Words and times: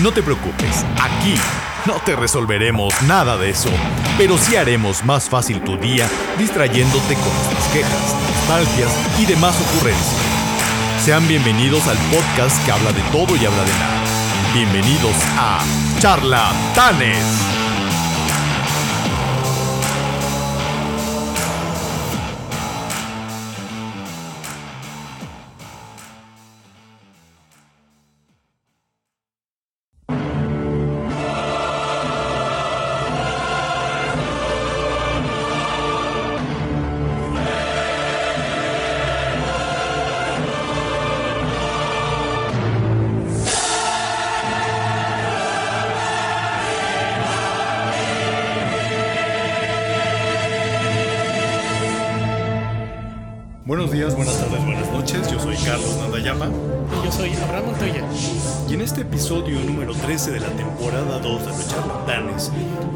No 0.00 0.12
te 0.12 0.22
preocupes, 0.22 0.84
aquí 1.00 1.34
no 1.86 1.94
te 2.04 2.16
resolveremos 2.16 2.92
nada 3.02 3.36
de 3.36 3.50
eso, 3.50 3.70
pero 4.16 4.36
sí 4.38 4.56
haremos 4.56 5.04
más 5.04 5.28
fácil 5.28 5.60
tu 5.60 5.76
día 5.76 6.08
distrayéndote 6.38 7.14
con 7.14 7.34
nuestras 7.34 7.68
quejas, 7.72 8.14
nostalgias 8.30 8.92
y 9.18 9.26
demás 9.26 9.56
ocurrencias. 9.60 10.20
Sean 11.04 11.26
bienvenidos 11.26 11.86
al 11.86 11.96
podcast 12.10 12.64
que 12.64 12.72
habla 12.72 12.92
de 12.92 13.02
todo 13.12 13.36
y 13.36 13.46
habla 13.46 13.64
de 13.64 13.72
nada. 13.72 14.02
Bienvenidos 14.52 15.16
a 15.36 15.64
Charlatanes. 15.98 17.57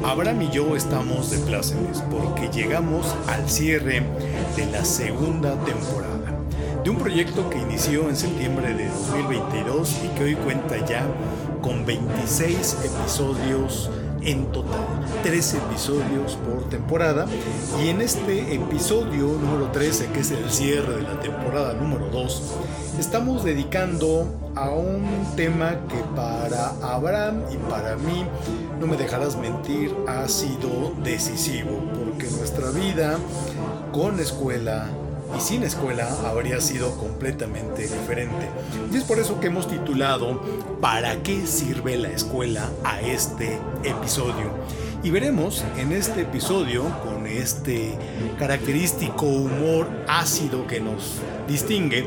Abraham 0.05 0.43
y 0.43 0.51
yo 0.51 0.77
estamos 0.77 1.31
de 1.31 1.39
plácemes 1.39 2.01
porque 2.11 2.49
llegamos 2.53 3.15
al 3.27 3.49
cierre 3.51 4.03
de 4.57 4.67
la 4.67 4.85
segunda 4.85 5.57
temporada 5.65 6.39
de 6.85 6.91
un 6.91 6.97
proyecto 6.97 7.51
que 7.51 7.59
inició 7.59 8.09
en 8.09 8.17
septiembre 8.17 8.73
de 8.75 8.89
2022 8.89 10.01
y 10.05 10.09
que 10.17 10.25
hoy 10.25 10.35
cuenta 10.37 10.85
ya 10.87 11.05
con 11.61 11.85
26 11.85 12.79
episodios 12.85 13.91
en 14.25 14.47
total, 14.53 14.87
13 15.25 15.59
episodios 15.59 16.37
por 16.37 16.69
temporada. 16.69 17.27
Y 17.83 17.89
en 17.89 18.01
este 18.01 18.55
episodio 18.55 19.27
número 19.27 19.71
13, 19.73 20.09
que 20.13 20.21
es 20.21 20.31
el 20.31 20.51
cierre 20.51 20.97
de 20.97 21.03
la 21.03 21.21
temporada 21.21 21.75
número 21.75 22.09
2, 22.11 22.43
estamos 22.99 23.45
dedicando 23.45 24.27
a 24.55 24.71
un 24.71 25.05
tema 25.35 25.81
que 25.89 25.99
para 26.15 26.73
Abraham 26.83 27.43
y 27.51 27.57
para 27.71 27.97
mí, 27.97 28.25
no 28.83 28.89
me 28.89 28.97
dejarás 28.97 29.37
mentir, 29.37 29.95
ha 30.09 30.27
sido 30.27 30.93
decisivo, 31.05 31.71
porque 31.97 32.27
nuestra 32.37 32.69
vida 32.71 33.17
con 33.93 34.19
escuela, 34.19 34.89
y 35.39 35.41
sin 35.41 35.63
escuela 35.63 36.09
habría 36.27 36.61
sido 36.61 36.97
completamente 36.97 37.83
diferente. 37.83 38.49
Y 38.93 38.97
es 38.97 39.05
por 39.05 39.21
eso 39.21 39.39
que 39.39 39.47
hemos 39.47 39.69
titulado 39.69 40.43
¿Para 40.81 41.23
qué 41.23 41.47
sirve 41.47 41.97
la 41.97 42.09
escuela 42.09 42.71
a 42.83 43.01
este 43.01 43.57
episodio? 43.85 44.51
Y 45.05 45.11
veremos 45.11 45.65
en 45.79 45.93
este 45.93 46.23
episodio, 46.23 46.83
con 47.05 47.29
este 47.29 47.97
característico 48.37 49.27
humor 49.27 49.89
ácido 50.09 50.67
que 50.67 50.81
nos 50.81 51.21
distingue, 51.47 52.05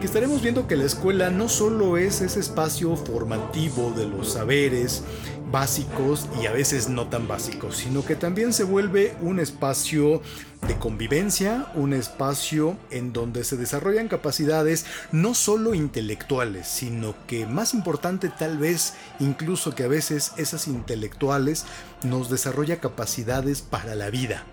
que 0.00 0.06
estaremos 0.06 0.42
viendo 0.42 0.66
que 0.66 0.76
la 0.76 0.84
escuela 0.84 1.30
no 1.30 1.48
solo 1.48 1.96
es 1.96 2.20
ese 2.20 2.40
espacio 2.40 2.96
formativo 2.96 3.92
de 3.96 4.06
los 4.06 4.32
saberes, 4.32 5.02
básicos 5.50 6.28
y 6.42 6.46
a 6.46 6.52
veces 6.52 6.88
no 6.88 7.06
tan 7.06 7.28
básicos, 7.28 7.76
sino 7.76 8.04
que 8.04 8.16
también 8.16 8.52
se 8.52 8.64
vuelve 8.64 9.16
un 9.20 9.38
espacio 9.38 10.20
de 10.66 10.76
convivencia, 10.76 11.66
un 11.74 11.92
espacio 11.92 12.76
en 12.90 13.12
donde 13.12 13.44
se 13.44 13.56
desarrollan 13.56 14.08
capacidades 14.08 14.86
no 15.12 15.34
solo 15.34 15.74
intelectuales, 15.74 16.66
sino 16.66 17.14
que 17.26 17.46
más 17.46 17.72
importante 17.72 18.28
tal 18.28 18.58
vez 18.58 18.94
incluso 19.20 19.74
que 19.74 19.84
a 19.84 19.88
veces 19.88 20.32
esas 20.36 20.66
intelectuales 20.66 21.64
nos 22.02 22.28
desarrolla 22.28 22.80
capacidades 22.80 23.62
para 23.62 23.94
la 23.94 24.10
vida 24.10 24.44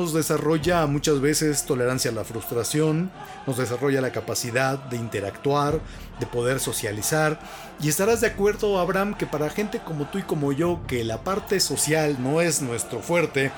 nos 0.00 0.12
desarrolla 0.12 0.86
muchas 0.86 1.20
veces 1.20 1.64
tolerancia 1.64 2.10
a 2.10 2.14
la 2.14 2.24
frustración, 2.24 3.10
nos 3.46 3.56
desarrolla 3.56 4.00
la 4.00 4.12
capacidad 4.12 4.78
de 4.78 4.96
interactuar, 4.96 5.80
de 6.20 6.26
poder 6.26 6.60
socializar. 6.60 7.40
Y 7.80 7.88
estarás 7.88 8.20
de 8.20 8.26
acuerdo, 8.28 8.78
Abraham, 8.78 9.14
que 9.16 9.26
para 9.26 9.48
gente 9.48 9.80
como 9.80 10.04
tú 10.06 10.18
y 10.18 10.22
como 10.22 10.52
yo, 10.52 10.80
que 10.86 11.02
la 11.02 11.22
parte 11.24 11.60
social 11.60 12.16
no 12.22 12.40
es 12.40 12.60
nuestro 12.60 13.00
fuerte, 13.00 13.52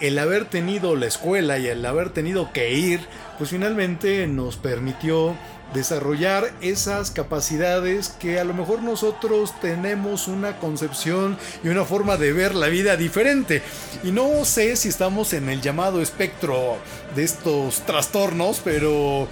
el 0.00 0.18
haber 0.18 0.46
tenido 0.46 0.96
la 0.96 1.06
escuela 1.06 1.58
y 1.58 1.66
el 1.66 1.84
haber 1.84 2.10
tenido 2.10 2.52
que 2.52 2.72
ir, 2.72 3.00
pues 3.36 3.50
finalmente 3.50 4.26
nos 4.26 4.56
permitió 4.56 5.36
desarrollar 5.74 6.54
esas 6.62 7.10
capacidades 7.10 8.08
que 8.08 8.38
a 8.38 8.44
lo 8.44 8.54
mejor 8.54 8.82
nosotros 8.82 9.52
tenemos 9.60 10.28
una 10.28 10.58
concepción 10.58 11.36
y 11.62 11.68
una 11.68 11.84
forma 11.84 12.16
de 12.16 12.32
ver 12.32 12.54
la 12.54 12.68
vida 12.68 12.96
diferente. 12.96 13.62
Y 14.02 14.12
no 14.12 14.44
sé 14.44 14.76
si 14.76 14.88
estamos 14.88 15.34
en 15.34 15.50
el 15.50 15.60
llamado 15.60 16.00
espectro 16.00 16.78
de 17.14 17.24
estos 17.24 17.84
trastornos, 17.84 18.60
pero 18.64 19.28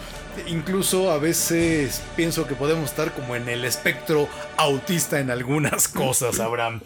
incluso 0.46 1.10
a 1.10 1.18
veces 1.18 2.02
pienso 2.16 2.46
que 2.46 2.54
podemos 2.54 2.90
estar 2.90 3.14
como 3.14 3.36
en 3.36 3.48
el 3.48 3.64
espectro 3.64 4.28
autista 4.56 5.20
en 5.20 5.30
algunas 5.30 5.88
cosas, 5.88 6.40
Abraham. 6.40 6.80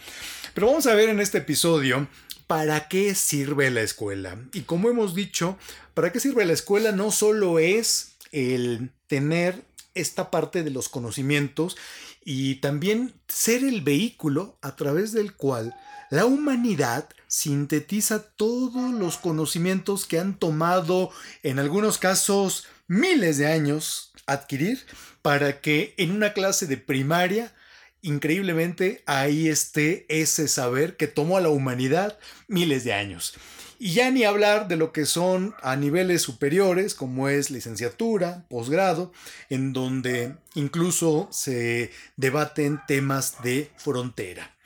Pero 0.55 0.69
vamos 0.69 0.87
a 0.87 0.95
ver 0.95 1.09
en 1.09 1.21
este 1.21 1.39
episodio 1.39 2.07
para 2.47 2.89
qué 2.89 3.15
sirve 3.15 3.71
la 3.71 3.83
escuela. 3.83 4.37
Y 4.53 4.63
como 4.63 4.89
hemos 4.89 5.15
dicho, 5.15 5.59
para 5.95 6.13
qué 6.13 6.21
sirve 6.21 6.45
la 6.45 6.53
escuela 6.53 6.93
no 6.93 7.11
solo 7.11 7.59
es 7.59 8.16
el 8.37 8.93
tener 9.07 9.65
esta 9.95 10.31
parte 10.31 10.63
de 10.63 10.71
los 10.71 10.91
conocimientos 10.91 11.77
y 12.23 12.57
también 12.57 13.15
ser 13.29 13.65
el 13.65 13.81
vehículo 13.81 14.59
a 14.61 14.77
través 14.77 15.13
del 15.13 15.35
cual 15.35 15.75
la 16.11 16.27
humanidad 16.27 17.09
sintetiza 17.29 18.23
todos 18.23 18.93
los 18.93 19.17
conocimientos 19.17 20.05
que 20.05 20.19
han 20.19 20.39
tomado 20.39 21.11
en 21.43 21.59
algunos 21.59 21.97
casos 21.97 22.67
miles 22.87 23.39
de 23.39 23.47
años 23.47 24.13
adquirir 24.27 24.85
para 25.23 25.61
que 25.61 25.95
en 25.97 26.11
una 26.11 26.35
clase 26.35 26.67
de 26.67 26.77
primaria 26.77 27.55
increíblemente 28.03 29.03
ahí 29.07 29.49
esté 29.49 30.05
ese 30.09 30.47
saber 30.47 30.97
que 30.97 31.07
tomó 31.09 31.39
a 31.39 31.41
la 31.41 31.49
humanidad 31.49 32.19
miles 32.49 32.85
de 32.85 32.93
años. 32.93 33.35
Y 33.79 33.93
ya 33.93 34.11
ni 34.11 34.25
hablar 34.25 34.69
de 34.69 34.77
lo 34.77 34.93
que 34.93 35.05
son 35.05 35.55
a 35.63 35.77
niveles 35.77 36.23
superiores, 36.23 36.95
como 36.95 37.29
es 37.29 37.51
licenciatura, 37.51 38.47
posgrado, 38.49 39.13
en 39.51 39.73
donde 39.73 40.35
incluso 40.55 41.29
se 41.31 41.91
debaten 42.17 42.81
temas 42.87 43.43
de 43.43 43.71
frontera. 43.77 44.57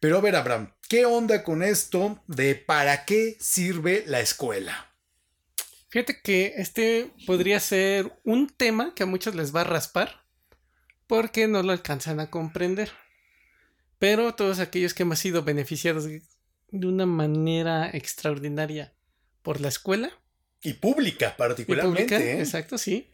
Pero 0.00 0.18
a 0.18 0.20
ver, 0.20 0.36
Abraham, 0.36 0.72
¿qué 0.88 1.06
onda 1.06 1.42
con 1.42 1.62
esto 1.62 2.22
de 2.26 2.54
para 2.54 3.04
qué 3.04 3.36
sirve 3.40 4.04
la 4.06 4.20
escuela? 4.20 4.92
Fíjate 5.88 6.20
que 6.20 6.54
este 6.56 7.10
podría 7.26 7.58
ser 7.60 8.12
un 8.22 8.48
tema 8.48 8.94
que 8.94 9.04
a 9.04 9.06
muchos 9.06 9.34
les 9.34 9.54
va 9.54 9.62
a 9.62 9.64
raspar 9.64 10.22
porque 11.06 11.48
no 11.48 11.62
lo 11.62 11.72
alcanzan 11.72 12.20
a 12.20 12.30
comprender. 12.30 12.92
Pero 13.98 14.34
todos 14.34 14.60
aquellos 14.60 14.94
que 14.94 15.02
hemos 15.02 15.18
sido 15.18 15.42
beneficiados 15.42 16.06
de 16.70 16.86
una 16.86 17.06
manera 17.06 17.90
extraordinaria 17.90 18.94
por 19.42 19.60
la 19.60 19.68
escuela. 19.68 20.10
Y 20.62 20.74
pública, 20.74 21.36
particularmente. 21.36 22.16
¿eh? 22.16 22.40
Exacto, 22.40 22.78
sí. 22.78 23.10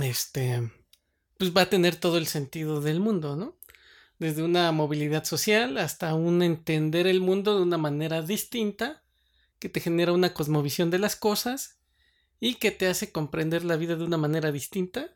Este, 0.00 0.70
pues 1.38 1.54
va 1.54 1.62
a 1.62 1.70
tener 1.70 1.96
todo 1.96 2.18
el 2.18 2.26
sentido 2.26 2.80
del 2.80 3.00
mundo, 3.00 3.36
¿no? 3.36 3.58
Desde 4.18 4.42
una 4.42 4.70
movilidad 4.72 5.24
social 5.24 5.76
hasta 5.78 6.14
un 6.14 6.42
entender 6.42 7.06
el 7.06 7.20
mundo 7.20 7.56
de 7.56 7.62
una 7.62 7.78
manera 7.78 8.22
distinta, 8.22 9.02
que 9.58 9.68
te 9.68 9.80
genera 9.80 10.12
una 10.12 10.34
cosmovisión 10.34 10.90
de 10.90 10.98
las 10.98 11.16
cosas 11.16 11.78
y 12.40 12.56
que 12.56 12.70
te 12.70 12.86
hace 12.86 13.12
comprender 13.12 13.64
la 13.64 13.76
vida 13.76 13.96
de 13.96 14.04
una 14.04 14.16
manera 14.16 14.52
distinta 14.52 15.14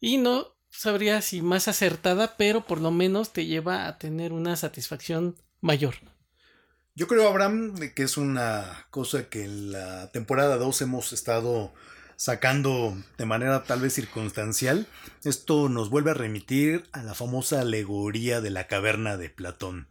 y 0.00 0.18
no 0.18 0.56
sabría 0.70 1.22
si 1.22 1.42
más 1.42 1.68
acertada, 1.68 2.36
pero 2.36 2.66
por 2.66 2.80
lo 2.80 2.90
menos 2.90 3.32
te 3.32 3.46
lleva 3.46 3.86
a 3.86 3.98
tener 3.98 4.32
una 4.32 4.56
satisfacción 4.56 5.36
mayor. 5.60 5.96
Yo 6.98 7.06
creo, 7.06 7.28
Abraham, 7.28 7.76
que 7.94 8.02
es 8.02 8.16
una 8.16 8.88
cosa 8.90 9.28
que 9.28 9.44
en 9.44 9.70
la 9.70 10.10
temporada 10.10 10.56
2 10.56 10.82
hemos 10.82 11.12
estado 11.12 11.72
sacando 12.16 13.00
de 13.16 13.24
manera 13.24 13.62
tal 13.62 13.82
vez 13.82 13.94
circunstancial. 13.94 14.88
Esto 15.22 15.68
nos 15.68 15.90
vuelve 15.90 16.10
a 16.10 16.14
remitir 16.14 16.88
a 16.90 17.04
la 17.04 17.14
famosa 17.14 17.60
alegoría 17.60 18.40
de 18.40 18.50
la 18.50 18.66
caverna 18.66 19.16
de 19.16 19.30
Platón. 19.30 19.86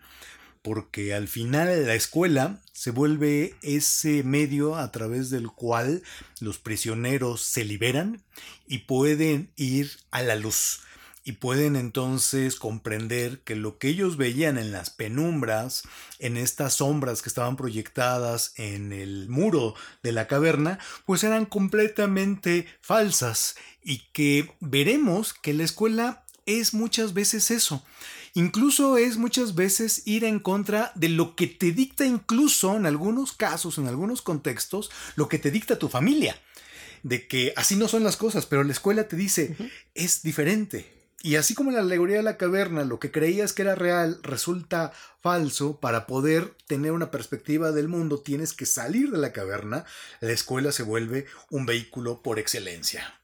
Porque 0.61 1.13
al 1.13 1.29
final 1.29 1.85
la 1.85 1.95
escuela 1.95 2.59
se 2.73 2.91
vuelve 2.91 3.55
ese 3.61 4.23
medio 4.23 4.75
a 4.75 4.91
través 4.91 5.29
del 5.29 5.47
cual 5.47 6.03
los 6.41 6.57
prisioneros 6.57 7.41
se 7.41 7.63
liberan 7.63 8.21
y 8.67 8.79
pueden 8.79 9.49
ir 9.55 9.91
a 10.11 10.23
la 10.23 10.35
luz 10.35 10.81
y 11.27 11.33
pueden 11.33 11.75
entonces 11.75 12.55
comprender 12.55 13.41
que 13.41 13.57
lo 13.57 13.77
que 13.77 13.89
ellos 13.89 14.15
veían 14.15 14.57
en 14.57 14.71
las 14.71 14.89
penumbras, 14.89 15.83
en 16.19 16.37
estas 16.37 16.75
sombras 16.75 17.21
que 17.21 17.27
estaban 17.27 17.57
proyectadas 17.57 18.53
en 18.55 18.93
el 18.93 19.27
muro 19.27 19.75
de 20.03 20.13
la 20.13 20.27
caverna, 20.27 20.79
pues 21.05 21.25
eran 21.25 21.45
completamente 21.45 22.65
falsas 22.79 23.57
y 23.83 24.03
que 24.13 24.55
veremos 24.61 25.33
que 25.33 25.53
la 25.53 25.65
escuela 25.65 26.23
es 26.45 26.73
muchas 26.73 27.13
veces 27.13 27.51
eso. 27.51 27.83
Incluso 28.33 28.97
es 28.97 29.17
muchas 29.17 29.53
veces 29.53 30.03
ir 30.05 30.23
en 30.23 30.39
contra 30.39 30.93
de 30.95 31.09
lo 31.09 31.35
que 31.35 31.47
te 31.47 31.73
dicta 31.73 32.05
incluso 32.05 32.77
en 32.77 32.85
algunos 32.85 33.33
casos, 33.33 33.77
en 33.77 33.89
algunos 33.89 34.21
contextos, 34.21 34.91
lo 35.17 35.27
que 35.27 35.39
te 35.39 35.51
dicta 35.51 35.77
tu 35.77 35.89
familia. 35.89 36.41
De 37.03 37.27
que 37.27 37.51
así 37.57 37.75
no 37.75 37.89
son 37.89 38.05
las 38.05 38.15
cosas, 38.15 38.45
pero 38.45 38.63
la 38.63 38.71
escuela 38.71 39.09
te 39.09 39.17
dice, 39.17 39.57
es 39.93 40.23
diferente 40.23 40.96
y 41.23 41.35
así 41.35 41.55
como 41.55 41.71
la 41.71 41.79
alegoría 41.79 42.17
de 42.17 42.23
la 42.23 42.37
caverna, 42.37 42.83
lo 42.83 42.99
que 42.99 43.11
creías 43.11 43.53
que 43.53 43.63
era 43.63 43.75
real 43.75 44.19
resulta 44.21 44.93
falso, 45.19 45.79
para 45.79 46.05
poder 46.05 46.55
tener 46.67 46.91
una 46.91 47.09
perspectiva 47.09 47.71
del 47.71 47.87
mundo 47.87 48.21
tienes 48.21 48.53
que 48.53 48.65
salir 48.65 49.09
de 49.11 49.17
la 49.17 49.33
caverna, 49.33 49.85
la 50.21 50.31
escuela 50.31 50.71
se 50.71 50.83
vuelve 50.83 51.25
un 51.49 51.65
vehículo 51.65 52.21
por 52.21 52.37
excelencia. 52.37 53.19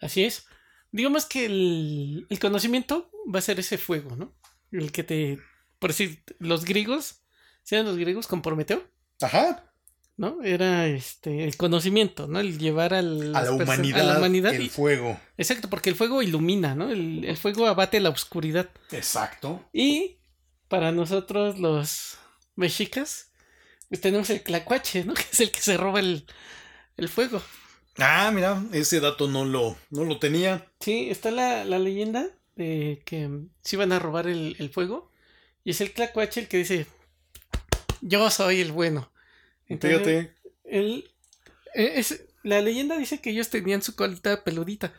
Así 0.00 0.24
es. 0.24 0.46
Digamos 0.90 1.26
que 1.26 1.46
el, 1.46 2.26
el 2.28 2.38
conocimiento 2.38 3.10
va 3.32 3.38
a 3.38 3.42
ser 3.42 3.60
ese 3.60 3.78
fuego, 3.78 4.16
¿no? 4.16 4.34
El 4.72 4.90
que 4.92 5.04
te... 5.04 5.38
Por 5.78 5.90
decir, 5.90 6.22
los 6.38 6.64
griegos, 6.64 7.22
¿sean 7.62 7.86
los 7.86 7.96
griegos 7.96 8.26
con 8.26 8.42
Prometeo? 8.42 8.84
Ajá. 9.20 9.73
¿No? 10.16 10.42
Era 10.42 10.86
este 10.86 11.44
el 11.44 11.56
conocimiento, 11.56 12.26
¿no? 12.26 12.40
El 12.40 12.58
llevar 12.58 12.94
al, 12.94 13.34
a, 13.34 13.42
la 13.42 13.52
humanidad, 13.52 14.54
el 14.54 14.70
fuego. 14.70 15.18
Exacto, 15.36 15.68
porque 15.68 15.90
el 15.90 15.96
fuego 15.96 16.22
ilumina, 16.22 16.74
¿no? 16.74 16.90
El, 16.90 17.36
fuego 17.36 17.66
abate 17.66 18.00
la 18.00 18.10
oscuridad. 18.10 18.70
Exacto. 18.92 19.64
Y 19.72 20.18
para 20.68 20.92
nosotros 20.92 21.58
los 21.58 22.18
mexicas, 22.54 23.30
pues 23.88 24.00
tenemos 24.00 24.30
el 24.30 24.42
clacuache, 24.42 25.04
¿no? 25.04 25.14
Que 25.14 25.24
es 25.32 25.40
el 25.40 25.50
que 25.50 25.60
se 25.60 25.76
roba 25.76 26.00
el, 26.00 26.24
fuego. 27.08 27.42
Ah, 27.98 28.30
mira, 28.32 28.62
ese 28.72 29.00
dato 29.00 29.28
no 29.28 29.44
lo, 29.44 29.76
no 29.90 30.04
lo 30.04 30.18
tenía. 30.18 30.66
Sí, 30.80 31.10
está 31.10 31.30
la, 31.30 31.64
leyenda 31.64 32.28
de 32.56 33.02
que 33.04 33.28
se 33.62 33.76
iban 33.76 33.92
a 33.92 33.98
robar 33.98 34.26
el, 34.26 34.56
el 34.58 34.70
fuego. 34.70 35.10
Y 35.64 35.70
es 35.70 35.80
el 35.80 35.92
clacuache 35.92 36.40
el 36.40 36.48
que 36.48 36.58
dice, 36.58 36.86
yo 38.00 38.30
soy 38.30 38.60
el 38.60 38.70
bueno. 38.70 39.10
Fíjate. 39.68 40.34
Él, 40.64 41.10
e, 41.74 41.98
es, 41.98 42.24
la 42.42 42.60
leyenda 42.60 42.98
dice 42.98 43.20
que 43.20 43.30
ellos 43.30 43.50
tenían 43.50 43.82
su 43.82 43.94
colita 43.94 44.44
peludita. 44.44 44.92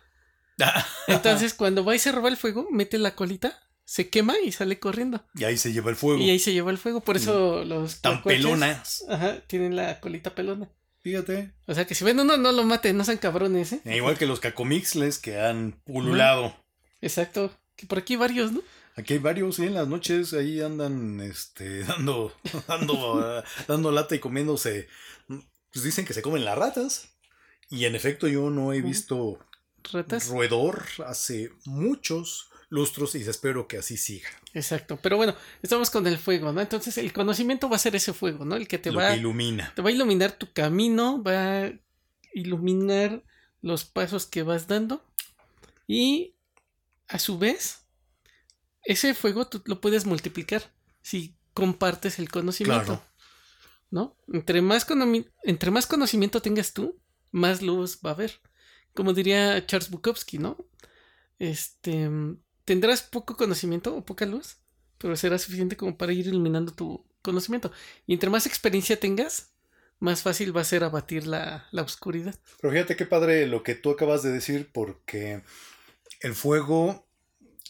Entonces, 1.08 1.54
cuando 1.54 1.84
va 1.84 1.96
y 1.96 2.00
se 2.00 2.12
roba 2.12 2.30
el 2.30 2.38
fuego, 2.38 2.68
mete 2.72 2.98
la 2.98 3.16
colita, 3.16 3.60
se 3.84 4.10
quema 4.10 4.36
y 4.40 4.52
sale 4.52 4.80
corriendo. 4.80 5.24
Y 5.36 5.44
ahí 5.44 5.58
se 5.58 5.72
lleva 5.72 5.90
el 5.90 5.96
fuego. 5.96 6.22
Y 6.22 6.30
ahí 6.30 6.40
se 6.40 6.54
lleva 6.54 6.72
el 6.72 6.78
fuego. 6.78 7.02
Por 7.02 7.18
eso 7.18 7.62
mm. 7.64 7.68
los. 7.68 8.02
Tan 8.02 8.24
pelonas. 8.24 9.06
Ajá, 9.10 9.40
tienen 9.48 9.76
la 9.76 10.00
colita 10.00 10.34
pelona. 10.34 10.70
Fíjate. 11.02 11.52
O 11.68 11.76
sea 11.76 11.86
que 11.86 11.94
si 11.94 12.04
ven 12.04 12.20
uno, 12.20 12.36
no 12.38 12.52
lo 12.52 12.64
maten, 12.64 12.98
no 12.98 13.04
sean 13.04 13.20
cabrones, 13.20 13.74
¿eh? 13.74 13.82
Igual 13.86 14.18
que 14.18 14.26
los 14.26 14.40
cacomixles 14.40 15.20
que 15.20 15.40
han 15.40 15.80
pululado. 15.84 16.56
Exacto. 17.00 17.56
Que 17.76 17.86
por 17.86 18.00
aquí 18.00 18.16
varios, 18.16 18.52
¿no? 18.52 18.62
Aquí 18.96 19.14
hay 19.14 19.20
varios, 19.20 19.58
sí, 19.58 19.64
en 19.64 19.74
las 19.74 19.88
noches 19.88 20.34
ahí 20.34 20.62
andan 20.62 21.20
este, 21.20 21.84
dando, 21.84 22.34
dando, 22.68 23.44
dando 23.68 23.92
lata 23.92 24.16
y 24.16 24.20
comiéndose. 24.20 24.88
Pues 25.28 25.84
dicen 25.84 26.06
que 26.06 26.14
se 26.14 26.22
comen 26.22 26.46
las 26.46 26.58
ratas. 26.58 27.10
Y 27.70 27.86
en 27.86 27.96
efecto, 27.96 28.28
yo 28.28 28.50
no 28.50 28.74
he 28.74 28.82
visto 28.82 29.40
¿Ratas? 29.92 30.28
roedor 30.28 30.84
hace 31.06 31.52
muchos 31.66 32.50
lustros 32.70 33.16
y 33.16 33.22
espero 33.22 33.68
que 33.68 33.78
así 33.78 33.98
siga. 33.98 34.30
Exacto, 34.54 35.00
pero 35.02 35.18
bueno, 35.18 35.36
estamos 35.62 35.90
con 35.90 36.06
el 36.08 36.18
fuego, 36.18 36.52
¿no? 36.54 36.62
Entonces 36.62 36.98
el 36.98 37.12
conocimiento 37.12 37.70
va 37.70 37.76
a 37.76 37.80
ser 37.80 37.96
ese 37.96 38.14
fuego, 38.14 38.46
¿no? 38.46 38.56
El 38.56 38.68
que 38.68 38.78
te 38.78 38.92
va 38.92 39.10
a 39.10 39.16
ilumina. 39.16 39.74
Te 39.76 39.82
va 39.82 39.90
a 39.90 39.92
iluminar 39.92 40.34
tu 40.34 40.52
camino, 40.54 41.22
va 41.22 41.64
a 41.64 41.74
iluminar 42.34 43.24
los 43.62 43.84
pasos 43.84 44.26
que 44.26 44.44
vas 44.44 44.68
dando 44.68 45.04
y 45.88 46.36
a 47.08 47.20
su 47.20 47.38
vez 47.38 47.85
ese 48.86 49.14
fuego 49.14 49.48
tú 49.48 49.62
lo 49.66 49.82
puedes 49.82 50.06
multiplicar 50.06 50.72
si 51.02 51.36
compartes 51.54 52.20
el 52.20 52.30
conocimiento. 52.30 53.04
¿No? 53.92 54.18
Entre 54.32 54.62
más, 54.62 54.86
entre 55.44 55.72
más 55.72 55.88
conocimiento 55.88 56.42
tengas 56.42 56.74
tú, 56.74 57.00
más 57.32 57.62
luz 57.62 58.00
va 58.06 58.12
a 58.12 58.14
haber. 58.14 58.40
Como 58.94 59.14
diría 59.14 59.66
Charles 59.66 59.90
Bukowski, 59.90 60.38
¿no? 60.38 60.58
Este, 61.40 62.10
tendrás 62.64 63.04
poco 63.04 63.36
conocimiento 63.38 63.96
o 63.96 64.06
poca 64.06 64.26
luz, 64.26 64.58
pero 64.98 65.16
será 65.16 65.38
suficiente 65.38 65.78
como 65.78 65.98
para 65.98 66.14
ir 66.14 66.28
iluminando 66.28 66.74
tu 66.74 67.06
conocimiento. 67.22 67.72
Y 68.06 68.14
entre 68.14 68.30
más 68.30 68.46
experiencia 68.46 69.00
tengas, 69.00 69.54
más 70.00 70.22
fácil 70.22 70.56
va 70.56 70.62
a 70.62 70.66
ser 70.66 70.84
abatir 70.84 71.28
la, 71.28 71.68
la 71.72 71.82
oscuridad. 71.82 72.36
Pero 72.60 72.74
fíjate 72.74 72.96
qué 72.96 73.06
padre 73.06 73.48
lo 73.48 73.64
que 73.64 73.76
tú 73.76 73.92
acabas 73.92 74.24
de 74.24 74.32
decir, 74.32 74.70
porque 74.74 75.44
el 76.22 76.36
fuego 76.36 77.08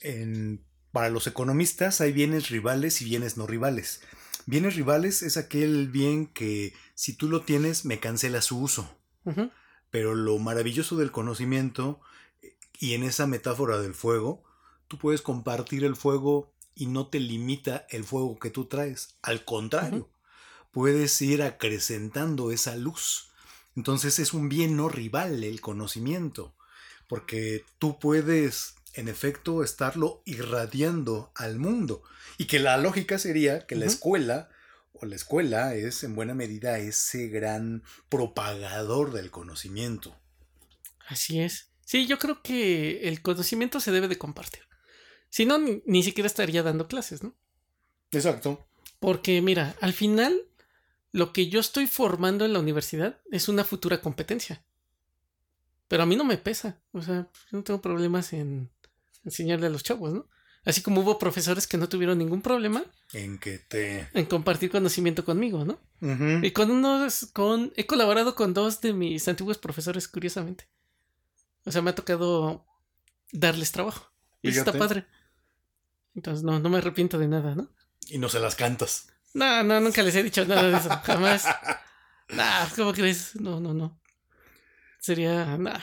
en 0.02 0.65
para 0.96 1.10
los 1.10 1.28
economistas 1.28 2.00
hay 2.00 2.14
bienes 2.14 2.48
rivales 2.48 3.02
y 3.02 3.04
bienes 3.04 3.36
no 3.36 3.46
rivales. 3.46 4.00
Bienes 4.46 4.78
rivales 4.78 5.24
es 5.24 5.36
aquel 5.36 5.90
bien 5.90 6.26
que 6.26 6.74
si 6.94 7.12
tú 7.12 7.28
lo 7.28 7.42
tienes 7.42 7.84
me 7.84 8.00
cancela 8.00 8.42
su 8.42 8.62
uso. 8.62 8.90
Pero 9.90 10.16
lo 10.16 10.40
maravilloso 10.40 10.96
del 10.96 11.12
conocimiento 11.12 12.00
y 12.80 12.94
en 12.94 13.04
esa 13.04 13.28
metáfora 13.28 13.78
del 13.82 13.94
fuego, 13.94 14.46
tú 14.88 14.98
puedes 14.98 15.22
compartir 15.22 15.84
el 15.84 15.98
fuego 15.98 16.54
y 16.76 16.86
no 16.86 17.08
te 17.08 17.20
limita 17.20 17.86
el 17.90 18.06
fuego 18.06 18.40
que 18.40 18.50
tú 18.50 18.64
traes. 18.64 19.18
Al 19.22 19.44
contrario, 19.44 20.10
puedes 20.72 21.22
ir 21.22 21.44
acrecentando 21.44 22.52
esa 22.52 22.78
luz. 22.78 23.32
Entonces 23.76 24.18
es 24.18 24.34
un 24.34 24.48
bien 24.48 24.78
no 24.78 24.88
rival 24.88 25.44
el 25.44 25.60
conocimiento, 25.60 26.56
porque 27.10 27.66
tú 27.80 28.00
puedes 28.00 28.76
en 28.96 29.08
efecto 29.08 29.64
estarlo 29.64 30.22
irradiando 30.26 31.32
al 31.36 31.58
mundo. 31.58 32.04
Y 32.38 32.46
que 32.46 32.60
la 32.60 32.78
lógica 32.78 33.20
sería 33.20 33.66
que 33.66 33.76
la 33.76 33.86
escuela 33.86 34.50
o 34.94 35.06
la 35.06 35.16
escuela 35.16 35.76
es 35.76 36.04
en 36.04 36.16
buena 36.16 36.34
medida 36.34 36.80
ese 36.80 37.28
gran 37.28 37.84
propagador 38.10 39.12
del 39.12 39.32
conocimiento. 39.32 40.18
Así 41.08 41.40
es. 41.40 41.70
Sí, 41.84 42.08
yo 42.08 42.18
creo 42.18 42.42
que 42.42 43.08
el 43.08 43.22
conocimiento 43.22 43.80
se 43.80 43.92
debe 43.92 44.08
de 44.08 44.18
compartir. 44.18 44.64
Si 45.30 45.46
no, 45.46 45.60
ni, 45.86 46.04
siquiera 46.04 46.28
estaría 46.28 46.64
dando 46.64 46.88
clases, 46.88 47.22
¿no? 47.22 47.36
Exacto. 48.12 48.68
Porque 49.00 49.42
mira, 49.42 49.76
al 49.82 49.94
final 49.94 50.48
lo 51.12 51.34
que 51.34 51.50
yo 51.50 51.60
estoy 51.60 51.88
formando 51.88 52.46
en 52.46 52.54
la 52.54 52.60
universidad 52.60 53.22
es 53.32 53.50
una 53.50 53.64
futura 53.64 54.02
competencia. 54.02 54.64
Pero 55.88 56.04
a 56.04 56.06
mí 56.06 56.16
no 56.16 56.24
me 56.24 56.38
pesa. 56.38 56.82
O 56.92 57.02
sea, 57.02 57.30
yo 57.52 57.58
no 57.58 57.64
tengo 57.64 57.82
problemas 57.82 58.34
en 58.34 58.72
enseñarle 59.26 59.68
a 59.68 59.70
los 59.70 59.84
chavos, 59.84 60.14
¿no? 60.14 60.28
Así 60.66 60.82
como 60.82 61.02
hubo 61.02 61.20
profesores 61.20 61.68
que 61.68 61.78
no 61.78 61.88
tuvieron 61.88 62.18
ningún 62.18 62.42
problema 62.42 62.84
en 63.14 63.38
que 63.38 63.60
te 63.60 64.10
en 64.14 64.26
compartir 64.26 64.72
conocimiento 64.72 65.24
conmigo, 65.24 65.64
¿no? 65.64 65.80
Y 66.42 66.52
con 66.52 66.72
unos 66.72 67.28
con 67.34 67.72
he 67.76 67.86
colaborado 67.86 68.36
con 68.36 68.54
dos 68.54 68.82
de 68.82 68.94
mis 68.94 69.28
antiguos 69.28 69.60
profesores 69.60 70.08
curiosamente. 70.08 70.68
O 71.66 71.72
sea, 71.72 71.84
me 71.84 71.92
ha 71.92 71.96
tocado 71.96 72.66
darles 73.32 73.72
trabajo. 73.72 74.12
Y 74.42 74.50
está 74.50 74.74
padre. 74.74 75.06
Entonces 76.16 76.44
no 76.44 76.60
no 76.60 76.70
me 76.70 76.80
arrepiento 76.80 77.20
de 77.20 77.28
nada, 77.28 77.54
¿no? 77.54 77.70
Y 78.08 78.18
no 78.18 78.28
se 78.28 78.40
las 78.40 78.56
cantas. 78.56 79.08
No, 79.36 79.64
no, 79.64 79.80
nunca 79.82 80.02
les 80.02 80.16
he 80.16 80.24
dicho 80.24 80.46
nada 80.46 80.64
de 80.64 80.78
eso, 80.78 80.90
jamás. 81.04 81.46
nah, 82.30 82.68
¿cómo 82.76 82.94
crees? 82.94 83.36
No, 83.36 83.60
no, 83.60 83.74
no. 83.74 84.00
Sería, 85.00 85.58
nah. 85.58 85.80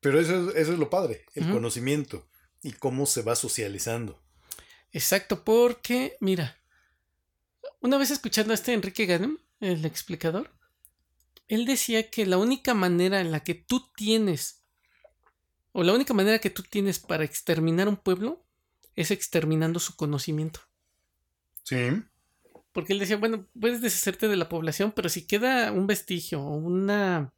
Pero 0.00 0.20
eso, 0.20 0.54
eso 0.54 0.72
es 0.72 0.78
lo 0.78 0.88
padre, 0.88 1.26
el 1.34 1.50
conocimiento 1.50 2.28
y 2.64 2.72
cómo 2.72 3.04
se 3.06 3.22
va 3.22 3.36
socializando. 3.36 4.18
Exacto, 4.90 5.44
porque, 5.44 6.16
mira, 6.20 6.56
una 7.80 7.98
vez 7.98 8.10
escuchando 8.10 8.52
a 8.52 8.54
este 8.54 8.72
Enrique 8.72 9.04
Ganem, 9.04 9.38
el 9.60 9.84
explicador, 9.84 10.50
él 11.46 11.66
decía 11.66 12.10
que 12.10 12.24
la 12.24 12.38
única 12.38 12.72
manera 12.72 13.20
en 13.20 13.30
la 13.30 13.40
que 13.40 13.54
tú 13.54 13.86
tienes, 13.94 14.62
o 15.72 15.82
la 15.82 15.92
única 15.92 16.14
manera 16.14 16.38
que 16.38 16.48
tú 16.48 16.62
tienes 16.62 16.98
para 16.98 17.24
exterminar 17.24 17.86
un 17.86 17.98
pueblo, 17.98 18.42
es 18.96 19.10
exterminando 19.10 19.78
su 19.78 19.94
conocimiento. 19.94 20.60
Sí. 21.64 22.02
Porque 22.72 22.94
él 22.94 22.98
decía, 22.98 23.18
bueno, 23.18 23.46
puedes 23.60 23.82
deshacerte 23.82 24.26
de 24.26 24.36
la 24.36 24.48
población, 24.48 24.92
pero 24.92 25.10
si 25.10 25.26
queda 25.26 25.70
un 25.70 25.86
vestigio 25.86 26.40
o 26.40 26.54
una... 26.54 27.34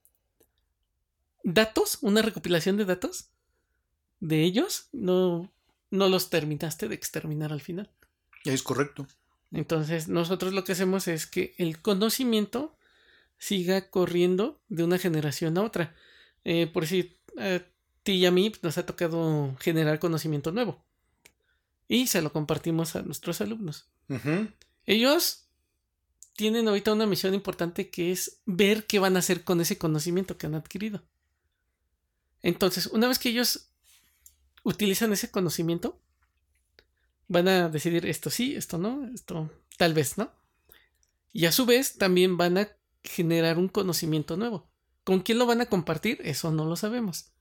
datos, 1.43 1.99
una 2.03 2.23
recopilación 2.23 2.77
de 2.77 2.85
datos 2.85 3.31
de 4.21 4.43
ellos, 4.43 4.89
no, 4.93 5.53
no 5.91 6.09
los 6.09 6.31
terminaste 6.31 6.89
de 6.89 6.95
exterminar 6.95 7.53
al 7.53 7.61
final. 7.61 7.91
Es 8.45 8.63
correcto. 8.63 9.07
Entonces, 9.53 10.09
nosotros 10.09 10.53
lo 10.53 10.65
que 10.65 10.73
hacemos 10.73 11.09
es 11.09 11.27
que 11.27 11.55
el 11.59 11.81
conocimiento 11.81 12.77
siga 13.39 13.91
corriendo 13.91 14.61
de 14.69 14.85
una 14.85 14.99
generación 14.99 15.59
a 15.59 15.63
otra. 15.63 15.95
Eh, 16.45 16.67
por 16.67 16.87
si 16.87 17.17
a 17.39 17.63
ti 18.03 18.13
y 18.13 18.27
a 18.27 18.31
mí 18.31 18.53
nos 18.63 18.79
ha 18.79 18.87
tocado 18.87 19.57
generar 19.61 19.99
conocimiento 19.99 20.53
nuevo. 20.53 20.85
Y 21.89 22.07
se 22.07 22.23
lo 22.23 22.33
compartimos 22.33 22.97
a 22.97 23.03
nuestros 23.03 23.41
alumnos. 23.41 23.89
Ellos 24.87 25.49
tienen 26.35 26.69
ahorita 26.69 26.93
una 26.93 27.07
misión 27.07 27.35
importante 27.35 27.91
que 27.91 28.13
es 28.13 28.41
ver 28.45 28.87
qué 28.87 28.99
van 28.99 29.17
a 29.17 29.21
hacer 29.21 29.45
con 29.45 29.61
ese 29.61 29.79
conocimiento 29.79 30.37
que 30.37 30.47
han 30.47 30.55
adquirido. 30.55 31.03
Entonces, 32.43 32.87
una 32.87 33.09
vez 33.09 33.19
que 33.19 33.31
ellos 33.31 33.71
utilizan 34.67 35.13
ese 35.13 35.31
conocimiento, 35.31 36.03
van 37.29 37.49
a 37.49 37.69
decidir 37.69 38.05
esto 38.07 38.31
sí, 38.31 38.57
esto 38.57 38.79
no, 38.79 39.09
esto 39.15 39.51
tal 39.79 39.95
vez 39.95 40.19
no. 40.19 40.33
Y 41.33 41.47
a 41.47 41.53
su 41.53 41.67
vez 41.67 41.99
también 41.99 42.37
van 42.37 42.59
a 42.59 42.69
generar 43.05 43.59
un 43.59 43.69
conocimiento 43.69 44.37
nuevo. 44.37 44.69
¿Con 45.05 45.21
quién 45.21 45.39
lo 45.39 45.47
van 45.47 45.61
a 45.61 45.67
compartir? 45.67 46.19
Eso 46.25 46.51
no 46.51 46.65
lo 46.65 46.75
sabemos. 46.75 47.33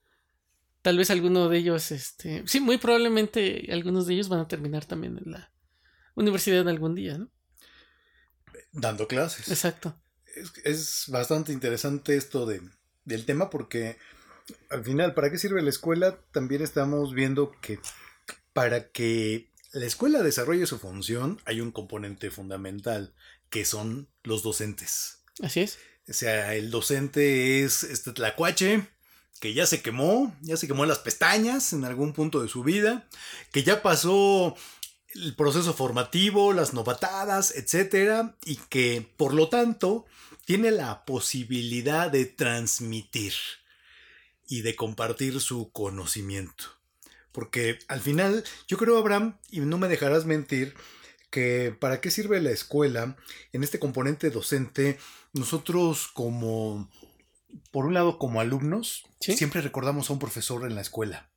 Tal 0.83 0.97
vez 0.99 1.09
alguno 1.09 1.49
de 1.49 1.57
ellos, 1.57 1.91
este, 1.91 2.43
sí, 2.45 2.59
muy 2.59 2.77
probablemente 2.77 3.67
algunos 3.71 4.05
de 4.05 4.13
ellos 4.13 4.29
van 4.29 4.41
a 4.41 4.47
terminar 4.47 4.85
también 4.85 5.17
en 5.17 5.31
la 5.31 5.51
universidad 6.13 6.69
algún 6.69 6.93
día, 6.93 7.17
¿no? 7.17 7.31
Dando 8.71 9.07
clases. 9.07 9.49
Exacto. 9.49 9.99
Es, 10.63 11.05
bastante 11.07 11.53
interesante 11.53 12.15
esto 12.15 12.45
de, 12.45 12.61
del 13.03 13.25
tema 13.25 13.49
porque 13.49 13.97
al 14.69 14.83
final, 14.83 15.13
¿para 15.13 15.31
qué 15.31 15.37
sirve 15.37 15.61
la 15.61 15.69
escuela? 15.69 16.19
También 16.31 16.61
estamos 16.61 17.13
viendo 17.13 17.51
que 17.61 17.79
para 18.53 18.89
que 18.89 19.49
la 19.71 19.85
escuela 19.85 20.23
desarrolle 20.23 20.67
su 20.67 20.79
función 20.79 21.41
hay 21.45 21.61
un 21.61 21.71
componente 21.71 22.31
fundamental 22.31 23.13
que 23.49 23.65
son 23.65 24.07
los 24.23 24.43
docentes. 24.43 25.19
Así 25.41 25.61
es. 25.61 25.79
O 26.07 26.13
sea, 26.13 26.55
el 26.55 26.71
docente 26.71 27.63
es 27.63 27.83
este 27.83 28.13
tlacuache 28.13 28.87
que 29.39 29.53
ya 29.53 29.65
se 29.65 29.81
quemó, 29.81 30.35
ya 30.41 30.55
se 30.55 30.67
quemó 30.67 30.85
las 30.85 30.99
pestañas 30.99 31.73
en 31.73 31.83
algún 31.83 32.13
punto 32.13 32.41
de 32.41 32.47
su 32.47 32.63
vida, 32.63 33.09
que 33.51 33.63
ya 33.63 33.81
pasó 33.81 34.55
el 35.13 35.35
proceso 35.35 35.73
formativo, 35.73 36.53
las 36.53 36.73
novatadas, 36.73 37.53
etcétera, 37.55 38.35
y 38.45 38.57
que 38.69 39.05
por 39.17 39.33
lo 39.33 39.49
tanto 39.49 40.05
tiene 40.45 40.71
la 40.71 41.05
posibilidad 41.05 42.09
de 42.09 42.25
transmitir 42.25 43.33
y 44.47 44.61
de 44.61 44.75
compartir 44.75 45.39
su 45.39 45.71
conocimiento. 45.71 46.65
Porque 47.31 47.79
al 47.87 47.99
final, 47.99 48.43
yo 48.67 48.77
creo, 48.77 48.97
Abraham, 48.97 49.37
y 49.51 49.59
no 49.59 49.77
me 49.77 49.87
dejarás 49.87 50.25
mentir, 50.25 50.73
que 51.29 51.75
para 51.77 51.99
qué 51.99 52.11
sirve 52.11 52.41
la 52.41 52.51
escuela 52.51 53.17
en 53.51 53.63
este 53.63 53.77
componente 53.77 54.29
docente, 54.29 54.97
nosotros 55.33 56.07
como, 56.07 56.89
por 57.71 57.85
un 57.85 57.93
lado, 57.93 58.17
como 58.17 58.39
alumnos, 58.39 59.03
siempre 59.19 59.61
recordamos 59.61 60.09
a 60.09 60.13
un 60.13 60.19
profesor 60.19 60.65
en 60.65 60.75
la 60.75 60.81
escuela. 60.81 61.29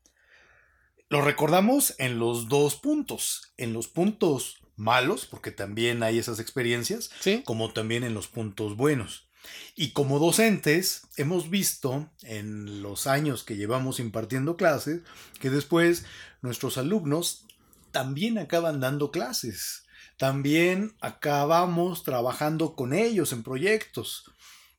Lo 1.09 1.23
recordamos 1.23 1.95
en 1.99 2.19
los 2.19 2.49
dos 2.49 2.77
puntos, 2.77 3.53
en 3.57 3.73
los 3.73 3.88
puntos 3.88 4.61
malos, 4.77 5.27
porque 5.27 5.50
también 5.50 6.03
hay 6.03 6.19
esas 6.19 6.38
experiencias, 6.38 7.11
como 7.45 7.73
también 7.73 8.05
en 8.05 8.15
los 8.15 8.29
puntos 8.29 8.77
buenos. 8.77 9.28
Y 9.76 9.93
como 9.93 10.19
docentes, 10.19 11.02
hemos 11.17 11.50
visto 11.50 12.11
en 12.23 12.83
los 12.83 13.07
años 13.07 13.45
que 13.45 13.57
llevamos 13.57 14.00
impartiendo 14.00 14.57
clases 14.57 15.02
que 15.40 15.50
después 15.50 16.05
nuestros 16.43 16.78
alumnos 16.78 17.47
también 17.90 18.38
acaban 18.38 18.81
dando 18.81 19.11
clases. 19.11 19.85
También 20.17 20.95
acabamos 21.00 22.02
trabajando 22.02 22.75
con 22.75 22.93
ellos 22.93 23.33
en 23.33 23.43
proyectos. 23.43 24.25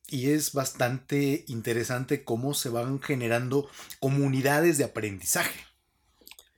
Y 0.07 0.31
es 0.31 0.53
bastante 0.53 1.45
interesante 1.47 2.23
cómo 2.23 2.53
se 2.53 2.69
van 2.69 3.01
generando 3.01 3.69
comunidades 3.99 4.77
de 4.77 4.83
aprendizaje. 4.83 5.59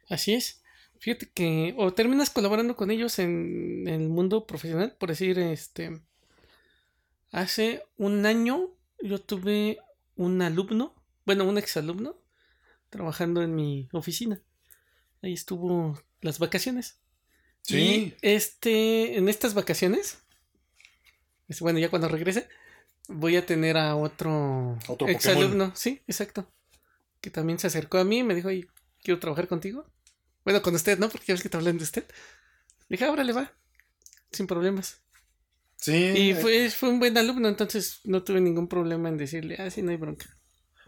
Así 0.10 0.34
es. 0.34 0.62
Fíjate 1.00 1.30
que 1.34 1.74
o 1.78 1.94
terminas 1.94 2.30
colaborando 2.30 2.76
con 2.76 2.92
ellos 2.92 3.18
en 3.20 3.88
el 3.88 4.08
mundo 4.08 4.46
profesional, 4.46 4.96
por 5.00 5.10
decir, 5.10 5.40
este, 5.40 6.02
Hace 7.32 7.84
un 7.98 8.26
año 8.26 8.70
yo 9.02 9.20
tuve 9.20 9.80
un 10.16 10.42
alumno, 10.42 10.96
bueno, 11.26 11.46
un 11.46 11.58
exalumno, 11.58 12.22
trabajando 12.90 13.42
en 13.42 13.56
mi 13.56 13.88
oficina. 13.94 14.42
Ahí 15.22 15.34
estuvo 15.34 16.00
las 16.22 16.40
vacaciones. 16.40 17.00
Sí. 17.62 17.78
Y 17.78 18.16
este, 18.22 19.18
en 19.18 19.30
estas 19.30 19.54
vacaciones, 19.54 20.20
bueno, 21.60 21.80
ya 21.80 21.90
cuando 21.90 22.08
regrese, 22.08 22.48
voy 23.08 23.36
a 23.36 23.46
tener 23.46 23.78
a 23.78 23.96
otro, 23.96 24.78
¿Otro 24.88 25.08
exalumno. 25.08 25.72
Sí, 25.76 26.02
exacto. 26.08 26.52
Que 27.20 27.30
también 27.30 27.60
se 27.60 27.68
acercó 27.68 27.98
a 27.98 28.04
mí 28.04 28.20
y 28.20 28.24
me 28.24 28.36
dijo, 28.36 28.48
oye, 28.48 28.68
quiero 29.04 29.20
trabajar 29.20 29.48
contigo. 29.48 29.86
Bueno, 30.44 30.62
con 30.62 30.74
usted, 30.76 30.98
¿no? 30.98 31.10
Porque 31.10 31.28
ya 31.28 31.34
ves 31.34 31.44
que 31.44 31.50
te 31.50 31.58
hablan 31.58 31.78
de 31.78 31.84
usted. 31.84 32.06
dije, 32.90 33.06
ahora 33.06 33.24
le 33.24 33.34
va. 33.34 33.54
Sin 34.32 34.48
problemas. 34.48 35.01
Sí. 35.82 36.14
Y 36.16 36.34
fue, 36.36 36.70
fue 36.70 36.90
un 36.90 37.00
buen 37.00 37.18
alumno, 37.18 37.50
entonces 37.50 38.02
no 38.04 38.24
tuve 38.24 38.40
ningún 38.40 38.68
problema 38.68 39.10
en 39.10 39.18
decirle, 39.18 39.58
ah, 39.60 39.70
sí, 39.70 39.82
no 39.82 39.90
hay 39.92 39.98
bronca. 39.98 40.28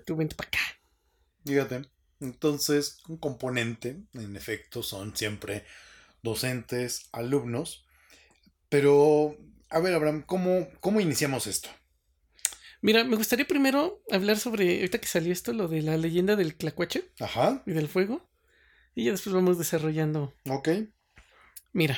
Tú 0.06 0.16
vente 0.16 0.36
para 0.36 0.48
acá. 0.50 0.60
Fíjate. 1.46 1.82
Entonces, 2.20 3.00
un 3.10 3.18
componente, 3.18 4.04
en 4.14 4.36
efecto, 4.36 4.84
son 4.84 5.16
siempre 5.16 5.66
docentes, 6.22 7.10
alumnos. 7.12 7.86
Pero, 8.70 9.36
a 9.70 9.80
ver, 9.80 9.94
Abraham, 9.94 10.24
¿cómo, 10.26 10.70
cómo 10.80 11.02
iniciamos 11.02 11.48
esto? 11.48 11.70
Mira, 12.82 13.04
me 13.04 13.16
gustaría 13.16 13.48
primero 13.48 14.04
hablar 14.12 14.38
sobre, 14.38 14.76
ahorita 14.76 15.00
que 15.00 15.08
salió 15.08 15.34
esto, 15.34 15.54
lo 15.54 15.68
de 15.68 15.82
la 15.82 15.98
leyenda 15.98 16.36
del 16.36 16.56
clacuache. 16.56 17.12
Ajá. 17.20 17.64
Y 17.66 17.72
del 17.72 17.88
fuego. 17.88 18.30
Y 18.94 19.06
ya 19.06 19.12
después 19.12 19.34
vamos 19.34 19.58
desarrollando. 19.58 20.34
Ok. 20.48 20.70
Mira, 21.72 21.98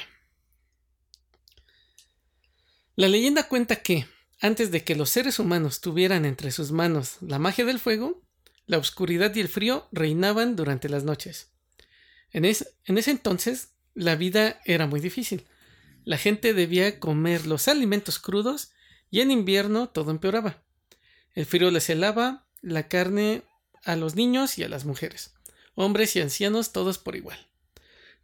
la 2.96 3.08
leyenda 3.08 3.48
cuenta 3.48 3.78
que, 3.78 4.08
antes 4.40 4.72
de 4.72 4.84
que 4.84 4.96
los 4.96 5.10
seres 5.10 5.40
humanos 5.40 5.82
tuvieran 5.82 6.25
entre 6.25 6.52
sus 6.52 6.72
manos 6.72 7.18
la 7.22 7.40
magia 7.40 7.66
del 7.66 7.80
fuego, 7.80 8.22
la 8.68 8.78
oscuridad 8.78 9.34
y 9.36 9.42
el 9.42 9.50
frío 9.50 9.88
reinaban 9.92 10.56
durante 10.56 10.90
las 10.90 11.04
noches. 11.04 11.52
En, 12.32 12.46
ese 12.46 13.12
entonces, 13.12 13.70
la 13.94 14.16
vida 14.16 14.60
era 14.66 14.88
muy 14.88 15.00
difícil. 15.00 15.46
La 16.04 16.18
gente 16.18 16.54
debía 16.54 17.00
comer 17.00 17.48
los 17.48 17.68
alimentos 17.68 18.20
crudos 18.20 18.72
y 19.10 19.22
en 19.22 19.32
invierno 19.32 19.90
todo 19.90 20.12
empeoraba. 20.12 20.64
El 21.34 21.46
frío 21.46 21.72
les 21.72 21.90
helaba 21.90 22.48
la 22.62 22.88
carne 22.88 23.44
a 23.84 23.96
los 23.96 24.16
niños 24.16 24.58
y 24.58 24.64
a 24.64 24.70
las 24.70 24.86
mujeres, 24.86 25.34
hombres 25.75 26.16
y 26.16 26.22
ancianos 26.22 26.72
todos 26.72 26.98
por 26.98 27.16
igual. 27.16 27.38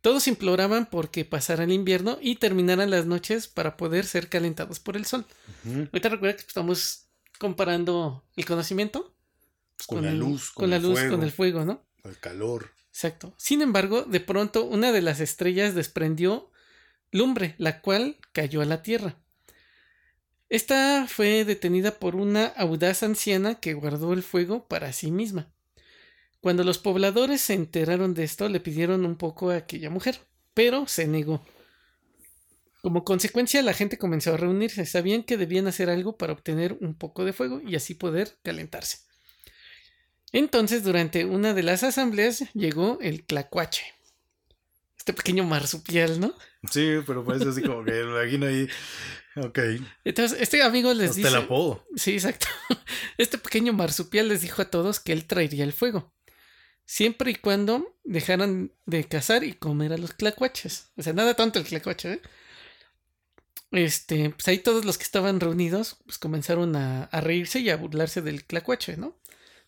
Todos 0.01 0.27
imploraban 0.27 0.87
porque 0.87 1.25
pasara 1.25 1.63
el 1.63 1.71
invierno 1.71 2.17
y 2.21 2.35
terminaran 2.35 2.89
las 2.89 3.05
noches 3.05 3.47
para 3.47 3.77
poder 3.77 4.05
ser 4.05 4.29
calentados 4.29 4.79
por 4.79 4.97
el 4.97 5.05
sol. 5.05 5.25
Ahorita 5.65 6.09
recuerda 6.09 6.35
que 6.35 6.41
estamos 6.41 7.05
comparando 7.37 8.23
el 8.35 8.45
conocimiento 8.45 9.15
pues, 9.77 9.87
con, 9.87 10.03
la 10.03 10.11
luz, 10.11 10.51
con, 10.51 10.69
la 10.71 10.79
luz, 10.79 10.99
con 11.09 11.23
el 11.23 11.31
fuego, 11.31 11.65
¿no? 11.65 11.83
El 12.03 12.17
calor. 12.17 12.71
Exacto. 12.89 13.33
Sin 13.37 13.61
embargo, 13.61 14.03
de 14.03 14.19
pronto 14.19 14.65
una 14.65 14.91
de 14.91 15.01
las 15.01 15.19
estrellas 15.19 15.75
desprendió 15.75 16.51
lumbre, 17.11 17.55
la 17.57 17.81
cual 17.81 18.17
cayó 18.31 18.61
a 18.61 18.65
la 18.65 18.81
tierra. 18.81 19.17
Esta 20.49 21.07
fue 21.07 21.45
detenida 21.45 21.99
por 21.99 22.15
una 22.15 22.47
audaz 22.47 23.03
anciana 23.03 23.55
que 23.55 23.73
guardó 23.73 24.13
el 24.13 24.23
fuego 24.23 24.67
para 24.67 24.91
sí 24.93 25.09
misma. 25.09 25.51
Cuando 26.41 26.63
los 26.63 26.79
pobladores 26.79 27.39
se 27.39 27.53
enteraron 27.53 28.15
de 28.15 28.23
esto, 28.23 28.49
le 28.49 28.59
pidieron 28.59 29.05
un 29.05 29.15
poco 29.15 29.51
a 29.51 29.57
aquella 29.57 29.91
mujer, 29.91 30.19
pero 30.55 30.87
se 30.87 31.07
negó. 31.07 31.45
Como 32.81 33.03
consecuencia, 33.03 33.61
la 33.61 33.75
gente 33.75 33.99
comenzó 33.99 34.33
a 34.33 34.37
reunirse. 34.37 34.87
Sabían 34.87 35.21
que 35.21 35.37
debían 35.37 35.67
hacer 35.67 35.91
algo 35.91 36.17
para 36.17 36.33
obtener 36.33 36.75
un 36.81 36.95
poco 36.95 37.25
de 37.25 37.33
fuego 37.33 37.61
y 37.63 37.75
así 37.75 37.93
poder 37.93 38.37
calentarse. 38.41 39.01
Entonces, 40.31 40.83
durante 40.83 41.25
una 41.25 41.53
de 41.53 41.61
las 41.61 41.83
asambleas 41.83 42.43
llegó 42.55 42.97
el 43.01 43.23
clacuache. 43.23 43.85
Este 44.97 45.13
pequeño 45.13 45.43
marsupial, 45.43 46.19
¿no? 46.19 46.33
Sí, 46.71 46.95
pero 47.05 47.23
parece 47.23 47.49
así 47.49 47.61
como 47.61 47.83
que 47.83 47.91
me 47.91 48.19
imagino 48.19 48.47
ahí. 48.47 48.67
Ok. 49.35 49.59
Entonces, 50.03 50.41
este 50.41 50.63
amigo 50.63 50.91
les 50.95 51.15
dice. 51.15 51.29
Te 51.29 51.35
la 51.35 51.47
puedo. 51.47 51.85
Sí, 51.95 52.13
exacto. 52.13 52.47
Este 53.17 53.37
pequeño 53.37 53.73
marsupial 53.73 54.29
les 54.29 54.41
dijo 54.41 54.61
a 54.61 54.65
todos 54.65 54.99
que 54.99 55.11
él 55.13 55.25
traería 55.25 55.63
el 55.63 55.73
fuego 55.73 56.11
siempre 56.85 57.31
y 57.31 57.35
cuando 57.35 57.97
dejaran 58.03 58.73
de 58.85 59.03
cazar 59.05 59.43
y 59.43 59.53
comer 59.53 59.93
a 59.93 59.97
los 59.97 60.13
clacuaches. 60.13 60.91
O 60.97 61.03
sea, 61.03 61.13
nada 61.13 61.35
tanto 61.35 61.59
el 61.59 61.65
clacuache, 61.65 62.13
¿eh? 62.13 62.21
este, 63.71 64.31
pues 64.31 64.47
ahí 64.47 64.59
todos 64.59 64.85
los 64.85 64.97
que 64.97 65.03
estaban 65.03 65.39
reunidos, 65.39 65.97
pues 66.05 66.17
comenzaron 66.17 66.75
a, 66.75 67.05
a 67.05 67.21
reírse 67.21 67.59
y 67.59 67.69
a 67.69 67.77
burlarse 67.77 68.21
del 68.21 68.45
clacuache, 68.45 68.97
¿no? 68.97 69.19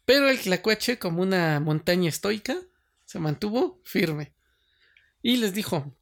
Pero 0.05 0.29
el 0.29 0.39
clacuache, 0.39 0.99
como 0.99 1.21
una 1.21 1.59
montaña 1.59 2.09
estoica, 2.09 2.57
se 3.05 3.19
mantuvo 3.19 3.81
firme. 3.85 4.33
Y 5.21 5.37
les 5.37 5.53
dijo, 5.53 5.95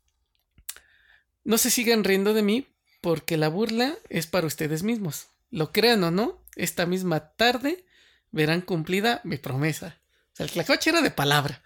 no 1.44 1.58
se 1.58 1.70
sigan 1.70 2.04
riendo 2.04 2.34
de 2.34 2.42
mí 2.42 2.68
porque 3.02 3.38
la 3.38 3.50
burla 3.50 3.98
es 4.10 4.28
para 4.28 4.48
ustedes 4.48 4.84
mismos. 4.84 5.28
Lo 5.50 5.72
crean 5.72 6.04
o 6.04 6.12
no, 6.12 6.44
esta 6.56 6.86
misma 6.86 7.34
tarde 7.36 7.86
verán 8.32 8.62
cumplida 8.62 9.22
mi 9.24 9.38
promesa. 9.38 10.01
El 10.42 10.50
clacuache 10.50 10.90
era 10.90 11.02
de 11.02 11.12
palabra. 11.12 11.62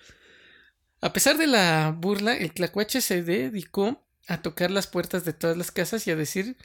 A 0.99 1.13
pesar 1.13 1.37
de 1.37 1.47
la 1.47 1.95
burla, 1.97 2.35
el 2.35 2.51
clacuache 2.51 2.99
se 2.99 3.23
dedicó 3.23 4.05
a 4.27 4.41
tocar 4.41 4.69
las 4.69 4.85
puertas 4.85 5.23
de 5.23 5.31
todas 5.31 5.55
las 5.55 5.71
casas 5.71 6.05
y 6.07 6.11
a 6.11 6.17
decir 6.17 6.57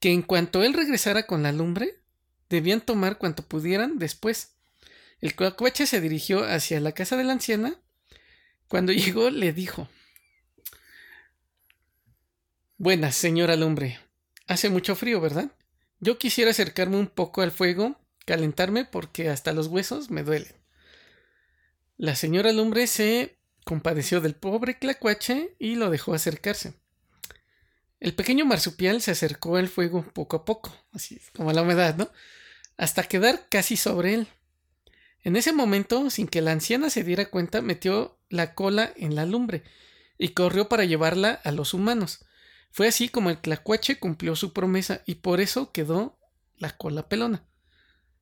que 0.00 0.10
en 0.10 0.22
cuanto 0.22 0.64
él 0.64 0.74
regresara 0.74 1.28
con 1.28 1.44
la 1.44 1.52
lumbre, 1.52 2.00
debían 2.48 2.80
tomar 2.80 3.18
cuanto 3.18 3.46
pudieran 3.46 3.98
después. 4.00 4.56
El 5.20 5.36
clacuache 5.36 5.86
se 5.86 6.00
dirigió 6.00 6.42
hacia 6.42 6.80
la 6.80 6.90
casa 6.90 7.16
de 7.16 7.22
la 7.22 7.34
anciana. 7.34 7.80
Cuando 8.66 8.92
llegó, 8.92 9.30
le 9.30 9.52
dijo: 9.52 9.88
Buenas, 12.78 13.14
señora 13.14 13.54
lumbre. 13.54 14.00
Hace 14.48 14.70
mucho 14.70 14.96
frío, 14.96 15.20
¿verdad? 15.20 15.52
Yo 16.00 16.18
quisiera 16.18 16.50
acercarme 16.50 16.96
un 16.96 17.06
poco 17.06 17.42
al 17.42 17.52
fuego, 17.52 17.96
calentarme 18.26 18.84
porque 18.84 19.28
hasta 19.28 19.52
los 19.52 19.68
huesos 19.68 20.10
me 20.10 20.24
duelen. 20.24 20.57
La 21.98 22.14
señora 22.14 22.52
lumbre 22.52 22.86
se 22.86 23.40
compadeció 23.64 24.20
del 24.20 24.36
pobre 24.36 24.78
clacuache 24.78 25.56
y 25.58 25.74
lo 25.74 25.90
dejó 25.90 26.14
acercarse. 26.14 26.74
El 27.98 28.14
pequeño 28.14 28.46
marsupial 28.46 29.02
se 29.02 29.10
acercó 29.10 29.56
al 29.56 29.66
fuego 29.66 30.04
poco 30.14 30.36
a 30.36 30.44
poco, 30.44 30.72
así 30.92 31.20
como 31.34 31.52
la 31.52 31.62
humedad, 31.62 31.96
¿no? 31.96 32.08
Hasta 32.76 33.02
quedar 33.02 33.48
casi 33.48 33.76
sobre 33.76 34.14
él. 34.14 34.28
En 35.24 35.34
ese 35.34 35.52
momento, 35.52 36.08
sin 36.08 36.28
que 36.28 36.40
la 36.40 36.52
anciana 36.52 36.88
se 36.88 37.02
diera 37.02 37.30
cuenta, 37.30 37.62
metió 37.62 38.20
la 38.28 38.54
cola 38.54 38.92
en 38.94 39.16
la 39.16 39.26
lumbre 39.26 39.64
y 40.18 40.28
corrió 40.28 40.68
para 40.68 40.84
llevarla 40.84 41.32
a 41.32 41.50
los 41.50 41.74
humanos. 41.74 42.24
Fue 42.70 42.86
así 42.86 43.08
como 43.08 43.28
el 43.28 43.40
clacuache 43.40 43.98
cumplió 43.98 44.36
su 44.36 44.52
promesa 44.52 45.02
y 45.04 45.16
por 45.16 45.40
eso 45.40 45.72
quedó 45.72 46.16
la 46.56 46.76
cola 46.76 47.08
pelona. 47.08 47.44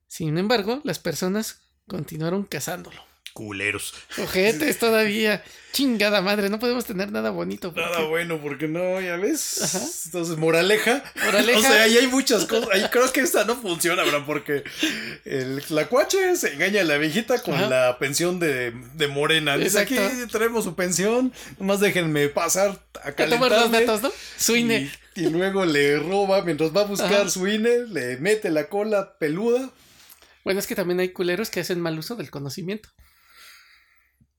Sin 0.07 0.39
embargo, 0.39 0.81
las 0.83 0.97
personas 0.97 1.61
continuaron 1.85 2.43
cazándolo. 2.43 3.05
Culeros. 3.37 3.93
Ojetes 4.17 4.79
todavía. 4.79 5.43
Chingada 5.71 6.21
madre, 6.21 6.49
no 6.49 6.57
podemos 6.57 6.85
tener 6.85 7.11
nada 7.11 7.29
bonito. 7.29 7.71
Nada 7.75 7.99
bueno, 8.07 8.39
porque 8.41 8.67
no, 8.67 8.99
ya 8.99 9.15
ves. 9.17 9.61
Ajá. 9.61 9.85
Entonces, 10.05 10.37
moraleja. 10.37 11.03
Moraleja. 11.23 11.59
O 11.59 11.61
sea, 11.61 11.83
ahí 11.83 11.97
hay 11.99 12.07
muchas 12.07 12.45
cosas. 12.45 12.67
Ahí 12.73 12.83
creo 12.91 13.11
que 13.11 13.19
esta 13.19 13.43
no 13.45 13.55
funciona, 13.55 14.03
¿verdad? 14.03 14.23
Porque 14.25 14.63
el 15.23 15.61
tlacuache 15.61 16.35
se 16.35 16.53
engaña 16.53 16.81
a 16.81 16.83
la 16.83 16.97
viejita 16.97 17.39
con 17.43 17.53
Ajá. 17.53 17.69
la 17.69 17.99
pensión 17.99 18.39
de, 18.39 18.73
de 18.95 19.07
Morena. 19.07 19.55
Dice, 19.55 19.77
aquí 19.77 19.97
tenemos 20.31 20.63
su 20.63 20.73
pensión, 20.73 21.31
nomás 21.59 21.79
déjenme 21.79 22.29
pasar 22.29 22.81
a 23.03 23.11
calentarme. 23.11 23.55
los 23.55 23.71
datos, 23.71 24.01
¿no? 24.01 24.11
Su 24.35 24.55
INE. 24.55 24.89
Y, 25.13 25.25
y, 25.25 25.29
luego 25.29 25.63
le 25.63 25.99
roba, 25.99 26.41
mientras 26.41 26.75
va 26.75 26.81
a 26.81 26.85
buscar 26.85 27.13
Ajá. 27.13 27.29
su 27.29 27.47
INE, 27.47 27.85
le 27.87 28.17
mete 28.17 28.49
la 28.49 28.67
cola 28.67 29.13
peluda. 29.19 29.69
Bueno, 30.43 30.59
es 30.59 30.65
que 30.65 30.73
también 30.73 30.99
hay 31.01 31.09
culeros 31.09 31.51
que 31.51 31.59
hacen 31.59 31.79
mal 31.79 31.99
uso 31.99 32.15
del 32.15 32.31
conocimiento. 32.31 32.89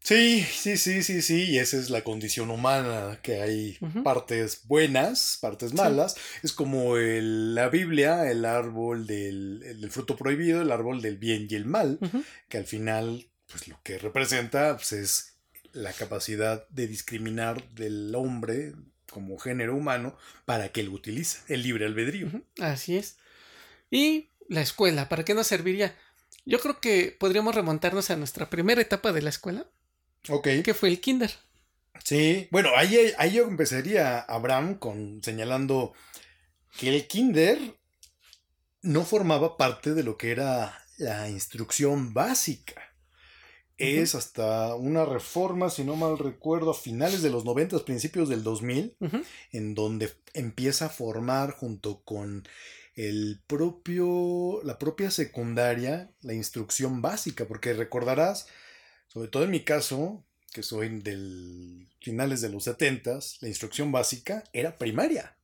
Sí, 0.09 0.43
sí, 0.43 0.79
sí, 0.79 1.03
sí, 1.03 1.21
sí, 1.21 1.45
y 1.51 1.59
esa 1.59 1.77
es 1.77 1.91
la 1.91 2.03
condición 2.03 2.49
humana, 2.51 3.19
que 3.23 3.43
hay 3.43 3.77
uh 3.83 3.89
-huh. 3.89 4.03
partes 4.03 4.63
buenas, 4.65 5.37
partes 5.39 5.75
malas. 5.75 6.15
Sí. 6.15 6.21
Es 6.45 6.55
como 6.55 6.97
el, 6.97 7.55
la 7.55 7.69
Biblia, 7.69 8.31
el 8.31 8.47
árbol 8.47 9.07
del, 9.07 9.63
el 9.63 9.91
fruto 9.91 10.17
prohibido, 10.17 10.63
el 10.63 10.73
árbol 10.73 11.03
del 11.03 11.19
bien 11.19 11.47
y 11.51 11.55
el 11.57 11.67
mal, 11.67 11.99
uh 12.01 12.07
-huh. 12.07 12.25
que 12.49 12.57
al 12.57 12.65
final, 12.65 13.29
pues 13.53 13.69
lo 13.69 13.79
que 13.83 13.99
representa 13.99 14.79
pues, 14.79 14.93
es 14.93 15.35
la 15.75 15.93
capacidad 15.93 16.67
de 16.71 16.87
discriminar 16.87 17.69
del 17.75 18.15
hombre 18.15 18.73
como 19.13 19.39
género 19.39 19.77
humano 19.77 20.17
para 20.47 20.71
que 20.71 20.85
lo 20.85 20.93
utiliza, 20.93 21.45
el 21.49 21.63
libre 21.63 21.85
albedrío. 21.85 22.29
Uh 22.29 22.31
-huh. 22.31 22.45
Así 22.63 22.97
es. 22.97 23.19
Y 23.91 24.31
la 24.49 24.63
escuela, 24.63 25.11
¿para 25.11 25.27
qué 25.27 25.35
nos 25.35 25.49
serviría? 25.49 25.95
Yo 26.47 26.61
creo 26.61 26.81
que 26.81 27.15
podríamos 27.21 27.55
remontarnos 27.55 28.09
a 28.09 28.17
nuestra 28.17 28.49
primera 28.49 28.81
etapa 28.81 29.13
de 29.13 29.21
la 29.21 29.29
escuela. 29.29 29.67
Ok. 30.29 30.49
Que 30.65 30.75
fue 30.75 30.89
el 30.89 31.01
kinder. 31.01 31.31
Sí, 32.05 32.49
bueno, 32.51 32.71
ahí, 32.77 33.13
ahí 33.19 33.33
yo 33.33 33.45
empezaría, 33.45 34.21
Abraham, 34.21 34.79
con 34.79 35.21
señalando 35.23 35.93
que 36.79 36.89
el 36.95 37.07
kinder 37.07 37.59
no 38.83 39.05
formaba 39.05 39.57
parte 39.57 39.95
de 39.95 40.03
lo 40.05 40.17
que 40.17 40.31
era 40.31 40.79
la 40.97 41.29
instrucción 41.29 42.15
básica. 42.15 42.75
Uh 43.81 43.85
-huh. 43.85 43.99
Es 44.03 44.15
hasta 44.15 44.75
una 44.75 45.05
reforma, 45.05 45.71
si 45.71 45.85
no 45.85 45.97
mal 45.97 46.19
recuerdo, 46.19 46.71
a 46.71 46.75
finales 46.75 47.23
de 47.23 47.31
los 47.31 47.45
90, 47.45 47.85
principios 47.85 48.29
del 48.29 48.43
2000, 48.43 48.97
uh 49.01 49.07
-huh. 49.07 49.25
en 49.53 49.75
donde 49.75 50.13
empieza 50.35 50.87
a 50.87 50.91
formar 50.91 51.53
junto 51.53 52.03
con 52.05 52.47
el 52.95 53.41
propio, 53.47 54.61
la 54.65 54.79
propia 54.79 55.11
secundaria, 55.13 56.11
la 56.23 56.35
instrucción 56.35 57.01
básica, 57.01 57.47
porque 57.47 57.73
recordarás, 57.73 58.49
sobre 59.09 59.29
todo 59.29 59.45
en 59.45 59.51
mi 59.51 59.61
caso, 59.61 60.25
que 60.53 60.63
soy 60.63 60.89
del 61.01 61.89
finales 62.01 62.41
de 62.41 62.49
los 62.49 62.65
70, 62.65 63.19
la 63.41 63.49
instrucción 63.49 63.93
básica 63.93 64.45
era 64.53 64.77
primaria. 64.77 65.37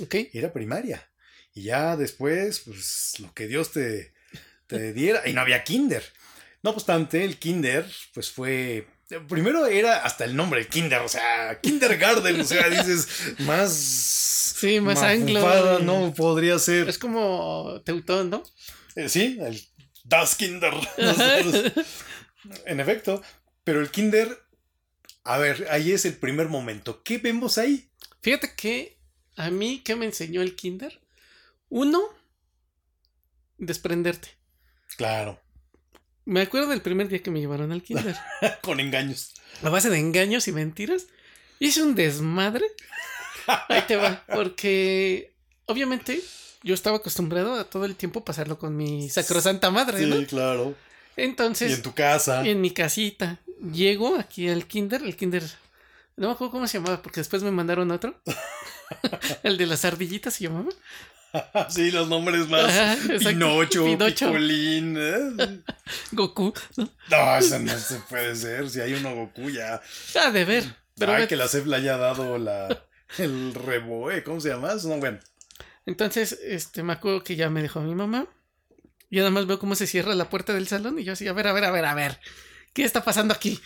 Ok. 0.00 0.14
Era 0.32 0.52
primaria. 0.52 1.10
Y 1.54 1.64
ya 1.64 1.96
después, 1.96 2.60
pues 2.60 3.14
lo 3.18 3.32
que 3.34 3.46
Dios 3.46 3.72
te, 3.72 4.12
te 4.66 4.92
diera, 4.92 5.28
y 5.28 5.32
no 5.32 5.40
había 5.40 5.64
kinder. 5.64 6.04
No 6.62 6.70
obstante, 6.70 7.24
el 7.24 7.38
kinder, 7.38 7.90
pues 8.12 8.30
fue 8.30 8.86
Primero 9.28 9.66
era 9.66 9.98
hasta 9.98 10.24
el 10.24 10.34
nombre, 10.34 10.60
el 10.60 10.66
kinder, 10.66 11.00
o 11.00 11.08
sea, 11.08 11.60
kindergarten, 11.60 12.40
o 12.40 12.44
sea, 12.44 12.68
dices, 12.68 13.06
más... 13.40 13.72
Sí, 13.72 14.80
más 14.80 15.00
anglo. 15.02 15.78
No, 15.80 16.12
podría 16.14 16.58
ser. 16.58 16.88
Es 16.88 16.98
como 16.98 17.82
Teutón, 17.84 18.30
¿no? 18.30 18.42
Eh, 18.96 19.08
sí, 19.08 19.38
el 19.40 19.62
Das 20.02 20.34
Kinder. 20.34 20.72
en 22.64 22.80
efecto, 22.80 23.22
pero 23.64 23.80
el 23.80 23.90
kinder, 23.90 24.42
a 25.24 25.38
ver, 25.38 25.66
ahí 25.70 25.92
es 25.92 26.04
el 26.04 26.16
primer 26.16 26.48
momento. 26.48 27.02
¿Qué 27.02 27.18
vemos 27.18 27.58
ahí? 27.58 27.90
Fíjate 28.22 28.54
que 28.54 28.98
a 29.36 29.50
mí, 29.50 29.82
¿qué 29.84 29.96
me 29.96 30.06
enseñó 30.06 30.42
el 30.42 30.56
kinder? 30.56 31.00
Uno, 31.68 32.02
desprenderte. 33.58 34.28
Claro. 34.96 35.40
Me 36.24 36.40
acuerdo 36.40 36.68
del 36.68 36.82
primer 36.82 37.08
día 37.08 37.22
que 37.22 37.30
me 37.30 37.40
llevaron 37.40 37.70
al 37.70 37.82
kinder. 37.82 38.16
Con 38.62 38.80
engaños. 38.80 39.34
A 39.62 39.70
base 39.70 39.90
de 39.90 39.98
engaños 39.98 40.48
y 40.48 40.52
mentiras. 40.52 41.06
Hice 41.58 41.82
un 41.82 41.94
desmadre. 41.94 42.64
Ahí 43.68 43.82
te 43.86 43.96
va. 43.96 44.24
Porque 44.26 45.34
obviamente 45.66 46.20
yo 46.62 46.74
estaba 46.74 46.96
acostumbrado 46.96 47.54
a 47.54 47.64
todo 47.64 47.84
el 47.84 47.94
tiempo 47.94 48.24
pasarlo 48.24 48.58
con 48.58 48.76
mi 48.76 49.08
sacrosanta 49.08 49.70
madre, 49.70 49.98
sí, 49.98 50.26
claro. 50.26 50.74
Entonces. 51.16 51.70
Y 51.70 51.74
en 51.74 51.82
tu 51.82 51.94
casa. 51.94 52.46
Y 52.46 52.50
en 52.50 52.60
mi 52.60 52.70
casita. 52.70 53.40
Llego 53.72 54.16
aquí 54.16 54.48
al 54.48 54.66
kinder. 54.66 55.02
El 55.02 55.16
kinder. 55.16 55.42
No 56.16 56.28
me 56.28 56.32
acuerdo 56.34 56.52
cómo 56.52 56.66
se 56.66 56.78
llamaba, 56.78 57.02
porque 57.02 57.20
después 57.20 57.42
me 57.42 57.50
mandaron 57.50 57.90
otro. 57.90 58.20
el 59.42 59.58
de 59.58 59.66
las 59.66 59.84
ardillitas 59.84 60.34
se 60.34 60.44
llamaba. 60.44 60.70
Sí, 61.68 61.90
los 61.90 62.08
nombres 62.08 62.48
más. 62.48 62.64
Ajá, 62.64 62.96
Pinocho, 63.18 63.84
Pinocho. 63.84 64.28
Picolín. 64.28 64.96
¿eh? 64.98 65.60
Goku. 66.12 66.54
¿no? 66.76 66.88
no, 67.10 67.36
eso 67.36 67.58
no 67.58 67.78
se 67.78 67.96
puede 68.08 68.34
ser. 68.34 68.70
Si 68.70 68.80
hay 68.80 68.94
uno 68.94 69.14
Goku 69.14 69.50
ya. 69.50 69.82
Ah, 70.14 70.30
de 70.30 70.44
ver. 70.46 70.64
Pero 70.96 71.12
Ay, 71.12 71.26
que 71.26 71.36
la 71.36 71.46
CEP 71.46 71.66
le 71.66 71.76
haya 71.76 71.98
dado 71.98 72.38
la, 72.38 72.84
el 73.18 73.52
reboe. 73.52 74.22
¿Cómo 74.24 74.40
se 74.40 74.48
llama? 74.48 74.74
No, 74.82 74.96
bueno. 74.96 75.18
Entonces, 75.84 76.38
este, 76.42 76.82
me 76.82 76.94
acuerdo 76.94 77.22
que 77.22 77.36
ya 77.36 77.50
me 77.50 77.60
dejó 77.60 77.80
mi 77.80 77.94
mamá. 77.94 78.26
Y 79.10 79.18
nada 79.18 79.30
más 79.30 79.46
veo 79.46 79.58
cómo 79.58 79.74
se 79.74 79.86
cierra 79.86 80.14
la 80.14 80.28
puerta 80.30 80.52
del 80.52 80.66
salón. 80.68 80.98
Y 80.98 81.04
yo 81.04 81.12
así, 81.12 81.28
a 81.28 81.32
ver, 81.32 81.46
a 81.46 81.52
ver, 81.52 81.64
a 81.64 81.70
ver, 81.70 81.84
a 81.84 81.94
ver. 81.94 82.20
¿Qué 82.72 82.84
está 82.84 83.04
pasando 83.04 83.32
aquí? 83.34 83.60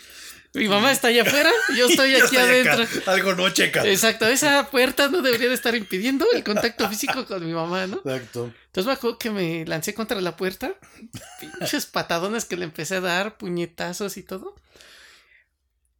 Mi 0.52 0.68
mamá 0.68 0.90
está 0.90 1.08
allá 1.08 1.22
afuera, 1.22 1.50
yo 1.76 1.86
estoy 1.86 2.10
aquí 2.14 2.18
yo 2.18 2.24
estoy 2.24 2.38
adentro. 2.38 2.82
Acá. 2.82 3.12
Algo 3.12 3.34
no 3.34 3.48
checa. 3.50 3.86
Exacto, 3.86 4.26
esa 4.26 4.68
puerta 4.68 5.08
no 5.08 5.22
debería 5.22 5.48
de 5.48 5.54
estar 5.54 5.74
impidiendo 5.76 6.26
el 6.32 6.42
contacto 6.42 6.88
físico 6.88 7.24
con 7.24 7.44
mi 7.46 7.52
mamá, 7.52 7.86
¿no? 7.86 7.98
Exacto. 7.98 8.52
Entonces 8.66 8.86
me 8.86 8.92
acuerdo 8.92 9.18
que 9.18 9.30
me 9.30 9.64
lancé 9.66 9.94
contra 9.94 10.20
la 10.20 10.36
puerta, 10.36 10.74
pinches 11.40 11.86
patadones 11.86 12.44
que 12.44 12.56
le 12.56 12.64
empecé 12.64 12.96
a 12.96 13.00
dar, 13.00 13.38
puñetazos 13.38 14.16
y 14.16 14.24
todo. 14.24 14.56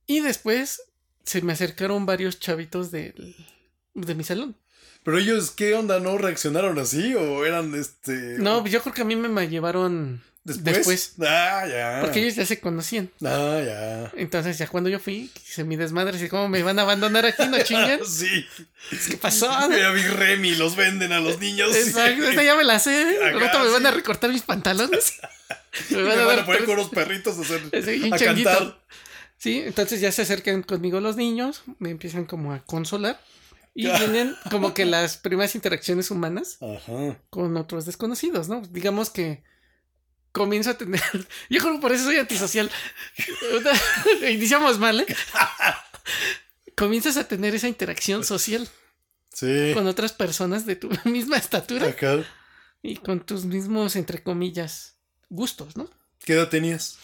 Y 0.07 0.21
después 0.21 0.83
se 1.25 1.43
me 1.43 1.53
acercaron 1.53 2.05
varios 2.05 2.41
chavitos 2.41 2.91
de, 2.91 3.15
de 3.95 4.15
mi 4.17 4.25
salón. 4.25 4.57
Pero 5.03 5.19
ellos, 5.19 5.51
¿qué 5.51 5.75
onda? 5.75 5.99
¿No 6.01 6.19
reaccionaron 6.19 6.79
así 6.79 7.15
o 7.15 7.45
eran 7.47 7.75
este...? 7.75 8.37
No, 8.39 8.67
yo 8.67 8.83
creo 8.83 8.95
que 8.95 9.03
a 9.03 9.05
mí 9.05 9.17
me 9.17 9.49
llevaron 9.49 10.23
¿Después? 10.43 10.75
Después. 10.75 11.15
Ah, 11.21 11.67
ya. 11.69 11.99
Porque 12.01 12.21
ellos 12.21 12.35
ya 12.35 12.47
se 12.47 12.61
conocían. 12.61 13.11
Ah, 13.23 13.61
ya. 13.65 14.13
Entonces, 14.17 14.57
ya 14.57 14.67
cuando 14.69 14.89
yo 14.89 14.99
fui, 14.99 15.31
hice 15.37 15.65
mi 15.65 15.77
desmadre, 15.77 16.17
así 16.17 16.29
como 16.29 16.49
me 16.49 16.63
van 16.63 16.79
a 16.79 16.83
abandonar 16.83 17.27
aquí, 17.27 17.47
no 17.47 17.59
chingan. 17.63 18.01
Sí. 18.07 18.47
¿Qué 19.09 19.17
pasó? 19.19 19.51
Mira, 19.69 19.93
Big 19.93 20.09
Remy, 20.09 20.55
los 20.55 20.77
venden 20.77 21.13
a 21.13 21.21
los 21.21 21.39
niños. 21.39 21.77
Exacto, 21.77 22.25
esta 22.25 22.43
ya 22.43 22.57
me 22.57 22.65
la 22.65 22.79
sé. 22.79 23.19
Ahorita 23.33 23.63
me 23.63 23.71
van 23.71 23.87
a 23.87 23.91
sí. 23.91 23.97
recortar 23.97 24.31
mis 24.31 24.43
pantalones. 24.43 25.21
Me 25.91 26.03
van 26.03 26.39
a 26.39 26.47
poner 26.47 26.65
con 26.65 26.77
los 26.77 26.89
perritos 26.89 27.37
a, 27.39 27.43
hacer, 27.43 27.85
Sí, 27.85 28.11
a 28.11 28.17
cantar. 28.17 28.81
Sí, 29.37 29.63
entonces 29.65 30.01
ya 30.01 30.11
se 30.11 30.23
acercan 30.23 30.63
conmigo 30.63 31.01
los 31.01 31.17
niños, 31.17 31.63
me 31.79 31.91
empiezan 31.91 32.25
como 32.25 32.53
a 32.53 32.61
consolar. 32.61 33.21
Y 33.75 33.85
Ya. 33.85 33.99
vienen 33.99 34.37
como 34.51 34.75
que 34.75 34.85
las 34.85 35.17
primeras 35.17 35.55
interacciones 35.55 36.11
humanas 36.11 36.59
Ajá. 36.61 37.19
con 37.31 37.57
otros 37.57 37.87
desconocidos, 37.87 38.49
¿no? 38.49 38.61
Digamos 38.63 39.11
que 39.11 39.43
comienzo 40.33 40.71
a 40.71 40.75
tener. 40.79 41.01
Yo 41.51 41.61
creo 41.61 41.75
que 41.75 41.81
por 41.81 41.93
eso 41.93 42.05
soy 42.05 42.17
antisocial. 42.17 42.71
Iniciamos 44.31 44.79
mal, 44.79 45.01
¿eh? 45.01 45.07
Comienzas 46.77 47.17
a 47.17 47.29
tener 47.29 47.55
esa 47.55 47.69
interacción 47.69 48.25
social 48.25 48.69
Sí. 49.33 49.71
con 49.75 49.87
otras 49.87 50.13
personas 50.13 50.67
de 50.67 50.75
tu 50.77 50.91
misma 51.05 51.37
estatura 51.37 51.87
Acá. 51.89 52.25
y 52.83 52.97
con 52.97 53.21
tus 53.25 53.45
mismos, 53.45 53.95
entre 53.95 54.23
comillas, 54.23 54.97
gustos, 55.29 55.77
¿no? 55.77 55.89
¿Qué 56.25 56.33
edad 56.33 56.49
tenías? 56.49 56.99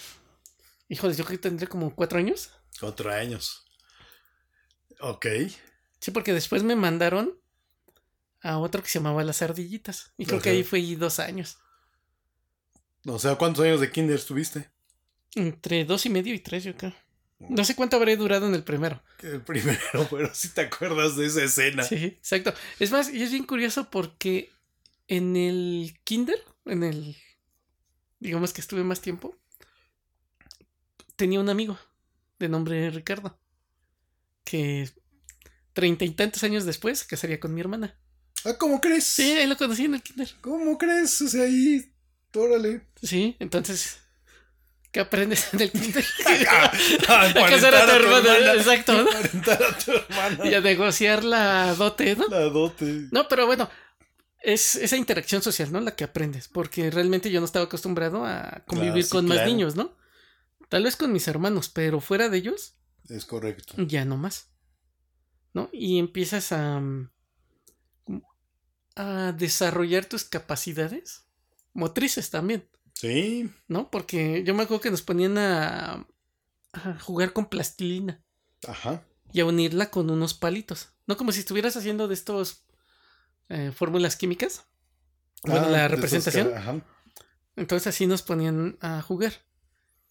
Híjole, 0.88 1.14
yo 1.14 1.24
creo 1.24 1.38
que 1.38 1.42
tendré 1.48 1.68
como 1.68 1.94
cuatro 1.94 2.18
años. 2.18 2.50
Cuatro 2.80 3.12
años. 3.12 3.64
Ok. 5.00 5.26
Sí, 6.00 6.10
porque 6.10 6.32
después 6.32 6.62
me 6.62 6.76
mandaron 6.76 7.38
a 8.42 8.58
otro 8.58 8.82
que 8.82 8.88
se 8.88 8.98
llamaba 8.98 9.24
Las 9.24 9.42
Ardillitas. 9.42 10.12
Y 10.16 10.26
creo 10.26 10.40
que 10.40 10.50
ahí 10.50 10.64
fui 10.64 10.94
dos 10.94 11.18
años. 11.18 11.58
O 13.06 13.18
sea, 13.18 13.36
¿cuántos 13.36 13.64
años 13.64 13.80
de 13.80 13.90
kinder 13.90 14.16
estuviste? 14.16 14.68
Entre 15.34 15.84
dos 15.84 16.06
y 16.06 16.10
medio 16.10 16.34
y 16.34 16.40
tres, 16.40 16.64
yo 16.64 16.76
creo. 16.76 16.94
No 17.38 17.64
sé 17.64 17.76
cuánto 17.76 17.96
habré 17.96 18.16
durado 18.16 18.46
en 18.46 18.54
el 18.54 18.64
primero. 18.64 19.02
El 19.22 19.42
primero, 19.42 19.78
pero 20.10 20.34
si 20.34 20.48
te 20.48 20.62
acuerdas 20.62 21.16
de 21.16 21.26
esa 21.26 21.44
escena. 21.44 21.82
Sí, 21.82 22.04
exacto. 22.04 22.54
Es 22.78 22.90
más, 22.90 23.12
y 23.12 23.22
es 23.22 23.30
bien 23.30 23.44
curioso 23.44 23.90
porque 23.90 24.50
en 25.08 25.36
el 25.36 25.98
kinder, 26.04 26.42
en 26.64 26.82
el, 26.82 27.16
digamos 28.20 28.52
que 28.52 28.60
estuve 28.60 28.82
más 28.84 29.00
tiempo, 29.00 29.36
tenía 31.16 31.40
un 31.40 31.48
amigo 31.48 31.78
de 32.38 32.48
nombre 32.48 32.90
Ricardo, 32.90 33.38
que 34.44 34.90
treinta 35.76 36.06
y 36.06 36.10
tantos 36.10 36.42
años 36.42 36.64
después 36.64 37.00
se 37.00 37.06
casaría 37.06 37.38
con 37.38 37.52
mi 37.54 37.60
hermana. 37.60 37.94
Ah, 38.46 38.54
¿cómo 38.58 38.80
crees? 38.80 39.04
Sí, 39.04 39.30
ahí 39.32 39.46
lo 39.46 39.56
conocí 39.58 39.84
en 39.84 39.94
el 39.94 40.02
kinder. 40.02 40.28
¿Cómo 40.40 40.78
crees? 40.78 41.20
O 41.20 41.28
sea, 41.28 41.42
ahí. 41.44 41.92
Órale. 42.34 42.80
Sí, 43.02 43.36
entonces, 43.40 43.98
¿qué 44.90 45.00
aprendes 45.00 45.52
en 45.52 45.60
el 45.60 45.70
kinder? 45.70 46.04
Ah, 46.48 46.72
ah, 47.08 47.28
A 47.28 47.46
casar 47.50 47.74
a 47.74 47.84
tu 47.86 47.92
hermana, 47.92 48.54
exacto, 48.54 48.92
a 48.92 49.78
tu 49.78 49.90
hermana. 49.92 50.46
Y 50.50 50.54
a 50.54 50.60
negociar 50.62 51.24
la 51.24 51.74
dote, 51.74 52.16
¿no? 52.16 52.26
La 52.28 52.40
dote. 52.40 53.08
No, 53.10 53.28
pero 53.28 53.44
bueno, 53.46 53.68
es 54.42 54.76
esa 54.76 54.96
interacción 54.96 55.42
social, 55.42 55.70
¿no? 55.72 55.80
La 55.80 55.94
que 55.94 56.04
aprendes, 56.04 56.48
porque 56.48 56.90
realmente 56.90 57.30
yo 57.30 57.40
no 57.40 57.46
estaba 57.46 57.66
acostumbrado 57.66 58.24
a 58.24 58.62
convivir 58.66 58.92
Claro, 58.92 59.06
sí, 59.06 59.10
con 59.10 59.26
más 59.28 59.44
niños, 59.46 59.76
¿no? 59.76 59.94
Tal 60.70 60.84
vez 60.84 60.96
con 60.96 61.12
mis 61.12 61.28
hermanos, 61.28 61.68
pero 61.68 62.00
fuera 62.00 62.28
de 62.30 62.38
ellos, 62.38 62.74
Es 63.10 63.24
correcto. 63.26 63.74
ya 63.78 64.04
no 64.06 64.16
más. 64.16 64.48
¿No? 65.56 65.70
Y 65.72 65.98
empiezas 65.98 66.52
a, 66.52 66.78
mm, 66.80 67.08
a 68.96 69.32
desarrollar 69.32 70.04
tus 70.04 70.24
capacidades 70.24 71.24
motrices 71.72 72.28
también, 72.30 72.68
Sí. 72.94 73.50
¿no? 73.68 73.90
Porque 73.90 74.42
yo 74.44 74.54
me 74.54 74.62
acuerdo 74.64 74.80
que 74.82 74.90
nos 74.90 75.00
ponían 75.02 75.36
a, 75.38 76.06
a 76.72 76.98
jugar 77.00 77.32
con 77.32 77.46
plastilina 77.46 78.22
Ajá. 78.68 79.02
y 79.32 79.40
a 79.40 79.46
unirla 79.46 79.90
con 79.90 80.10
unos 80.10 80.34
palitos. 80.34 80.90
No 81.06 81.16
como 81.16 81.32
si 81.32 81.40
estuvieras 81.40 81.76
haciendo 81.76 82.06
de 82.08 82.14
estos 82.14 82.64
eh, 83.48 83.72
fórmulas 83.74 84.16
químicas. 84.16 84.64
Bueno, 85.42 85.66
Ah, 85.66 85.70
la 85.70 85.88
representación. 85.88 86.48
que- 86.48 86.54
Ajá. 86.56 86.80
Entonces 87.56 87.86
así 87.86 88.06
nos 88.06 88.22
ponían 88.22 88.76
a 88.80 89.00
jugar. 89.02 89.32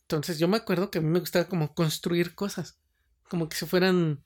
Entonces 0.01 0.39
yo 0.39 0.47
me 0.47 0.57
acuerdo 0.57 0.89
que 0.89 0.99
a 0.99 1.01
mí 1.01 1.07
me 1.09 1.19
gustaba 1.19 1.45
como 1.45 1.73
construir 1.75 2.33
cosas. 2.33 2.79
Como 3.29 3.47
que 3.49 3.57
se 3.57 3.65
fueran 3.67 4.23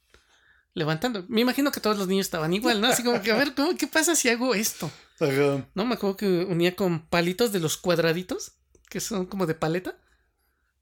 levantando. 0.80 1.26
Me 1.28 1.42
imagino 1.42 1.72
que 1.72 1.80
todos 1.80 1.98
los 1.98 2.08
niños 2.08 2.26
estaban 2.26 2.52
igual, 2.54 2.82
¿no? 2.82 2.88
Así 2.88 3.04
como 3.04 3.22
que, 3.22 3.32
a 3.32 3.36
ver, 3.38 3.54
¿cómo, 3.54 3.78
¿qué 3.78 3.86
pasa 3.86 4.16
si 4.16 4.30
hago 4.30 4.56
esto? 4.56 4.90
Ajá. 5.20 5.68
No, 5.76 5.86
me 5.86 5.94
acuerdo 5.94 6.18
que 6.18 6.46
unía 6.46 6.76
con 6.76 7.06
palitos 7.08 7.52
de 7.52 7.60
los 7.60 7.78
cuadraditos, 7.78 8.54
que 8.90 9.00
son 9.00 9.28
como 9.28 9.46
de 9.46 9.54
paleta. 9.54 9.96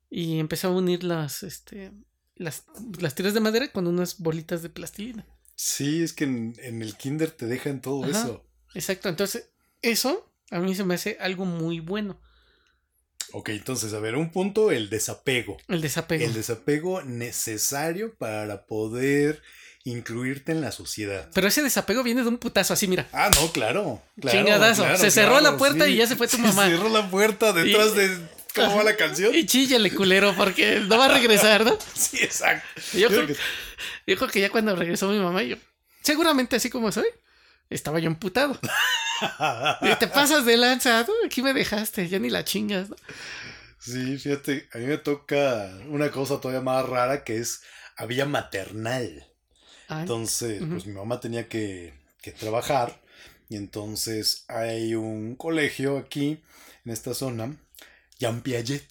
Y 0.10 0.40
empezaba 0.40 0.74
a 0.74 0.78
unir 0.78 1.04
las, 1.04 1.44
este, 1.44 1.92
las, 2.36 2.64
las 3.00 3.14
tiras 3.14 3.34
de 3.34 3.42
madera 3.42 3.70
con 3.74 3.88
unas 3.88 4.20
bolitas 4.20 4.62
de 4.62 4.70
plastilina. 4.70 5.26
Sí, 5.56 6.02
es 6.02 6.14
que 6.14 6.24
en, 6.24 6.56
en 6.60 6.82
el 6.82 6.96
kinder 6.96 7.32
te 7.32 7.48
dejan 7.48 7.82
todo 7.82 8.06
Ajá. 8.06 8.12
eso. 8.12 8.46
Exacto. 8.74 9.10
Entonces, 9.10 9.50
eso 9.82 10.32
a 10.52 10.60
mí 10.60 10.76
se 10.76 10.86
me 10.86 10.94
hace 10.96 11.18
algo 11.20 11.46
muy 11.46 11.82
bueno. 11.82 12.22
Ok, 13.34 13.50
entonces, 13.50 13.94
a 13.94 14.00
ver, 14.00 14.16
un 14.16 14.32
punto, 14.32 14.72
el 14.72 14.90
desapego. 14.90 15.58
El 15.68 15.82
desapego. 15.82 16.24
El 16.24 16.34
desapego 16.34 17.02
necesario 17.02 18.16
para 18.16 18.66
poder 18.66 19.42
incluirte 19.90 20.52
en 20.52 20.62
la 20.62 20.72
sociedad. 20.72 21.30
Pero 21.34 21.48
ese 21.48 21.64
desapego 21.64 22.04
viene 22.04 22.22
de 22.24 22.28
un 22.30 22.38
putazo 22.38 22.74
así, 22.74 22.88
mira. 22.88 23.08
Ah, 23.14 23.30
no, 23.34 23.52
claro. 23.52 24.02
claro 24.20 24.38
Chingadazo. 24.38 24.84
claro, 24.84 24.98
Se 24.98 25.12
cerró 25.12 25.38
claro, 25.40 25.52
la 25.52 25.58
puerta 25.58 25.86
sí. 25.86 25.92
y 25.92 25.96
ya 25.98 26.08
se 26.08 26.16
fue 26.16 26.28
tu 26.28 26.36
Se 26.38 26.42
mamá. 26.44 26.66
cerró 26.68 26.90
la 26.90 27.10
puerta 27.10 27.54
detrás 27.54 27.90
Y- 27.94 27.96
de. 28.00 28.38
¿Cómo 28.56 28.78
va 28.78 28.84
la 28.84 28.96
canción? 28.96 29.36
Y 29.36 29.46
chíllale, 29.46 29.94
culero, 29.94 30.34
porque 30.36 30.80
no 30.80 30.98
va 30.98 31.06
a 31.06 31.10
regresar, 31.10 31.64
¿no? 31.64 31.78
Sí, 31.94 32.18
exacto. 32.24 32.68
Yo, 32.94 33.00
Yo 33.02 33.08
creo, 33.10 33.26
creo 33.26 33.38
yo 34.08 34.18
creo 34.18 34.30
que 34.30 34.40
ya 34.42 34.50
cuando 34.50 34.76
regresó 34.76 35.08
mi 35.10 35.20
mamá, 35.20 35.44
yo, 35.44 35.58
seguramente 36.02 36.56
así 36.56 36.70
como 36.72 36.92
soy, 36.92 37.06
estaba 37.70 38.00
yo 38.00 38.08
emputado. 38.08 38.60
Y 39.82 39.96
te 39.96 40.08
pasas 40.08 40.46
de 40.46 40.58
lanza, 40.58 41.02
¿no? 41.08 41.14
Aquí 41.26 41.42
me 41.42 41.52
dejaste, 41.54 42.08
ya 42.08 42.20
ni 42.20 42.30
la 42.30 42.44
chingas, 42.46 42.90
¿no? 42.90 42.96
Sí, 43.80 44.18
fíjate, 44.18 44.70
a 44.74 44.78
mí 44.78 44.86
me 44.86 44.98
toca 44.98 45.72
una 45.88 46.12
cosa 46.12 46.40
todavía 46.40 46.62
más 46.62 46.86
rara 46.88 47.24
que 47.24 47.38
es 47.38 47.62
había 47.96 48.26
maternal. 48.28 49.26
Ay, 49.88 50.02
Entonces, 50.02 50.62
pues 50.70 50.86
mi 50.86 50.94
mamá 50.94 51.20
tenía 51.20 51.48
que, 51.48 51.94
que 52.22 52.32
trabajar 52.32 53.00
y 53.50 53.56
entonces 53.56 54.44
hay 54.48 54.96
un 54.96 55.36
colegio 55.36 55.98
aquí 55.98 56.40
en 56.86 56.92
esta 56.92 57.14
zona, 57.14 57.56
Jean 58.20 58.42
Piaget, 58.42 58.88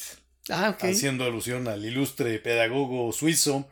ah, 0.50 0.76
haciendo 0.80 1.24
alusión 1.24 1.68
al 1.68 1.84
ilustre 1.84 2.38
pedagogo 2.38 3.12
suizo. 3.12 3.68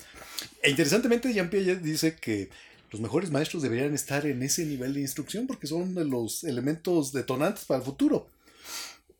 E 0.62 0.70
interesantemente, 0.70 1.32
Jean 1.32 1.48
Piaget 1.48 1.80
dice 1.80 2.16
que 2.16 2.50
los 2.90 3.00
mejores 3.00 3.30
maestros 3.30 3.62
deberían 3.62 3.94
estar 3.94 4.26
en 4.26 4.42
ese 4.42 4.64
nivel 4.66 4.94
de 4.94 5.00
instrucción 5.00 5.46
porque 5.46 5.66
son 5.66 5.94
de 5.94 6.04
los 6.04 6.44
elementos 6.44 7.12
detonantes 7.12 7.64
para 7.64 7.78
el 7.78 7.84
futuro. 7.84 8.28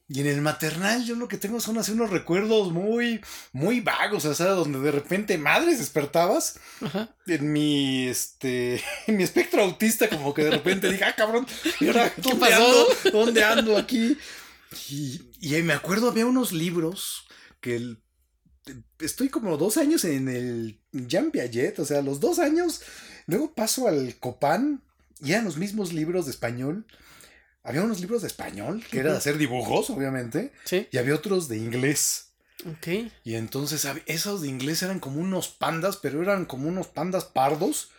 Y 0.07 0.21
en 0.21 0.27
el 0.27 0.43
maternal 0.43 1.05
yo 1.07 1.15
lo 1.17 1.29
que 1.29 1.39
tengo 1.39 1.61
son 1.61 1.79
así 1.79 1.93
unos 1.93 2.11
recuerdos 2.11 2.73
muy, 2.73 3.23
muy 3.53 3.81
vagos, 3.81 4.27
o 4.27 4.35
sea, 4.35 4.49
donde 4.49 4.79
de 4.81 4.93
repente 4.93 5.39
madres 5.39 5.79
despertabas 5.79 6.57
Ajá. 6.83 7.17
en 7.27 7.53
mi, 7.53 8.07
este, 8.09 8.83
en 9.07 9.17
mi 9.17 9.23
espectro 9.23 9.63
autista 9.63 10.11
como 10.11 10.35
que 10.35 10.45
de 10.45 10.51
repente 10.51 10.91
dije, 10.93 11.05
ah, 11.05 11.15
cabrón, 11.17 11.47
¿y 11.81 11.87
ahora 11.87 12.13
dónde 12.19 12.39
pasó? 12.41 12.55
ando? 13.03 13.11
¿Dónde 13.19 13.45
ando 13.45 13.77
aquí? 13.79 14.19
Y, 14.91 15.23
y 15.41 15.63
me 15.63 15.73
acuerdo, 15.73 16.09
había 16.11 16.27
unos 16.27 16.53
libros 16.53 17.27
que 17.63 17.77
el- 17.77 18.03
estoy 18.99 19.31
como 19.31 19.57
dos 19.57 19.77
años 19.79 20.05
en 20.05 20.29
el 20.29 20.81
Jean 20.93 21.31
Piaget, 21.31 21.79
o 21.79 21.85
sea, 21.87 22.03
los 22.03 22.21
dos 22.21 22.39
años, 22.39 22.83
luego 23.27 23.55
paso 23.55 23.89
al 23.89 24.17
Copán 24.19 24.83
y 25.21 25.33
eran 25.33 25.45
los 25.47 25.57
mismos 25.57 25.93
libros 25.95 26.27
de 26.27 26.33
español. 26.33 26.87
Había 27.65 27.83
unos 27.83 28.01
libros 28.01 28.21
de 28.23 28.29
español, 28.29 28.85
que 28.91 29.01
era 29.01 29.11
de 29.13 29.17
hacer 29.17 29.39
dibujos, 29.39 29.89
obviamente, 29.91 30.53
Sí, 30.65 30.87
y 30.93 30.99
había 30.99 31.15
otros 31.15 31.49
de 31.49 31.57
inglés. 31.57 32.29
ok. 32.67 33.11
Y 33.25 33.35
entonces 33.35 33.89
esos 34.07 34.43
de 34.43 34.49
inglés 34.49 34.83
eran 34.83 35.01
como 35.01 35.19
unos 35.21 35.49
pandas, 35.49 35.97
pero 35.97 36.23
eran 36.23 36.45
como 36.45 36.69
unos 36.69 36.87
pandas 36.89 37.25
pardos. 37.25 37.91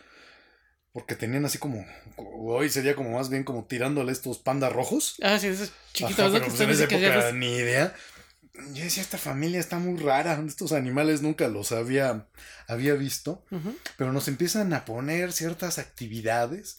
Porque 0.92 1.14
tenían 1.14 1.44
así 1.44 1.58
como. 1.58 1.84
Hoy 2.16 2.70
sería 2.70 2.94
como 2.96 3.10
más 3.10 3.28
bien 3.28 3.44
como 3.44 3.64
tirándole 3.66 4.12
estos 4.12 4.38
pandas 4.38 4.72
rojos. 4.72 5.16
Ah, 5.22 5.38
sí, 5.38 5.48
esos 5.48 5.70
chiquitos, 5.92 6.20
Ajá, 6.20 6.32
pero 6.32 6.46
pues 6.46 6.60
en 6.60 6.70
esa 6.70 6.84
época 6.84 7.32
ni 7.32 7.48
idea. 7.54 7.94
Yo 8.72 8.82
decía, 8.84 9.02
esta 9.02 9.18
familia 9.18 9.60
está 9.60 9.78
muy 9.78 10.00
rara. 10.00 10.42
Estos 10.46 10.72
animales 10.72 11.20
nunca 11.20 11.48
los 11.48 11.72
había, 11.72 12.26
había 12.66 12.94
visto. 12.94 13.44
Pero 13.98 14.12
nos 14.14 14.28
empiezan 14.28 14.72
a 14.72 14.86
poner 14.86 15.34
ciertas 15.34 15.78
actividades 15.78 16.78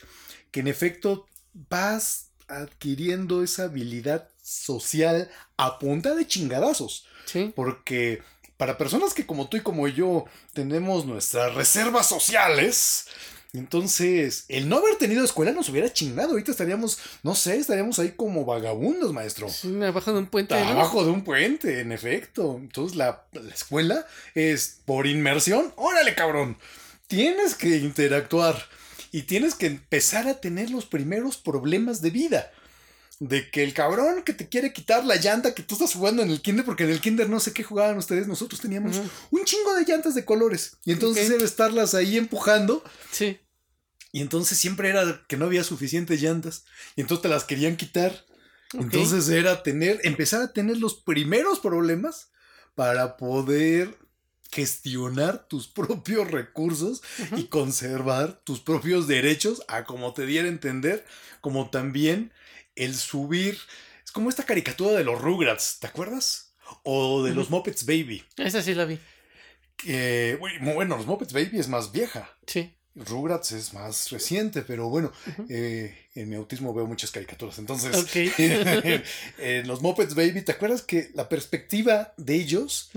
que 0.49 0.61
en 0.61 0.67
efecto 0.67 1.27
vas 1.53 2.26
adquiriendo 2.47 3.43
esa 3.43 3.63
habilidad 3.63 4.29
social 4.41 5.29
a 5.57 5.79
punta 5.79 6.15
de 6.15 6.25
chingadazos. 6.27 7.05
Sí, 7.25 7.51
Porque 7.55 8.21
para 8.55 8.77
personas 8.77 9.13
que 9.13 9.25
como 9.25 9.49
tú 9.49 9.57
y 9.57 9.61
como 9.61 9.87
yo 9.87 10.25
tenemos 10.53 11.05
nuestras 11.05 11.53
reservas 11.55 12.07
sociales 12.07 13.07
Entonces, 13.53 14.45
el 14.49 14.67
no 14.69 14.77
haber 14.77 14.97
tenido 14.97 15.23
escuela 15.23 15.51
nos 15.51 15.69
hubiera 15.69 15.91
chingado. 15.91 16.31
Ahorita 16.31 16.51
estaríamos, 16.51 16.99
no 17.23 17.33
sé, 17.33 17.57
estaríamos 17.57 17.97
ahí 17.99 18.11
como 18.11 18.45
vagabundos, 18.45 19.13
maestro. 19.13 19.49
Sí, 19.49 19.81
abajo 19.81 20.11
de 20.13 20.19
un 20.19 20.27
puente. 20.27 20.53
¿no? 20.55 20.69
Abajo 20.69 21.03
de 21.03 21.11
un 21.11 21.23
puente, 21.23 21.79
en 21.81 21.91
efecto. 21.91 22.57
Entonces, 22.59 22.97
la, 22.97 23.23
la 23.33 23.53
escuela 23.53 24.05
es 24.35 24.79
por 24.85 25.07
inmersión. 25.07 25.73
Órale, 25.75 26.13
cabrón. 26.13 26.57
Tienes 27.07 27.55
que 27.55 27.77
interactuar 27.77 28.55
y 29.11 29.23
tienes 29.23 29.55
que 29.55 29.65
empezar 29.67 30.27
a 30.27 30.39
tener 30.39 30.69
los 30.69 30.85
primeros 30.85 31.37
problemas 31.37 32.01
de 32.01 32.09
vida. 32.09 32.51
De 33.19 33.49
que 33.49 33.63
el 33.63 33.73
cabrón 33.73 34.21
que 34.23 34.33
te 34.33 34.47
quiere 34.47 34.73
quitar 34.73 35.03
la 35.03 35.15
llanta 35.15 35.55
que 35.55 35.63
tú 35.63 35.73
estás 35.73 35.93
jugando 35.93 36.21
en 36.21 36.29
el 36.29 36.41
kinder, 36.41 36.63
porque 36.63 36.83
en 36.83 36.91
el 36.91 37.01
kinder 37.01 37.27
no 37.27 37.39
sé 37.39 37.51
qué 37.51 37.63
jugaban 37.63 37.97
ustedes, 37.97 38.27
nosotros 38.27 38.61
teníamos 38.61 39.01
un 39.31 39.43
chingo 39.43 39.73
de 39.73 39.85
llantas 39.85 40.13
de 40.13 40.23
colores. 40.23 40.77
Y 40.85 40.91
entonces 40.91 41.25
Ok. 41.25 41.31
debe 41.31 41.45
estarlas 41.45 41.95
ahí 41.95 42.15
empujando. 42.17 42.83
Sí. 43.11 43.39
Y 44.11 44.21
entonces 44.21 44.57
siempre 44.59 44.89
era 44.89 45.25
que 45.27 45.35
no 45.35 45.45
había 45.45 45.63
suficientes 45.63 46.21
llantas. 46.21 46.65
Y 46.95 47.01
entonces 47.01 47.23
te 47.23 47.29
las 47.29 47.43
querían 47.43 47.75
quitar. 47.75 48.25
Entonces 48.73 49.29
era 49.29 49.63
tener, 49.63 49.99
empezar 50.03 50.41
a 50.41 50.53
tener 50.53 50.77
los 50.77 50.95
primeros 50.95 51.59
problemas 51.59 52.29
para 52.75 53.17
poder 53.17 53.97
gestionar 54.51 55.47
tus 55.47 55.67
propios 55.67 56.29
recursos 56.29 57.01
y 57.35 57.45
conservar 57.45 58.41
tus 58.43 58.59
propios 58.59 59.07
derechos 59.07 59.63
a 59.67 59.83
como 59.83 60.13
te 60.13 60.25
diera 60.25 60.47
a 60.47 60.51
entender, 60.51 61.05
como 61.41 61.69
también 61.69 62.31
el 62.75 62.95
subir. 62.95 63.57
Es 64.03 64.11
como 64.11 64.29
esta 64.29 64.45
caricatura 64.45 64.91
de 64.91 65.03
los 65.03 65.21
Rugrats, 65.21 65.79
¿te 65.79 65.87
acuerdas? 65.87 66.53
O 66.83 67.23
de 67.23 67.33
los. 67.33 67.49
Muppets 67.49 67.85
Baby. 67.85 68.23
Esa 68.37 68.61
sí 68.61 68.73
la 68.73 68.85
vi. 68.85 68.99
Que, 69.75 70.37
bueno, 70.39 70.97
los 70.97 71.05
Muppets 71.05 71.33
Baby 71.33 71.59
es 71.59 71.67
más 71.67 71.91
vieja. 71.91 72.29
Sí. 72.45 72.73
Rugrats 72.95 73.51
es 73.51 73.73
más 73.73 74.09
reciente, 74.09 74.63
pero 74.63 74.89
bueno, 74.89 75.11
eh, 75.49 76.07
en 76.15 76.29
mi 76.29 76.35
autismo 76.35 76.73
veo 76.73 76.87
muchas 76.87 77.11
caricaturas. 77.11 77.59
Entonces, 77.59 77.95
Ok. 77.95 78.15
en 79.37 79.67
los 79.67 79.81
Muppets 79.81 80.15
Baby, 80.15 80.41
¿te 80.41 80.53
acuerdas 80.53 80.81
que 80.81 81.11
la 81.13 81.29
perspectiva 81.29 82.13
de 82.17 82.35
ellos. 82.35 82.89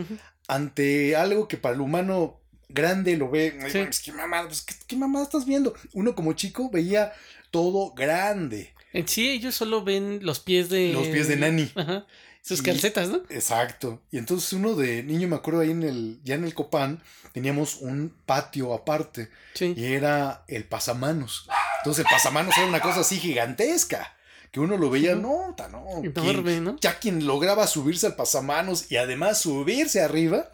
Ante 0.55 1.17
algo 1.17 1.49
que 1.49 1.57
para 1.57 1.75
el 1.75 1.81
humano 1.81 2.41
grande 2.69 3.17
lo 3.17 3.31
ve, 3.31 3.59
"Ay, 3.63 3.71
Sí. 3.71 3.79
mames, 3.79 4.01
¿qué 4.01 4.13
mamá, 4.13 4.47
pues, 4.47 4.63
¿qué, 4.63 4.97
estás 5.23 5.45
viendo? 5.47 5.75
Uno 5.93 6.15
como 6.15 6.33
chico 6.35 6.71
veía 6.71 7.13
todo 7.51 7.93
grande, 7.95 8.73
En 8.93 9.07
sí, 9.07 9.29
ellos 9.31 9.55
solo 9.55 9.85
ven 9.85 10.19
los 10.23 10.41
pies 10.41 10.69
de. 10.69 10.93
los 10.93 11.07
pies 11.09 11.29
de 11.29 11.37
Nani. 11.37 11.71
Ajá. 11.77 12.07
Sus 12.43 12.61
Y- 12.61 12.63
calcetas, 12.63 13.09
¿no? 13.09 13.23
Exacto. 13.29 14.03
Y 14.11 14.19
entonces 14.19 14.53
uno 14.55 14.75
de 14.75 15.03
niño, 15.05 15.29
me 15.29 15.37
acuerdo 15.37 15.61
ahí 15.61 15.71
en 15.71 15.83
el, 15.85 16.21
ya 16.25 16.35
en 16.37 16.43
el 16.45 16.55
Copán, 16.55 17.01
teníamos 17.33 17.77
un 17.77 18.13
patio 18.27 18.73
aparte 18.75 19.29
Sí. 19.55 19.75
y 19.77 19.85
era 19.93 20.45
el 20.49 20.65
pasamanos. 20.65 21.47
Entonces 21.79 22.05
el 22.05 22.11
pasamanos 22.11 22.57
era 22.57 22.67
una 22.67 22.81
cosa 22.81 23.01
así 23.01 23.19
gigantesca, 23.19 24.17
que 24.51 24.61
uno 24.61 24.77
lo 24.77 24.91
veía, 24.91 25.15
no, 25.15 25.55
no. 25.71 26.01
¿quién- 26.03 26.17
Enorme, 26.17 26.61
¿no? 26.61 26.77
ya 26.81 26.99
quien 26.99 27.27
lograba 27.27 27.67
subirse 27.67 28.07
al 28.07 28.17
pasamanos 28.17 28.91
y 28.91 28.97
además 28.97 29.39
subirse 29.41 30.03
arriba, 30.03 30.51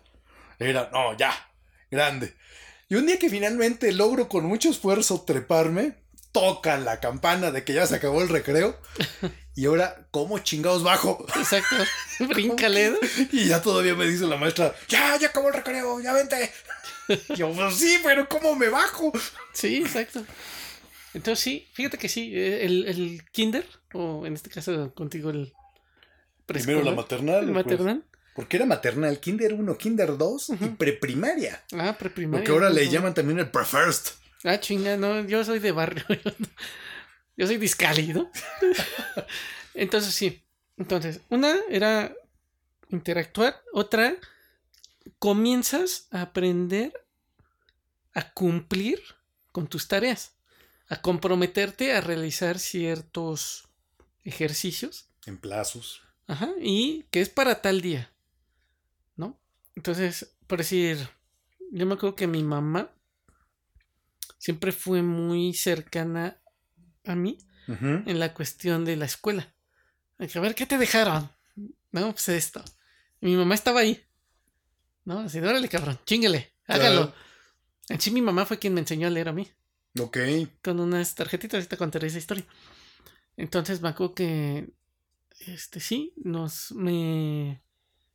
era, 0.59 0.91
no, 0.93 1.17
ya, 1.17 1.33
grande. 1.91 2.35
Y 2.89 2.95
un 2.97 3.07
día 3.07 3.19
que 3.19 3.31
finalmente 3.31 3.91
logro 3.93 4.29
con 4.29 4.45
mucho 4.45 4.71
esfuerzo 4.71 5.23
treparme, 5.27 5.95
toca 6.33 6.77
la 6.77 7.01
campana 7.01 7.51
de 7.51 7.65
que 7.65 7.73
ya 7.73 7.87
se 7.87 7.97
acabó 7.97 8.21
el 8.23 8.29
recreo. 8.29 8.79
Y 9.55 9.65
ahora, 9.67 10.07
¿cómo 10.11 10.39
chingados 10.39 10.83
bajo? 10.83 11.25
Exacto. 11.37 11.77
Bríncale. 12.29 12.93
Y 13.33 13.47
ya 13.49 13.63
todavía 13.63 13.95
me 13.95 14.07
dice 14.07 14.27
la 14.27 14.37
maestra, 14.37 14.75
ya, 14.89 15.17
ya 15.17 15.29
acabó 15.29 15.49
el 15.49 15.55
recreo, 15.55 15.99
ya 16.01 16.13
vente. 16.13 16.53
Y 17.31 17.35
yo, 17.37 17.51
pues 17.53 17.77
sí, 17.77 17.99
pero 18.05 18.29
¿cómo 18.29 18.55
me 18.55 18.69
bajo? 18.69 19.11
Sí, 19.53 19.77
exacto. 19.79 20.25
Entonces 21.15 21.43
sí, 21.43 21.69
fíjate 21.73 21.99
que 21.99 22.09
sí, 22.09 22.33
eh, 22.35 22.65
el, 22.67 22.87
el 22.87 23.23
kinder, 23.31 23.67
o 23.95 24.27
en 24.27 24.35
este 24.35 24.51
caso 24.51 24.93
contigo 24.95 25.31
el 25.31 25.53
Primero 26.47 26.83
la 26.83 26.93
maternal. 26.93 27.49
el 27.49 27.53
pues, 27.53 27.67
maternal. 27.67 28.05
porque 28.35 28.57
era 28.57 28.67
maternal, 28.67 29.19
kinder 29.19 29.55
1, 29.55 29.79
kinder 29.79 30.17
2 30.17 30.51
y 30.61 30.69
preprimaria. 30.69 31.65
Ah, 31.73 31.97
preprimaria. 31.99 32.39
Porque 32.39 32.53
ahora 32.53 32.71
le 32.71 32.89
llaman 32.89 33.15
también 33.15 33.41
el 33.41 33.51
prefirst. 33.51 34.11
Ah, 34.45 34.61
chinga, 34.61 34.97
no, 34.97 35.27
yo 35.27 35.45
soy 35.45 35.59
de 35.59 35.73
barrio. 35.73 36.05
Yo 37.39 37.47
soy 37.47 37.59
discálido. 37.59 38.31
Entonces 39.75 40.15
sí. 40.15 40.43
Entonces, 40.79 41.21
una 41.29 41.55
era 41.69 42.15
interactuar, 42.89 43.61
otra 43.75 44.17
comienzas 45.19 46.09
a 46.11 46.23
aprender 46.23 46.95
a 48.15 48.33
cumplir 48.33 49.03
con 49.53 49.67
tus 49.67 49.87
tareas, 49.87 50.33
a 50.89 51.01
comprometerte 51.03 51.93
a 51.93 52.01
realizar 52.01 52.59
ciertos 52.59 53.69
ejercicios 54.25 55.09
En 55.27 55.39
plazos. 55.39 56.03
Ajá, 56.29 56.51
y 56.61 57.05
que 57.11 57.21
es 57.21 57.29
para 57.29 57.63
tal 57.63 57.81
día, 57.81 58.13
¿no? 59.17 59.41
Entonces, 59.77 60.37
por 60.47 60.59
decir, 60.59 61.09
yo 61.71 61.87
me 61.87 61.95
acuerdo 61.95 62.17
que 62.17 62.27
mi 62.27 62.43
mamá 62.43 62.91
siempre 64.39 64.73
fue 64.73 65.03
muy 65.03 65.55
cercana 65.55 66.41
a 67.05 67.15
mí 67.15 67.39
en 67.69 68.19
la 68.21 68.33
cuestión 68.33 68.85
de 68.85 68.97
la 68.97 69.07
escuela. 69.07 69.55
A 70.19 70.41
ver, 70.41 70.55
¿qué 70.55 70.67
te 70.67 70.79
dejaron? 70.79 71.31
No, 71.91 72.13
pues 72.13 72.29
esto. 72.29 72.63
Y 73.21 73.27
mi 73.27 73.37
mamá 73.37 73.55
estaba 73.55 73.81
ahí, 73.81 74.05
¿no? 75.05 75.21
Así, 75.21 75.39
órale, 75.39 75.69
cabrón, 75.69 75.99
chingale, 76.05 76.55
hágalo. 76.67 77.13
Claro. 77.13 77.27
En 77.89 78.01
sí, 78.01 78.11
mi 78.11 78.23
mamá 78.23 78.47
fue 78.47 78.59
quien 78.59 78.75
me 78.75 78.81
enseñó 78.81 79.07
a 79.07 79.11
leer 79.11 79.29
a 79.29 79.33
mí 79.33 79.49
Ok. 80.01 80.19
con 80.63 80.81
unas 80.81 81.15
tarjetitas, 81.15 81.59
ahorita 81.59 81.77
contaré 81.77 82.09
esa 82.09 82.19
historia. 82.19 82.45
Entonces 83.37 83.83
acuerdo 83.89 84.15
que, 84.15 84.71
este, 85.47 85.81
sí, 85.81 86.15
nos, 86.17 86.73
me, 86.73 87.63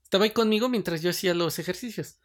estaba 0.03 0.25
ahí 0.25 0.31
conmigo 0.31 0.67
mientras 0.69 1.01
yo 1.01 1.09
hacía 1.09 1.33
los 1.33 1.59
ejercicios. 1.59 2.19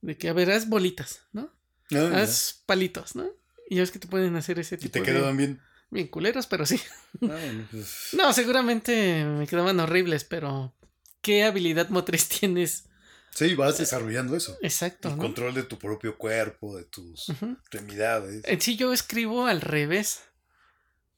De 0.00 0.16
que, 0.16 0.28
a 0.28 0.32
ver, 0.32 0.50
haz 0.50 0.68
bolitas, 0.68 1.22
¿no? 1.32 1.42
Ah, 1.42 1.88
ya. 1.90 2.22
Haz 2.22 2.62
palitos, 2.66 3.14
¿no? 3.14 3.30
Y 3.68 3.78
es 3.78 3.90
que 3.90 3.98
te 3.98 4.08
pueden 4.08 4.34
hacer 4.36 4.58
ese 4.58 4.74
y 4.74 4.78
tipo 4.78 4.92
te 4.92 5.00
de... 5.00 5.06
quedaban 5.06 5.36
bien. 5.36 5.60
Bien 5.90 6.08
culeros, 6.08 6.46
pero 6.46 6.66
sí. 6.66 6.80
Ah, 7.22 7.38
pues, 7.70 8.08
No, 8.12 8.32
seguramente 8.32 9.24
me 9.24 9.46
quedaban 9.46 9.78
horribles, 9.78 10.24
pero 10.24 10.74
¿qué 11.20 11.44
habilidad 11.44 11.88
motriz 11.90 12.28
tienes? 12.40 12.88
Sí, 13.34 13.54
vas 13.54 13.78
desarrollando 13.78 14.36
eso. 14.36 14.56
Exacto, 14.60 15.08
El 15.08 15.16
¿no? 15.16 15.22
control 15.22 15.54
de 15.54 15.62
tu 15.62 15.78
propio 15.78 16.18
cuerpo, 16.18 16.76
de 16.76 16.84
tus 16.84 17.28
Ujú. 17.30 17.52
extremidades. 17.60 18.42
En 18.44 18.60
sí 18.60 18.76
yo 18.76 18.92
escribo 18.92 19.46
al 19.46 19.60
revés 19.62 20.20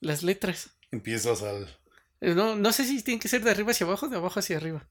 las 0.01 0.23
letras. 0.23 0.71
Empiezas 0.93 1.43
al. 1.43 1.65
Eh, 2.21 2.35
No, 2.35 2.55
no 2.55 2.73
sé 2.73 2.85
si 2.85 3.03
tienen 3.03 3.19
que 3.21 3.29
ser 3.29 3.43
de 3.43 3.51
arriba 3.51 3.73
hacia 3.73 3.87
abajo 3.87 4.07
o 4.07 4.09
de 4.09 4.17
abajo 4.17 4.39
hacia 4.39 4.57
arriba. 4.57 4.89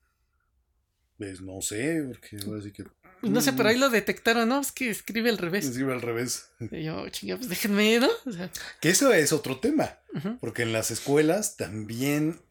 Pues 1.17 1.41
no 1.41 1.61
sé, 1.61 2.03
porque 2.07 2.37
ahora 2.45 2.61
sí 2.61 2.71
que. 2.71 2.83
No 3.21 3.39
sé, 3.39 3.53
pero 3.53 3.69
ahí 3.69 3.77
lo 3.77 3.89
detectaron, 3.89 4.49
¿no? 4.49 4.59
Es 4.59 4.73
que 4.73 4.89
escribe 4.89 5.29
al 5.29 5.37
revés. 5.37 5.63
Escribe 5.65 5.93
al 5.93 6.01
revés. 6.01 6.49
Y 6.71 6.83
yo, 6.83 7.07
chinga, 7.07 7.37
pues 7.37 7.47
déjenme, 7.47 7.99
¿no? 7.99 8.09
O 8.25 8.31
sea, 8.33 8.51
Que 8.81 8.89
eso 8.89 9.13
es 9.13 9.31
otro 9.31 9.59
tema. 9.61 9.97
Porque 10.41 10.63
en 10.63 10.73
las 10.73 10.91
escuelas 10.91 11.55
también 11.55 12.41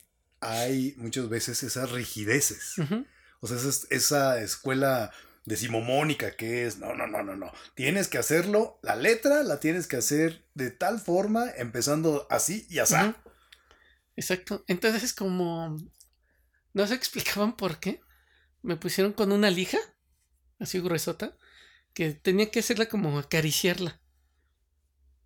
hay 0.41 0.95
muchas 0.97 1.29
veces 1.29 1.63
esas 1.63 1.91
rigideces. 1.91 2.79
ujú. 2.79 3.05
O 3.43 3.49
sea, 3.49 3.57
esa, 3.57 3.87
esa 3.91 4.41
escuela 4.41 5.11
decimomónica 5.45 6.37
que 6.37 6.65
es, 6.65 6.79
no, 6.79 6.95
no, 6.95 7.09
no, 7.09 7.25
no, 7.25 7.35
no. 7.35 7.53
Tienes 7.75 8.07
que 8.07 8.19
hacerlo, 8.19 8.79
la 8.83 8.95
letra 8.95 9.43
la 9.43 9.59
tienes 9.59 9.89
que 9.89 9.97
hacer 9.97 10.47
de 10.55 10.71
tal 10.71 11.01
forma, 11.01 11.51
empezando 11.57 12.29
así 12.31 12.69
y 12.71 12.79
así. 12.79 12.95
Exacto. 14.15 14.65
Entonces 14.69 15.03
es 15.03 15.13
como. 15.13 15.77
No 16.73 16.87
se 16.87 16.95
explicaban 16.95 17.57
por 17.57 17.81
qué. 17.81 18.01
Me 18.63 18.77
pusieron 18.77 19.13
con 19.13 19.33
una 19.33 19.51
lija, 19.51 19.79
así 20.61 20.79
gruesota, 20.79 21.37
que 21.95 22.13
tenía 22.13 22.49
que 22.49 22.61
hacerla 22.61 22.87
como 22.87 23.19
acariciarla. 23.19 24.01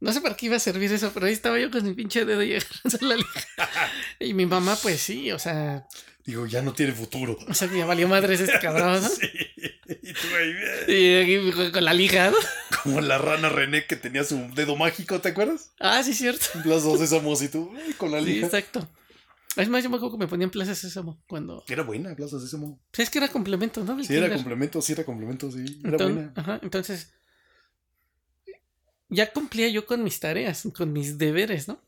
No 0.01 0.11
sé 0.15 0.23
para 0.23 0.37
qué 0.37 0.47
iba 0.47 0.57
a 0.57 0.61
servir 0.61 0.91
eso, 0.91 1.11
pero 1.13 1.27
ahí 1.27 1.35
estaba 1.35 1.59
yo 1.59 1.71
con 1.71 1.85
mi 1.85 1.93
pinche 1.93 2.25
dedo 2.25 2.43
y 2.43 2.55
agarrando 2.57 3.07
la 3.07 3.17
lija. 3.17 3.47
Y 4.21 4.33
mi 4.33 4.47
mamá, 4.47 4.79
pues 4.83 5.03
sí, 5.03 5.31
o 5.33 5.39
sea, 5.39 5.87
Digo, 6.27 6.45
ya 6.47 6.61
no 6.61 6.73
tiene 6.75 6.93
futuro. 6.93 7.39
o 7.49 7.55
sea, 7.55 7.71
ya 7.73 7.87
valió 7.87 8.09
madres 8.09 8.41
este 8.41 8.59
cabrón, 8.59 9.01
¿no? 9.03 9.09
Sí. 9.09 9.29
Y 10.03 10.13
tú 10.13 10.27
ahí, 10.37 10.93
Y 10.93 11.15
aquí 11.55 11.71
con 11.73 11.85
la 11.85 11.95
lija, 11.95 12.31
¿no? 12.31 12.37
como 12.83 13.01
la 13.01 13.19
rana 13.19 13.49
René 13.49 13.87
que 13.87 13.95
tenía 13.95 14.25
su 14.25 14.37
dedo 14.55 14.75
mágico, 14.77 15.21
¿te 15.21 15.29
acuerdas? 15.29 15.71
Ah, 15.79 16.03
sí, 16.03 16.13
cierto. 16.13 16.47
De 16.65 16.81
Sésamo 16.99 17.35
y 17.41 17.49
tú, 17.49 17.73
ay, 17.77 17.93
con 17.93 18.11
la 18.11 18.19
Sí, 18.21 18.27
lija. 18.27 18.47
exacto. 18.47 18.89
Es 19.57 19.69
más, 19.69 19.83
yo 19.85 19.89
me 19.91 19.97
acuerdo 19.97 20.17
que 20.19 20.25
me 20.25 20.29
ponían 20.29 20.51
Plaza 20.51 20.75
Sésamo 20.75 21.23
cuando. 21.29 21.65
Era 21.69 21.83
buena, 21.85 22.15
Plaza 22.17 22.41
Sésamo. 22.41 22.81
Pues 22.91 23.07
es 23.07 23.11
que 23.11 23.19
era 23.19 23.29
complemento, 23.29 23.85
¿no? 23.85 23.95
Del 23.97 24.05
Sí, 24.05 24.15
era 24.15 24.33
complemento, 24.35 24.83
sí, 24.83 24.93
era 24.93 25.05
complemento, 25.05 25.51
sí. 25.51 25.81
Era 25.85 25.97
buena. 25.97 26.33
ajá, 26.35 26.59
entonces, 26.63 27.13
ya 29.09 29.33
cumplía 29.33 29.69
yo 29.69 29.87
con 29.87 30.03
mis 30.03 30.19
tareas, 30.21 30.69
con 30.77 30.93
mis 30.93 31.17
deberes, 31.19 31.69
¿no? 31.69 31.81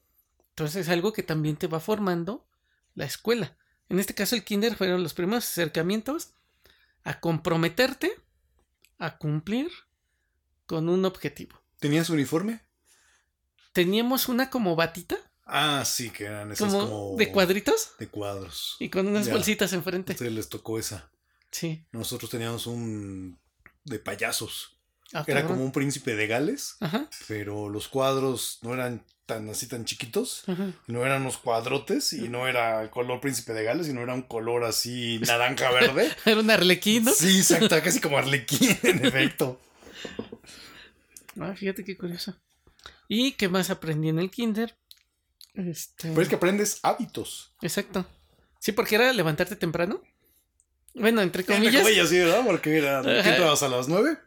Entonces 0.50 0.86
es 0.86 0.88
algo 0.88 1.12
que 1.12 1.22
también 1.22 1.56
te 1.56 1.66
va 1.66 1.80
formando 1.80 2.46
la 2.94 3.04
escuela. 3.04 3.56
En 3.88 3.98
este 3.98 4.14
caso 4.14 4.34
el 4.36 4.44
kinder 4.44 4.76
fueron 4.76 5.02
los 5.02 5.14
primeros 5.14 5.44
acercamientos 5.46 6.30
a 7.04 7.20
comprometerte 7.20 8.12
a 8.98 9.16
cumplir 9.18 9.70
con 10.66 10.88
un 10.88 11.04
objetivo. 11.04 11.60
¿Tenías 11.78 12.10
uniforme? 12.10 12.60
teníamos 13.72 14.28
una 14.28 14.50
como 14.50 14.74
batita, 14.76 15.16
Ah, 15.50 15.84
sí, 15.86 16.10
que 16.10 16.24
eran 16.24 16.52
esas 16.52 16.70
como, 16.72 16.88
como. 16.88 17.16
de 17.16 17.30
cuadritos 17.32 17.92
De 17.98 18.08
cuadros. 18.08 18.76
y 18.80 18.90
con 18.90 19.06
unas 19.06 19.26
Ya. 19.26 19.32
bolsitas 19.32 19.72
A 19.72 19.76
enfrente. 19.76 20.12
ustedes 20.12 20.32
les 20.32 20.48
tocó 20.50 20.78
esa. 20.78 21.10
Sí. 21.50 21.86
Nosotros 21.92 22.30
teníamos 22.30 22.66
un. 22.66 23.38
de 23.84 23.98
payasos. 23.98 24.78
Ah, 25.14 25.24
Era 25.26 25.46
como 25.46 25.64
un 25.64 25.72
príncipe 25.72 26.16
de 26.16 26.26
Gales, 26.26 26.76
Ajá, 26.80 27.08
pero 27.28 27.70
los 27.70 27.88
cuadros 27.88 28.58
no 28.62 28.74
eran 28.74 29.06
tan 29.28 29.48
así 29.50 29.66
tan 29.68 29.84
chiquitos. 29.84 30.42
No 30.86 31.04
eran 31.04 31.20
unos 31.20 31.36
cuadrotes 31.36 32.14
y 32.14 32.28
no 32.30 32.48
era 32.48 32.82
el 32.82 32.88
color 32.88 33.20
príncipe 33.20 33.52
de 33.52 33.62
Gales, 33.62 33.86
sino 33.86 34.00
era 34.02 34.14
un 34.14 34.22
color 34.22 34.64
así 34.64 35.20
naranja 35.26 35.70
verde. 35.70 36.10
Era 36.24 36.40
un 36.40 36.50
arlequín, 36.50 37.04
¿no? 37.04 37.12
Sí, 37.12 37.36
exacto, 37.38 37.80
casi 37.84 38.00
como 38.00 38.16
arlequín, 38.16 38.76
en 38.82 39.04
efecto. 39.04 39.60
Ah, 41.38 41.54
fíjate 41.54 41.84
qué 41.84 41.96
curioso. 41.96 42.34
¿Y 43.06 43.32
qué 43.32 43.50
más 43.50 43.68
aprendí 43.68 44.08
en 44.08 44.18
el 44.18 44.30
kinder? 44.30 44.74
Este... 45.54 46.08
Pero 46.08 46.22
es 46.22 46.28
que 46.28 46.36
aprendes 46.36 46.80
hábitos. 46.82 47.52
Exacto. 47.60 48.06
Sí, 48.58 48.72
porque 48.72 48.94
era 48.94 49.12
levantarte 49.12 49.56
temprano. 49.56 50.02
Bueno, 50.94 51.20
entre 51.20 51.42
Entre 51.42 51.54
comillas, 51.54 51.82
comillas, 51.82 52.08
sí, 52.08 52.18
¿verdad? 52.18 52.42
Porque 52.46 52.78
era. 52.78 53.02
¿Qué 53.02 53.28
entrabas 53.28 53.62
a 53.62 53.68
las 53.68 53.88
nueve? 53.88 54.18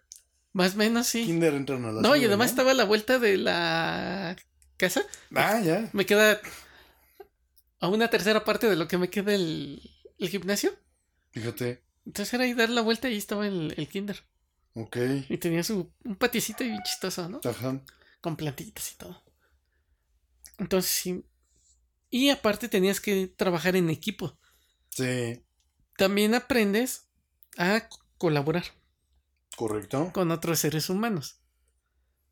más 0.53 0.75
o 0.75 0.77
menos 0.77 1.07
sí. 1.07 1.25
Kinder 1.25 1.53
entran 1.53 1.83
a 1.85 1.91
las 1.91 2.01
No, 2.03 2.09
y 2.09 2.19
nueve, 2.19 2.25
además 2.27 2.47
¿no? 2.47 2.51
estaba 2.51 2.71
a 2.71 2.73
la 2.75 2.83
vuelta 2.83 3.19
de 3.19 3.37
la 3.37 4.35
casa. 4.82 5.02
Ah, 5.36 5.60
ya. 5.62 5.89
Me 5.94 6.06
queda 6.06 6.41
a 7.80 7.88
una 7.88 8.10
tercera 8.10 8.44
parte 8.44 8.67
de 8.67 8.76
lo 8.76 8.88
que 8.88 8.98
me 8.98 9.10
queda 9.10 9.34
el, 9.34 9.82
el 10.17 10.30
gimnasio. 10.30 10.72
Fíjate. 11.32 11.84
Entonces 12.06 12.34
era 12.34 12.44
ahí 12.46 12.54
dar 12.54 12.70
la 12.70 12.82
vuelta 12.82 13.08
y 13.08 13.13
ahí 13.13 13.17
estaba 13.17 13.46
el, 13.48 13.74
el 13.78 13.88
kinder. 13.88 14.24
Ok. 14.74 14.98
Y 15.30 15.38
tenía 15.38 15.63
su 15.63 15.91
un 16.04 16.15
patiecito 16.15 16.63
bien 16.63 16.82
chistoso, 16.84 17.30
¿no? 17.30 17.41
Ajá. 17.44 17.80
Con 18.22 18.36
plantitas 18.36 18.91
y 18.91 18.96
todo. 18.98 19.24
Entonces 20.58 20.91
sí. 20.91 21.26
Y 22.10 22.30
aparte 22.30 22.67
tenías 22.70 23.00
que 23.00 23.28
trabajar 23.28 23.76
en 23.76 23.89
equipo. 23.89 24.38
Sí. 24.89 25.44
También 25.98 26.34
aprendes 26.34 27.08
a 27.58 27.88
colaborar 28.17 28.63
Correcto. 29.56 30.12
con 30.13 30.32
otros 30.32 30.60
seres 30.60 30.89
humanos. 30.89 31.40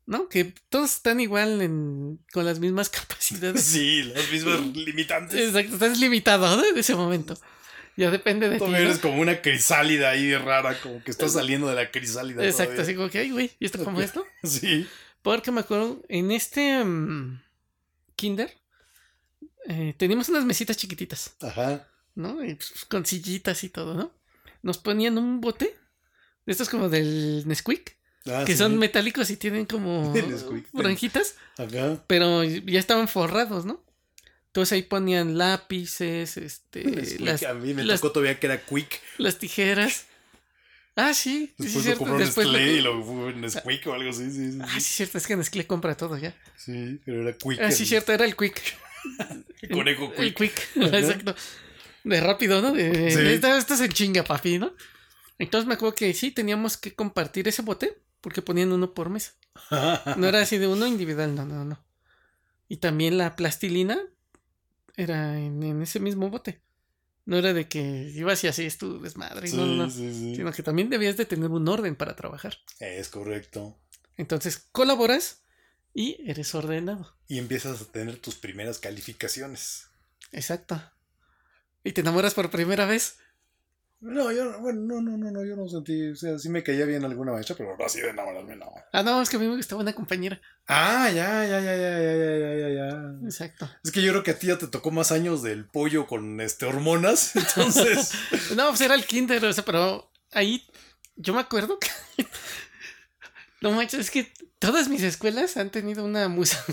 ¿No? 0.06 0.28
Que 0.28 0.54
todos 0.68 0.94
están 0.96 1.20
igual 1.20 1.60
en, 1.62 2.18
con 2.32 2.44
las 2.44 2.58
mismas 2.58 2.88
capacidades. 2.90 3.62
Sí, 3.62 4.02
las 4.02 4.30
mismas 4.30 4.60
limitantes. 4.76 5.38
Exacto, 5.38 5.74
estás 5.74 5.98
limitado 5.98 6.56
¿no? 6.56 6.64
en 6.64 6.76
ese 6.76 6.94
momento. 6.94 7.38
Ya 7.96 8.10
depende 8.10 8.48
de 8.48 8.58
Tú 8.58 8.66
ti. 8.66 8.74
eres 8.74 8.96
¿no? 8.96 9.02
como 9.02 9.20
una 9.20 9.42
crisálida 9.42 10.10
ahí 10.10 10.34
rara, 10.36 10.80
como 10.80 11.02
que 11.04 11.10
estás 11.10 11.32
saliendo 11.34 11.68
de 11.68 11.74
la 11.74 11.90
crisálida. 11.90 12.42
Exacto, 12.44 12.72
todavía. 12.72 12.82
así 12.82 12.94
como 12.94 13.10
que, 13.10 13.18
ay, 13.18 13.30
güey, 13.30 13.50
¿y 13.58 13.66
esto 13.66 13.84
cómo 13.84 14.00
esto? 14.00 14.24
Sí. 14.42 14.86
Porque 15.22 15.50
me 15.50 15.60
acuerdo, 15.60 16.02
en 16.08 16.30
este 16.30 16.82
mm, 16.82 17.42
kinder 18.16 18.56
eh, 19.68 19.94
teníamos 19.98 20.30
unas 20.30 20.44
mesitas 20.46 20.76
chiquititas, 20.78 21.36
Ajá. 21.42 21.86
¿no? 22.14 22.42
Y, 22.42 22.54
pues, 22.54 22.86
con 22.88 23.04
sillitas 23.04 23.62
y 23.64 23.68
todo, 23.68 23.94
¿no? 23.94 24.14
Nos 24.62 24.78
ponían 24.78 25.18
un 25.18 25.40
bote, 25.42 25.76
de 26.46 26.52
estos 26.52 26.70
como 26.70 26.88
del 26.88 27.42
Nesquik, 27.46 27.98
Ah, 28.26 28.44
que 28.46 28.52
sí. 28.52 28.58
son 28.58 28.76
metálicos 28.78 29.30
y 29.30 29.36
tienen 29.36 29.64
como 29.66 30.12
franjitas, 30.74 31.36
pero 32.06 32.44
ya 32.44 32.78
estaban 32.78 33.08
forrados, 33.08 33.64
¿no? 33.64 33.82
Entonces 34.48 34.72
ahí 34.72 34.82
ponían 34.82 35.38
lápices, 35.38 36.36
este, 36.36 36.84
las, 37.20 37.42
a 37.44 37.54
mí 37.54 37.72
me 37.72 37.84
las- 37.84 38.00
tocó 38.00 38.12
todavía 38.12 38.38
que 38.38 38.46
era 38.46 38.60
quick. 38.64 39.00
las 39.18 39.38
tijeras. 39.38 40.06
Ah, 40.96 41.14
sí, 41.14 41.54
sí, 41.58 41.62
sí, 41.62 41.62
Después 41.64 41.74
lo 41.76 41.82
cierto. 41.82 41.98
compró 42.00 42.18
Después 42.18 42.46
lo- 42.48 42.52
Nestlé 42.54 42.72
y 42.74 42.80
lo 42.82 43.04
fue 43.04 43.30
en 43.30 43.40
Nesquik 43.40 43.86
o 43.86 43.94
algo 43.94 44.10
así. 44.10 44.30
Sí, 44.30 44.52
sí, 44.52 44.58
Ah, 44.60 44.66
sí. 44.74 44.80
sí, 44.80 44.92
cierto, 44.94 45.18
es 45.18 45.26
que 45.26 45.36
Nestlé 45.36 45.66
compra 45.66 45.96
todo 45.96 46.18
ya. 46.18 46.34
Sí, 46.56 47.00
pero 47.04 47.22
era 47.22 47.32
quick. 47.38 47.60
Ah, 47.60 47.70
sí, 47.70 47.84
el- 47.84 47.88
cierto, 47.88 48.12
era 48.12 48.24
el 48.24 48.36
Quick. 48.36 48.60
el 49.62 49.70
conejo 49.70 50.12
El 50.18 50.34
quick. 50.34 50.54
Quick, 50.74 50.82
exacto. 50.92 51.34
De 52.04 52.20
rápido, 52.20 52.60
¿no? 52.60 52.72
De, 52.72 53.10
Sí. 53.12 53.46
Esto 53.48 53.74
es 53.74 53.80
en 53.80 53.92
chinga, 53.92 54.24
papi, 54.24 54.58
¿no? 54.58 54.74
Entonces 55.38 55.66
me 55.68 55.74
acuerdo 55.74 55.94
que 55.94 56.12
sí, 56.12 56.32
teníamos 56.32 56.76
que 56.76 56.92
compartir 56.92 57.46
ese 57.48 57.62
bote 57.62 57.96
porque 58.20 58.42
ponían 58.42 58.72
uno 58.72 58.94
por 58.94 59.10
mesa. 59.10 59.32
No 60.16 60.26
era 60.28 60.40
así 60.42 60.58
de 60.58 60.66
uno 60.68 60.86
individual, 60.86 61.34
no, 61.34 61.44
no, 61.44 61.64
no. 61.64 61.84
Y 62.68 62.76
también 62.76 63.18
la 63.18 63.34
plastilina 63.36 63.98
era 64.96 65.38
en, 65.38 65.62
en 65.62 65.82
ese 65.82 66.00
mismo 66.00 66.30
bote. 66.30 66.60
No 67.26 67.36
era 67.36 67.52
de 67.52 67.68
que 67.68 68.10
ibas 68.14 68.42
y 68.44 68.48
así 68.48 68.64
es 68.64 68.78
tu 68.78 69.00
desmadre, 69.00 69.46
Sí, 69.48 69.56
no, 69.56 69.66
no, 69.66 69.74
no. 69.86 69.90
sí, 69.90 70.12
sí. 70.12 70.36
Sino 70.36 70.52
que 70.52 70.62
también 70.62 70.88
debías 70.90 71.16
de 71.16 71.26
tener 71.26 71.50
un 71.50 71.68
orden 71.68 71.94
para 71.96 72.16
trabajar. 72.16 72.58
Es 72.80 73.08
correcto. 73.08 73.78
Entonces 74.16 74.58
colaboras 74.72 75.42
y 75.94 76.16
eres 76.28 76.54
ordenado. 76.54 77.16
Y 77.28 77.38
empiezas 77.38 77.80
a 77.82 77.84
tener 77.86 78.16
tus 78.18 78.36
primeras 78.36 78.78
calificaciones. 78.78 79.88
Exacto. 80.32 80.80
Y 81.84 81.92
te 81.92 82.00
enamoras 82.02 82.34
por 82.34 82.50
primera 82.50 82.86
vez. 82.86 83.18
No, 84.02 84.32
yo, 84.32 84.58
bueno, 84.60 84.80
no, 84.80 85.02
no, 85.02 85.18
no, 85.18 85.30
no, 85.30 85.44
yo 85.44 85.54
no 85.56 85.68
sentí, 85.68 86.08
o 86.08 86.16
sea, 86.16 86.38
sí 86.38 86.48
me 86.48 86.62
caía 86.62 86.86
bien 86.86 87.04
alguna 87.04 87.32
maestra, 87.32 87.54
pero 87.54 87.76
no 87.76 87.84
así 87.84 88.00
de 88.00 88.08
enamorarme, 88.08 88.56
no. 88.56 88.72
Ah, 88.94 89.02
no, 89.02 89.20
es 89.20 89.28
que 89.28 89.36
a 89.36 89.38
mí 89.38 89.46
me 89.46 89.56
gustaba 89.56 89.82
una 89.82 89.92
compañera. 89.92 90.40
Ah, 90.66 91.10
ya, 91.10 91.44
ya, 91.44 91.60
ya, 91.60 91.76
ya, 91.76 91.98
ya, 91.98 92.16
ya, 92.16 92.38
ya, 92.38 92.56
ya, 92.56 92.68
ya. 92.70 93.26
Exacto. 93.26 93.70
Es 93.84 93.92
que 93.92 94.00
yo 94.00 94.12
creo 94.12 94.22
que 94.22 94.30
a 94.30 94.38
ti 94.38 94.46
ya 94.46 94.56
te 94.56 94.68
tocó 94.68 94.90
más 94.90 95.12
años 95.12 95.42
del 95.42 95.66
pollo 95.66 96.06
con 96.06 96.40
este 96.40 96.64
hormonas, 96.64 97.36
entonces. 97.36 98.12
No, 98.56 98.68
pues 98.70 98.80
era 98.80 98.94
el 98.94 99.04
kinder, 99.04 99.44
o 99.44 99.52
sea, 99.52 99.66
pero 99.66 100.10
ahí 100.32 100.66
yo 101.16 101.34
me 101.34 101.40
acuerdo 101.40 101.78
que... 101.78 101.88
No 103.60 103.72
manches, 103.72 104.00
es 104.00 104.10
que 104.10 104.32
todas 104.58 104.88
mis 104.88 105.02
escuelas 105.02 105.58
han 105.58 105.68
tenido 105.68 106.02
una 106.06 106.26
musa. 106.28 106.64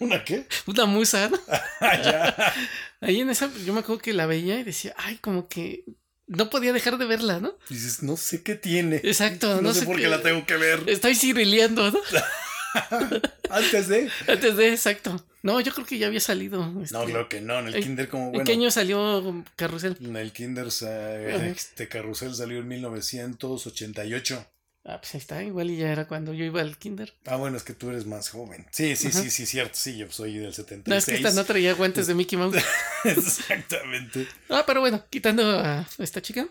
¿Una 0.00 0.22
qué? 0.22 0.46
Una 0.66 0.84
musa, 0.84 1.30
¿no? 1.30 1.38
Ah, 1.80 2.02
ya. 2.02 2.54
Ahí 3.00 3.20
en 3.20 3.30
esa, 3.30 3.50
yo 3.64 3.72
me 3.72 3.80
acuerdo 3.80 4.02
que 4.02 4.12
la 4.12 4.26
veía 4.26 4.58
y 4.58 4.64
decía, 4.64 4.94
ay, 4.98 5.16
como 5.16 5.48
que 5.48 5.84
no 6.26 6.50
podía 6.50 6.72
dejar 6.72 6.98
de 6.98 7.04
verla, 7.06 7.40
¿no? 7.40 7.56
Dices, 7.68 8.02
no 8.02 8.16
sé 8.16 8.42
qué 8.42 8.54
tiene. 8.54 8.96
Exacto, 9.04 9.56
No, 9.56 9.62
no, 9.62 9.74
sé, 9.74 9.80
sé 9.80 9.86
por 9.86 9.96
qué 9.96 10.08
la 10.08 10.22
tengo 10.22 10.44
que 10.46 10.56
ver. 10.56 10.82
Estoy 10.86 11.14
cirileando, 11.14 11.90
¿no? 11.90 12.00
Antes 13.50 13.88
de. 13.88 14.10
Antes 14.26 14.56
de, 14.56 14.72
exacto. 14.72 15.24
No, 15.42 15.60
yo 15.60 15.72
creo 15.74 15.86
que 15.86 15.98
ya 15.98 16.06
había 16.08 16.20
salido. 16.20 16.66
No, 16.66 16.82
este, 16.82 16.96
claro 17.04 17.28
que 17.28 17.40
no. 17.40 17.58
En 17.60 17.68
el 17.68 17.74
¿en- 17.76 17.82
kinder, 17.82 18.08
como 18.08 18.24
¿En 18.26 18.30
bueno. 18.32 18.44
qué 18.46 18.52
año 18.52 18.70
salió 18.70 19.44
Carrusel? 19.56 19.96
En 20.00 20.16
el 20.16 20.32
kinder, 20.32 20.66
este 20.68 21.88
carrusel 21.88 22.34
salió 22.34 22.58
en 22.58 22.68
1988. 22.68 24.46
Ah, 24.86 25.00
pues 25.00 25.14
ahí 25.14 25.18
está, 25.20 25.42
igual 25.42 25.70
y 25.70 25.78
ya 25.78 25.90
era 25.90 26.06
cuando 26.06 26.34
yo 26.34 26.44
iba 26.44 26.60
al 26.60 26.76
kinder. 26.76 27.14
Ah, 27.24 27.36
bueno, 27.36 27.56
es 27.56 27.62
que 27.62 27.72
tú 27.72 27.88
eres 27.88 28.04
más 28.04 28.28
joven. 28.28 28.66
Sí, 28.70 28.96
sí, 28.96 29.08
Ajá. 29.08 29.22
sí, 29.22 29.30
sí, 29.30 29.46
cierto. 29.46 29.74
Sí, 29.76 29.96
yo 29.96 30.10
soy 30.10 30.36
del 30.36 30.52
76. 30.52 30.86
No, 30.88 30.94
es 30.96 31.06
que 31.06 31.14
esta 31.14 31.30
no 31.40 31.46
traía 31.46 31.72
guantes 31.72 32.06
de 32.06 32.14
Mickey 32.14 32.38
Mouse. 32.38 32.56
Exactamente. 33.04 34.26
Ah, 34.50 34.64
pero 34.66 34.80
bueno, 34.80 35.02
quitando 35.08 35.58
a 35.58 35.88
esta 35.98 36.20
chica, 36.20 36.46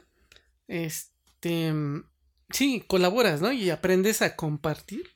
este, 0.68 1.74
sí, 2.50 2.84
colaboras, 2.88 3.42
¿no? 3.42 3.52
Y 3.52 3.70
aprendes 3.70 4.22
a 4.22 4.36
compartir 4.36 5.12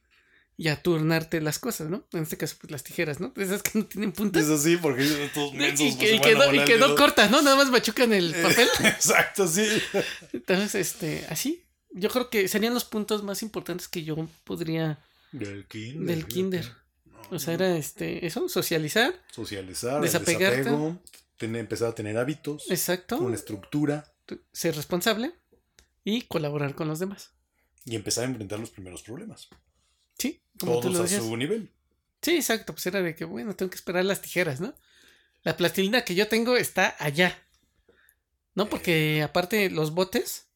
y 0.56 0.70
a 0.70 0.82
turnarte 0.82 1.40
las 1.42 1.60
cosas, 1.60 1.90
¿no? 1.90 2.08
En 2.14 2.24
este 2.24 2.38
caso, 2.38 2.56
pues 2.60 2.72
las 2.72 2.84
tijeras, 2.84 3.20
¿no? 3.20 3.34
Esas 3.38 3.64
que 3.64 3.80
no 3.80 3.86
tienen 3.86 4.12
puntas. 4.12 4.44
Es 4.44 4.50
así, 4.50 4.78
porque 4.78 5.04
todos 5.34 5.54
mensos. 5.54 5.80
Y, 5.88 5.92
pues, 5.92 5.98
que, 5.98 6.16
y 6.16 6.18
a 6.18 6.22
quedó, 6.22 6.54
y 6.54 6.66
quedó 6.66 6.86
dedo. 6.88 6.96
cortas, 6.96 7.30
¿no? 7.32 7.42
Nada 7.42 7.56
más 7.56 7.70
machucan 7.70 8.14
el 8.14 8.34
Eh, 8.34 8.42
papel. 8.44 8.68
Exacto, 8.86 9.48
sí. 9.48 9.68
Entonces, 10.34 10.76
este, 10.76 11.26
así. 11.30 11.64
Yo 11.92 12.10
creo 12.10 12.30
que 12.30 12.48
serían 12.48 12.74
los 12.74 12.86
puntos 12.86 13.24
más 13.24 13.42
importantes 13.44 13.88
que 13.88 14.04
yo 14.04 14.28
podría. 14.44 15.00
Del 15.32 15.66
kinder. 15.68 16.06
Del 16.08 16.28
kinder. 16.28 16.72
No, 17.06 17.20
O 17.32 17.40
sea, 17.40 17.58
no. 17.58 17.66
era 17.66 17.78
este, 17.78 18.26
eso, 18.26 18.48
socializar. 18.50 19.14
Socializar, 19.32 20.02
desapegarte. 20.02 20.58
desapego, 20.60 21.02
tener, 21.38 21.60
empezar 21.62 21.90
a 21.90 21.96
tener 21.96 22.18
hábitos, 22.18 22.70
Exacto. 22.70 23.18
una 23.18 23.36
estructura 23.36 24.14
Ser 24.52 24.76
responsable 24.76 25.32
y 26.04 26.24
colaborar 26.24 26.76
con 26.76 26.88
los 26.90 27.00
demás. 27.00 27.32
y 27.86 27.96
empezar 27.96 28.26
a 28.26 28.28
enfrentar 28.28 28.60
los 28.60 28.72
primeros 28.72 29.02
problemas. 29.04 29.48
Sí, 30.20 30.42
como 30.60 30.80
Todos 30.82 31.00
a 31.14 31.20
su 31.20 31.38
nivel. 31.38 31.72
Sí, 32.22 32.36
exacto. 32.36 32.74
Pues 32.74 32.86
era 32.88 33.02
de 33.02 33.16
que, 33.16 33.24
bueno, 33.24 33.56
tengo 33.56 33.70
que 33.70 33.76
esperar 33.78 34.04
las 34.04 34.22
tijeras, 34.22 34.60
¿no? 34.60 34.74
La 35.44 35.56
plastilina 35.56 36.04
que 36.04 36.16
yo 36.16 36.28
tengo 36.28 36.58
está 36.58 36.96
allá. 37.00 37.42
No, 38.56 38.68
porque 38.68 39.22
aparte 39.24 39.70
los 39.70 39.92
botes 39.92 40.47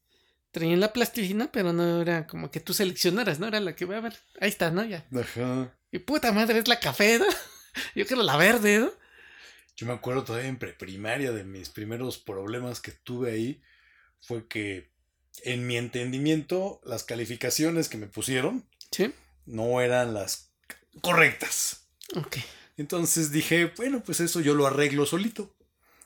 traían 0.51 0.79
la 0.79 0.93
plastilina, 0.93 1.51
pero 1.51 1.73
no 1.73 2.01
era 2.01 2.27
como 2.27 2.51
que 2.51 2.59
tú 2.59 2.73
seleccionaras, 2.73 3.39
¿no? 3.39 3.47
Era 3.47 3.59
la 3.59 3.75
que 3.75 3.85
voy 3.85 3.95
a 3.95 4.01
ver. 4.01 4.17
Ahí 4.39 4.49
está, 4.49 4.71
¿no? 4.71 4.83
Ya. 4.85 5.05
Ajá. 5.17 5.73
Y 5.91 5.99
puta 5.99 6.31
madre, 6.31 6.59
es 6.59 6.67
la 6.67 6.79
café, 6.79 7.19
¿no? 7.19 7.25
Yo 7.95 8.05
quiero 8.05 8.23
la 8.23 8.37
verde, 8.37 8.79
¿no? 8.79 8.91
Yo 9.77 9.87
me 9.87 9.93
acuerdo 9.93 10.23
todavía 10.23 10.49
en 10.49 10.57
preprimaria 10.59 11.31
de 11.31 11.43
mis 11.43 11.69
primeros 11.69 12.17
problemas 12.17 12.81
que 12.81 12.91
tuve 12.91 13.31
ahí. 13.31 13.61
Fue 14.21 14.47
que 14.47 14.91
en 15.43 15.65
mi 15.65 15.77
entendimiento, 15.77 16.81
las 16.83 17.03
calificaciones 17.03 17.89
que 17.89 17.97
me 17.97 18.07
pusieron 18.07 18.67
Sí. 18.91 19.13
no 19.45 19.81
eran 19.81 20.13
las 20.13 20.51
correctas. 21.01 21.87
Ok. 22.15 22.37
Entonces 22.77 23.31
dije, 23.31 23.71
bueno, 23.77 24.03
pues 24.03 24.19
eso 24.19 24.41
yo 24.41 24.53
lo 24.53 24.67
arreglo 24.67 25.05
solito. 25.05 25.55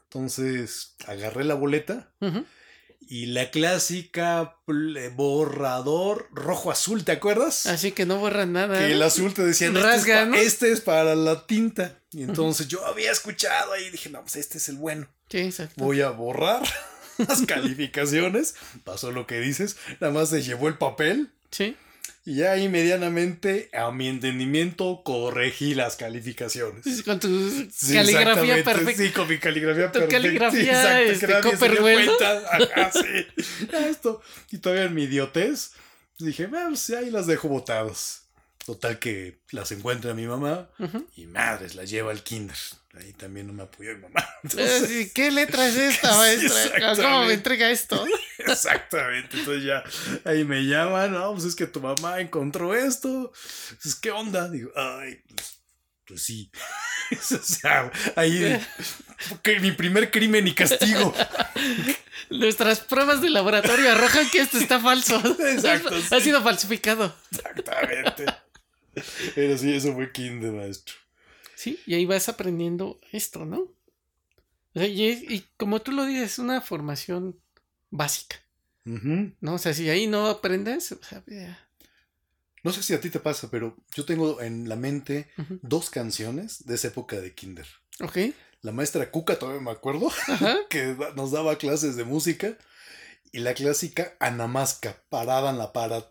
Entonces 0.06 0.96
agarré 1.08 1.44
la 1.44 1.56
boleta 1.56 2.14
Ujú. 2.22 2.46
Y 3.08 3.28
la 3.28 3.52
clásica 3.52 4.58
pl- 4.66 5.10
borrador 5.10 6.28
rojo-azul, 6.32 7.04
¿te 7.04 7.12
acuerdas? 7.12 7.66
Así 7.68 7.92
que 7.92 8.06
no 8.06 8.18
borran 8.18 8.54
nada. 8.54 8.80
Que 8.80 8.94
el 8.94 9.02
azul 9.02 9.34
te 9.34 9.44
decían, 9.46 9.76
este, 9.78 10.12
es 10.36 10.38
este 10.54 10.72
es 10.72 10.82
para 10.82 11.16
la 11.16 11.46
tinta. 11.46 12.00
Y 12.12 12.24
entonces 12.24 12.68
yo 12.68 12.86
había 12.86 13.12
escuchado 13.12 13.74
ahí 13.74 13.86
y 13.86 13.90
dije, 13.92 14.10
no, 14.10 14.22
pues 14.22 14.36
este 14.38 14.58
es 14.58 14.70
el 14.70 14.78
bueno. 14.78 15.08
Sí, 15.30 15.40
exacto. 15.40 15.84
Voy 15.84 16.02
a 16.02 16.10
borrar 16.10 16.64
las 17.18 17.42
calificaciones. 17.44 18.56
Pasó 18.84 19.12
lo 19.12 19.28
que 19.28 19.40
dices, 19.40 19.76
nada 20.00 20.14
más 20.14 20.30
se 20.30 20.42
llevó 20.44 20.68
el 20.68 20.78
papel 20.78 21.32
Sí. 21.52 21.76
Y 22.26 22.38
ya 22.38 22.54
ahí 22.54 22.68
medianamente, 22.70 23.70
a 23.74 23.92
mi 23.92 24.08
entendimiento, 24.08 25.02
corregí 25.06 25.76
las 25.76 25.96
calificaciones. 25.96 27.04
Con 27.04 27.20
tu 27.20 27.50
Sí, 27.72 27.94
caligrafía 27.94 28.64
perfecta. 28.64 29.04
Sí, 29.04 29.10
con 29.12 29.28
mi 29.30 29.38
caligrafía 29.38 29.92
Tu 29.92 30.00
perfecta. 30.00 30.16
caligrafía, 30.22 30.98
Sí, 31.06 31.12
exacto, 31.12 31.50
que 31.52 31.56
este. 31.56 32.26
Ajá, 32.26 32.92
sí. 32.92 33.46
Ya 33.72 33.88
esto. 33.88 34.22
Y 34.52 34.58
todavía 34.58 34.86
en 34.86 34.94
mi 34.96 35.04
idiotez, 35.04 35.72
dije, 36.20 36.48
"Ah, 36.54 36.66
pues 36.70 36.90
ahí 36.92 37.12
las 37.12 37.28
dejo 37.28 37.48
botadas. 37.48 38.24
Total 38.66 38.98
que 38.98 39.38
las 39.52 39.72
encuentra 39.72 40.16
mi 40.16 40.26
mamá 40.26 40.68
y 41.16 41.28
madres, 41.28 41.76
las 41.76 41.88
lleva 41.92 42.12
al 42.12 42.24
kinder. 42.24 42.58
Ahí 42.98 43.12
también 43.14 43.48
no 43.48 43.54
me 43.54 43.64
apoyó 43.64 43.94
mi 43.96 44.02
mamá. 44.04 44.26
Eh, 44.44 44.48
Entonces, 44.48 45.12
¿Qué 45.14 45.32
letra 45.32 45.68
es 45.68 45.76
esta, 45.76 46.16
maestra? 46.16 46.96
¿Cómo 46.96 47.26
me 47.26 47.34
entrega 47.34 47.70
esto? 47.72 48.06
Exactamente, 48.38 49.38
entonces 49.38 49.64
ya 49.64 49.84
ahí 50.24 50.44
me 50.46 50.62
llaman, 50.66 51.12
no, 51.14 51.34
pues 51.34 51.46
es 51.46 51.56
que 51.56 51.66
tu 51.66 51.82
mamá 51.82 52.20
encontró 52.22 52.76
esto, 52.76 53.32
pues 53.82 53.96
qué 53.96 54.12
onda, 54.12 54.50
digo, 54.50 54.72
ay, 54.76 55.20
pues, 55.36 55.60
pues 56.06 56.22
sí, 56.22 56.52
o 57.12 57.44
sea, 57.44 57.92
ahí, 58.16 58.62
que 59.42 59.60
mi 59.60 59.72
primer 59.72 60.12
crimen 60.12 60.48
y 60.48 60.54
castigo, 60.54 61.14
Nuestras 62.30 62.80
pruebas 62.80 63.22
de 63.22 63.30
laboratorio 63.30 63.92
arrojan 63.92 64.30
que 64.30 64.40
esto 64.40 64.58
está 64.58 64.80
falso. 64.80 65.22
Exacto, 65.48 65.94
Ha 65.96 66.18
sí. 66.20 66.22
sido 66.26 66.42
falsificado. 66.44 67.16
exactamente, 67.32 68.26
pero 69.36 69.58
sí, 69.58 69.74
eso 69.74 69.94
fue 69.94 70.12
kinder, 70.12 70.52
maestro. 70.52 70.96
Sí, 71.56 71.80
y 71.86 71.94
ahí 71.96 72.06
vas 72.06 72.28
aprendiendo 72.30 73.00
esto, 73.12 73.46
¿no? 73.46 73.60
O 73.62 74.80
sea, 74.80 74.88
y, 74.88 75.08
es- 75.08 75.24
y 75.24 75.46
como 75.58 75.82
tú 75.82 75.92
lo 75.92 76.06
dices, 76.06 76.34
es 76.34 76.40
una 76.40 76.62
formación 76.62 77.40
básica. 77.90 78.38
¿no? 78.84 79.56
O 79.56 79.58
sea, 79.58 79.74
si 79.74 79.90
ahí 79.90 80.06
no 80.06 80.28
aprendes, 80.28 80.92
o 80.92 81.00
sea, 81.04 81.24
ya. 81.26 81.60
No 82.64 82.72
sé 82.72 82.84
si 82.84 82.94
a 82.94 83.00
ti 83.02 83.10
te 83.10 83.20
pasa, 83.20 83.50
pero 83.50 83.76
yo 83.96 84.06
tengo 84.06 84.42
en 84.42 84.68
la 84.70 84.76
mente 84.76 85.30
dos 85.62 85.90
canciones 85.90 86.66
de 86.66 86.76
esa 86.76 86.90
época 86.90 87.20
de 87.22 87.34
kinder. 87.34 87.66
ok, 88.02 88.18
La 88.62 88.72
maestra 88.72 89.10
Cuca, 89.12 89.38
todavía 89.40 89.62
me 89.62 89.72
acuerdo, 89.72 90.08
ajá, 90.28 90.58
que 90.70 90.96
nos 91.16 91.32
daba 91.32 91.58
clases 91.58 91.96
de 91.96 92.04
música 92.04 92.58
y 93.32 93.40
la 93.40 93.54
clásica 93.54 94.16
Anamasca, 94.20 95.04
parada 95.10 95.50
en 95.52 95.58
la 95.58 95.74
pared, 95.74 96.04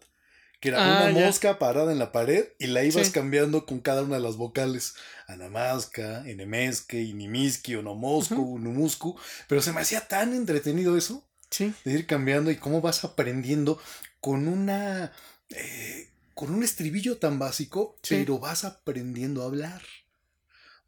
que 0.65 0.71
era 0.71 0.83
Ah, 0.83 1.11
una 1.11 1.21
ya. 1.21 1.27
mosca 1.27 1.59
parada 1.59 1.93
en 1.93 1.99
la 1.99 2.11
pared 2.11 2.47
y 2.59 2.69
la 2.69 2.83
ibas 2.85 3.09
Sí. 3.09 3.13
cambiando 3.13 3.67
con 3.67 3.81
cada 3.81 4.03
una 4.03 4.17
de 4.17 4.23
las 4.23 4.37
vocales. 4.37 4.95
Anamasca, 5.27 6.27
Enemesque, 6.27 7.03
Inimiski, 7.03 7.75
Onomoscu, 7.75 8.35
Ujú. 8.37 8.53
Unumuscu. 8.55 9.19
Pero 9.47 9.61
se 9.61 9.73
me 9.73 9.83
hacía 9.83 10.09
tan 10.09 10.33
entretenido 10.35 10.97
eso 10.97 11.23
sí, 11.51 11.75
de 11.85 11.93
ir 11.93 12.07
cambiando 12.07 12.51
y 12.51 12.57
cómo 12.57 12.81
vas 12.81 13.05
aprendiendo 13.05 13.79
con 14.21 14.49
una... 14.49 15.13
eh, 15.51 16.11
con 16.35 16.51
un 16.53 16.63
estribillo 16.65 17.19
tan 17.19 17.39
básico, 17.39 17.97
Sí. 18.03 18.17
pero 18.17 18.39
vas 18.39 18.65
aprendiendo 18.65 19.43
a 19.43 19.47
hablar. 19.47 19.83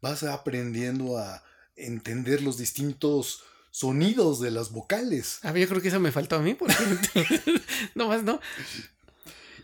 Vas 0.01 0.23
aprendiendo 0.23 1.17
a 1.19 1.43
entender 1.75 2.41
los 2.41 2.57
distintos 2.57 3.43
sonidos 3.71 4.41
de 4.41 4.49
las 4.49 4.71
vocales. 4.71 5.37
a 5.43 5.51
ver, 5.51 5.61
yo 5.61 5.69
creo 5.69 5.81
que 5.83 5.89
eso 5.89 5.99
me 5.99 6.11
faltó 6.11 6.35
a 6.37 6.41
mí, 6.41 6.55
porque 6.55 6.73
no 7.95 8.07
más, 8.07 8.23
¿no? 8.23 8.39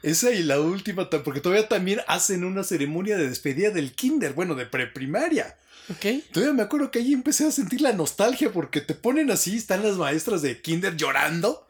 Esa 0.03 0.31
y 0.31 0.43
la 0.43 0.59
última, 0.59 1.09
porque 1.09 1.39
todavía 1.41 1.67
también 1.67 2.01
hacen 2.07 2.43
una 2.43 2.63
ceremonia 2.63 3.17
de 3.17 3.29
despedida 3.29 3.71
del 3.71 3.93
kinder, 3.93 4.33
bueno, 4.33 4.53
de 4.55 4.65
preprimaria. 4.65 5.57
Ok, 5.89 6.23
Todavía 6.31 6.53
me 6.53 6.63
acuerdo 6.63 6.91
que 6.91 6.99
ahí 6.99 7.13
empecé 7.13 7.45
a 7.45 7.51
sentir 7.51 7.81
la 7.81 7.91
nostalgia 7.93 8.51
porque 8.51 8.79
te 8.81 8.93
ponen 8.93 9.31
así, 9.31 9.57
están 9.57 9.81
las 9.83 9.95
maestras 9.97 10.41
de 10.41 10.61
kinder 10.61 10.95
llorando. 10.95 11.67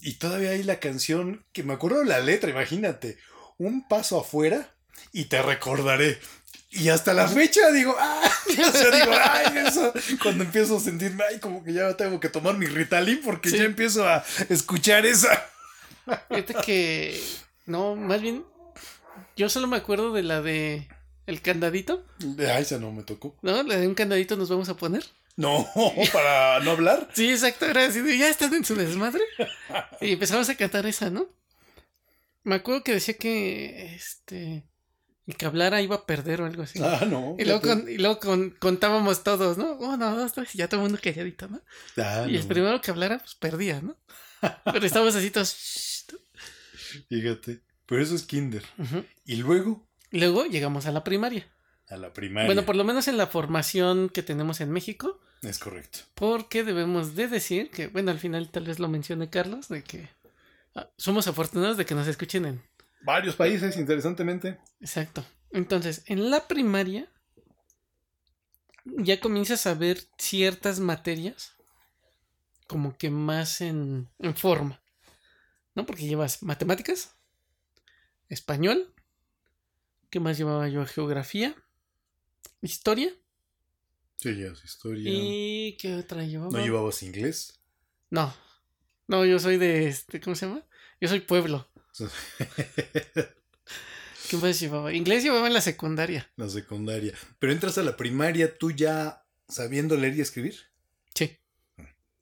Y 0.00 0.14
todavía 0.14 0.50
hay 0.50 0.62
la 0.62 0.78
canción, 0.78 1.44
que 1.52 1.62
me 1.62 1.72
acuerdo 1.74 2.04
la 2.04 2.20
letra, 2.20 2.50
imagínate, 2.50 3.18
un 3.58 3.86
paso 3.88 4.20
afuera 4.20 4.70
y 5.12 5.24
te 5.24 5.42
recordaré. 5.42 6.18
Y 6.70 6.90
hasta 6.90 7.14
la 7.14 7.26
fecha 7.28 7.70
digo, 7.72 7.96
ah, 7.98 8.30
o 8.46 8.72
sea, 8.72 8.90
digo, 8.90 9.12
ay, 9.12 9.66
eso, 9.66 9.92
cuando 10.22 10.44
empiezo 10.44 10.76
a 10.76 10.80
sentirme, 10.80 11.24
ay, 11.28 11.38
como 11.38 11.64
que 11.64 11.72
ya 11.72 11.96
tengo 11.96 12.20
que 12.20 12.28
tomar 12.28 12.56
mi 12.58 12.66
Ritalin 12.66 13.20
porque 13.24 13.50
Sí. 13.50 13.56
ya 13.58 13.64
empiezo 13.64 14.06
a 14.06 14.24
escuchar 14.48 15.04
esa. 15.06 15.46
Fíjate 16.28 16.54
que, 16.64 17.20
no, 17.66 17.96
más 17.96 18.20
bien, 18.20 18.44
yo 19.36 19.48
solo 19.48 19.66
me 19.66 19.76
acuerdo 19.76 20.12
de 20.12 20.22
la 20.22 20.40
de 20.42 20.88
el 21.26 21.42
candadito, 21.42 22.04
Ay, 22.38 22.62
esa 22.62 22.78
no 22.78 22.90
me 22.92 23.02
tocó. 23.02 23.36
¿no? 23.42 23.62
La 23.62 23.76
de 23.76 23.86
un 23.86 23.94
candadito 23.94 24.36
nos 24.36 24.48
vamos 24.48 24.68
a 24.68 24.76
poner. 24.76 25.04
No, 25.36 25.68
para 26.12 26.58
no 26.60 26.72
hablar. 26.72 27.08
Sí, 27.14 27.30
exacto, 27.30 27.66
era 27.66 27.84
así 27.86 28.00
de, 28.00 28.18
ya 28.18 28.28
están 28.28 28.52
en 28.54 28.64
su 28.64 28.74
desmadre. 28.74 29.22
Y 30.00 30.12
empezamos 30.12 30.48
a 30.48 30.56
cantar 30.56 30.86
esa, 30.86 31.10
¿no? 31.10 31.26
Me 32.44 32.56
acuerdo 32.56 32.82
que 32.82 32.94
decía 32.94 33.14
que 33.14 33.94
este 33.94 34.64
el 35.26 35.36
que 35.36 35.44
hablara 35.44 35.82
iba 35.82 35.94
a 35.96 36.06
perder 36.06 36.40
o 36.40 36.46
algo 36.46 36.62
así. 36.62 36.80
Ah, 36.82 37.04
no. 37.06 37.36
y 37.38 37.44
luego, 37.44 37.60
con- 37.60 37.86
y 37.88 37.98
luego 37.98 38.18
con- 38.18 38.50
contábamos 38.58 39.22
todos, 39.22 39.58
¿no? 39.58 39.74
Uno, 39.74 40.16
dos, 40.16 40.32
tres, 40.32 40.54
y 40.54 40.58
ya 40.58 40.68
todo 40.68 40.80
el 40.80 40.84
mundo 40.84 40.98
calladito, 41.02 41.46
¿no? 41.48 41.60
Ah, 41.98 42.24
y 42.26 42.34
el 42.34 42.46
primero 42.46 42.80
que 42.80 42.90
hablara, 42.90 43.18
pues 43.18 43.34
perdía, 43.34 43.82
¿no? 43.82 43.94
Pero 44.72 44.86
estábamos 44.86 45.14
así 45.14 45.30
todos. 45.30 45.97
Fíjate. 47.08 47.60
Pero 47.86 48.02
eso 48.02 48.14
es 48.14 48.22
kinder. 48.24 48.62
Y 49.24 49.36
luego 49.36 49.86
luego 50.10 50.44
llegamos 50.46 50.86
a 50.86 50.92
la 50.92 51.04
primaria. 51.04 51.46
a 51.88 51.96
la 51.96 52.12
primaria. 52.12 52.46
Bueno, 52.46 52.64
por 52.64 52.76
lo 52.76 52.84
menos 52.84 53.08
en 53.08 53.16
la 53.16 53.26
formación 53.26 54.10
que 54.10 54.22
tenemos 54.22 54.60
en 54.60 54.70
México, 54.70 55.20
Es 55.42 55.58
correcto. 55.58 56.00
porque 56.14 56.64
debemos 56.64 57.14
de 57.14 57.28
decir 57.28 57.70
que, 57.70 57.86
bueno, 57.88 58.10
al 58.10 58.18
final 58.18 58.50
tal 58.50 58.64
vez 58.64 58.78
lo 58.78 58.88
mencione 58.88 59.30
Carlos, 59.30 59.68
de 59.68 59.82
que 59.82 60.08
ah, 60.74 60.90
somos 60.98 61.28
afortunados 61.28 61.76
de 61.78 61.86
que 61.86 61.94
nos 61.94 62.06
escuchen 62.06 62.44
en, 62.44 62.62
Varios 63.02 63.36
países, 63.36 63.76
interesantemente. 63.76 64.58
Exacto. 64.80 65.24
Entonces, 65.52 66.02
en 66.06 66.30
la 66.30 66.46
primaria 66.48 67.08
ya 68.84 69.20
comienzas 69.20 69.66
a 69.66 69.74
ver 69.74 70.02
ciertas 70.18 70.80
materias 70.80 71.54
como 72.66 72.96
que 72.98 73.10
más 73.10 73.60
en, 73.60 74.08
en 74.18 74.34
forma. 74.34 74.80
¿No? 75.78 75.86
Porque 75.86 76.08
llevas 76.08 76.42
matemáticas, 76.42 77.14
español, 78.28 78.92
¿qué 80.10 80.18
más 80.18 80.36
llevaba 80.36 80.68
yo? 80.68 80.84
Geografía, 80.84 81.54
historia 82.62 83.12
Sí, 84.16 84.30
es 84.42 84.64
historia. 84.64 85.08
y 85.08 85.76
¿qué 85.80 85.94
otra 85.94 86.24
llevaba? 86.24 86.50
¿No 86.50 86.58
llevabas 86.58 87.04
inglés? 87.04 87.60
No. 88.10 88.34
No, 89.06 89.24
yo 89.24 89.38
soy 89.38 89.56
de 89.56 89.86
este, 89.86 90.20
¿cómo 90.20 90.34
se 90.34 90.46
llama? 90.46 90.66
Yo 91.00 91.06
soy 91.06 91.20
pueblo. 91.20 91.70
¿Qué 94.28 94.36
más 94.36 94.58
llevaba? 94.58 94.92
Inglés 94.92 95.22
llevaba 95.22 95.46
en 95.46 95.54
la 95.54 95.60
secundaria. 95.60 96.28
la 96.34 96.48
secundaria. 96.48 97.14
Pero 97.38 97.52
entras 97.52 97.78
a 97.78 97.84
la 97.84 97.96
primaria 97.96 98.58
tú 98.58 98.72
ya 98.72 99.24
sabiendo 99.48 99.96
leer 99.96 100.16
y 100.16 100.22
escribir. 100.22 100.56
Sí. 101.14 101.38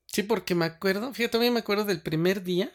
Sí, 0.08 0.24
porque 0.24 0.54
me 0.54 0.66
acuerdo, 0.66 1.14
fíjate, 1.14 1.32
todavía 1.32 1.52
me 1.52 1.60
acuerdo 1.60 1.86
del 1.86 2.02
primer 2.02 2.42
día 2.42 2.70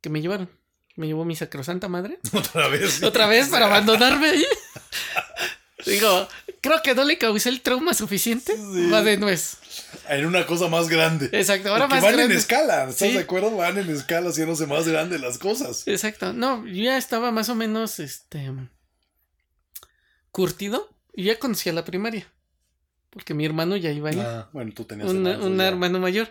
que 0.00 0.10
me 0.10 0.20
llevaron. 0.20 0.50
Me 0.96 1.06
llevó 1.06 1.24
mi 1.24 1.36
sacrosanta 1.36 1.88
madre. 1.88 2.18
Otra 2.32 2.68
vez. 2.68 3.02
Otra 3.02 3.26
vez 3.26 3.48
para 3.48 3.66
abandonarme 3.66 4.30
ahí. 4.30 4.44
Digo, 5.86 6.28
creo 6.60 6.82
que 6.82 6.94
no 6.94 7.04
le 7.04 7.18
causé 7.18 7.48
el 7.50 7.60
trauma 7.60 7.94
suficiente. 7.94 8.56
Sí. 8.56 8.90
Va 8.90 9.02
de 9.02 9.16
nuez. 9.16 9.58
En 10.08 10.26
una 10.26 10.44
cosa 10.44 10.66
más 10.68 10.88
grande. 10.88 11.30
Exacto, 11.32 11.68
ahora 11.70 11.84
Porque 11.84 11.94
más 11.96 12.02
van 12.04 12.12
grande. 12.14 12.34
en 12.34 12.38
escala, 12.40 12.82
¿estás 12.88 13.08
Sí. 13.08 13.14
de 13.14 13.20
acuerdo? 13.20 13.52
Van 13.56 13.78
en 13.78 13.88
escala 13.90 14.30
haciéndose 14.30 14.66
más 14.66 14.88
grandes 14.88 15.20
las 15.20 15.38
cosas. 15.38 15.86
Exacto. 15.86 16.32
No, 16.32 16.66
yo 16.66 16.82
ya 16.84 16.96
estaba 16.98 17.30
más 17.30 17.48
o 17.48 17.54
menos 17.54 18.00
este 18.00 18.50
curtido 20.30 20.88
y 21.14 21.24
ya 21.24 21.38
conocía 21.38 21.72
la 21.72 21.84
primaria. 21.84 22.26
Porque 23.10 23.34
mi 23.34 23.44
hermano 23.46 23.76
ya 23.76 23.90
iba 23.90 24.10
ahí. 24.10 24.18
Ah, 24.20 24.48
bueno, 24.52 24.72
tú 24.74 24.84
tenías 24.84 25.08
un, 25.08 25.26
hermanos, 25.26 25.46
un 25.46 25.56
ya. 25.58 25.68
hermano 25.68 25.98
mayor. 26.00 26.28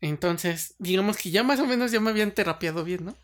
Entonces, 0.00 0.74
digamos 0.78 1.16
que 1.16 1.30
ya 1.30 1.42
más 1.42 1.60
o 1.60 1.66
menos 1.66 1.90
ya 1.92 2.00
me 2.00 2.10
habían 2.10 2.32
terapiado 2.32 2.84
bien, 2.84 3.04
¿no? 3.04 3.16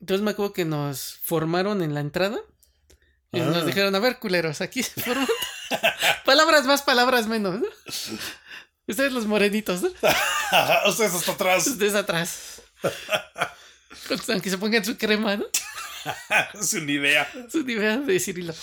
Entonces 0.00 0.22
me 0.24 0.32
acuerdo 0.32 0.52
que 0.52 0.64
nos 0.64 1.18
formaron 1.22 1.82
en 1.82 1.94
la 1.94 2.00
entrada 2.00 2.38
y 3.32 3.40
Ah. 3.40 3.44
nos 3.44 3.66
dijeron, 3.66 3.94
a 3.94 3.98
ver, 4.00 4.18
culeros, 4.18 4.60
aquí 4.60 4.82
se 4.82 5.00
forman 5.00 5.28
palabras 6.24 6.64
más, 6.66 6.82
palabras 6.82 7.26
menos, 7.28 7.60
¿no? 7.60 7.66
Ustedes 8.88 9.12
los 9.12 9.26
morenitos, 9.26 9.82
¿no? 9.82 9.90
Ajá, 10.02 10.80
o 10.86 10.92
sea, 10.92 11.06
es 11.06 11.14
hasta 11.14 11.32
atrás. 11.32 11.66
Ustedes 11.68 11.94
atrás. 11.94 12.62
Aunque 14.28 14.50
se 14.50 14.58
pongan 14.58 14.84
su 14.84 14.96
crema, 14.98 15.36
¿no? 15.36 15.44
es 16.54 16.72
una 16.72 16.90
idea. 16.90 17.30
Su 17.50 17.62
nivel 17.62 18.06
de 18.06 18.18
Cirilo. 18.18 18.54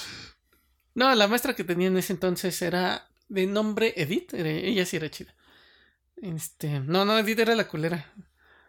No, 0.95 1.13
la 1.15 1.27
maestra 1.27 1.55
que 1.55 1.63
tenía 1.63 1.87
en 1.87 1.97
ese 1.97 2.11
entonces 2.11 2.61
era 2.61 3.07
de 3.29 3.45
nombre 3.45 3.93
Edith. 3.95 4.33
ella 4.33 4.85
sí 4.85 4.97
era 4.97 5.09
chida. 5.09 5.33
Este, 6.21 6.79
no, 6.79 7.05
no, 7.05 7.17
Edith 7.19 7.39
era 7.39 7.55
la 7.55 7.67
culera. 7.67 8.11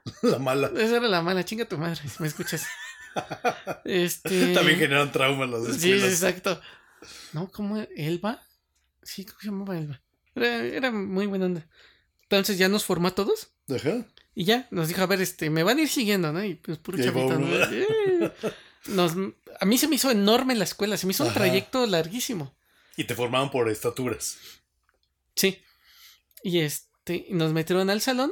La 0.22 0.38
mala. 0.38 0.68
Esa 0.74 0.96
era 0.96 1.08
la 1.08 1.20
mala, 1.22 1.44
chinga 1.44 1.66
tu 1.66 1.76
madre, 1.76 2.00
si 2.08 2.22
me 2.22 2.28
escuchas. 2.28 2.66
Este. 3.84 4.54
También 4.54 4.78
generan 4.78 5.10
traumas 5.10 5.48
las 5.50 5.64
Sí, 5.76 5.92
escuelas. 5.92 6.12
exacto. 6.12 6.60
No, 7.32 7.50
¿cómo? 7.50 7.76
¿Elba? 7.96 8.42
Sí, 9.02 9.24
¿cómo 9.24 9.40
se 9.40 9.46
llamaba 9.46 9.76
Elba? 9.78 10.00
Era, 10.34 10.64
era 10.64 10.90
muy 10.92 11.26
buena 11.26 11.46
onda. 11.46 11.66
Entonces 12.22 12.58
ya 12.58 12.68
nos 12.68 12.84
formó 12.84 13.08
a 13.08 13.14
todos. 13.14 13.48
Ajá. 13.74 14.06
Y 14.34 14.44
ya, 14.44 14.68
nos 14.70 14.86
dijo, 14.88 15.02
a 15.02 15.06
ver, 15.06 15.20
este, 15.20 15.50
me 15.50 15.62
van 15.64 15.78
a 15.78 15.82
ir 15.82 15.88
siguiendo, 15.88 16.32
¿no? 16.32 16.44
Y 16.44 16.54
pues 16.54 16.78
puro 16.78 16.96
chavito. 16.98 17.38
Eh. 17.40 18.32
Nos, 18.86 19.12
a 19.60 19.64
mí 19.64 19.78
se 19.78 19.88
me 19.88 19.96
hizo 19.96 20.10
enorme 20.10 20.54
la 20.54 20.64
escuela, 20.64 20.96
se 20.96 21.06
me 21.06 21.10
hizo 21.12 21.24
un 21.24 21.34
trayecto 21.34 21.86
larguísimo. 21.86 22.54
Y 22.96 23.04
te 23.04 23.14
formaban 23.16 23.50
por 23.50 23.68
estaturas. 23.68 24.38
Sí. 25.34 25.60
Y 26.44 26.60
este, 26.60 26.87
nos 27.30 27.52
metieron 27.52 27.90
al 27.90 28.00
salón 28.00 28.30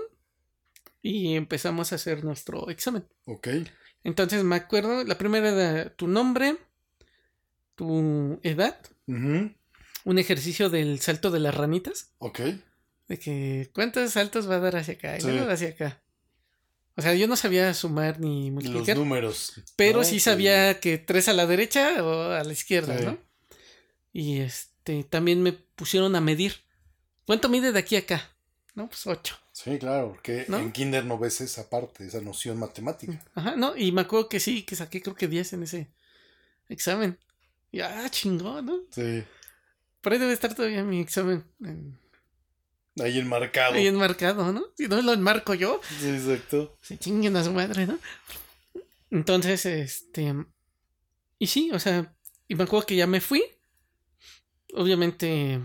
y 1.02 1.34
empezamos 1.36 1.92
a 1.92 1.96
hacer 1.96 2.24
nuestro 2.24 2.68
examen. 2.70 3.04
Ok. 3.26 3.48
Entonces 4.04 4.44
me 4.44 4.56
acuerdo, 4.56 5.04
la 5.04 5.18
primera 5.18 5.50
era 5.50 5.94
tu 5.96 6.06
nombre, 6.08 6.56
tu 7.74 8.38
edad, 8.42 8.78
un 9.06 10.18
ejercicio 10.18 10.70
del 10.70 11.00
salto 11.00 11.30
de 11.30 11.40
las 11.40 11.54
ranitas, 11.54 12.12
Ok. 12.18 12.40
de 13.08 13.18
que 13.18 13.70
cuántos 13.74 14.12
saltos 14.12 14.48
va 14.50 14.56
a 14.56 14.60
dar 14.60 14.76
hacia 14.76 14.94
acá 14.94 15.16
y 15.16 15.20
Sí. 15.20 15.28
luego 15.30 15.50
hacia 15.50 15.68
acá. 15.70 16.02
O 16.98 17.02
sea, 17.02 17.14
yo 17.14 17.26
no 17.28 17.36
sabía 17.36 17.74
sumar 17.74 18.20
ni 18.20 18.46
Y 18.46 18.50
los 18.50 18.54
multiplicar, 18.64 18.96
números. 18.96 19.52
pero 19.76 19.98
¿no? 19.98 20.04
sí 20.04 20.18
sabía 20.18 20.80
que 20.80 20.96
tres 20.98 21.28
a 21.28 21.34
la 21.34 21.46
derecha 21.46 22.02
o 22.02 22.30
a 22.32 22.42
la 22.42 22.52
izquierda, 22.52 22.98
Sí. 22.98 23.04
¿no? 23.04 23.18
Y 24.14 24.38
este, 24.38 25.04
también 25.04 25.42
me 25.42 25.52
pusieron 25.52 26.16
a 26.16 26.20
medir. 26.22 26.54
¿Cuánto 27.26 27.48
mide 27.50 27.72
de 27.72 27.78
aquí 27.78 27.96
a 27.96 28.00
acá? 28.00 28.30
No, 28.76 28.86
pues 28.88 29.04
ocho. 29.08 29.36
Sí, 29.52 29.78
claro, 29.78 30.10
porque 30.12 30.44
¿No? 30.48 30.58
en 30.58 30.70
Kinder 30.70 31.04
no 31.04 31.18
ves 31.18 31.40
esa 31.40 31.68
parte, 31.68 32.06
esa 32.06 32.20
noción 32.20 32.58
matemática. 32.58 33.20
Ajá, 33.34 33.56
no, 33.56 33.76
y 33.76 33.90
me 33.90 34.02
acuerdo 34.02 34.28
que 34.28 34.38
sí, 34.38 34.62
que 34.62 34.76
saqué 34.76 35.02
creo 35.02 35.16
que 35.16 35.26
10 35.28 35.52
en 35.54 35.62
ese 35.64 35.90
examen. 36.68 37.18
Y 37.72 37.80
ah, 37.80 38.06
chingón, 38.10 38.66
¿no? 38.66 38.78
Sí. 38.90 39.24
Por 40.02 40.12
ahí 40.12 40.18
debe 40.18 40.32
estar 40.34 40.54
todavía 40.54 40.84
mi 40.84 41.00
examen 41.00 41.44
en- 41.64 41.98
Ahí 43.02 43.18
enmarcado. 43.18 43.74
ahí 43.74 43.86
enmarcado, 43.88 44.52
¿no? 44.52 44.64
Si 44.76 44.88
no 44.88 45.00
lo 45.02 45.12
enmarco 45.12 45.54
yo, 45.54 45.80
Sí, 46.00 46.08
exacto. 46.08 46.78
se 46.80 46.96
chinguen 46.98 47.36
a 47.36 47.44
su 47.44 47.52
madre, 47.52 47.86
¿no? 47.86 47.98
Entonces, 49.10 49.64
este. 49.66 50.34
Y 51.38 51.46
sí, 51.48 51.70
o 51.72 51.78
sea, 51.78 52.14
y 52.48 52.54
me 52.54 52.64
acuerdo 52.64 52.86
que 52.86 52.96
ya 52.96 53.06
me 53.06 53.20
fui. 53.20 53.42
Obviamente, 54.74 55.60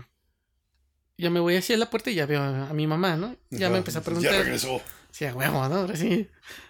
ya 1.22 1.30
me 1.30 1.40
voy 1.40 1.56
hacia 1.56 1.76
la 1.76 1.88
puerta 1.88 2.10
y 2.10 2.14
ya 2.16 2.26
veo 2.26 2.42
a, 2.42 2.68
a 2.68 2.72
mi 2.74 2.86
mamá, 2.86 3.16
¿no? 3.16 3.36
Ya 3.50 3.66
Ajá, 3.66 3.72
me 3.72 3.78
empezó 3.78 3.98
a 3.98 4.00
Ya 4.00 4.04
preguntar. 4.04 4.32
regresó. 4.44 4.82
Sí, 5.10 5.24
a 5.24 5.34
huevo, 5.34 5.68
¿no? 5.68 5.76
Ahora 5.76 5.96
sí. 5.96 6.28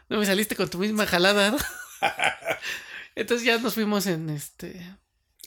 No 0.08 0.18
me 0.18 0.26
saliste 0.26 0.56
con 0.56 0.68
tu 0.68 0.78
misma 0.78 1.06
jalada, 1.06 1.50
¿no? 1.52 1.58
Entonces 3.14 3.46
ya 3.46 3.58
nos 3.58 3.74
fuimos 3.74 4.06
en 4.06 4.30
este. 4.30 4.96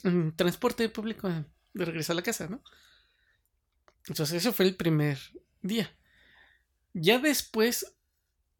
En 0.02 0.34
transporte 0.36 0.88
público 0.88 1.28
de 1.74 1.84
regreso 1.84 2.12
a 2.12 2.14
la 2.14 2.22
casa, 2.22 2.46
¿no? 2.48 2.62
Entonces, 4.08 4.36
eso 4.36 4.52
fue 4.52 4.66
el 4.66 4.76
primer 4.76 5.18
día. 5.62 5.90
Ya 6.92 7.18
después 7.18 7.94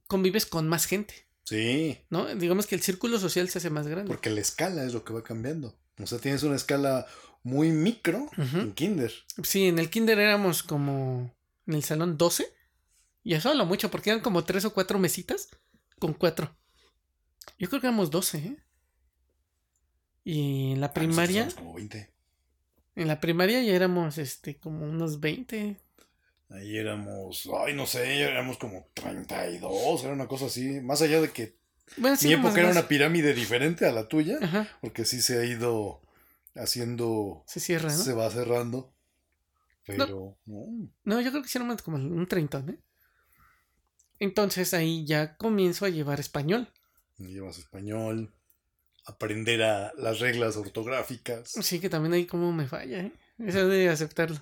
convives 0.09 0.45
con 0.47 0.69
más 0.69 0.87
gente, 0.87 1.27
Sí, 1.45 1.99
¿no? 2.11 2.27
Digamos 2.35 2.67
que 2.67 2.75
el 2.75 2.83
círculo 2.83 3.21
social 3.21 3.49
se 3.49 3.59
hace 3.59 3.71
más 3.71 3.87
grande. 3.87 4.09
porque 4.09 4.31
la 4.31 4.41
escala 4.41 4.83
es 4.85 4.93
lo 4.93 5.05
que 5.05 5.13
va 5.13 5.23
cambiando. 5.23 5.79
O 5.99 6.07
sea, 6.07 6.19
tienes 6.19 6.43
una 6.43 6.57
escala 6.57 7.07
muy 7.47 7.71
micro 7.71 8.29
en 8.37 8.73
Kinder. 8.73 9.13
Sí, 9.45 9.69
en 9.69 9.79
el 9.79 9.89
kinder 9.89 10.19
éramos 10.19 10.65
como 10.65 11.33
en 11.67 11.75
el 11.75 11.85
salón 11.85 12.19
12. 12.19 12.45
Y 13.23 13.35
eso 13.35 13.55
lo 13.55 13.67
mucho, 13.67 13.89
porque 13.91 14.11
eran 14.11 14.21
como 14.23 14.45
tres 14.45 14.65
o 14.65 14.75
cuatro 14.75 14.99
mesitas 14.99 15.49
con 16.01 16.13
cuatro. 16.13 16.57
Yo 17.59 17.69
creo 17.69 17.81
que 17.81 17.87
éramos 17.87 18.11
12, 18.11 18.39
¿eh? 18.39 18.57
Y 20.25 20.73
en 20.73 20.81
la 20.81 20.89
Ah, 20.89 20.93
primaria, 20.95 21.37
éramos 21.43 21.55
como 21.55 21.75
20. 21.75 22.11
en 22.97 23.09
la 23.09 23.21
primaria 23.21 23.63
ya 23.63 23.75
éramos 23.75 24.19
este 24.19 24.59
como 24.59 24.85
unos 24.85 25.21
20. 25.21 25.77
Ahí 26.51 26.77
éramos, 26.77 27.49
ay, 27.65 27.75
no 27.75 27.87
sé, 27.87 28.21
éramos 28.23 28.59
como 28.59 28.89
32, 28.95 30.03
era 30.05 30.13
una 30.13 30.27
cosa 30.29 30.47
así. 30.47 30.81
Más 30.81 31.01
allá 31.03 31.21
de 31.21 31.31
que 31.31 31.57
Bueno, 31.97 32.17
sí 32.17 32.27
mi 32.29 32.35
época 32.35 32.59
era 32.59 32.69
más. 32.69 32.77
una 32.77 32.89
pirámide 32.89 33.35
diferente 33.35 33.87
a 33.87 33.93
la 33.93 34.09
tuya, 34.09 34.39
Ajá, 34.43 34.69
porque 34.81 35.05
sí 35.05 35.21
se 35.23 35.39
ha 35.39 35.45
ido 35.45 36.03
haciendo, 36.57 37.45
se 37.47 37.61
cierra, 37.61 37.91
¿no? 37.91 38.03
se 38.03 38.13
va 38.13 38.31
cerrando. 38.31 38.93
Pero, 39.85 40.37
no. 40.47 40.91
No, 41.05 41.21
yo 41.21 41.31
creo 41.31 41.43
que 41.43 41.51
éramos 41.55 41.83
como 41.83 41.97
un 41.97 42.27
30, 42.27 42.65
¿eh? 42.69 42.79
Entonces 44.19 44.75
ahí 44.75 45.07
ya 45.07 45.37
comienzo 45.37 45.85
a 45.85 45.91
llevar 45.91 46.21
español. 46.21 46.69
llevas 47.19 47.59
español, 47.59 48.35
aprender 49.05 49.63
a 49.63 49.93
las 49.97 50.21
reglas 50.21 50.57
ortográficas. 50.57 51.51
Sí, 51.51 51.81
que 51.81 51.89
también 51.89 52.15
ahí 52.15 52.27
como 52.27 52.53
me 52.53 52.67
falla, 52.67 53.01
¿eh? 53.01 53.13
Eso 53.39 53.69
de 53.69 53.89
aceptarlo. 53.89 54.41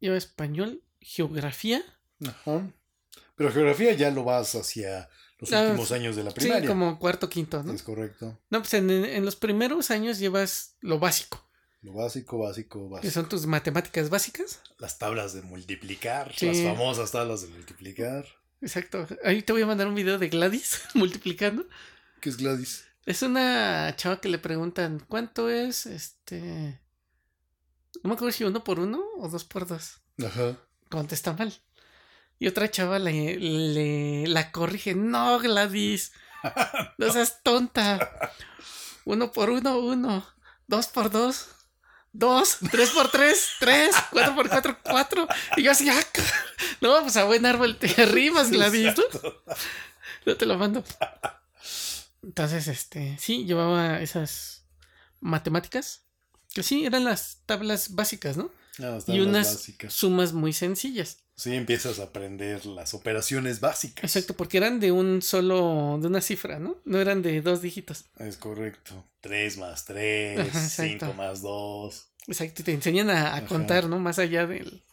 Llevo 0.00 0.16
español, 0.16 0.82
geografía. 1.00 1.82
Ajá. 2.26 2.72
Pero 3.36 3.52
geografía 3.52 3.92
ya 3.92 4.10
lo 4.10 4.24
vas 4.24 4.54
hacia 4.54 5.08
los 5.50 5.60
últimos 5.70 5.92
años 5.92 6.16
de 6.16 6.24
la 6.24 6.30
primaria. 6.30 6.62
Sí, 6.62 6.66
como 6.68 6.98
cuarto, 6.98 7.28
quinto, 7.28 7.62
¿no? 7.62 7.72
Es 7.72 7.82
correcto. 7.82 8.40
No, 8.50 8.60
pues 8.60 8.74
en, 8.74 8.90
en 8.90 9.24
los 9.24 9.36
primeros 9.36 9.90
años 9.90 10.18
llevas 10.18 10.76
lo 10.80 10.98
básico, 10.98 11.46
Lo 11.82 11.92
básico, 11.92 12.38
básico, 12.38 12.88
básico. 12.88 13.12
son 13.12 13.28
tus 13.28 13.46
matemáticas 13.46 14.08
básicas. 14.08 14.60
Las 14.78 14.98
tablas 14.98 15.32
de 15.34 15.42
multiplicar, 15.42 16.32
Sí. 16.36 16.46
las 16.46 16.58
famosas 16.62 17.10
tablas 17.10 17.42
de 17.42 17.48
multiplicar. 17.48 18.24
Exacto. 18.60 19.06
Ahí 19.24 19.42
te 19.42 19.52
voy 19.52 19.62
a 19.62 19.66
mandar 19.66 19.88
un 19.88 19.94
video 19.96 20.18
de 20.18 20.28
Gladys 20.28 20.80
multiplicando. 20.94 21.66
¿Qué 22.20 22.28
es 22.30 22.36
Gladys? 22.36 22.84
Es 23.04 23.22
una 23.22 23.92
chava 23.96 24.20
que 24.20 24.28
le 24.28 24.38
preguntan, 24.38 25.04
¿cuánto 25.08 25.50
es 25.50 25.86
este? 25.86 26.80
No 28.04 28.08
me 28.08 28.14
acuerdo 28.14 28.30
si 28.32 28.44
uno 28.44 28.62
por 28.62 28.78
uno 28.78 29.02
o 29.18 29.28
dos 29.28 29.44
por 29.44 29.66
dos. 29.66 30.00
Ajá. 30.24 30.56
Contesta 30.88 31.32
mal. 31.32 31.52
Y 32.42 32.48
otra 32.48 32.68
chava 32.68 32.98
le, 32.98 33.36
le 33.36 34.26
la 34.26 34.50
corrige, 34.50 34.96
no, 34.96 35.38
Gladys. 35.38 36.10
No 36.98 37.12
seas 37.12 37.40
tonta. 37.44 38.10
Uno 39.04 39.30
por 39.30 39.48
uno, 39.48 39.78
uno. 39.78 40.26
Dos 40.66 40.88
por 40.88 41.08
dos. 41.08 41.50
Dos, 42.10 42.58
tres 42.72 42.90
por 42.90 43.12
tres, 43.12 43.50
tres, 43.60 43.94
cuatro 44.10 44.34
por 44.34 44.48
cuatro, 44.48 44.76
cuatro. 44.82 45.28
Y 45.56 45.62
yo 45.62 45.70
así, 45.70 45.88
ah, 45.88 46.02
no, 46.80 47.00
pues 47.02 47.16
a 47.16 47.22
buen 47.22 47.46
árbol 47.46 47.78
te 47.78 48.02
arrimas, 48.02 48.50
Gladys, 48.50 48.96
¿no? 48.96 49.04
Yo 50.26 50.36
te 50.36 50.44
lo 50.44 50.58
mando. 50.58 50.82
Entonces, 52.24 52.66
este, 52.66 53.18
sí, 53.20 53.44
llevaba 53.44 54.00
esas 54.00 54.64
matemáticas. 55.20 56.02
Que 56.52 56.64
sí, 56.64 56.86
eran 56.86 57.04
las 57.04 57.38
tablas 57.46 57.94
básicas, 57.94 58.36
¿no? 58.36 58.50
Ah, 58.78 58.98
Y 59.06 59.20
unas 59.20 59.54
básicas. 59.54 59.92
sumas 59.92 60.32
muy 60.32 60.52
sencillas. 60.52 61.18
Sí, 61.36 61.54
empiezas 61.54 61.98
a 61.98 62.04
aprender 62.04 62.64
las 62.66 62.94
operaciones 62.94 63.60
básicas. 63.60 64.04
Exacto, 64.04 64.34
porque 64.36 64.58
eran 64.58 64.80
de 64.80 64.92
un 64.92 65.20
solo, 65.22 65.98
de 66.00 66.06
una 66.06 66.20
cifra, 66.20 66.58
¿no? 66.58 66.76
No 66.84 66.98
eran 67.00 67.20
de 67.22 67.40
dos 67.42 67.60
dígitos. 67.62 68.04
Es 68.18 68.36
correcto. 68.36 69.04
3 69.20 69.58
más 69.58 69.84
3, 69.84 70.38
Ajá. 70.40 70.68
5 70.68 71.12
más 71.14 71.42
2. 71.42 72.08
Exacto, 72.28 72.62
te 72.64 72.72
enseñan 72.72 73.10
a, 73.10 73.34
a 73.36 73.44
contar, 73.46 73.88
¿no? 73.88 73.98
Más 73.98 74.18
allá 74.18 74.46
del, 74.46 74.84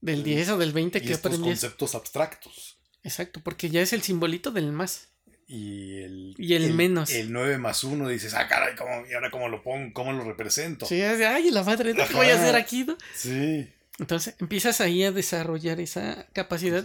del 0.00 0.22
10 0.24 0.50
o 0.50 0.58
del 0.58 0.72
20 0.72 0.98
Y 0.98 1.00
que 1.02 1.12
estos 1.12 1.26
aprendías. 1.32 1.60
conceptos 1.60 1.94
abstractos. 1.94 2.78
Exacto, 3.04 3.40
porque 3.42 3.70
ya 3.70 3.80
es 3.80 3.92
el 3.92 4.02
simbolito 4.02 4.50
del 4.50 4.72
más. 4.72 5.08
Y 5.50 6.02
el, 6.02 6.34
Y 6.36 6.54
el 6.54 6.74
menos. 6.74 7.10
El 7.10 7.32
9 7.32 7.56
más 7.56 7.82
1 7.82 8.06
dices, 8.08 8.34
ah, 8.34 8.46
caray, 8.46 8.76
¿cómo, 8.76 9.06
¿y 9.10 9.14
ahora 9.14 9.30
cómo 9.30 9.48
lo 9.48 9.62
pongo? 9.62 9.92
¿Cómo 9.94 10.12
lo 10.12 10.22
represento? 10.22 10.84
Sí, 10.84 11.00
es 11.00 11.18
de, 11.18 11.26
ay, 11.26 11.50
la 11.50 11.64
madre. 11.64 11.94
¿qué 11.94 12.14
voy 12.14 12.28
a 12.28 12.34
hacer 12.34 12.54
aquí? 12.54 12.84
no?". 12.84 12.98
Sí. 13.14 13.66
Entonces 13.98 14.36
empiezas 14.38 14.80
ahí 14.80 15.02
a 15.02 15.10
desarrollar 15.10 15.80
esa 15.80 16.26
capacidad 16.32 16.84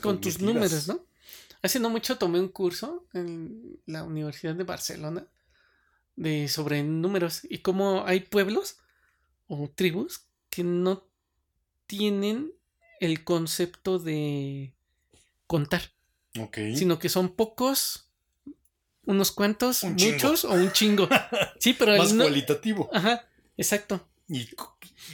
con 0.00 0.20
tus 0.20 0.40
números, 0.40 0.86
¿no? 0.86 1.04
Hace 1.62 1.80
no 1.80 1.90
mucho 1.90 2.18
tomé 2.18 2.38
un 2.38 2.48
curso 2.48 3.06
en 3.14 3.80
la 3.86 4.04
Universidad 4.04 4.54
de 4.54 4.64
Barcelona 4.64 5.26
de 6.16 6.48
sobre 6.48 6.82
números 6.82 7.40
y 7.48 7.58
cómo 7.58 8.04
hay 8.06 8.20
pueblos 8.20 8.78
o 9.46 9.70
tribus 9.74 10.26
que 10.50 10.64
no 10.64 11.08
tienen 11.86 12.52
el 13.00 13.24
concepto 13.24 13.98
de 13.98 14.74
contar, 15.46 15.82
Sino 16.34 16.98
que 16.98 17.08
son 17.08 17.34
pocos, 17.34 18.08
unos 19.04 19.32
cuantos, 19.32 19.82
Un 19.82 19.94
muchos 19.94 20.44
o 20.44 20.52
un 20.52 20.72
chingo. 20.72 21.08
Sí, 21.58 21.74
pero 21.74 21.96
Más 21.98 22.12
no- 22.12 22.24
cualitativo. 22.24 22.88
Ajá, 22.92 23.26
exacto. 23.56 24.06
Y, 24.28 24.48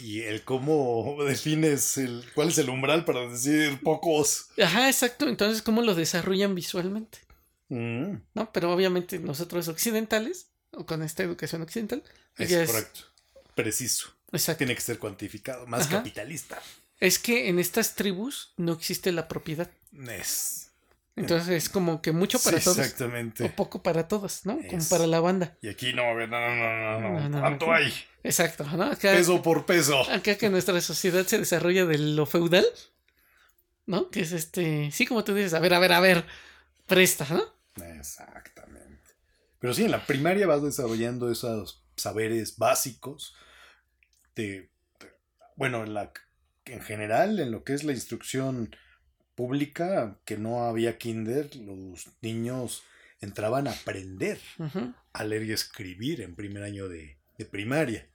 y 0.03 0.21
el 0.21 0.43
cómo 0.45 1.17
defines 1.25 1.97
el 1.99 2.25
cuál 2.35 2.49
es 2.49 2.59
el 2.59 2.69
umbral 2.71 3.05
para 3.05 3.27
decir 3.29 3.81
pocos. 3.83 4.49
Ajá, 4.63 4.89
exacto. 4.89 5.27
Entonces, 5.29 5.63
¿cómo 5.63 5.83
lo 5.83 5.95
desarrollan 5.95 6.55
visualmente? 6.55 7.19
Mm, 7.69 8.15
¿No? 8.35 8.53
Pero 8.53 8.73
obviamente 8.73 9.19
nosotros 9.19 9.67
occidentales, 9.69 10.51
o 10.71 10.87
con 10.87 11.03
esta 11.03 11.23
educación 11.25 11.63
occidental, 11.63 12.05
es 12.37 12.51
ya 12.51 12.63
es- 12.63 12.71
correcto. 12.71 13.01
Preciso. 13.57 14.11
Exacto. 14.31 14.59
Tiene 14.59 14.75
que 14.77 14.83
ser 14.83 14.99
cuantificado. 15.01 15.67
Más 15.67 15.87
Ajá. 15.87 15.97
capitalista. 15.97 16.63
Es 17.01 17.19
que 17.19 17.49
en 17.49 17.59
estas 17.59 17.95
tribus 17.97 18.53
no 18.57 18.73
existe 18.75 19.11
la 19.11 19.27
propiedad. 19.27 19.71
Es. 20.11 20.68
Entonces 21.21 21.49
es 21.65 21.69
como 21.69 22.01
que 22.03 22.13
mucho 22.13 22.39
para 22.41 22.59
Sí, 22.59 22.65
todos 22.65 22.79
Exactamente. 22.79 23.45
o 23.45 23.51
poco 23.55 23.83
para 23.83 24.07
todos, 24.09 24.47
¿no? 24.47 24.59
Como 24.69 24.85
para 24.89 25.07
la 25.07 25.21
banda. 25.21 25.57
Y 25.63 25.69
aquí 25.69 25.93
no, 25.93 26.03
no, 26.15 26.27
no, 26.27 27.01
no, 27.01 27.01
no, 27.01 27.29
No, 27.29 27.41
¿Cuánto 27.41 27.73
hay? 27.73 27.93
Exacto, 28.23 28.65
¿no? 28.65 28.85
Acá, 28.85 29.13
Peso 29.13 29.41
por 29.43 29.65
peso. 29.67 30.01
acá 30.11 30.37
que 30.37 30.49
nuestra 30.51 30.81
sociedad 30.81 31.25
se 31.27 31.39
desarrolla 31.39 31.87
de 31.87 31.99
lo 31.99 32.27
feudal, 32.27 32.67
¿no? 33.87 34.11
Que 34.11 34.21
es 34.21 34.33
este, 34.33 34.91
sí, 34.91 35.07
como 35.07 35.25
tú 35.25 35.35
dices, 35.35 35.55
a 35.55 35.61
ver, 35.61 35.75
a 35.75 35.79
ver, 35.79 35.93
a 35.93 36.01
ver, 36.01 36.25
presta, 36.87 37.27
¿no? 37.31 37.43
Exactamente. 37.99 39.13
Pero 39.61 39.75
sí, 39.75 39.85
en 39.85 39.91
la 39.91 40.05
primaria 40.07 40.47
vas 40.47 40.63
desarrollando 40.63 41.31
esos 41.31 41.85
saberes 41.97 42.59
básicos 42.59 43.35
de, 44.35 44.71
de- 45.01 45.13
bueno, 45.57 45.83
en 45.85 45.95
la 45.95 46.13
en 46.67 46.81
general, 46.83 47.41
en 47.41 47.51
lo 47.51 47.65
que 47.65 47.73
es 47.73 47.83
la 47.83 47.93
instrucción 47.93 48.77
pública, 49.39 50.19
que 50.25 50.37
no 50.37 50.65
había 50.65 50.99
kinder, 50.99 51.55
los 51.55 52.09
niños 52.23 52.83
entraban 53.21 53.69
a 53.69 53.71
aprender 53.71 54.41
a 55.13 55.23
leer 55.23 55.45
y 55.45 55.53
escribir 55.53 56.23
en 56.23 56.35
primer 56.35 56.65
año 56.65 56.89
de, 56.89 57.19
de 57.39 57.45
primaria. 57.45 58.09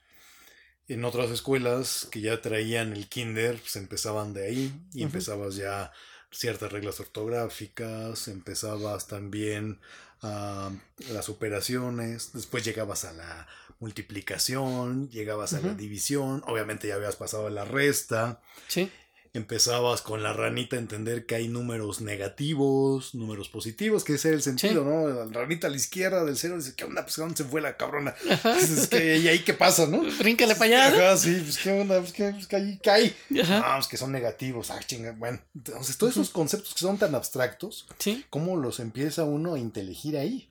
En 0.86 1.02
otras 1.02 1.30
escuelas 1.30 2.06
que 2.10 2.20
ya 2.20 2.42
traían 2.42 2.92
el 2.92 3.08
kinder, 3.08 3.56
pues 3.58 3.76
empezaban 3.76 4.34
de 4.34 4.46
ahí 4.46 4.72
y 4.92 5.02
empezabas 5.02 5.56
ya 5.56 5.92
ciertas 6.30 6.70
reglas 6.70 7.00
ortográficas, 7.00 8.28
empezabas 8.28 9.06
también 9.06 9.80
a 10.20 10.72
las 11.10 11.30
operaciones, 11.30 12.34
después 12.34 12.66
llegabas 12.66 13.06
a 13.06 13.14
la 13.14 13.48
multiplicación, 13.80 15.08
llegabas 15.08 15.54
a 15.54 15.60
la 15.60 15.72
división, 15.72 16.42
obviamente 16.46 16.88
ya 16.88 16.96
habías 16.96 17.16
pasado 17.16 17.46
a 17.46 17.50
la 17.50 17.64
resta, 17.64 18.42
Sí, 18.68 18.90
empezabas 19.34 20.00
con 20.00 20.22
la 20.22 20.32
ranita 20.32 20.76
a 20.76 20.78
entender 20.78 21.26
que 21.26 21.34
hay 21.34 21.48
números 21.48 22.00
negativos, 22.00 23.14
números 23.16 23.48
positivos, 23.48 24.04
que 24.04 24.14
ese 24.14 24.28
era 24.28 24.36
el 24.36 24.42
sentido, 24.42 24.84
¿no? 24.84 25.08
La 25.08 25.40
ranita 25.40 25.66
a 25.66 25.70
la 25.70 25.76
izquierda 25.76 26.24
del 26.24 26.36
cero 26.36 26.56
dice, 26.56 26.74
¿qué 26.76 26.84
onda? 26.84 27.02
Pues 27.02 27.16
¿dónde 27.16 27.36
se 27.36 27.44
fue 27.44 27.60
la 27.60 27.76
cabrona? 27.76 28.14
Dices, 28.60 28.86
¿qué, 28.86 29.18
¿Y 29.18 29.26
ahí 29.28 29.40
qué 29.40 29.52
pasa, 29.52 29.86
no? 29.86 30.02
Bríncale 30.18 30.54
para 30.54 30.64
allá. 30.86 30.86
Ajá, 31.10 31.16
sí, 31.16 31.36
pues 31.42 31.58
qué 31.58 31.72
onda, 31.72 31.98
pues 32.00 32.12
qué, 32.12 32.30
pues 32.30 32.46
que 32.46 32.56
ahí 32.56 32.78
cae. 32.82 33.12
Ajá. 33.42 33.62
Ah, 33.64 33.76
pues 33.76 33.88
que 33.88 33.96
son 33.96 34.12
negativos, 34.12 34.70
ah, 34.70 34.78
chinga, 34.86 35.12
bueno. 35.12 35.40
Entonces, 35.54 35.98
todos 35.98 36.12
esos 36.12 36.30
conceptos 36.30 36.72
que 36.72 36.80
son 36.80 36.96
tan 36.98 37.14
abstractos, 37.14 37.86
Sí. 37.98 38.24
¿cómo 38.30 38.56
los 38.56 38.78
empieza 38.78 39.24
uno 39.24 39.54
a 39.54 39.58
inteligir 39.58 40.16
ahí? 40.16 40.48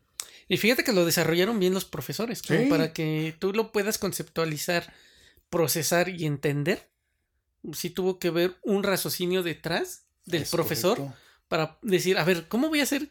Y 0.50 0.58
fíjate 0.58 0.84
que 0.84 0.92
lo 0.92 1.06
desarrollaron 1.06 1.58
bien 1.58 1.74
los 1.74 1.86
profesores, 1.86 2.42
como 2.44 2.60
Sí. 2.60 2.66
para 2.70 2.92
que 2.92 3.34
tú 3.40 3.54
lo 3.54 3.72
puedas 3.72 3.98
conceptualizar, 3.98 4.94
procesar 5.50 6.10
y 6.10 6.26
entender. 6.26 6.90
Sí 7.72 7.90
tuvo 7.90 8.20
que 8.20 8.30
ver 8.30 8.58
un 8.64 8.84
raciocinio 8.84 9.44
detrás 9.44 10.04
del 10.26 10.44
Es 10.44 10.52
profesor 10.52 10.98
correcto. 10.98 11.18
para 11.48 11.78
decir, 11.82 12.18
a 12.18 12.24
ver, 12.26 12.48
¿cómo 12.48 12.68
voy 12.70 12.82
a 12.82 12.84
hacer 12.84 13.10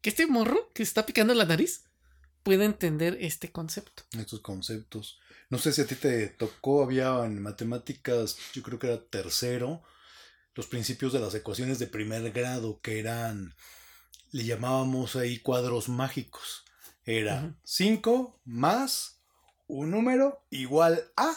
que 0.00 0.10
este 0.10 0.26
morro 0.26 0.70
que 0.74 0.82
está 0.82 1.04
picando 1.06 1.34
la 1.34 1.44
nariz 1.44 1.84
pueda 2.42 2.64
entender 2.64 3.18
este 3.20 3.50
concepto? 3.50 4.04
estos 4.18 4.40
conceptos. 4.40 5.18
No 5.50 5.58
sé 5.58 5.72
si 5.72 5.80
a 5.80 5.86
ti 5.86 5.96
te 5.96 6.28
tocó, 6.28 6.82
había 6.82 7.24
en 7.24 7.42
matemáticas, 7.42 8.36
yo 8.54 8.62
creo 8.62 8.78
que 8.78 8.86
era 8.86 9.02
tercero, 9.04 9.82
los 10.54 10.66
principios 10.66 11.12
de 11.12 11.20
las 11.20 11.34
ecuaciones 11.34 11.78
de 11.78 11.86
primer 11.88 12.30
grado, 12.32 12.80
que 12.80 12.98
eran, 13.00 13.54
le 14.30 14.44
llamábamos 14.44 15.16
ahí 15.16 15.38
cuadros 15.40 15.88
mágicos. 15.88 16.64
Era 17.04 17.42
Ujú. 17.44 17.54
5 17.64 18.40
más 18.44 19.20
un 19.66 19.90
número 19.90 20.44
igual 20.50 21.10
a 21.16 21.32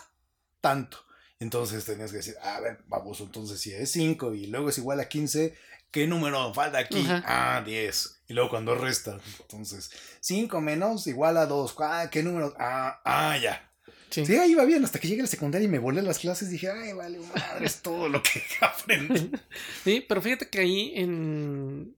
tanto. 0.62 1.04
Entonces 1.44 1.84
tenías 1.84 2.12
que 2.12 2.18
decir, 2.18 2.36
a 2.41 2.60
ver, 2.62 2.80
vamos, 2.88 3.20
entonces 3.20 3.60
si 3.60 3.74
es 3.74 3.91
5 3.91 4.34
y 4.34 4.48
luego 4.48 4.70
es 4.70 4.78
igual 4.78 5.00
a 5.02 5.10
15, 5.10 5.54
¿qué 5.91 6.08
número 6.08 6.54
falta 6.54 6.78
aquí? 6.78 7.02
Ajá. 7.02 7.22
Ah, 7.58 7.62
10. 7.66 8.22
Y 8.30 8.34
luego 8.34 8.50
cuando 8.50 8.76
resta, 8.76 9.20
entonces 9.41 9.91
5 10.22 10.62
menos 10.62 11.06
igual 11.08 11.36
a 11.38 11.46
2. 11.46 11.76
Ah, 11.80 12.08
¿qué 12.10 12.24
número? 12.24 12.54
Ah, 12.58 13.02
ah, 13.04 13.38
ya. 13.38 13.70
Sí. 14.10 14.26
Sí, 14.26 14.38
ahí 14.38 14.52
iba 14.52 14.64
bien, 14.64 14.86
hasta 14.86 15.00
que 15.00 15.08
llegué 15.10 15.22
a 15.22 15.24
la 15.24 15.28
secundaria 15.28 15.66
y 15.66 15.70
me 15.70 15.80
volé 15.80 16.02
las 16.02 16.20
clases, 16.20 16.50
dije, 16.50 16.70
ay, 16.70 16.94
vale, 16.94 17.20
madre, 17.20 17.66
es 17.66 17.82
todo 17.82 18.08
lo 18.08 18.24
que 18.24 18.41
aprendí. 18.62 19.32
Sí, 19.84 20.06
pero 20.08 20.22
fíjate 20.22 20.50
que 20.50 20.60
ahí 20.60 20.94
en... 20.96 21.96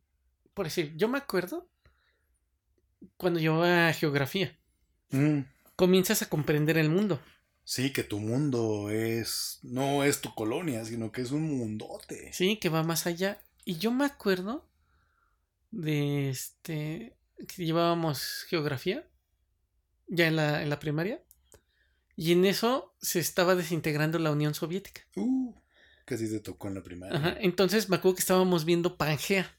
Por 0.56 0.66
decir, 0.66 0.94
yo 0.96 1.08
me 1.08 1.18
acuerdo 1.20 1.70
cuando 3.18 3.40
llevaba 3.40 3.94
geografía. 3.94 4.58
Mm, 5.12 5.42
Comienzas 5.76 6.22
a 6.22 6.30
comprender 6.30 6.78
el 6.78 6.90
mundo. 6.90 7.20
Sí, 7.66 7.92
que 7.92 8.04
tu 8.04 8.20
mundo 8.20 8.92
es, 8.92 9.60
no 9.64 10.04
es 10.04 10.22
tu 10.22 10.36
colonia, 10.36 10.86
sino 10.86 11.12
que 11.12 11.22
es 11.22 11.32
un 11.32 11.58
mundote. 11.58 12.32
Sí, 12.32 12.58
que 12.58 12.70
va 12.70 12.84
más 12.84 13.08
allá. 13.08 13.42
Y 13.66 13.78
yo 13.78 13.92
me 13.92 14.06
acuerdo 14.06 14.70
de 15.72 16.30
este 16.30 17.18
que 17.48 17.66
llevábamos 17.66 18.46
geografía 18.48 19.06
ya 20.08 20.28
en 20.28 20.36
la, 20.36 20.62
en 20.62 20.70
la 20.70 20.80
primaria. 20.80 21.24
Y 22.16 22.34
en 22.34 22.46
eso 22.46 22.96
se 23.02 23.20
estaba 23.20 23.56
desintegrando 23.56 24.20
la 24.20 24.32
Unión 24.32 24.54
Soviética. 24.54 25.02
Uh, 25.16 25.54
sí 26.08 26.30
te 26.30 26.40
tocó 26.40 26.68
en 26.68 26.76
la 26.76 26.84
primaria. 26.84 27.18
Ajá, 27.18 27.36
entonces 27.40 27.90
me 27.90 27.96
acuerdo 27.96 28.16
que 28.16 28.22
estábamos 28.22 28.64
viendo 28.64 28.96
Pangea. 28.96 29.52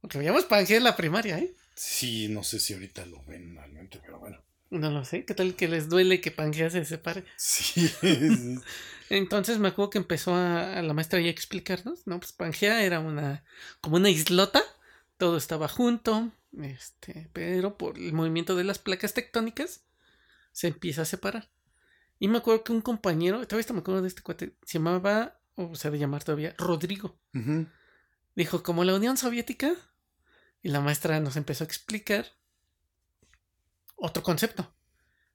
Porque 0.00 0.16
veíamos 0.16 0.46
Pangea 0.46 0.78
en 0.78 0.84
la 0.84 0.96
primaria, 0.96 1.38
¿eh? 1.38 1.54
Sí, 1.74 2.28
no 2.28 2.42
sé 2.42 2.58
si 2.58 2.72
ahorita 2.72 3.04
lo 3.04 3.22
ven 3.24 3.54
realmente, 3.54 4.00
pero 4.02 4.18
bueno. 4.18 4.42
No 4.70 4.90
lo 4.90 5.04
sé. 5.04 5.24
¿Qué 5.24 5.34
tal 5.34 5.54
que 5.54 5.68
les 5.68 5.88
duele 5.88 6.20
que 6.20 6.30
Pangea 6.30 6.70
se 6.70 6.84
separe? 6.84 7.24
Sí. 7.36 7.90
Entonces 9.10 9.58
me 9.58 9.68
acuerdo 9.68 9.90
que 9.90 9.98
empezó 9.98 10.34
a, 10.34 10.74
a 10.74 10.82
la 10.82 10.92
maestra 10.92 11.20
ya 11.20 11.28
a 11.28 11.30
explicarnos, 11.30 12.06
¿no? 12.06 12.20
Pues 12.20 12.32
Pangea 12.32 12.82
era 12.82 13.00
una, 13.00 13.42
como 13.80 13.96
una 13.96 14.10
islota, 14.10 14.62
todo 15.16 15.38
estaba 15.38 15.66
junto, 15.66 16.30
este, 16.60 17.30
pero 17.32 17.78
por 17.78 17.96
el 17.96 18.12
movimiento 18.12 18.54
de 18.54 18.64
las 18.64 18.78
placas 18.78 19.14
tectónicas 19.14 19.86
se 20.52 20.68
empieza 20.68 21.02
a 21.02 21.06
separar. 21.06 21.48
Y 22.18 22.28
me 22.28 22.38
acuerdo 22.38 22.64
que 22.64 22.72
un 22.72 22.82
compañero, 22.82 23.46
todavía 23.46 23.72
me 23.72 23.80
acuerdo 23.80 24.02
de 24.02 24.08
este 24.08 24.22
cuate, 24.22 24.56
se 24.64 24.78
llamaba, 24.78 25.40
o 25.54 25.74
se 25.74 25.90
de 25.90 25.98
llamar 25.98 26.24
todavía, 26.24 26.54
Rodrigo. 26.58 27.18
Dijo, 28.34 28.62
como 28.62 28.84
la 28.84 28.94
Unión 28.94 29.16
Soviética, 29.16 29.72
y 30.62 30.68
la 30.68 30.80
maestra 30.80 31.20
nos 31.20 31.36
empezó 31.36 31.64
a 31.64 31.66
explicar 31.66 32.26
otro 33.98 34.22
concepto, 34.22 34.72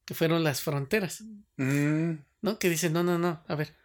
que 0.06 0.14
fueron 0.14 0.44
las 0.44 0.62
fronteras. 0.62 1.22
Mm, 1.58 2.14
¿no? 2.42 2.58
Que 2.60 2.70
dice, 2.70 2.90
no, 2.90 3.04
no, 3.04 3.18
no, 3.20 3.44
a 3.48 3.56
ver, 3.56 3.76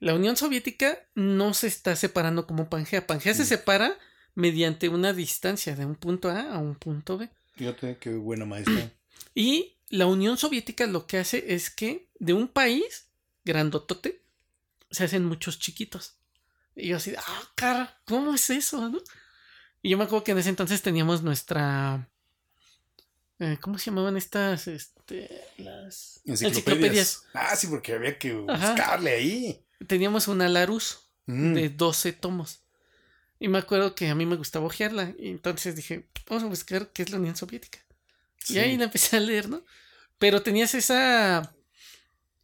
la 0.00 0.14
Unión 0.14 0.36
Soviética 0.36 0.98
no 1.14 1.54
se 1.54 1.66
está 1.66 1.94
separando 1.96 2.46
como 2.46 2.68
Pangea. 2.70 3.06
Pangea 3.06 3.34
se 3.34 3.42
Mm. 3.42 3.46
separa 3.46 3.98
mediante 4.34 4.88
una 4.88 5.12
distancia 5.12 5.76
de 5.76 5.84
un 5.86 5.94
punto 5.94 6.28
A 6.30 6.54
a 6.54 6.58
un 6.58 6.74
punto 6.74 7.18
B. 7.18 7.28
fíjate 7.56 7.98
qué 7.98 8.10
buena 8.14 8.44
maestra. 8.44 8.90
Y 9.36 9.76
la 9.90 10.06
Unión 10.06 10.36
Soviética 10.38 10.86
lo 10.86 11.06
que 11.06 11.18
hace 11.18 11.54
es 11.54 11.70
que 11.70 12.08
de 12.18 12.32
un 12.32 12.48
país 12.48 13.06
grandotote 13.44 14.22
se 14.90 15.04
hacen 15.04 15.24
muchos 15.24 15.58
chiquitos. 15.58 16.16
Y 16.76 16.88
yo 16.88 16.96
así, 16.96 17.14
ah, 17.16 17.42
cara, 17.54 18.00
¿cómo 18.06 18.34
es 18.34 18.50
eso? 18.50 18.88
no?". 18.88 19.00
Y 19.82 19.90
yo 19.90 19.98
me 19.98 20.04
acuerdo 20.04 20.24
que 20.24 20.32
en 20.32 20.38
ese 20.38 20.48
entonces 20.50 20.82
teníamos 20.82 21.22
nuestra... 21.22 22.08
eh, 23.38 23.58
¿Cómo 23.60 23.78
se 23.78 23.86
llamaban 23.86 24.16
estas? 24.16 24.68
Este, 24.68 25.28
las 25.58 26.20
Enciclopedias. 26.24 27.24
Ah, 27.34 27.54
sí, 27.56 27.66
porque 27.66 27.92
había 27.94 28.18
que 28.18 28.44
Ajá. 28.48 28.70
buscarle 28.70 29.10
ahí. 29.12 29.64
Teníamos 29.86 30.28
una 30.28 30.48
Larus. 30.48 31.00
Mm, 31.26 31.54
de 31.54 31.68
12 31.70 32.12
tomos. 32.12 32.60
Y 33.40 33.48
me 33.48 33.58
acuerdo 33.58 33.94
que 33.94 34.08
a 34.08 34.14
mí 34.14 34.26
me 34.26 34.36
gustaba 34.36 34.66
ojearla. 34.66 35.14
Y 35.18 35.28
entonces 35.30 35.74
dije, 35.74 36.06
vamos 36.28 36.44
a 36.44 36.48
buscar 36.48 36.88
qué 36.92 37.02
es 37.02 37.10
la 37.10 37.18
Unión 37.18 37.34
Soviética. 37.36 37.78
sí. 38.38 38.54
Y 38.54 38.58
ahí 38.58 38.76
la 38.76 38.84
empecé 38.84 39.16
a 39.16 39.20
leer, 39.20 39.48
¿no? 39.48 39.64
Pero 40.18 40.42
tenías 40.42 40.74
esa 40.74 41.54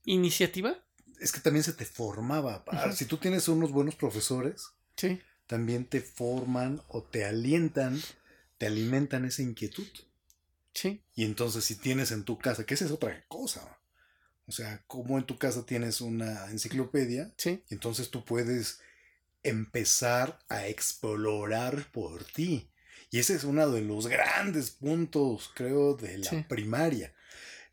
iniciativa. 0.05 0.77
Es 1.21 1.33
que 1.33 1.41
también 1.41 1.63
se 1.63 1.73
te 1.75 1.85
formaba. 1.85 2.65
Ah. 2.69 2.93
Si 2.93 3.05
tú 3.05 3.19
tienes 3.19 3.49
unos 3.49 3.71
buenos 3.71 3.95
profesores, 3.95 4.69
Sí. 4.97 5.21
también 5.47 5.85
te 5.85 6.01
forman 6.01 6.83
o 6.89 7.03
te 7.03 7.25
alientan, 7.25 8.01
te 8.59 8.67
alimentan 8.67 9.25
esa 9.27 9.43
inquietud. 9.43 9.87
Sí. 10.75 11.03
Y 11.15 11.25
entonces 11.25 11.65
si 11.65 11.77
tienes 11.77 12.11
en 12.13 12.25
tu 12.25 12.39
casa, 12.39 12.65
que 12.65 12.75
esa 12.75 12.85
es 12.85 12.91
otra 12.91 13.25
cosa. 13.29 13.79
O 14.47 14.53
sea, 14.53 14.83
como 14.87 15.19
en 15.19 15.25
tu 15.25 15.39
casa 15.39 15.65
tienes 15.65 16.01
una 16.01 16.47
enciclopedia, 16.51 17.33
Sí. 17.37 17.63
entonces 17.71 18.11
tú 18.11 18.25
puedes 18.25 18.81
empezar 19.43 20.39
a 20.49 20.67
explorar 20.67 21.91
por 21.93 22.25
ti. 22.25 22.71
Y 23.11 23.19
ese 23.19 23.35
es 23.35 23.45
uno 23.45 23.69
de 23.71 23.81
los 23.81 24.07
grandes 24.07 24.71
puntos, 24.71 25.51
creo, 25.55 25.95
de 25.95 26.19
la 26.19 26.31
Sí. 26.31 26.45
primaria. 26.49 27.15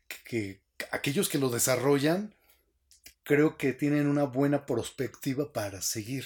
Que, 0.08 0.18
que 0.24 0.62
aquellos 0.90 1.28
que 1.28 1.38
lo 1.38 1.50
desarrollan, 1.50 2.34
creo 3.22 3.56
que 3.58 3.72
tienen 3.72 4.06
una 4.06 4.24
buena 4.24 4.64
perspectiva 4.66 5.52
para 5.52 5.82
seguir. 5.82 6.24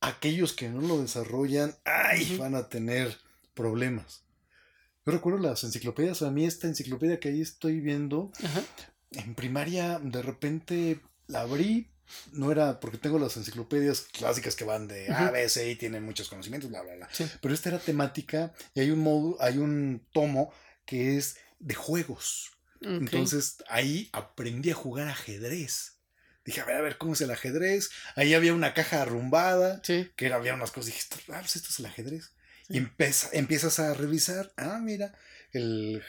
Aquellos 0.00 0.52
que 0.52 0.68
no 0.68 0.80
lo 0.80 1.00
desarrollan, 1.02 1.76
ay, 1.84 2.36
van 2.36 2.54
a 2.54 2.68
tener 2.68 3.18
problemas. 3.54 4.22
Yo 5.04 5.12
recuerdo 5.12 5.38
las 5.38 5.64
enciclopedias, 5.64 6.22
a 6.22 6.30
mí 6.30 6.44
esta 6.44 6.68
enciclopedia 6.68 7.18
que 7.18 7.28
ahí 7.28 7.40
estoy 7.40 7.80
viendo, 7.80 8.30
Ajá. 8.42 8.62
en 9.12 9.34
primaria 9.34 9.98
de 9.98 10.22
repente 10.22 11.00
la 11.26 11.40
abrí 11.40 11.88
no 12.32 12.52
era, 12.52 12.80
porque 12.80 12.98
tengo 12.98 13.18
las 13.18 13.36
enciclopedias 13.36 14.02
clásicas 14.12 14.54
que 14.54 14.64
van 14.64 14.88
de 14.88 15.10
A. 15.12 15.30
B, 15.30 15.48
C 15.48 15.70
y 15.70 15.76
tienen 15.76 16.04
muchos 16.04 16.28
conocimientos, 16.28 16.70
bla, 16.70 16.82
bla, 16.82 16.94
bla. 16.94 17.08
Sí. 17.12 17.26
Pero 17.40 17.54
esta 17.54 17.70
era 17.70 17.78
temática 17.78 18.52
y 18.74 18.80
hay 18.80 18.90
un 18.90 19.00
modo, 19.00 19.36
hay 19.40 19.58
un 19.58 20.06
tomo 20.12 20.52
que 20.84 21.16
es 21.16 21.36
de 21.58 21.74
juegos. 21.74 22.50
Entonces 22.80 23.58
ahí 23.68 24.10
aprendí 24.12 24.70
a 24.70 24.74
jugar 24.74 25.08
ajedrez. 25.08 25.98
Dije, 26.44 26.60
a 26.60 26.64
ver, 26.64 26.76
a 26.76 26.80
ver, 26.80 26.98
¿cómo 26.98 27.12
es 27.12 27.20
el 27.20 27.30
ajedrez? 27.30 27.90
Ahí 28.16 28.34
había 28.34 28.52
una 28.52 28.74
caja 28.74 29.02
arrumbada, 29.02 29.80
Sí, 29.84 30.10
que 30.16 30.26
era, 30.26 30.36
había 30.36 30.54
unas 30.54 30.72
cosas. 30.72 30.86
Dije, 30.86 31.06
ah, 31.32 31.38
pues 31.40 31.54
esto 31.54 31.68
es 31.70 31.78
el 31.78 31.86
ajedrez. 31.86 32.32
Y 32.72 32.78
empieza- 32.78 33.28
empiezas 33.32 33.78
a 33.78 33.94
revisar, 33.94 34.52
ah, 34.56 34.78
mira, 34.82 35.14
el, 35.52 36.02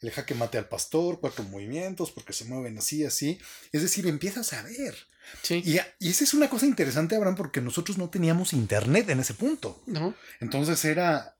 el 0.00 0.10
jaque 0.10 0.34
mate 0.34 0.58
al 0.58 0.68
pastor, 0.68 1.20
cuatro 1.20 1.44
movimientos, 1.44 2.10
porque 2.10 2.32
se 2.32 2.44
mueven 2.46 2.78
así, 2.78 3.04
así. 3.04 3.38
Es 3.72 3.82
decir, 3.82 4.06
empiezas 4.06 4.52
a 4.52 4.62
ver. 4.62 4.94
sí. 5.42 5.62
Y, 5.64 5.78
y 5.98 6.10
esa 6.10 6.24
es 6.24 6.34
una 6.34 6.48
cosa 6.48 6.66
interesante, 6.66 7.16
Abraham, 7.16 7.36
porque 7.36 7.60
nosotros 7.60 7.98
no 7.98 8.08
teníamos 8.10 8.52
internet 8.52 9.08
en 9.10 9.20
ese 9.20 9.34
punto. 9.34 9.82
¿No? 9.86 10.14
Entonces 10.40 10.84
era 10.84 11.36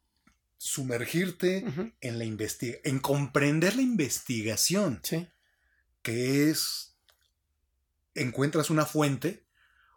sumergirte 0.59 1.65
en 2.01 2.19
la 2.19 2.25
investiga 2.25 2.79
en 2.85 2.99
comprender 2.99 3.77
la 3.77 3.83
investigación, 3.83 5.01
Sí. 5.03 5.29
que 6.03 6.51
es 6.51 6.95
encuentras 8.15 8.71
una 8.71 8.87
fuente, 8.87 9.45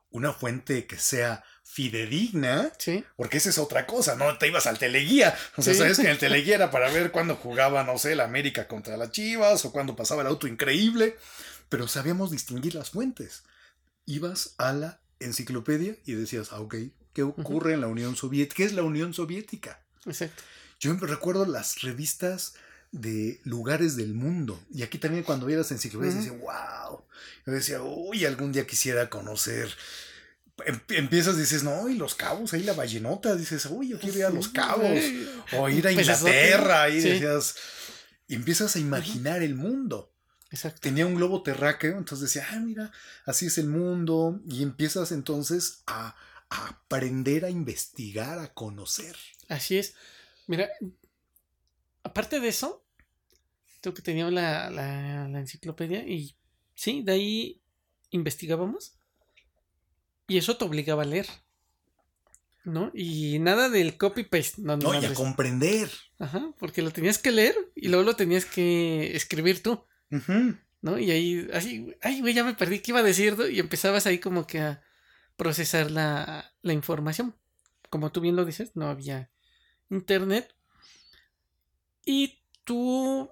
una 0.09 0.33
fuente 0.33 0.85
que 0.85 0.97
sea 0.97 1.43
fidedigna, 1.71 2.71
Sí. 2.77 3.03
porque 3.15 3.37
esa 3.37 3.49
es 3.49 3.57
otra 3.57 3.85
cosa, 3.85 4.15
no 4.15 4.37
te 4.37 4.47
ibas 4.47 4.65
al 4.67 4.79
teleguía. 4.79 5.37
O 5.55 5.61
sea, 5.61 5.73
Sí. 5.73 5.79
sabes 5.79 5.97
que 5.97 6.03
en 6.03 6.09
el 6.11 6.17
teleguía 6.19 6.55
era 6.55 6.71
para 6.71 6.89
ver 6.91 7.11
cuándo 7.11 7.35
jugaba, 7.35 7.83
no 7.83 7.97
sé, 7.97 8.15
la 8.15 8.25
América 8.25 8.67
contra 8.67 8.97
las 8.97 9.11
Chivas 9.11 9.63
o 9.65 9.71
cuándo 9.71 9.95
pasaba 9.95 10.21
el 10.21 10.27
auto 10.27 10.47
increíble, 10.47 11.15
pero 11.69 11.87
sabíamos 11.87 12.31
distinguir 12.31 12.75
las 12.75 12.89
fuentes. 12.89 13.43
Ibas 14.05 14.55
a 14.57 14.73
la 14.73 14.99
enciclopedia 15.19 15.95
y 16.05 16.13
decías, 16.13 16.51
ah, 16.51 16.59
ok, 16.61 16.75
¿qué 17.13 17.23
ocurre 17.23 17.73
en 17.73 17.81
la 17.81 17.87
Unión 17.87 18.15
Soviética? 18.15 18.55
¿Qué 18.57 18.63
es 18.63 18.73
la 18.73 18.83
Unión 18.83 19.13
Soviética? 19.13 19.79
Exacto. 20.05 20.41
Yo 20.79 20.93
recuerdo 20.95 21.45
las 21.45 21.81
revistas 21.81 22.53
de 22.91 23.39
lugares 23.43 23.95
del 23.95 24.13
mundo. 24.15 24.59
Y 24.73 24.81
aquí 24.81 24.97
también 24.97 25.23
cuando 25.23 25.45
veía 25.45 25.59
las 25.59 25.71
enciclopedias 25.71 26.15
decía, 26.15 26.31
wow. 26.31 27.03
Yo 27.45 27.53
decía, 27.53 27.81
uy, 27.83 28.25
algún 28.25 28.51
día 28.51 28.65
quisiera 28.65 29.09
conocer. 29.09 29.69
Em- 30.65 30.81
Empiezas, 30.89 31.37
dices, 31.37 31.63
no, 31.63 31.87
y 31.89 31.95
los 31.95 32.15
cabos, 32.15 32.53
ahí 32.53 32.63
la 32.63 32.73
ballenota, 32.73 33.35
dices, 33.35 33.65
uy, 33.67 33.89
yo 33.89 33.99
quiero 33.99 34.17
ir 34.19 34.25
a 34.25 34.29
los 34.29 34.49
cabos. 34.49 34.99
O 35.57 35.69
ir 35.69 35.87
a 35.87 35.91
Pesazote. 35.91 36.31
Inglaterra, 36.31 36.83
ahí 36.83 37.01
Sí. 37.01 37.09
decías. 37.09 37.55
Y 38.27 38.35
empiezas 38.35 38.75
a 38.75 38.79
imaginar 38.79 39.41
el 39.41 39.55
mundo. 39.55 40.13
Exacto. 40.51 40.79
Tenía 40.81 41.05
un 41.05 41.15
globo 41.15 41.43
terráqueo, 41.43 41.97
entonces 41.97 42.33
decía, 42.33 42.47
ah, 42.51 42.59
mira, 42.59 42.91
así 43.25 43.47
es 43.47 43.57
el 43.57 43.67
mundo. 43.67 44.41
Y 44.49 44.63
empiezas 44.63 45.11
entonces 45.11 45.83
a, 45.87 46.15
a 46.49 46.67
aprender 46.67 47.45
a 47.45 47.49
investigar, 47.49 48.39
a 48.39 48.53
conocer. 48.53 49.15
Así 49.47 49.77
es. 49.77 49.93
Mira, 50.47 50.69
aparte 52.03 52.39
de 52.39 52.47
eso, 52.47 52.83
tengo 53.81 53.93
que 53.95 54.01
tenía 54.01 54.29
la, 54.31 54.69
la, 54.69 55.27
la 55.27 55.39
enciclopedia 55.39 56.05
y 56.07 56.35
sí, 56.75 57.01
de 57.03 57.11
ahí 57.11 57.61
investigábamos 58.11 58.95
y 60.29 60.37
eso 60.37 60.55
te 60.55 60.63
obligaba 60.63 61.03
a 61.03 61.05
leer. 61.05 61.27
¿No? 62.63 62.91
Y 62.93 63.39
nada 63.39 63.69
del 63.69 63.97
copy-paste. 63.97 64.61
No, 64.61 64.77
No, 64.77 65.01
y 65.01 65.05
a 65.05 65.13
comprender. 65.13 65.89
Ajá, 66.19 66.53
porque 66.59 66.81
lo 66.81 66.91
tenías 66.91 67.17
que 67.17 67.31
leer 67.31 67.55
y 67.75 67.87
luego 67.87 68.03
lo 68.03 68.15
tenías 68.15 68.45
que 68.45 69.15
escribir 69.15 69.63
tú. 69.63 69.83
Ujú. 70.11 70.55
¿no? 70.81 70.97
Y 70.97 71.11
ahí, 71.11 71.47
así, 71.53 71.95
ay, 72.01 72.21
güey, 72.21 72.33
ya 72.33 72.43
me 72.43 72.53
perdí, 72.53 72.79
¿qué 72.79 72.91
iba 72.91 72.99
a 72.99 73.03
decir? 73.03 73.35
Y 73.51 73.59
empezabas 73.59 74.05
ahí 74.05 74.19
como 74.19 74.47
que 74.47 74.59
a 74.59 74.83
procesar 75.35 75.91
la, 75.91 76.53
la 76.61 76.73
información. 76.73 77.35
Como 77.89 78.11
tú 78.11 78.21
bien 78.21 78.35
lo 78.35 78.45
dices, 78.45 78.75
no 78.75 78.87
había 78.87 79.29
internet. 79.89 80.53
Y 82.05 82.39
tu 82.63 83.29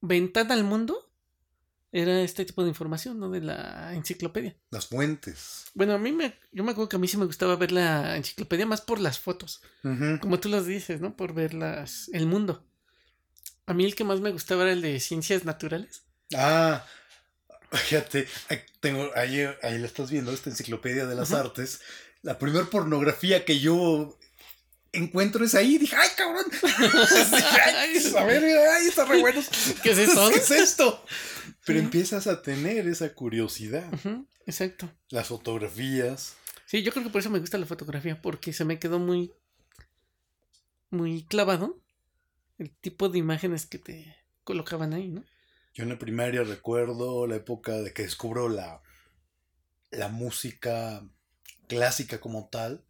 ventana 0.00 0.54
al 0.54 0.64
mundo 0.64 1.03
era 1.96 2.22
este 2.22 2.44
tipo 2.44 2.64
de 2.64 2.68
información, 2.70 3.20
¿no? 3.20 3.30
De 3.30 3.40
la 3.40 3.94
enciclopedia. 3.94 4.56
Las 4.70 4.86
fuentes. 4.88 5.66
Bueno, 5.74 5.94
a 5.94 5.98
mí 5.98 6.10
me, 6.10 6.36
yo 6.50 6.64
me 6.64 6.72
acuerdo 6.72 6.88
que 6.88 6.96
a 6.96 6.98
mí 6.98 7.06
sí 7.06 7.16
me 7.16 7.24
gustaba 7.24 7.54
ver 7.54 7.70
la 7.70 8.16
enciclopedia 8.16 8.66
más 8.66 8.80
por 8.80 8.98
las 8.98 9.20
fotos. 9.20 9.62
Como 10.20 10.40
tú 10.40 10.48
las 10.48 10.66
dices, 10.66 11.00
¿no? 11.00 11.16
Por 11.16 11.34
ver 11.34 11.54
las, 11.54 12.08
el 12.12 12.26
mundo. 12.26 12.66
A 13.66 13.74
mí 13.74 13.84
el 13.84 13.94
que 13.94 14.02
más 14.02 14.20
me 14.20 14.32
gustaba 14.32 14.64
era 14.64 14.72
el 14.72 14.82
de 14.82 14.98
ciencias 14.98 15.44
naturales. 15.44 16.02
Ah, 16.34 16.84
fíjate, 17.70 18.26
tengo, 18.80 19.08
ahí, 19.14 19.42
ahí 19.62 19.78
la 19.78 19.86
estás 19.86 20.10
viendo, 20.10 20.32
esta 20.32 20.50
enciclopedia 20.50 21.06
de 21.06 21.14
las 21.14 21.32
artes. 21.32 21.80
La 22.22 22.40
primera 22.40 22.64
pornografía 22.66 23.44
que 23.44 23.60
yo 23.60 24.18
encuentro 24.90 25.44
es 25.44 25.54
ahí. 25.54 25.78
Dije, 25.78 25.94
¡ay, 25.94 26.08
cabrón! 26.16 26.44
Dije, 26.50 27.60
"Ay, 27.76 28.12
a 28.18 28.24
ver, 28.24 28.42
mira, 28.42 28.60
ay, 28.78 28.86
está 28.88 29.04
re 29.04 29.20
bueno. 29.20 29.40
¿Qué 29.82 29.92
es 29.92 29.98
eso? 29.98 30.28
¿Qué 30.32 30.38
es 30.38 30.50
esto? 30.50 31.04
Pero 31.64 31.78
Sí. 31.78 31.84
empiezas 31.84 32.26
a 32.26 32.42
tener 32.42 32.86
esa 32.88 33.14
curiosidad. 33.14 33.90
Exacto. 34.46 34.90
Las 35.08 35.28
fotografías. 35.28 36.36
Sí, 36.66 36.82
yo 36.82 36.92
creo 36.92 37.04
que 37.04 37.10
por 37.10 37.20
eso 37.20 37.30
me 37.30 37.38
gusta 37.38 37.58
la 37.58 37.66
fotografía, 37.66 38.20
porque 38.20 38.52
se 38.52 38.64
me 38.64 38.78
quedó 38.78 38.98
muy, 38.98 39.32
muy 40.90 41.24
clavado 41.24 41.80
el 42.58 42.70
tipo 42.70 43.08
de 43.08 43.18
imágenes 43.18 43.66
que 43.66 43.78
te 43.78 44.14
colocaban 44.44 44.92
ahí, 44.92 45.08
¿no? 45.08 45.24
Yo 45.74 45.82
en 45.82 45.88
la 45.88 45.98
primaria 45.98 46.44
recuerdo 46.44 47.26
la 47.26 47.36
época 47.36 47.72
de 47.72 47.92
que 47.92 48.02
descubro 48.02 48.48
la, 48.48 48.80
la 49.90 50.08
música 50.08 51.02
clásica 51.66 52.20
como 52.20 52.48
tal. 52.48 52.84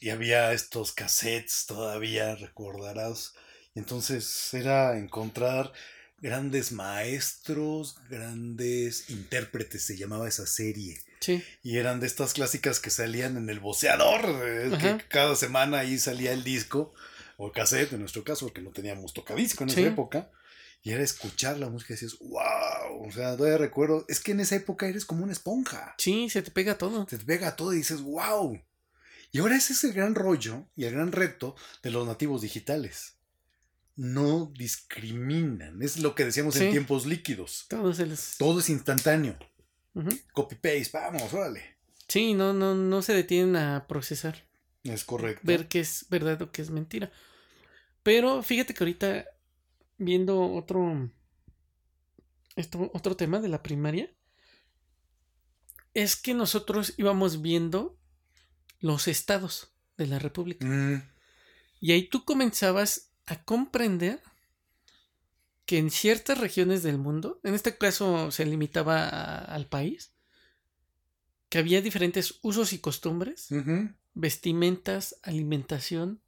Y 0.00 0.10
había 0.10 0.52
estos 0.52 0.92
cassettes 0.92 1.66
todavía, 1.66 2.34
recordarás. 2.36 3.34
Y 3.74 3.80
entonces 3.80 4.54
era 4.54 4.96
encontrar 4.98 5.72
grandes 6.20 6.72
maestros, 6.72 7.96
grandes 8.10 9.10
intérpretes, 9.10 9.84
se 9.84 9.96
llamaba 9.96 10.28
esa 10.28 10.46
serie. 10.46 11.00
Sí, 11.20 11.42
Y 11.62 11.78
eran 11.78 11.98
de 12.00 12.06
estas 12.06 12.32
clásicas 12.32 12.78
que 12.80 12.90
salían 12.90 13.36
en 13.36 13.48
el 13.50 13.60
boceador, 13.60 14.20
eh, 14.46 14.70
Ajá. 14.72 14.98
que 14.98 15.04
cada 15.08 15.34
semana 15.36 15.80
ahí 15.80 15.98
salía 15.98 16.32
el 16.32 16.44
disco, 16.44 16.94
o 17.36 17.50
cassette 17.52 17.92
en 17.92 18.00
nuestro 18.00 18.22
caso, 18.24 18.46
porque 18.46 18.62
no 18.62 18.70
teníamos 18.70 19.12
tocadisco 19.14 19.64
en 19.64 19.70
Sí. 19.70 19.80
esa 19.80 19.90
época. 19.90 20.30
Y 20.82 20.92
era 20.92 21.02
escuchar 21.02 21.58
la 21.58 21.68
música 21.68 21.92
y 21.92 21.96
decías, 21.96 22.16
wow, 22.20 23.06
o 23.08 23.10
sea, 23.12 23.36
todavía 23.36 23.58
recuerdo, 23.58 24.04
es 24.08 24.20
que 24.20 24.30
en 24.30 24.40
esa 24.40 24.54
época 24.54 24.86
eres 24.86 25.04
como 25.04 25.24
una 25.24 25.32
esponja 25.32 25.94
sí, 25.98 26.30
se 26.30 26.40
te 26.40 26.52
pega 26.52 26.78
todo. 26.78 27.04
te 27.06 27.18
pega 27.18 27.56
todo 27.56 27.72
y 27.74 27.78
dices, 27.78 28.00
wow. 28.00 28.60
Y 29.32 29.40
ahora 29.40 29.56
ese 29.56 29.72
es 29.72 29.82
el 29.84 29.92
gran 29.92 30.14
rollo 30.14 30.68
y 30.76 30.84
el 30.84 30.94
gran 30.94 31.10
reto 31.12 31.56
de 31.82 31.90
los 31.90 32.06
nativos 32.06 32.42
digitales. 32.42 33.17
No 34.00 34.52
discriminan. 34.56 35.82
Es 35.82 35.98
lo 35.98 36.14
que 36.14 36.24
decíamos 36.24 36.54
en 36.56 36.70
tiempos 36.70 37.04
líquidos. 37.04 37.66
Todo 37.68 37.90
es 38.60 38.68
instantáneo. 38.70 39.36
Copy-paste, 40.32 40.90
vamos, 40.92 41.32
órale. 41.34 41.76
Sí, 42.06 42.32
no, 42.32 42.52
no, 42.52 42.76
no 42.76 43.02
se 43.02 43.12
detienen 43.12 43.56
a 43.56 43.86
procesar, 43.88 44.46
Es 44.84 45.02
correcto. 45.04 45.42
ver 45.44 45.66
qué 45.66 45.80
es 45.80 46.06
verdad 46.08 46.40
o 46.42 46.52
qué 46.52 46.62
es 46.62 46.70
mentira. 46.70 47.10
Pero 48.04 48.40
fíjate 48.44 48.72
que 48.72 48.84
ahorita, 48.84 49.24
viendo 49.96 50.40
otro, 50.52 51.10
esto, 52.54 52.92
otro 52.94 53.16
tema 53.16 53.40
de 53.40 53.48
la 53.48 53.64
primaria, 53.64 54.14
es 55.92 56.14
que 56.14 56.34
nosotros 56.34 56.94
íbamos 56.98 57.42
viendo 57.42 57.98
los 58.78 59.08
estados 59.08 59.74
de 59.96 60.06
la 60.06 60.20
República. 60.20 60.64
Mm, 60.64 61.02
Y 61.80 61.90
ahí 61.92 62.08
tú 62.08 62.24
comenzabas 62.24 63.07
a 63.28 63.42
comprender 63.44 64.22
que 65.66 65.78
en 65.78 65.90
ciertas 65.90 66.38
regiones 66.38 66.82
del 66.82 66.98
mundo, 66.98 67.40
en 67.44 67.54
este 67.54 67.76
caso 67.76 68.30
se 68.30 68.46
limitaba 68.46 69.06
a- 69.08 69.38
al 69.44 69.66
país, 69.66 70.12
que 71.50 71.58
había 71.58 71.82
diferentes 71.82 72.38
usos 72.42 72.72
y 72.72 72.78
costumbres, 72.78 73.48
vestimentas, 74.14 75.16
alimentación, 75.22 76.20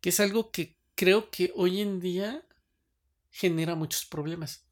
que 0.00 0.10
es 0.10 0.20
algo 0.20 0.50
que 0.50 0.76
creo 0.94 1.30
que 1.30 1.52
hoy 1.56 1.80
en 1.80 2.00
día 2.00 2.44
genera 3.30 3.74
muchos 3.74 4.04
problemas. 4.06 4.64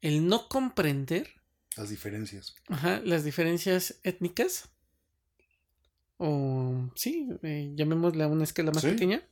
El 0.00 0.26
no 0.26 0.48
comprender 0.48 1.30
Las 1.76 1.90
diferencias. 1.90 2.54
Ajá, 2.68 3.00
las 3.04 3.24
diferencias 3.24 3.98
étnicas. 4.04 4.68
O 6.18 6.88
sí, 6.94 7.28
eh, 7.42 7.72
llamémosla 7.74 8.24
a 8.24 8.28
una 8.28 8.44
escala 8.44 8.70
más 8.70 8.82
Sí. 8.82 8.90
pequeña. 8.90 9.22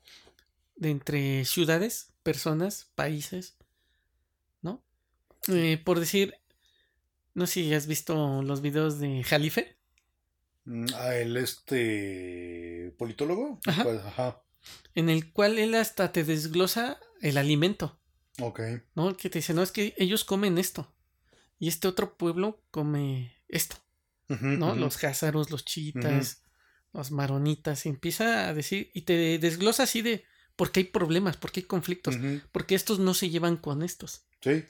De 0.77 0.91
entre 0.91 1.45
ciudades, 1.45 2.12
personas, 2.23 2.91
países. 2.95 3.57
¿No? 4.61 4.85
Eh, 5.49 5.81
por 5.85 6.01
decir. 6.01 6.35
No 7.35 7.47
sé 7.47 7.55
si 7.55 7.75
has 7.75 7.87
visto 7.87 8.43
los 8.43 8.61
videos 8.61 8.99
de 8.99 9.23
Jalife. 9.25 9.79
Mm, 10.64 10.87
Ah, 10.95 11.16
el 11.16 11.37
este 11.37 12.95
politólogo. 12.99 13.59
Ajá. 13.66 13.85
Pues, 13.85 14.01
ajá. 14.01 14.43
En 14.95 15.09
el 15.09 15.33
cual 15.33 15.59
él 15.59 15.75
hasta 15.75 16.12
te 16.12 16.25
desglosa 16.25 17.01
el 17.20 17.39
alimento. 17.39 17.99
Ok. 18.41 18.61
¿No? 18.95 19.16
Que 19.16 19.31
te 19.31 19.39
dice, 19.39 19.55
no, 19.55 19.62
es 19.62 19.73
que 19.73 19.95
ellos 19.97 20.25
comen 20.25 20.59
esto. 20.59 20.95
Y 21.59 21.68
este 21.68 21.89
otro 21.89 22.16
pueblo 22.16 22.62
come 22.70 23.37
esto, 23.49 23.77
¿no? 24.29 24.75
Los 24.75 25.03
házaros, 25.05 25.51
los 25.53 25.64
chiitas, 25.64 26.43
los 26.93 27.12
maronitas, 27.12 27.87
y 27.87 27.89
empieza 27.89 28.49
a 28.49 28.55
decir, 28.55 28.91
y 28.95 29.03
te 29.03 29.39
desglosa 29.39 29.85
así 29.85 30.03
de 30.03 30.25
por 30.57 30.70
qué 30.72 30.80
hay 30.80 30.84
problemas, 30.86 31.36
por 31.36 31.50
qué 31.53 31.61
hay 31.61 31.66
conflictos, 31.66 32.16
porque 32.53 32.74
estos 32.74 32.98
no 32.98 33.14
se 33.14 33.30
llevan 33.30 33.57
con 33.57 33.82
estos, 33.82 34.24
Sí. 34.40 34.64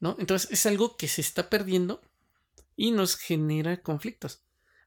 ¿no? 0.00 0.16
Entonces 0.18 0.50
es 0.50 0.66
algo 0.66 0.96
que 0.96 1.08
se 1.08 1.20
está 1.20 1.50
perdiendo 1.50 2.00
y 2.76 2.92
nos 2.92 3.16
genera 3.16 3.82
conflictos. 3.82 4.42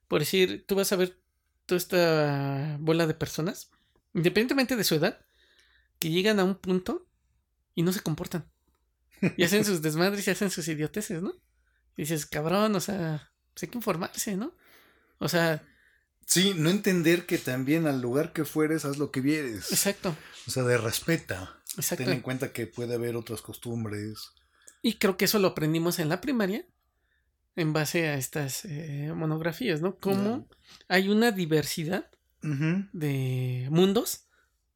Por 0.07 0.19
decir, 0.19 0.65
tú 0.67 0.75
vas 0.75 0.91
a 0.91 0.95
ver 0.95 1.19
toda 1.65 1.77
esta 1.77 2.77
bola 2.79 3.07
de 3.07 3.13
personas, 3.13 3.69
independientemente 4.13 4.75
de 4.75 4.83
su 4.83 4.95
edad, 4.95 5.25
que 5.99 6.09
llegan 6.09 6.39
a 6.39 6.43
un 6.43 6.55
punto 6.55 7.07
y 7.75 7.83
no 7.83 7.93
se 7.93 8.01
comportan. 8.01 8.49
Y 9.37 9.43
hacen 9.43 9.63
sus 9.65 9.81
desmadres 9.81 10.27
y 10.27 10.31
hacen 10.31 10.49
sus 10.49 10.67
idioteces, 10.67 11.21
¿no? 11.21 11.33
Y 11.95 12.03
dices, 12.03 12.25
cabrón, 12.25 12.75
o 12.75 12.79
sea, 12.79 13.31
pues 13.53 13.63
hay 13.63 13.69
que 13.69 13.77
informarse, 13.77 14.35
¿no? 14.35 14.55
O 15.19 15.29
sea, 15.29 15.63
Sí, 16.31 16.53
no 16.55 16.69
entender 16.69 17.25
que 17.25 17.37
también 17.37 17.87
al 17.87 17.99
lugar 18.01 18.31
que 18.31 18.45
fueres 18.45 18.85
haz 18.85 18.97
lo 18.97 19.11
que 19.11 19.19
vieres. 19.19 19.69
exacto, 19.69 20.15
O 20.47 20.51
sea, 20.51 20.63
de 20.63 20.77
respeta. 20.77 21.59
exacto. 21.75 22.05
Ten 22.05 22.13
en 22.13 22.21
cuenta 22.21 22.53
que 22.53 22.67
puede 22.67 22.95
haber 22.95 23.17
otras 23.17 23.41
costumbres. 23.41 24.31
Y 24.81 24.93
creo 24.93 25.17
que 25.17 25.25
eso 25.25 25.39
lo 25.39 25.49
aprendimos 25.49 25.99
en 25.99 26.07
la 26.07 26.21
primaria 26.21 26.65
en 27.57 27.73
base 27.73 28.07
a 28.07 28.15
estas 28.15 28.63
eh, 28.63 29.11
monografías, 29.13 29.81
¿no? 29.81 29.97
Cómo 29.97 30.47
hay 30.87 31.09
una 31.09 31.31
diversidad 31.33 32.09
de 32.41 33.67
mundos 33.69 34.23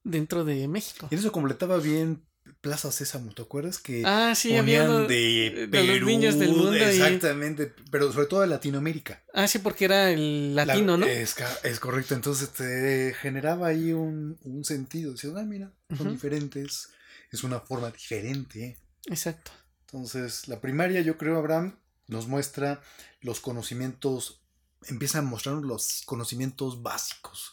dentro 0.04 0.44
de 0.44 0.68
México. 0.68 1.08
Y 1.10 1.16
eso 1.16 1.32
completaba 1.32 1.78
bien 1.78 2.26
Plaza 2.62 2.92
Sésamo, 2.92 3.34
¿te 3.34 3.42
acuerdas? 3.42 3.80
Que 3.80 4.04
Ah, 4.06 4.34
sí, 4.36 4.56
había 4.56 4.86
ponían 4.86 5.08
de, 5.08 5.68
de 5.70 5.78
los 5.84 5.88
Perú, 5.96 6.08
niños 6.08 6.40
del 6.40 6.50
mundo 6.50 6.76
y- 6.78 6.82
Exactamente, 6.82 7.74
pero 7.92 8.12
sobre 8.12 8.28
todo 8.28 8.42
de 8.42 8.48
Latinoamérica. 8.48 9.24
Ah, 9.34 9.48
sí, 9.48 9.60
porque 9.60 9.86
era 9.86 10.12
el 10.12 10.56
latino, 10.56 10.98
La- 10.98 11.06
¿no? 11.06 11.12
Es, 11.12 11.36
correcto, 11.80 12.14
entonces 12.14 12.50
te 12.50 13.14
generaba 13.20 13.68
ahí 13.68 13.94
un, 13.94 14.38
un 14.44 14.64
sentido. 14.66 15.12
Decías, 15.12 15.34
ah, 15.36 15.44
mira, 15.44 15.72
son 15.98 16.12
diferentes, 16.12 16.90
es 17.32 17.44
una 17.44 17.60
forma 17.60 17.92
diferente. 17.92 18.78
Exacto. 19.06 19.52
Entonces, 19.82 20.48
la 20.48 20.60
primaria, 20.62 21.02
yo 21.02 21.18
creo, 21.18 21.38
Abraham, 21.38 21.78
nos 22.08 22.28
muestra 22.28 22.82
los 23.22 23.40
conocimientos, 23.40 24.42
empieza 24.88 25.20
a 25.20 25.22
mostrarnos 25.24 25.66
los 25.66 26.04
conocimientos 26.06 26.82
básicos, 26.84 27.52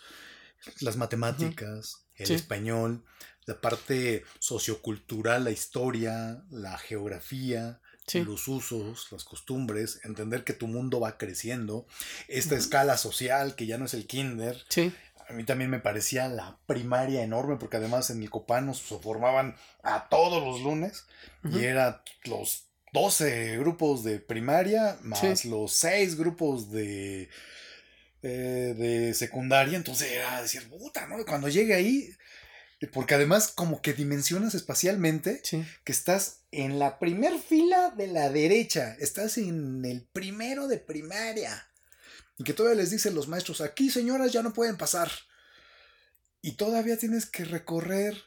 las 0.81 0.97
matemáticas, 0.97 2.05
el 2.17 2.27
Sí. 2.27 2.35
español, 2.35 3.05
la 3.47 3.61
parte 3.61 4.25
sociocultural, 4.39 5.45
la 5.45 5.51
historia, 5.51 6.43
la 6.51 6.79
geografía, 6.79 7.81
Sí. 8.07 8.25
los 8.25 8.49
usos, 8.49 9.07
las 9.13 9.23
costumbres, 9.25 10.01
entender 10.05 10.43
que 10.43 10.53
tu 10.55 10.67
mundo 10.67 10.99
va 10.99 11.19
creciendo, 11.19 11.87
esta 12.27 12.57
escala 12.57 12.97
social 12.97 13.55
que 13.55 13.67
ya 13.67 13.79
no 13.79 13.85
es 13.85 13.95
el 13.95 14.09
kinder. 14.09 14.61
Sí. 14.69 14.93
A 15.29 15.33
mí 15.33 15.45
también 15.45 15.71
me 15.71 15.79
parecía 15.79 16.27
la 16.29 16.59
primaria 16.67 17.23
enorme 17.23 17.57
porque 17.57 17.77
además 17.77 18.11
en 18.11 18.21
el 18.21 18.29
Copán 18.29 18.67
nos 18.67 18.83
formaban 18.83 19.55
a 19.85 20.09
todos 20.09 20.43
los 20.43 20.61
lunes 20.63 21.05
y 21.45 21.61
era 21.65 22.03
los 22.25 22.65
12 22.93 23.57
grupos 23.59 24.03
de 24.03 24.19
primaria 24.19 24.99
más 25.03 25.21
Sí. 25.41 25.49
los 25.49 25.73
6 25.73 26.17
grupos 26.17 26.71
de 26.73 27.29
eh, 28.25 28.75
de 28.79 29.15
secundaria, 29.15 29.77
entonces 29.77 30.13
era 30.13 30.41
decir, 30.43 30.69
puta, 30.69 31.07
¿no? 31.09 31.25
Cuando 31.25 31.49
llegue 31.49 31.75
ahí, 31.75 32.09
porque 32.87 33.15
además 33.15 33.49
como 33.49 33.81
que 33.83 33.93
dimensionas 33.93 34.55
espacialmente 34.55 35.41
Sí. 35.45 35.65
que 35.85 35.93
estás 35.93 36.41
en 36.51 36.79
la 36.79 36.99
primer 36.99 37.39
fila 37.39 37.91
de 37.97 38.09
la 38.09 38.29
derecha, 38.31 38.97
estás 38.99 39.39
en 39.39 39.85
el 39.85 40.03
primero 40.13 40.67
de 40.69 40.79
primaria. 40.79 41.69
Y 42.39 42.45
que 42.45 42.55
todavía 42.55 42.81
les 42.83 42.91
dicen 42.91 43.15
los 43.15 43.29
maestros, 43.29 43.61
aquí 43.61 43.91
señoras 43.91 44.33
ya 44.33 44.43
no 44.43 44.53
pueden 44.53 44.77
pasar. 44.77 45.11
Y 46.41 46.53
todavía 46.53 46.97
tienes 46.97 47.27
que 47.27 47.45
recorrer 47.45 48.21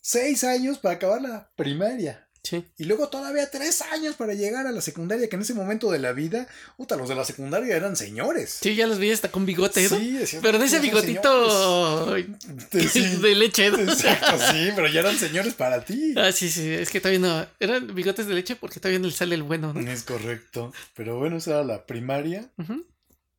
seis 0.00 0.44
años 0.44 0.78
para 0.78 0.94
acabar 0.94 1.20
la 1.20 1.50
primaria. 1.56 2.26
Sí. 2.42 2.64
Y 2.78 2.84
luego 2.84 3.08
todavía 3.08 3.50
tres 3.50 3.82
años 3.82 4.16
para 4.16 4.32
llegar 4.34 4.66
a 4.66 4.72
la 4.72 4.80
secundaria, 4.80 5.28
que 5.28 5.36
en 5.36 5.42
ese 5.42 5.52
momento 5.52 5.90
de 5.90 5.98
la 5.98 6.12
vida, 6.12 6.46
puta, 6.78 6.96
los 6.96 7.08
de 7.08 7.14
la 7.14 7.24
secundaria 7.24 7.76
eran 7.76 7.96
señores. 7.96 8.58
Sí, 8.62 8.74
ya 8.74 8.86
los 8.86 8.98
vi 8.98 9.10
hasta 9.10 9.30
con 9.30 9.44
bigote, 9.44 9.82
¿no? 9.90 9.98
Sí, 9.98 10.12
decían, 10.12 10.42
Pero 10.42 10.58
de 10.58 10.64
ese 10.66 10.76
"Ya 10.76 10.80
son 10.82 10.90
bigotito 10.90 12.04
señores". 12.06 12.26
Sí, 12.92 13.16
de 13.16 13.34
leche, 13.34 13.70
¿no? 13.70 13.78
exacto, 13.80 14.38
sí, 14.52 14.70
pero 14.74 14.88
ya 14.88 15.00
eran 15.00 15.18
señores 15.18 15.52
para 15.54 15.84
ti. 15.84 16.14
Ah, 16.16 16.32
sí, 16.32 16.50
sí, 16.50 16.66
es 16.72 16.90
que 16.90 17.00
todavía 17.00 17.20
no. 17.20 17.46
Eran 17.60 17.94
bigotes 17.94 18.26
de 18.26 18.34
leche 18.34 18.56
porque 18.56 18.80
todavía 18.80 18.98
no 19.00 19.06
le 19.08 19.12
sale 19.12 19.34
el 19.34 19.42
bueno, 19.42 19.74
¿no? 19.74 19.90
Es 19.90 20.02
correcto. 20.04 20.72
Pero 20.94 21.18
bueno, 21.18 21.36
esa 21.36 21.50
era 21.50 21.64
la 21.64 21.84
primaria. 21.86 22.50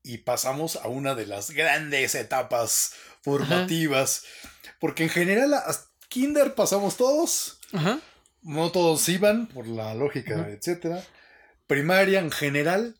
Y 0.04 0.20
pasamos 0.20 0.76
a 0.78 0.88
una 0.88 1.16
de 1.16 1.26
las 1.28 1.52
grandes 1.52 2.14
etapas 2.16 2.94
formativas. 3.22 4.24
Porque 4.80 5.04
en 5.04 5.10
general 5.10 5.54
a 5.54 5.76
kinder 6.10 6.56
pasamos 6.56 6.98
todos, 6.98 7.60
Ajá. 7.72 8.00
No 8.42 8.72
todos 8.72 9.08
iban 9.10 9.48
por 9.48 9.68
la 9.68 9.94
lógica, 9.94 10.36
Ujú. 10.36 10.50
etcétera. 10.50 11.04
Primaria 11.68 12.20
en 12.20 12.32
general 12.32 12.96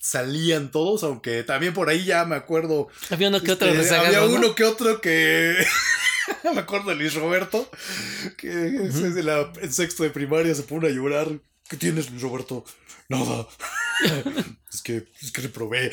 salían 0.00 0.70
todos, 0.70 1.02
aunque 1.02 1.42
también 1.42 1.74
por 1.74 1.88
ahí 1.88 2.04
ya 2.04 2.24
me 2.24 2.36
acuerdo. 2.36 2.88
Había 3.10 3.28
uno 3.28 3.42
que 3.42 3.52
otro 3.52 3.68
este, 3.68 3.94
había 3.94 4.20
¿no? 4.20 4.26
uno 4.26 4.54
que 4.54 4.64
otro 4.64 5.00
que 5.00 5.56
me 6.54 6.60
acuerdo 6.60 6.90
de 6.90 6.96
Luis 6.96 7.14
Roberto, 7.14 7.68
que 8.36 8.50
la, 9.22 9.52
en 9.60 9.72
sexto 9.72 10.02
de 10.02 10.10
primaria 10.10 10.54
se 10.54 10.62
pone 10.62 10.88
a 10.88 10.90
llorar. 10.90 11.28
¿Qué 11.68 11.76
tienes, 11.76 12.10
Luis 12.10 12.22
Roberto? 12.22 12.64
Nada. 13.08 13.46
es 14.72 14.82
que, 14.82 15.08
es 15.20 15.32
que 15.32 15.42
reprobé. 15.42 15.90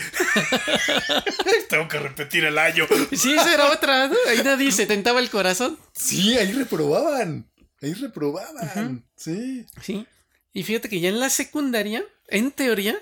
Tengo 1.70 1.88
que 1.88 2.00
repetir 2.00 2.46
el 2.46 2.58
año. 2.58 2.86
Sí, 3.12 3.34
esa 3.34 3.54
era 3.54 3.72
otra, 3.72 4.08
¿no? 4.08 4.16
Ahí 4.28 4.42
nadie 4.44 4.72
se 4.72 4.86
tentaba 4.86 5.20
el 5.20 5.30
corazón. 5.30 5.78
Sí, 5.94 6.38
ahí 6.38 6.52
reprobaban. 6.54 7.50
Ahí 7.84 7.94
reprobaban. 7.94 9.04
Sí. 9.18 9.66
Sí. 9.82 10.08
Y 10.54 10.64
fíjate 10.64 10.88
que 10.88 11.02
ya 11.02 11.10
en 11.10 11.20
la 11.20 11.30
secundaria, 11.30 12.04
en 12.30 12.52
teoría, 12.52 12.98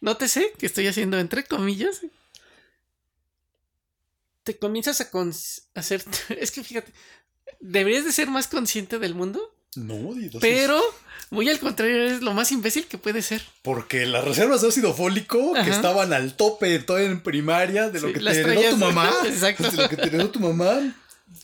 nótese 0.00 0.52
que 0.58 0.66
estoy 0.66 0.86
haciendo 0.86 1.18
entre 1.18 1.44
comillas, 1.44 2.00
te 4.42 4.56
comienzas 4.56 5.00
a 5.02 5.06
hacer... 5.74 6.02
Es 6.40 6.50
que 6.50 6.64
fíjate, 6.64 6.92
deberías 7.60 8.04
de 8.04 8.12
ser 8.12 8.28
más 8.28 8.48
consciente 8.48 8.98
del 8.98 9.14
mundo, 9.14 9.54
No, 9.76 10.14
pero 10.40 10.80
muy 11.30 11.50
al 11.50 11.58
contrario, 11.58 12.04
es 12.04 12.22
lo 12.22 12.32
más 12.32 12.50
imbécil 12.52 12.86
que 12.86 12.96
puede 12.96 13.20
ser. 13.20 13.42
Porque 13.60 14.06
las 14.06 14.24
reservas 14.24 14.62
de 14.62 14.68
ácido 14.68 14.94
fólico 14.94 15.52
que 15.52 15.70
estaban 15.70 16.14
al 16.14 16.34
tope 16.36 16.78
todavía 16.78 17.10
en 17.10 17.22
primaria 17.22 17.90
de 17.90 18.00
lo 18.00 18.08
Sí, 18.08 18.14
que 18.14 18.20
te 18.20 18.40
heredó 18.40 18.70
tu 18.70 18.76
mamá. 18.78 19.12
Exacto. 19.26 19.70
De 19.70 19.76
lo 19.76 19.88
que 19.90 19.96
te 19.96 20.06
heredó 20.06 20.30
tu 20.30 20.40
mamá. 20.40 20.94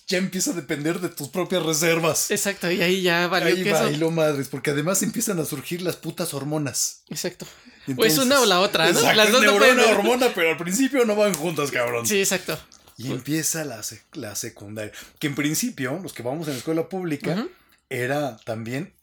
Ya 0.07 0.19
empieza 0.19 0.51
a 0.51 0.55
depender 0.55 1.01
de 1.01 1.09
tus 1.09 1.29
propias 1.29 1.63
reservas. 1.63 2.31
Exacto, 2.31 2.71
y 2.71 2.83
ahí 2.83 3.03
ya 3.03 3.27
valió 3.27 3.55
Ahí 3.55 3.63
queso. 3.63 3.85
bailó 3.85 4.11
madres, 4.11 4.49
porque 4.49 4.71
además 4.71 5.03
empiezan 5.03 5.39
a 5.41 5.45
surgir 5.45 5.81
las 5.83 5.97
putas 5.97 6.35
hormonas. 6.35 7.03
Exacto. 7.09 7.47
Y 7.87 7.93
O 8.01 8.05
es 8.05 8.19
una 8.19 8.41
o 8.41 8.47
la 8.47 8.61
otra, 8.61 8.85
¿no? 8.85 8.91
Exacto, 8.91 9.17
Las 9.17 9.33
dos 9.33 9.43
no 9.43 9.53
neurona, 9.53 9.83
pueden- 9.83 9.95
hormona, 9.97 10.27
pero 10.35 10.51
al 10.51 10.57
principio 10.59 11.05
no 11.05 11.17
van 11.17 11.35
juntas, 11.35 11.71
cabrón. 11.71 12.07
Sí, 12.07 12.19
exacto. 12.19 12.59
Y 12.97 13.11
empieza 13.11 13.65
la, 13.65 13.79
sec- 13.81 14.03
la 14.13 14.37
secundaria. 14.37 14.93
Que 15.19 15.27
en 15.27 15.35
principio, 15.35 15.99
los 16.03 16.13
que 16.13 16.23
vamos 16.23 16.47
en 16.49 16.53
la 16.55 16.59
escuela 16.59 16.89
pública, 16.89 17.47
era 17.91 18.37
también. 18.45 18.95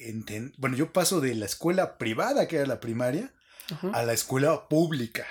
Bueno, 0.58 0.76
yo 0.78 0.94
paso 0.94 1.20
de 1.22 1.36
la 1.36 1.46
escuela 1.46 1.98
privada, 1.98 2.48
que 2.48 2.58
era 2.58 2.66
la 2.68 2.80
primaria, 2.80 3.32
a 3.94 4.04
la 4.04 4.14
escuela 4.14 4.68
pública. 4.68 5.26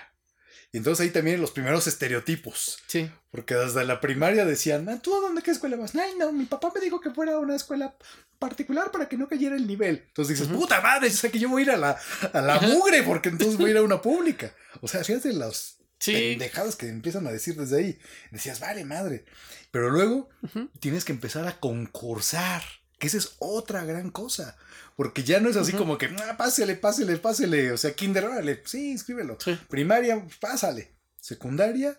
Y 0.72 0.78
entonces 0.78 1.04
ahí 1.04 1.10
también 1.10 1.40
los 1.40 1.50
primeros 1.50 1.86
estereotipos. 1.86 2.78
Sí. 2.86 3.10
Porque 3.32 3.54
desde 3.54 3.84
la 3.84 4.00
primaria 4.00 4.44
decían, 4.44 4.88
"Ah, 4.88 5.00
¿tú 5.02 5.14
a 5.16 5.20
dónde 5.20 5.42
qué 5.42 5.50
escuela 5.50 5.76
vas? 5.76 5.94
Ay, 5.96 6.12
no, 6.18 6.30
mi 6.32 6.44
papá 6.44 6.70
me 6.74 6.80
dijo 6.80 7.00
que 7.00 7.10
fuera 7.10 7.32
a 7.32 7.38
una 7.38 7.56
escuela 7.56 7.96
particular 8.38 8.90
para 8.92 9.08
que 9.08 9.16
no 9.16 9.28
cayera 9.28 9.56
el 9.56 9.66
nivel. 9.66 10.04
Entonces 10.06 10.38
dices, 10.38 10.54
puta 10.56 10.80
madre, 10.80 11.08
o 11.08 11.12
sea 11.12 11.30
que 11.30 11.38
yo 11.40 11.48
voy 11.48 11.62
a 11.62 11.64
ir 11.66 11.70
a 11.72 11.76
la, 11.76 11.98
a 12.32 12.40
la 12.40 12.60
mugre 12.60 13.02
porque 13.02 13.28
entonces 13.30 13.56
voy 13.58 13.68
a 13.68 13.70
ir 13.72 13.76
a 13.78 13.82
una 13.82 14.00
pública. 14.00 14.54
O 14.80 14.88
sea, 14.88 15.02
fíjate 15.04 15.32
las 15.32 15.76
Sí. 15.98 16.12
pendejadas 16.12 16.76
que 16.76 16.88
empiezan 16.88 17.26
a 17.26 17.32
decir 17.32 17.56
desde 17.56 17.76
ahí. 17.78 17.98
Decías, 18.30 18.58
vale, 18.60 18.84
madre. 18.86 19.26
Pero 19.70 19.90
luego 19.90 20.30
tienes 20.78 21.04
que 21.04 21.12
empezar 21.12 21.46
a 21.46 21.60
concursar, 21.60 22.62
que 22.98 23.08
esa 23.08 23.18
es 23.18 23.34
otra 23.38 23.84
gran 23.84 24.10
cosa. 24.10 24.56
Porque 25.00 25.24
ya 25.24 25.40
no 25.40 25.48
es 25.48 25.56
así 25.56 25.72
como 25.72 25.96
que, 25.96 26.14
ah, 26.28 26.36
pásele, 26.36 26.74
pásele, 26.76 27.16
pásele. 27.16 27.72
O 27.72 27.78
sea, 27.78 27.94
kinder, 27.94 28.26
órale, 28.26 28.62
sí, 28.66 28.92
escríbelo. 28.92 29.38
Sí. 29.42 29.58
Primaria, 29.70 30.22
pásale. 30.40 30.94
Secundaria, 31.18 31.98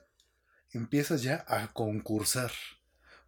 empiezas 0.70 1.24
ya 1.24 1.44
a 1.48 1.74
concursar. 1.74 2.52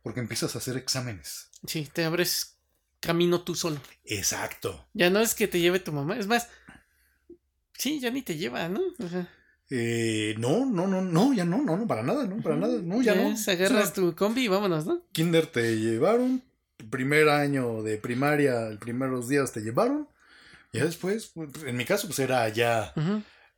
Porque 0.03 0.19
empiezas 0.19 0.53
a 0.53 0.59
hacer 0.59 0.77
exámenes. 0.77 1.49
Sí, 1.65 1.89
te 1.91 2.05
abres 2.05 2.59
camino 2.99 3.41
tú 3.41 3.55
solo. 3.55 3.81
Exacto. 4.05 4.87
Ya 4.93 5.09
no 5.09 5.21
es 5.21 5.33
que 5.33 5.47
te 5.47 5.59
lleve 5.59 5.79
tu 5.79 5.91
mamá, 5.91 6.19
es 6.19 6.27
más, 6.27 6.49
sí, 7.75 7.99
ya 7.99 8.11
ni 8.11 8.21
te 8.21 8.37
lleva, 8.37 8.69
¿no? 8.69 8.79
O 8.99 9.07
sea, 9.09 9.27
Eh, 9.71 10.35
no, 10.37 10.67
no, 10.67 10.85
no, 10.85 11.01
no, 11.01 11.33
ya 11.33 11.45
no, 11.45 11.63
no, 11.63 11.77
no, 11.77 11.87
para 11.87 12.03
nada, 12.03 12.27
no, 12.27 12.43
para 12.43 12.57
nada, 12.57 12.77
no, 12.83 13.01
ya 13.01 13.15
no. 13.15 13.31
es, 13.31 13.47
agarras 13.47 13.71
O 13.71 13.85
sea, 13.85 13.93
tu 13.93 14.15
combi 14.15 14.43
y 14.43 14.47
vámonos, 14.49 14.85
¿no? 14.85 15.01
Kinder 15.13 15.47
te 15.47 15.79
llevaron, 15.79 16.43
primer 16.89 17.29
año 17.29 17.81
de 17.83 17.97
primaria, 17.97 18.69
los 18.69 18.79
primeros 18.79 19.27
días 19.29 19.51
te 19.51 19.61
llevaron. 19.61 20.07
Ya 20.71 20.85
después, 20.85 21.27
pues, 21.35 21.49
en 21.65 21.77
mi 21.77 21.85
caso, 21.85 22.07
pues 22.07 22.19
era 22.19 22.47
ya 22.49 22.93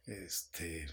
este, 0.05 0.87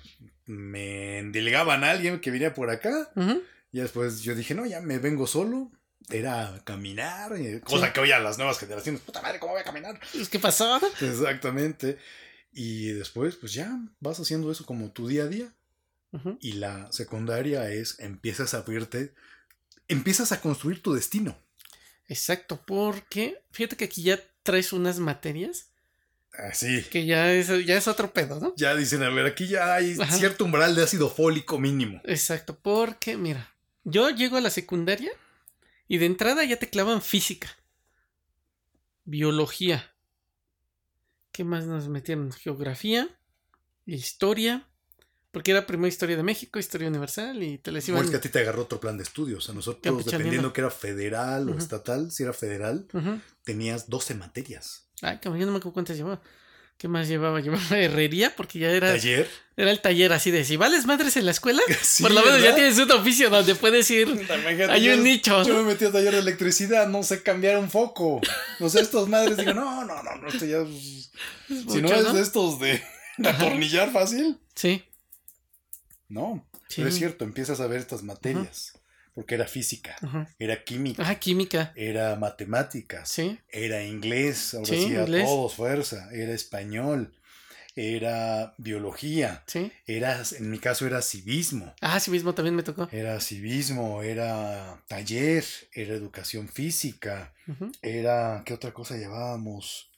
me 0.47 1.19
endilgaban 1.19 1.85
a 1.85 1.91
alguien 1.91 2.21
que 2.21 2.31
viniera 2.31 2.55
por 2.55 2.71
acá. 2.71 3.11
Ujú. 3.17 3.43
Y 3.73 3.81
después 3.81 4.21
yo 4.23 4.35
dije, 4.35 4.55
no, 4.55 4.67
ya 4.67 4.81
me 4.81 4.99
vengo 4.99 5.27
solo. 5.27 5.71
Era 6.11 6.61
caminar, 6.65 7.33
eh, 7.37 7.61
cosa 7.61 7.87
Sí. 7.87 7.93
que 7.93 8.01
hoy 8.01 8.13
a 8.13 8.19
las 8.19 8.37
nuevas 8.37 8.59
generaciones, 8.59 9.01
puta 9.03 9.23
madre, 9.23 9.39
¿cómo 9.39 9.53
voy 9.53 9.61
a 9.63 9.65
caminar? 9.65 9.99
Pues, 10.13 10.29
¿Qué 10.29 10.39
pasó? 10.39 10.81
Exactamente. 11.01 11.97
Y 12.53 12.89
después, 12.89 13.37
pues 13.37 13.53
ya 13.55 13.79
vas 14.01 14.19
haciendo 14.21 14.51
eso 14.51 14.67
como 14.67 14.91
tu 14.91 15.09
día 15.09 15.25
a 15.25 15.29
día. 15.29 15.53
Y 16.41 16.53
la 16.55 16.93
secundaria 16.93 17.71
es, 17.71 17.99
empiezas 17.99 18.53
a 18.53 18.59
abrirte, 18.59 19.15
empiezas 19.89 20.31
a 20.33 20.43
construir 20.43 20.83
tu 20.83 20.93
destino. 20.93 21.39
Exacto, 22.13 22.63
porque 22.67 23.43
fíjate 23.53 23.75
que 23.77 23.87
aquí 23.87 24.03
ya 24.03 24.21
traes 24.43 24.75
unas 24.75 24.99
materias 24.99 25.73
Así. 26.33 26.83
que 26.91 27.07
ya 27.07 27.33
es, 27.33 27.49
ya 27.65 27.77
es 27.79 27.89
otro 27.89 28.13
pedo, 28.13 28.39
¿no? 28.39 28.53
Ya 28.57 28.75
dicen, 28.75 29.03
a 29.03 29.09
ver, 29.09 29.25
aquí 29.25 29.47
ya 29.49 29.75
hay 29.75 29.97
Ajá. 29.99 30.15
cierto 30.19 30.45
umbral 30.45 30.75
de 30.75 30.83
ácido 30.83 31.09
fólico 31.09 31.59
mínimo. 31.59 32.03
Exacto, 32.05 32.59
porque 32.61 33.17
mira, 33.17 33.55
yo 33.85 34.11
llego 34.11 34.37
a 34.37 34.43
la 34.43 34.51
secundaria 34.51 35.11
y 35.89 35.97
de 35.97 36.05
entrada 36.05 36.45
ya 36.45 36.59
te 36.59 36.69
clavan 36.69 37.01
física, 37.01 37.49
biología. 39.05 39.95
¿Qué 41.33 41.45
más 41.45 41.65
nos 41.65 41.89
metieron? 41.89 42.31
Geografía, 42.31 43.09
historia, 43.87 44.69
porque 45.33 45.51
era 45.51 45.67
primero 45.67 45.89
historia 45.89 46.17
de 46.17 46.23
México, 46.23 46.59
historia 46.59 46.87
universal 46.89 47.43
y 47.43 47.59
te 47.59 47.73
les 47.73 47.89
iban... 47.89 48.01
Pues 48.03 48.11
que 48.11 48.19
a 48.19 48.21
ti 48.21 48.29
te 48.29 48.39
agarró 48.39 48.63
otro 48.63 48.79
plan 48.79 48.97
de 48.99 49.03
estudios. 49.03 49.49
A 49.51 49.53
nosotros, 49.55 50.05
dependiendo 50.05 50.53
que 50.53 50.61
era 50.61 50.71
federal 50.71 51.49
o 51.49 51.59
estatal, 51.59 52.13
si 52.13 52.23
era 52.23 52.33
federal, 52.33 52.87
tenías 53.43 53.89
12 53.89 54.15
materias. 54.15 54.85
Ay, 55.01 55.19
cabrón, 55.21 55.41
yo 55.41 55.47
no 55.47 55.53
me 55.53 55.59
acuerdo 55.59 55.73
cuántas 55.75 55.97
llevaba. 55.97 56.21
¿Qué 56.79 56.89
más 56.89 57.07
llevaba? 57.09 57.41
Llevaba 57.41 57.79
herrería 57.79 58.35
porque 58.37 58.59
ya 58.59 58.71
era, 58.71 58.89
Taller. 58.93 59.29
era 59.57 59.71
el 59.71 59.81
taller 59.81 60.13
así 60.13 60.31
de 60.33 60.45
si 60.45 60.57
vales 60.57 60.85
madres 60.85 61.17
en 61.17 61.25
la 61.25 61.31
escuela, 61.31 61.63
Sí, 61.83 62.03
por 62.03 62.13
lo 62.13 62.23
menos 62.25 62.43
ya 62.43 62.55
tienes 62.55 62.77
un 62.79 62.91
oficio 62.91 63.31
donde 63.31 63.55
puedes 63.55 63.89
ir. 63.91 64.09
Imagínate, 64.09 64.71
Hay 64.73 64.83
yo- 64.85 64.95
un 64.95 65.05
nicho. 65.05 65.43
Yo 65.45 65.55
me 65.59 65.63
metí 65.63 65.85
a 65.85 65.93
taller 65.93 66.13
de 66.13 66.19
electricidad, 66.19 66.89
no 66.89 67.03
sé 67.05 67.23
cambiar 67.23 67.59
un 67.59 67.71
foco. 67.71 68.21
No 68.59 68.69
sé, 68.69 68.81
estos 68.81 69.09
madres 69.09 69.37
digo, 69.37 69.55
no, 69.55 69.85
no, 69.85 70.03
no, 70.03 70.17
no, 70.17 70.29
esto 70.29 70.45
ya. 70.45 70.59
Es 70.59 71.63
si 71.73 71.81
no 71.81 71.89
es 71.93 72.03
¿no? 72.05 72.13
de 72.15 72.21
estos 72.23 72.59
de 72.59 72.83
atornillar 73.25 73.93
fácil, 73.93 74.39
Sí, 74.55 74.83
no. 76.13 76.47
sí. 76.69 76.77
Pero 76.77 76.89
es 76.89 76.95
cierto, 76.97 77.25
empiezas 77.25 77.61
a 77.61 77.67
ver 77.67 77.81
estas 77.81 78.03
materias. 78.03 78.79
Porque 79.15 79.35
era 79.35 79.47
física, 79.47 79.95
era 80.39 80.65
química, 80.65 81.03
Ah, 81.07 81.17
química. 81.17 81.73
era 81.77 82.17
matemáticas, 82.17 83.11
Sí. 83.11 83.39
era 83.51 83.85
inglés, 83.85 84.55
ahora 84.55 84.67
Sí, 84.67 84.97
a 84.97 85.05
todos 85.05 85.55
fuerza, 85.55 86.09
era 86.13 86.33
español, 86.33 87.15
era 87.77 88.55
biología, 88.57 89.45
Sí. 89.47 89.71
era, 89.87 90.23
en 90.39 90.51
mi 90.51 90.59
caso 90.59 90.87
era 90.87 91.03
civismo. 91.03 91.75
Ah, 91.83 92.01
sí 92.01 92.11
mismo 92.11 92.35
también 92.35 92.55
me 92.55 92.63
tocó. 92.63 92.89
Era 92.91 93.21
civismo, 93.21 94.03
era 94.03 94.83
taller, 94.89 95.45
era 95.75 95.93
educación 95.95 96.49
física, 96.49 97.35
era. 97.83 98.43
¿Qué 98.47 98.55
otra 98.55 98.73
cosa 98.73 98.97
llevábamos? 98.97 99.91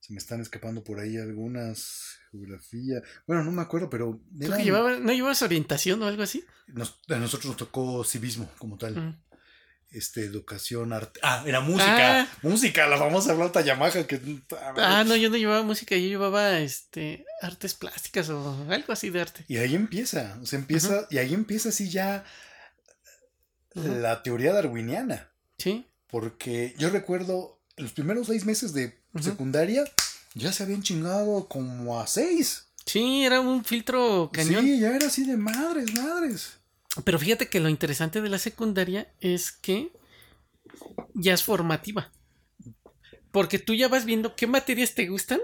Se 0.00 0.14
me 0.14 0.18
están 0.18 0.40
escapando 0.40 0.82
por 0.82 0.98
ahí 0.98 1.18
algunas. 1.18 2.16
Geografía. 2.32 3.02
Bueno, 3.26 3.44
no 3.44 3.52
me 3.52 3.62
acuerdo, 3.62 3.88
pero. 3.90 4.20
Eran- 4.40 4.58
que 4.58 4.64
llevaba, 4.64 4.98
¿no 4.98 5.12
llevabas 5.12 5.42
orientación 5.42 6.02
o 6.02 6.06
algo 6.06 6.22
así? 6.22 6.44
nos- 6.68 6.98
a 7.08 7.16
nosotros 7.16 7.46
nos 7.50 7.56
tocó 7.58 8.02
civismo 8.04 8.50
como 8.58 8.78
tal. 8.78 8.96
Ujú. 8.98 9.16
Este, 9.90 10.24
educación, 10.24 10.94
arte. 10.94 11.20
Ah, 11.22 11.44
era 11.46 11.60
música. 11.60 12.22
Ah. 12.22 12.28
Música, 12.40 12.86
la 12.86 12.96
famosa 12.96 13.34
flauta 13.36 13.60
Yamaha 13.60 14.06
que. 14.06 14.16
a 14.58 14.72
ver. 14.72 14.84
Ah, 14.84 15.04
no, 15.04 15.14
yo 15.16 15.28
no 15.28 15.36
llevaba 15.36 15.62
música, 15.62 15.94
yo 15.94 16.06
llevaba 16.08 16.58
este 16.60 17.26
artes 17.42 17.74
plásticas 17.74 18.30
o 18.30 18.66
algo 18.70 18.90
así 18.94 19.10
de 19.10 19.20
arte. 19.20 19.44
Y 19.48 19.58
ahí 19.58 19.74
empieza. 19.74 20.38
O 20.40 20.46
sea, 20.46 20.58
empieza. 20.58 21.06
Y 21.10 21.18
ahí 21.18 21.34
empieza 21.34 21.68
así 21.68 21.90
ya 21.90 22.24
la 23.74 24.22
teoría 24.22 24.52
darwiniana. 24.54 25.30
Sí. 25.58 25.86
Porque 26.06 26.74
yo 26.78 26.88
recuerdo 26.90 27.60
los 27.76 27.92
primeros 27.92 28.26
seis 28.28 28.44
meses 28.44 28.72
de 28.72 28.98
secundaria, 29.20 29.84
ya 30.34 30.52
se 30.52 30.62
habían 30.62 30.82
chingado 30.82 31.46
como 31.48 32.00
a 32.00 32.06
seis. 32.06 32.68
Sí, 32.86 33.24
era 33.24 33.40
un 33.40 33.64
filtro 33.64 34.30
cañón. 34.32 34.64
Sí, 34.64 34.80
ya 34.80 34.94
era 34.96 35.06
así 35.06 35.24
de 35.24 35.36
madres, 35.36 35.92
madres. 35.94 36.58
Pero 37.04 37.18
fíjate 37.18 37.48
que 37.48 37.60
lo 37.60 37.68
interesante 37.68 38.20
de 38.20 38.28
la 38.28 38.38
secundaria 38.38 39.12
es 39.20 39.52
que 39.52 39.92
ya 41.14 41.32
es 41.34 41.42
formativa. 41.42 42.12
Porque 43.30 43.58
tú 43.58 43.74
ya 43.74 43.88
vas 43.88 44.04
viendo 44.04 44.36
qué 44.36 44.46
materias 44.46 44.94
te 44.94 45.06
gustan 45.06 45.40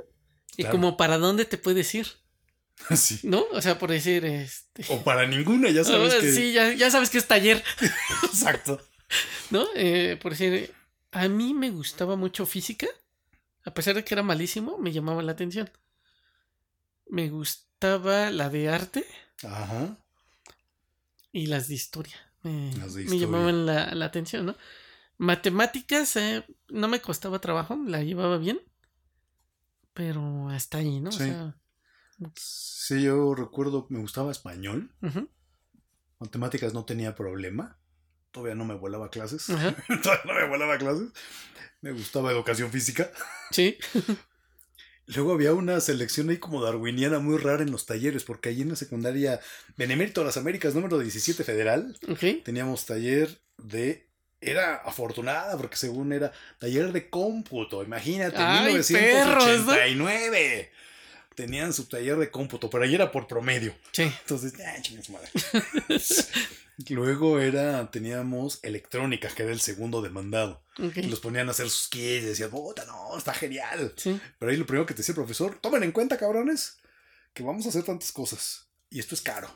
y 0.56 0.62
Claro. 0.62 0.72
como 0.72 0.96
para 0.96 1.16
dónde 1.18 1.44
te 1.44 1.56
puedes 1.56 1.94
ir, 1.94 2.06
Sí. 2.96 3.20
¿no? 3.22 3.44
O 3.52 3.62
sea, 3.62 3.78
por 3.78 3.90
decir, 3.90 4.24
este... 4.24 4.84
O 4.88 5.02
para 5.04 5.26
ninguna, 5.26 5.70
ya 5.70 5.84
sabes 5.84 6.14
que. 6.16 6.32
Sí, 6.32 6.52
ya, 6.52 6.72
ya 6.74 6.90
sabes 6.90 7.08
que 7.10 7.18
es 7.18 7.26
taller, 7.28 7.62
Exacto. 8.24 8.80
¿no? 9.50 9.64
Eh, 9.74 10.18
por 10.20 10.32
decir, 10.32 10.74
a 11.12 11.28
mí 11.28 11.54
me 11.54 11.70
gustaba 11.70 12.16
mucho 12.16 12.44
física, 12.44 12.88
a 13.68 13.74
pesar 13.74 13.94
de 13.94 14.02
que 14.04 14.14
era 14.14 14.22
malísimo, 14.22 14.78
me 14.78 14.92
llamaba 14.92 15.22
la 15.22 15.32
atención. 15.32 15.70
Me 17.06 17.28
gustaba 17.28 18.30
la 18.30 18.48
de 18.50 18.68
arte 18.68 19.04
Ajá. 19.44 19.98
y 21.32 21.46
las 21.46 21.68
de 21.68 21.74
historia. 21.74 22.16
Me, 22.42 22.74
Las 22.76 22.94
de 22.94 23.00
me 23.04 23.16
historia. 23.16 23.26
llamaban 23.26 23.66
la, 23.66 23.94
la 23.94 24.06
atención, 24.06 24.46
¿no? 24.46 24.56
Matemáticas 25.18 26.16
eh, 26.16 26.44
no 26.68 26.88
me 26.88 27.00
costaba 27.00 27.40
trabajo, 27.40 27.76
la 27.86 28.02
llevaba 28.02 28.38
bien, 28.38 28.60
pero 29.92 30.48
hasta 30.48 30.78
ahí, 30.78 31.00
¿no? 31.00 31.10
Sí. 31.12 31.22
O 31.22 31.26
sea, 31.26 31.54
Sí, 32.34 33.02
yo 33.02 33.34
recuerdo, 33.34 33.86
me 33.90 34.00
gustaba 34.00 34.30
español. 34.32 34.92
ujú, 35.02 35.28
Matemáticas 36.18 36.72
no 36.74 36.84
tenía 36.84 37.14
problema. 37.14 37.78
Todavía 38.30 38.54
no 38.54 38.64
me 38.64 38.74
volaba 38.74 39.10
clases. 39.10 39.48
ajá, 39.50 39.74
Todavía 40.02 40.24
no 40.26 40.34
me 40.34 40.48
volaba 40.48 40.78
clases. 40.78 41.08
Me 41.80 41.92
gustaba 41.92 42.30
educación 42.32 42.70
física. 42.70 43.10
sí, 43.50 43.78
Luego 45.06 45.32
había 45.32 45.54
una 45.54 45.80
selección 45.80 46.28
ahí 46.28 46.36
como 46.36 46.62
darwiniana 46.62 47.18
muy 47.18 47.38
rara 47.38 47.62
en 47.62 47.70
los 47.70 47.86
talleres, 47.86 48.24
porque 48.24 48.50
allí 48.50 48.60
en 48.60 48.68
la 48.68 48.76
secundaria 48.76 49.40
Benemérito 49.78 50.20
de 50.20 50.26
las 50.26 50.36
Américas, 50.36 50.74
número 50.74 50.98
17 50.98 51.44
federal, 51.44 51.98
teníamos 52.44 52.84
taller 52.84 53.40
de. 53.56 54.06
Era 54.40 54.76
afortunada, 54.76 55.56
porque 55.56 55.76
según 55.76 56.12
era 56.12 56.30
taller 56.60 56.92
de 56.92 57.08
cómputo. 57.08 57.82
Imagínate, 57.82 58.36
¡Ay, 58.36 58.74
1989. 58.74 60.70
Tenían 61.34 61.72
su 61.72 61.86
taller 61.88 62.16
de 62.18 62.30
cómputo, 62.30 62.68
pero 62.68 62.84
ahí 62.84 62.94
era 62.94 63.10
por 63.10 63.26
promedio. 63.26 63.74
sí, 63.92 64.02
Entonces, 64.02 64.52
ah, 64.64 64.76
chingue 64.82 65.02
su 65.02 65.12
madre. 65.12 65.28
Luego 66.90 67.40
era, 67.40 67.90
teníamos 67.90 68.60
electrónica, 68.62 69.28
que 69.28 69.42
era 69.42 69.52
el 69.52 69.60
segundo 69.60 70.00
demandado. 70.00 70.62
Y 70.78 71.02
los 71.08 71.18
ponían 71.18 71.48
a 71.48 71.50
hacer 71.50 71.68
sus 71.68 71.88
quiz 71.88 72.22
y 72.22 72.26
decían, 72.26 72.50
puta, 72.50 72.84
no, 72.84 73.18
está 73.18 73.34
genial. 73.34 73.92
sí, 73.96 74.20
Pero 74.38 74.52
ahí 74.52 74.56
lo 74.56 74.64
primero 74.66 74.86
que 74.86 74.94
te 74.94 74.98
decía 74.98 75.12
el 75.12 75.16
profesor, 75.16 75.58
tomen 75.60 75.82
en 75.82 75.90
cuenta, 75.92 76.16
cabrones, 76.16 76.78
que 77.34 77.42
vamos 77.42 77.66
a 77.66 77.70
hacer 77.70 77.82
tantas 77.82 78.12
cosas. 78.12 78.68
Y 78.90 79.00
esto 79.00 79.14
es 79.16 79.20
caro. 79.20 79.50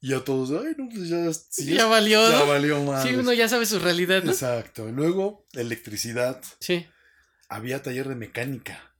Y 0.00 0.14
a 0.14 0.24
todos, 0.24 0.50
ay, 0.50 0.74
no, 0.78 0.88
pues 0.88 1.08
ya, 1.08 1.32
si 1.32 1.74
ya 1.74 1.86
valió, 1.86 2.26
ya 2.30 2.38
¿no? 2.38 2.46
valió 2.46 2.82
más. 2.82 3.02
Sí, 3.02 3.14
uno 3.14 3.32
ya 3.32 3.48
sabe 3.48 3.66
su 3.66 3.78
realidad, 3.78 4.22
¿no? 4.22 4.30
Exacto. 4.32 4.86
Luego, 4.90 5.46
electricidad. 5.52 6.42
Sí. 6.60 6.86
Había 7.48 7.82
taller 7.82 8.08
de 8.08 8.14
mecánica. 8.14 8.94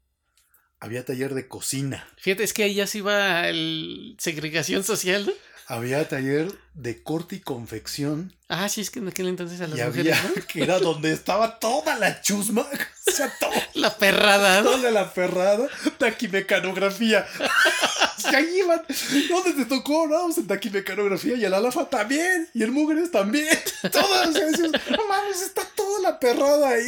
Había 0.81 1.05
taller 1.05 1.33
de 1.35 1.49
cocina. 1.49 2.07
Fíjate, 2.19 2.45
es 2.45 2.53
que 2.53 2.65
ahí 2.65 2.75
ya 2.75 2.87
se 2.87 2.99
iba 2.99 3.49
el 3.49 4.17
segregación 4.19 4.85
social, 4.85 5.25
¿no? 5.27 5.33
Había 5.69 6.09
taller 6.09 6.53
de 6.75 7.03
corte 7.03 7.37
y 7.37 7.41
confección. 7.41 8.33
Ah, 8.49 8.69
sí, 8.69 8.81
es 8.81 8.91
que 8.91 9.01
en 9.01 9.09
aquel 9.09 9.27
entonces 9.27 9.61
a 9.61 9.67
las 9.67 9.79
y 9.79 9.83
mujeres, 9.83 10.17
había, 10.17 10.31
¿no? 10.37 10.47
que 10.49 10.63
era 10.63 10.79
donde 10.79 11.13
estaba 11.13 11.59
toda 11.59 11.97
la 11.97 12.21
chusma. 12.21 12.67
O 13.09 13.13
sea, 13.13 13.33
todo, 13.39 13.53
La 13.75 13.97
perrada, 13.97 14.63
¿no? 14.63 14.73
toda 14.73 14.91
la 14.91 15.05
ferrada. 15.05 15.69
Taquimecanografía. 15.97 17.25
Y 18.19 18.35
ahí 18.35 18.59
iban. 18.59 18.83
¿Dónde 19.29 19.53
te 19.53 19.65
tocó? 19.65 20.09
No, 20.09 20.25
pues 20.25 20.39
en 20.39 20.49
taquimecanografía. 20.49 21.37
Y 21.37 21.45
el 21.45 21.55
alafa 21.55 21.89
también. 21.89 22.49
Y 22.53 22.65
el 22.65 22.73
mugres 22.73 23.13
también. 23.13 23.57
Todas. 23.93 24.29
o 24.29 24.33
sea, 24.33 24.47
no 24.91 25.07
mames, 25.07 25.41
está 25.41 25.63
toda 25.77 26.01
la 26.03 26.19
perrada 26.19 26.69
ahí. 26.69 26.87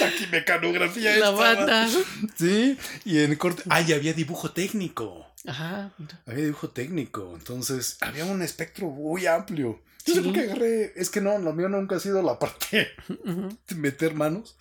Taquimecanografía. 0.00 1.16
La 1.16 1.30
estaba. 1.30 1.88
Sí. 2.36 2.76
Y 3.04 3.20
en 3.20 3.36
corte. 3.36 3.62
Ah, 3.68 3.80
y 3.80 3.92
había 3.92 4.12
dibujo 4.12 4.50
técnico. 4.50 5.29
Ajá. 5.46 5.94
Había 6.26 6.44
dibujo 6.44 6.70
técnico. 6.70 7.32
Entonces, 7.34 7.96
había 8.00 8.24
un 8.26 8.42
espectro 8.42 8.88
muy 8.90 9.26
amplio. 9.26 9.82
Sé 10.04 10.14
Sí. 10.14 10.20
por 10.20 10.32
qué 10.34 10.40
agarré. 10.40 10.92
Es 10.96 11.10
que 11.10 11.20
no, 11.20 11.38
lo 11.38 11.52
mío 11.52 11.68
nunca 11.68 11.96
ha 11.96 12.00
sido 12.00 12.22
la 12.22 12.38
parte 12.38 12.88
de 13.08 13.74
meter 13.74 14.14
manos. 14.14 14.56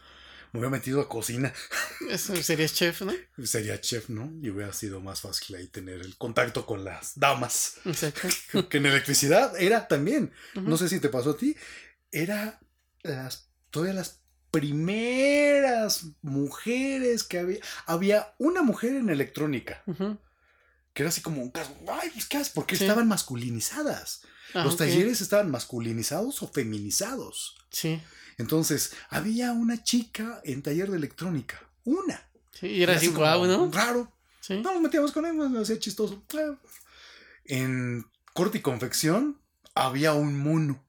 Me 0.51 0.59
hubiera 0.59 0.71
metido 0.71 0.99
a 0.99 1.07
cocina. 1.07 1.53
Serías 2.17 2.73
chef, 2.73 3.01
¿no? 3.03 3.13
Sería 3.45 3.79
chef, 3.79 4.09
¿no? 4.09 4.31
Y 4.41 4.49
hubiera 4.49 4.73
sido 4.73 4.99
más 4.99 5.21
fácil 5.21 5.55
ahí 5.57 5.67
tener 5.67 6.01
el 6.01 6.17
contacto 6.17 6.65
con 6.65 6.83
las 6.83 7.19
damas. 7.19 7.75
Exacto. 7.85 8.27
Que 8.69 8.77
en 8.77 8.87
electricidad 8.87 9.53
era 9.61 9.87
también. 9.87 10.31
Ujú. 10.55 10.67
No 10.67 10.77
sé 10.77 10.89
si 10.89 10.99
te 10.99 11.09
pasó 11.09 11.31
a 11.31 11.37
ti. 11.37 11.55
Era 12.11 12.59
las, 13.03 13.49
todavía 13.69 13.93
las 13.93 14.21
primeras 14.49 16.05
mujeres 16.21 17.23
que 17.23 17.39
había. 17.39 17.59
Había 17.85 18.33
una 18.39 18.61
mujer 18.63 18.95
en 18.95 19.09
electrónica. 19.09 19.83
Ujú. 19.85 20.17
Que 20.93 21.03
era 21.03 21.09
así 21.09 21.21
como 21.21 21.41
un 21.41 21.51
caso, 21.51 21.75
ay, 22.01 22.09
pues 22.11 22.25
qué 22.27 22.37
haces, 22.37 22.53
porque 22.53 22.75
Sí. 22.75 22.83
estaban 22.83 23.07
masculinizadas. 23.07 24.21
Ah, 24.53 24.63
Los 24.63 24.77
talleres 24.77 25.21
estaban 25.21 25.51
masculinizados 25.51 26.41
o 26.41 26.47
feminizados. 26.47 27.55
Sí. 27.71 28.01
Entonces, 28.37 28.93
había 29.09 29.51
una 29.51 29.83
chica 29.83 30.41
en 30.43 30.61
taller 30.63 30.89
de 30.89 30.97
electrónica. 30.97 31.61
Una. 31.83 32.27
Sí, 32.59 32.67
y 32.67 32.83
era 32.83 32.95
así, 32.95 33.09
como 33.11 33.45
¿no? 33.45 33.71
Raro. 33.71 34.11
Sí. 34.41 34.55
No, 34.61 34.73
nos 34.73 34.81
metíamos 34.81 35.11
con 35.11 35.25
él, 35.25 35.37
nos 35.37 35.55
hacía 35.55 35.77
chistoso. 35.79 36.23
En 37.45 38.05
corte 38.33 38.59
y 38.59 38.61
confección 38.61 39.39
había 39.75 40.13
un 40.13 40.37
mono. 40.39 40.83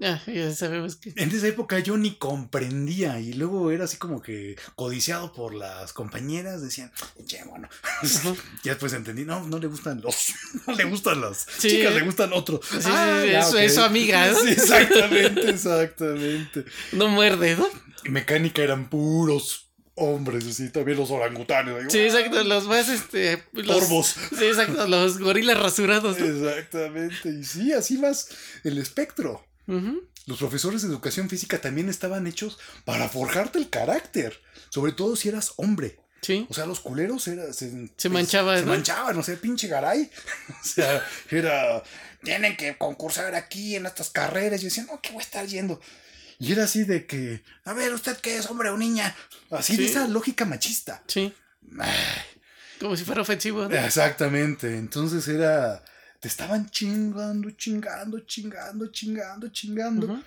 Ya, 0.00 0.22
ya 0.26 0.54
sabemos 0.54 0.94
que. 0.94 1.12
En 1.16 1.28
esa 1.30 1.48
época 1.48 1.80
yo 1.80 1.96
ni 1.96 2.14
comprendía 2.18 3.18
y 3.18 3.32
luego 3.32 3.72
era 3.72 3.84
así 3.84 3.96
como 3.96 4.22
que 4.22 4.54
codiciado 4.76 5.32
por 5.32 5.52
las 5.54 5.92
compañeras, 5.92 6.62
decían, 6.62 6.92
che, 7.26 7.42
bueno. 7.44 7.68
Ajá. 7.82 8.34
Y 8.64 8.68
después 8.68 8.92
entendí, 8.92 9.24
no, 9.24 9.42
no 9.48 9.58
le 9.58 9.66
gustan 9.66 10.00
los, 10.00 10.32
no 10.68 10.74
le 10.74 10.84
gustan 10.84 11.20
las 11.20 11.46
Sí. 11.58 11.68
chicas, 11.70 11.94
le 11.94 12.02
gustan 12.02 12.32
otros. 12.32 12.60
Sí, 12.70 12.76
sí, 12.80 12.82
sí, 13.22 13.28
es- 13.34 13.54
es 13.54 13.74
su 13.74 13.80
amiga, 13.82 14.28
exactamente, 14.28 15.50
exactamente. 15.50 16.64
No 16.92 17.08
muerde, 17.08 17.56
¿no? 17.56 17.68
Mecánica 18.04 18.62
eran 18.62 18.88
puros 18.88 19.64
hombres, 19.96 20.46
así, 20.46 20.70
también 20.70 20.96
los 20.96 21.10
orangutanes. 21.10 21.74
ahí, 21.74 21.90
Sí, 21.90 21.98
exacto. 21.98 22.44
Los 22.44 22.66
más, 22.68 22.88
este. 22.88 23.42
Los, 23.52 23.66
Corvos. 23.80 24.14
Sí, 24.38 24.44
exacto. 24.44 24.86
Los 24.86 25.18
gorilas 25.18 25.58
rasurados, 25.58 26.16
¿no? 26.20 26.24
Exactamente, 26.24 27.30
y 27.30 27.42
sí, 27.42 27.72
así 27.72 27.98
más 27.98 28.28
el 28.62 28.78
espectro. 28.78 29.44
Los 30.26 30.38
profesores 30.38 30.82
de 30.82 30.88
educación 30.88 31.28
física 31.28 31.60
también 31.60 31.88
estaban 31.88 32.26
hechos 32.26 32.58
para 32.84 33.08
forjarte 33.08 33.58
el 33.58 33.68
carácter, 33.70 34.40
sobre 34.70 34.92
todo 34.92 35.14
si 35.16 35.28
eras 35.28 35.52
hombre. 35.56 36.00
Sí. 36.22 36.46
O 36.50 36.54
sea, 36.54 36.66
los 36.66 36.80
culeros 36.80 37.28
era, 37.28 37.52
se, 37.52 37.90
Se 37.96 38.08
manchaban, 38.08 38.58
Se 38.58 38.64
¿no? 38.64 38.72
manchaban, 38.72 39.16
o 39.16 39.22
sea, 39.22 39.36
pinche 39.36 39.68
garay. 39.68 40.10
O 40.60 40.64
sea, 40.64 41.06
era, 41.30 41.82
tienen 42.24 42.56
que 42.56 42.76
concursar 42.76 43.34
aquí 43.34 43.76
en 43.76 43.86
estas 43.86 44.10
carreras. 44.10 44.60
Yo 44.60 44.66
decía, 44.66 44.84
no, 44.84 45.00
¿qué 45.00 45.10
voy 45.10 45.20
a 45.20 45.24
estar 45.24 45.46
yendo? 45.46 45.80
Y 46.40 46.52
era 46.52 46.64
así 46.64 46.84
de 46.84 47.06
que, 47.06 47.42
a 47.64 47.72
ver, 47.72 47.92
¿usted 47.92 48.16
qué 48.18 48.36
es, 48.36 48.46
hombre 48.46 48.70
o 48.70 48.76
niña? 48.76 49.14
Así 49.50 49.76
de 49.76 49.86
esa 49.86 50.06
lógica 50.08 50.44
machista. 50.44 51.02
Sí. 51.06 51.32
Ay, 51.78 51.94
Como 52.80 52.96
si 52.96 53.04
fuera 53.04 53.22
ofensivo, 53.22 53.68
¿no? 53.68 53.76
Exactamente. 53.76 54.76
Entonces 54.76 55.26
era, 55.28 55.82
te 56.20 56.28
estaban 56.28 56.68
chingando, 56.70 57.50
chingando, 57.52 58.20
chingando, 58.20 58.86
chingando, 58.88 59.48
chingando. 59.48 60.22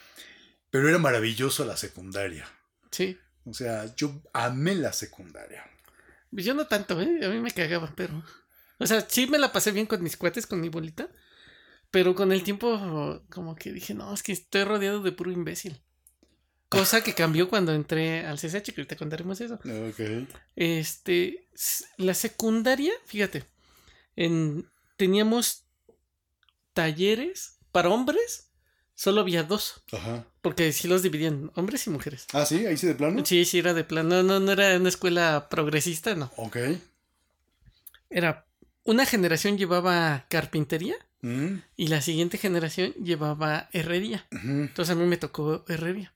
Pero 0.69 0.87
era 0.87 0.97
maravilloso 0.97 1.65
la 1.65 1.75
secundaria. 1.75 2.47
Sí. 2.91 3.17
O 3.45 3.53
sea, 3.53 3.93
yo 3.95 4.21
amé 4.33 4.75
la 4.75 4.93
secundaria. 4.93 5.63
Pues 6.31 6.45
Yo 6.45 6.53
no 6.53 6.67
tanto, 6.67 6.99
¿eh? 7.01 7.25
A 7.25 7.29
mí 7.29 7.39
me 7.39 7.51
cagaba, 7.51 7.91
pero. 7.95 8.23
O 8.77 8.87
sea, 8.87 9.05
sí 9.07 9.27
me 9.27 9.37
la 9.37 9.51
pasé 9.51 9.71
bien 9.71 9.85
con 9.85 10.01
mis 10.01 10.15
cuates, 10.15 10.47
con 10.47 10.61
mi 10.61 10.69
bolita. 10.69 11.09
Pero 11.91 12.15
con 12.15 12.31
el 12.31 12.43
tiempo, 12.43 13.21
como 13.29 13.55
que 13.55 13.73
dije, 13.73 13.93
no, 13.93 14.13
es 14.13 14.23
que 14.23 14.31
estoy 14.31 14.63
rodeado 14.63 15.03
de 15.03 15.11
puro 15.11 15.29
imbécil. 15.29 15.81
Cosa 16.69 17.03
que 17.03 17.13
cambió 17.13 17.49
cuando 17.49 17.73
entré 17.73 18.25
al 18.25 18.37
CSH, 18.37 18.71
que 18.71 18.81
ahorita 18.81 18.95
contaremos 18.95 19.41
eso. 19.41 19.55
Ok. 19.55 20.29
Este, 20.55 21.49
la 21.97 22.13
secundaria, 22.13 22.93
fíjate, 23.05 23.43
en, 24.15 24.71
teníamos 24.95 25.65
talleres 26.74 27.57
para 27.72 27.89
hombres, 27.89 28.49
solo 28.95 29.22
había 29.22 29.43
dos, 29.43 29.84
Ajá. 29.91 30.26
porque 30.41 30.72
sí 30.72 30.88
los 30.88 31.03
dividían, 31.03 31.51
hombres 31.55 31.88
y 31.88 31.89
mujeres. 31.89 32.26
Ah, 32.34 32.45
sí, 32.45 32.65
ahí 32.65 32.78
sí 32.78 32.88
de 32.88 32.95
plano. 32.95 33.26
Sí, 33.26 33.45
sí, 33.45 33.59
era 33.59 33.74
de 33.74 33.84
plan, 33.84 34.07
no, 34.07 34.24
no, 34.24 34.39
no 34.39 34.51
era 34.51 34.76
una 34.78 34.89
escuela 34.89 35.47
progresista, 35.49 36.15
no. 36.15 36.32
Ok. 36.38 36.57
Era, 38.09 38.45
una 38.84 39.05
generación 39.05 39.57
llevaba 39.57 40.26
carpintería 40.30 40.95
Mm, 41.22 41.57
y 41.78 41.88
la 41.88 42.01
siguiente 42.01 42.38
generación 42.38 42.93
llevaba 42.93 43.69
herrería. 43.74 44.26
Entonces 44.32 44.91
a 44.91 44.95
mí 44.99 45.05
me 45.05 45.17
tocó 45.17 45.63
herrería. 45.67 46.13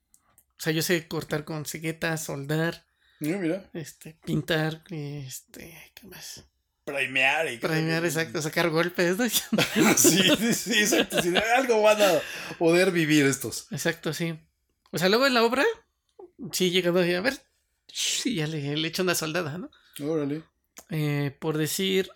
O 0.58 0.62
sea, 0.62 0.74
yo 0.74 0.82
sé 0.82 1.08
cortar 1.08 1.45
con 1.45 1.66
ceguetas, 1.66 2.24
soldar, 2.24 2.86
mira. 3.20 3.70
este, 3.74 4.18
pintar, 4.26 4.84
este, 4.89 5.91
¿qué 5.93 6.08
más? 6.08 6.45
Primear 6.86 7.52
y 7.52 7.58
Premiar, 7.58 8.06
exacto, 8.06 8.42
sacar 8.44 8.70
golpes, 8.70 9.18
¿no? 9.18 9.28
sí, 9.98 10.22
sí, 10.38 10.54
sí, 10.54 10.80
exacto. 10.80 11.20
sí, 11.22 11.34
algo 11.58 11.82
van 11.82 12.00
a 12.00 12.22
poder 12.60 12.92
vivir 12.92 13.26
estos. 13.26 13.68
Exacto, 13.72 14.14
sí. 14.14 14.40
O 14.92 15.00
sea, 15.00 15.10
luego 15.10 15.26
en 15.26 15.34
la 15.34 15.44
obra, 15.44 15.66
sí 16.52 16.70
llegando 16.70 17.00
a 17.00 17.22
ver, 17.22 17.42
y 18.24 18.36
ya 18.36 18.46
le, 18.46 18.78
le 18.78 18.88
echo 18.88 19.02
una 19.02 19.16
soldada, 19.16 19.58
¿no? 19.58 19.72
Órale. 20.00 20.44
Eh, 20.90 21.36
por 21.40 21.58
decir, 21.58 22.12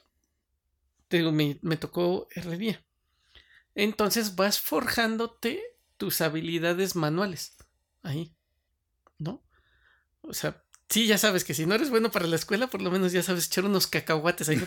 te 1.07 1.17
digo, 1.17 1.31
me, 1.31 1.57
me 1.61 1.77
tocó 1.77 2.27
herrería. 2.31 2.83
Entonces 3.73 4.35
vas 4.35 4.59
forjándote 4.59 5.63
tus 5.97 6.21
habilidades 6.21 6.95
manuales. 6.95 7.57
Ahí. 8.03 8.35
¿No? 9.17 9.43
O 10.21 10.33
sea, 10.33 10.63
sí, 10.89 11.05
ya 11.07 11.17
sabes 11.17 11.43
que 11.43 11.53
si 11.53 11.65
no 11.65 11.75
eres 11.75 11.89
bueno 11.89 12.11
para 12.11 12.27
la 12.27 12.35
escuela, 12.35 12.67
por 12.67 12.81
lo 12.81 12.91
menos 12.91 13.11
ya 13.11 13.23
sabes 13.23 13.47
echar 13.47 13.65
unos 13.65 13.87
cacahuates 13.87 14.49
ahí. 14.49 14.61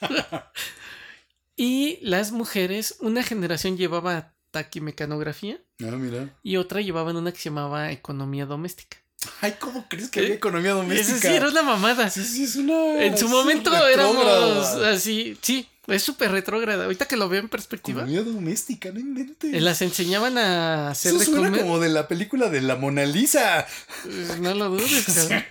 y 1.56 1.98
las 2.02 2.32
mujeres, 2.32 2.96
una 3.00 3.22
generación 3.22 3.76
llevaba 3.76 4.32
taquimecanografía 4.50 5.58
Ah, 5.80 5.90
mira. 5.96 6.34
y 6.42 6.56
otra 6.56 6.80
llevaban 6.80 7.16
una 7.16 7.32
que 7.32 7.38
se 7.38 7.44
llamaba 7.50 7.90
economía 7.92 8.46
doméstica. 8.46 8.98
Ay, 9.40 9.56
¿cómo 9.58 9.86
crees 9.88 10.08
que 10.10 10.20
¿Eh? 10.20 10.22
había 10.24 10.34
economía 10.36 10.72
doméstica? 10.72 11.16
Esa 11.18 11.28
sí 11.28 11.34
era 11.34 11.48
una 11.48 11.62
mamada. 11.62 12.08
Sí, 12.10 12.22
sí, 12.24 12.44
es 12.44 12.56
una. 12.56 13.02
En 13.02 13.18
su 13.18 13.28
momento 13.28 13.74
éramos 13.88 14.24
así, 14.26 15.36
sí, 15.42 15.68
es 15.88 16.02
súper 16.02 16.30
retrógrada. 16.32 16.84
Ahorita 16.84 17.06
que 17.06 17.16
lo 17.16 17.28
veo 17.28 17.40
en 17.40 17.48
perspectiva, 17.48 18.02
Economía 18.02 18.22
doméstica, 18.24 18.90
no 18.92 19.00
inventes. 19.00 19.52
eh, 19.54 19.60
las 19.60 19.82
enseñaban 19.82 20.36
a 20.38 20.90
hacer 20.90 21.10
Eso 21.10 21.18
de 21.20 21.24
suena 21.26 21.48
comer. 21.48 21.60
como 21.62 21.78
de 21.78 21.88
la 21.90 22.08
película 22.08 22.48
de 22.48 22.60
la 22.62 22.76
Mona 22.76 23.04
Lisa. 23.04 23.60
Eh, 24.06 24.36
No 24.40 24.54
lo 24.54 24.70
dudes, 24.70 25.04
cabrón. 25.14 25.44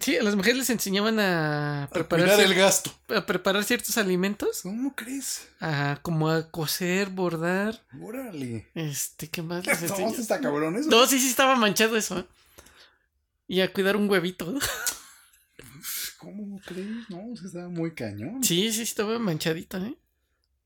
Sí, 0.00 0.16
a 0.16 0.22
las 0.22 0.36
mujeres 0.36 0.58
les 0.58 0.70
enseñaban 0.70 1.18
a 1.18 1.88
preparar, 1.92 2.38
el 2.40 2.54
gasto. 2.54 2.92
a 3.08 3.26
preparar 3.26 3.64
ciertos 3.64 3.98
alimentos, 3.98 4.62
¿Cómo 4.62 4.94
crees? 4.94 5.48
a 5.60 5.98
como 6.02 6.28
a 6.30 6.48
coser, 6.50 7.08
bordar, 7.10 7.82
Órale. 8.00 8.68
este, 8.74 9.28
¿qué 9.28 9.42
más 9.42 9.66
les 9.66 9.82
enseñaban? 9.82 10.14
está 10.20 10.40
cabrón 10.40 10.76
eso. 10.76 10.88
No, 10.88 11.04
sí, 11.06 11.18
sí 11.18 11.28
estaba 11.28 11.56
manchado 11.56 11.96
eso. 11.96 12.20
¿eh? 12.20 12.24
Y 13.48 13.60
a 13.60 13.72
cuidar 13.72 13.96
un 13.96 14.08
huevito. 14.08 14.54
¿Cómo 16.18 16.60
crees? 16.64 17.08
No, 17.10 17.34
sí 17.36 17.46
estaba 17.46 17.68
muy 17.68 17.94
cañón. 17.94 18.42
Sí, 18.42 18.72
sí, 18.72 18.82
estaba 18.82 19.18
manchadita, 19.18 19.78
¿eh? 19.86 19.96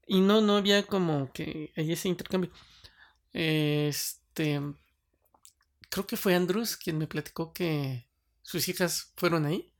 Y 0.07 0.21
no, 0.21 0.41
no 0.41 0.57
había 0.57 0.83
como 0.85 1.31
que 1.33 1.73
ese 1.77 2.09
intercambio. 2.09 2.51
Este. 3.33 4.61
Creo 5.91 6.07
que 6.07 6.17
fue 6.17 6.35
Andrews 6.35 6.77
quien 6.77 6.99
me 6.99 7.07
platicó 7.07 7.53
que 7.53 8.07
sus 8.43 8.67
hijas 8.69 9.13
fueron 9.17 9.45
ahí. 9.47 9.73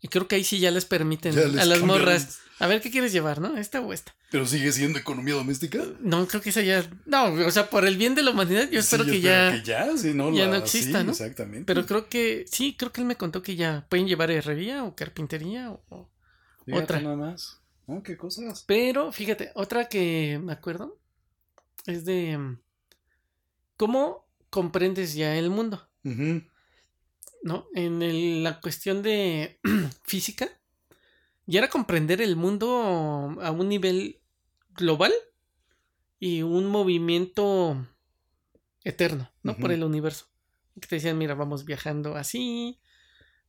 Y 0.00 0.08
creo 0.08 0.28
que 0.28 0.36
ahí 0.36 0.44
sí 0.44 0.58
ya 0.58 0.70
les 0.70 0.84
permiten 0.84 1.34
Ya 1.34 1.46
les 1.46 1.60
a 1.62 1.64
las 1.64 1.78
cambiaron. 1.78 2.04
morras. 2.04 2.40
A 2.62 2.66
ver, 2.68 2.80
¿qué 2.80 2.90
quieres 2.90 3.12
llevar, 3.12 3.40
no? 3.40 3.56
¿Esta 3.56 3.80
o 3.80 3.92
esta? 3.92 4.14
Pero 4.30 4.46
sigue 4.46 4.70
siendo 4.72 4.98
economía 4.98 5.34
doméstica. 5.34 5.84
No, 6.00 6.26
creo 6.28 6.40
que 6.40 6.50
esa 6.50 6.62
ya. 6.62 6.88
No, 7.06 7.24
o 7.32 7.50
sea, 7.50 7.68
por 7.68 7.84
el 7.84 7.96
bien 7.96 8.14
de 8.14 8.22
la 8.22 8.30
humanidad, 8.30 8.70
yo 8.70 8.78
espero 8.80 9.02
Sí, 9.04 9.10
que 9.10 9.16
espero 9.18 9.50
ya. 9.50 9.52
que 9.52 9.62
ya, 9.64 9.96
sí, 9.98 10.14
no, 10.14 10.32
ya 10.32 10.44
la- 10.44 10.50
no 10.52 10.56
exista, 10.58 11.00
sí, 11.00 11.04
¿no? 11.04 11.10
Exactamente. 11.10 11.64
Pero 11.66 11.84
creo 11.86 12.08
que. 12.08 12.44
Sí, 12.50 12.76
creo 12.78 12.92
que 12.92 13.00
él 13.00 13.06
me 13.08 13.16
contó 13.16 13.42
que 13.42 13.56
ya 13.56 13.84
pueden 13.88 14.06
llevar 14.06 14.30
herrería 14.30 14.84
o 14.84 14.94
carpintería 14.94 15.72
o- 15.72 16.08
Fíjate 16.64 16.84
otra. 16.84 17.00
nada 17.00 17.16
más. 17.16 17.60
Oh, 17.86 18.02
qué 18.02 18.16
cosas. 18.16 18.62
Pero 18.66 19.10
fíjate, 19.10 19.50
otra 19.56 19.88
que 19.88 20.38
me 20.42 20.52
acuerdo 20.52 21.00
es 21.86 22.04
de 22.04 22.38
mm, 22.38 22.60
cómo 23.76 24.28
comprendes 24.50 25.14
ya 25.14 25.36
el 25.36 25.50
mundo. 25.50 25.88
¿no? 27.42 27.66
En 27.74 28.02
el- 28.02 28.44
la 28.44 28.60
cuestión 28.60 29.02
de 29.02 29.58
física, 30.04 30.48
ya 31.46 31.58
era 31.58 31.68
comprender 31.68 32.20
el 32.20 32.36
mundo 32.36 33.36
a 33.40 33.50
un 33.50 33.68
nivel 33.68 34.20
global 34.70 35.12
y 36.18 36.42
un 36.42 36.66
movimiento 36.66 37.86
eterno, 38.84 39.30
¿no? 39.42 39.56
Por 39.56 39.72
el 39.72 39.84
universo. 39.84 40.26
Que 40.80 40.86
te 40.86 40.96
decían, 40.96 41.18
mira, 41.18 41.34
vamos 41.34 41.64
viajando 41.64 42.16
así, 42.16 42.80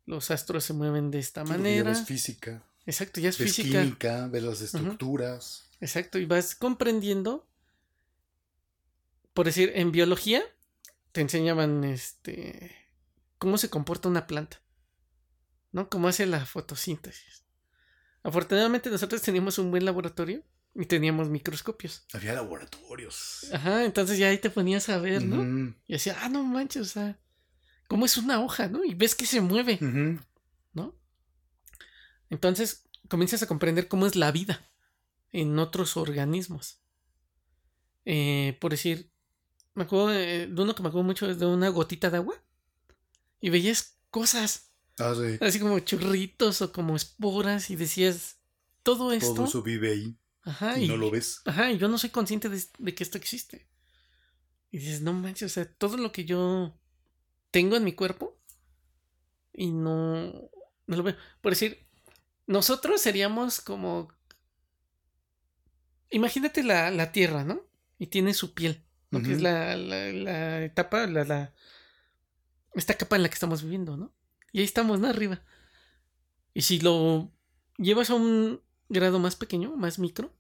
los 0.06 0.32
astros 0.32 0.64
se 0.66 0.74
mueven 0.74 1.12
de 1.12 1.20
esta 1.20 1.42
porque 1.44 1.54
ya 1.54 1.58
manera. 1.64 1.90
ves 1.92 2.06
física. 2.06 2.64
Exacto, 2.86 3.22
ya 3.22 3.30
es 3.30 3.38
Ves 3.38 3.56
física. 3.56 3.82
química, 3.82 4.28
ves 4.28 4.44
las 4.44 4.62
estructuras. 4.62 5.70
Exacto, 5.80 6.18
y 6.20 6.26
vas 6.26 6.56
comprendiendo. 6.56 7.48
Por 9.34 9.46
decir, 9.46 9.72
en 9.76 9.92
biología 9.92 10.44
te 11.12 11.22
enseñaban 11.22 11.84
este 11.86 12.76
cómo 13.38 13.58
se 13.58 13.70
comporta 13.70 14.10
una 14.10 14.28
planta, 14.28 14.62
¿no? 15.72 15.90
Cómo 15.90 16.08
hace 16.08 16.26
la 16.26 16.46
fotosíntesis. 16.46 17.43
Afortunadamente 18.24 18.90
nosotros 18.90 19.22
teníamos 19.22 19.58
un 19.58 19.70
buen 19.70 19.86
laboratorio 19.86 20.44
y 20.76 20.86
teníamos 20.86 21.30
microscopios. 21.30 22.06
Había 22.14 22.34
laboratorios. 22.34 23.48
Ajá, 23.52 23.84
entonces 23.84 24.18
ya 24.18 24.30
ahí 24.30 24.38
te 24.38 24.50
ponías 24.50 24.90
a 24.90 24.98
ver, 24.98 25.24
¿no? 25.24 25.76
Y 25.88 25.94
decía, 25.94 26.18
ah, 26.22 26.30
no 26.30 26.44
manches, 26.44 26.82
o 26.82 26.86
sea, 26.86 27.20
cómo 27.88 28.06
es 28.06 28.18
una 28.18 28.42
hoja, 28.42 28.68
¿no? 28.68 28.84
Y 28.84 28.96
ves 28.96 29.14
que 29.14 29.26
se 29.26 29.42
mueve. 29.42 29.78
¿no? 30.74 30.96
Entonces, 32.30 32.90
comienzas 33.10 33.44
a 33.44 33.48
comprender 33.48 33.88
cómo 33.88 34.08
es 34.08 34.16
la 34.16 34.32
vida 34.32 34.68
en 35.32 35.60
otros 35.60 35.98
organismos. 35.98 36.80
Eh, 38.06 38.58
por 38.60 38.72
decir, 38.72 39.12
me 39.76 39.84
acuerdo 39.84 40.08
de, 40.08 40.50
uno 40.56 40.76
que 40.76 40.84
me 40.84 40.90
acuerdo 40.90 41.06
mucho 41.06 41.30
es 41.30 41.40
de 41.40 41.46
una 41.46 41.70
gotita 41.70 42.10
de 42.10 42.18
agua 42.18 42.36
y 43.40 43.50
veías 43.50 43.98
cosas. 44.10 44.73
Ah, 45.00 45.14
sí. 45.16 45.38
Así 45.42 45.60
como 45.60 45.80
churritos 45.80 46.62
o 46.62 46.72
como 46.72 46.96
esporas 46.96 47.70
y 47.70 47.76
decías, 47.76 48.38
todo 48.84 49.12
esto. 49.12 49.34
Todo 49.34 49.46
eso 49.46 49.64
vive 49.64 49.92
ahí. 49.92 50.18
Ajá, 50.44 50.78
y, 50.78 50.88
no 50.88 50.98
lo 50.98 51.10
ves. 51.10 51.42
Ajá, 51.46 51.72
y 51.72 51.78
yo 51.78 51.88
no 51.88 51.98
soy 51.98 52.10
consciente 52.10 52.50
de, 52.50 52.62
de, 52.78 52.94
que 52.94 53.04
esto 53.04 53.18
existe. 53.18 53.68
Y 54.72 54.78
dices, 54.78 55.02
no 55.02 55.14
manches, 55.14 55.52
o 55.52 55.54
sea, 55.54 55.72
todo 55.74 55.98
lo 55.98 56.12
que 56.12 56.26
yo 56.26 56.78
tengo 57.52 57.76
en 57.76 57.84
mi 57.84 57.94
cuerpo 57.94 58.38
y 59.54 59.72
no, 59.72 60.32
no 60.88 60.98
lo 60.98 61.04
veo. 61.04 61.16
Por 61.42 61.54
decir, 61.54 61.88
nosotros 62.46 63.02
seríamos 63.02 63.62
como... 63.62 64.12
Imagínate 66.10 66.64
la, 66.64 66.92
la 66.92 67.12
tierra, 67.12 67.44
¿no? 67.44 67.66
Y 67.98 68.08
tiene 68.08 68.34
su 68.34 68.54
piel, 68.54 68.84
¿no? 69.12 69.22
Que 69.22 69.34
es 69.34 69.42
la, 69.42 69.76
la, 69.78 70.12
la 70.12 70.64
etapa, 70.64 71.08
la, 71.08 71.24
la... 71.24 71.54
Esta 72.76 72.96
capa 72.96 73.16
en 73.16 73.24
la 73.24 73.30
que 73.30 73.36
estamos 73.36 73.64
viviendo, 73.64 73.96
¿no? 73.98 74.14
Y 74.54 74.60
ahí 74.60 74.66
estamos, 74.66 75.02
¿no? 75.02 75.08
Arriba. 75.08 75.44
Y 76.54 76.62
si 76.62 76.80
lo 76.80 77.32
llevas 77.78 78.10
a 78.10 78.14
un 78.14 78.62
grado 78.88 79.20
más 79.20 79.36
pequeño, 79.36 79.76
más 79.76 80.00
micro, 80.00 80.34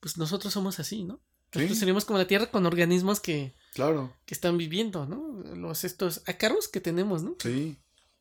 pues 0.00 0.16
nosotros 0.16 0.52
somos 0.52 0.80
así, 0.80 1.04
¿no? 1.04 1.20
Nosotros 1.54 1.78
seríamos 1.78 2.06
como 2.06 2.18
la 2.18 2.26
Tierra 2.26 2.50
con 2.50 2.64
organismos 2.64 3.20
que, 3.20 3.54
claro. 3.74 4.16
que 4.24 4.32
están 4.32 4.56
viviendo, 4.56 5.06
¿no? 5.06 5.42
Los 5.54 5.84
estos 5.84 6.22
ácaros 6.26 6.66
que 6.66 6.80
tenemos, 6.80 7.22
¿no? 7.22 7.36
Sí. 7.38 7.76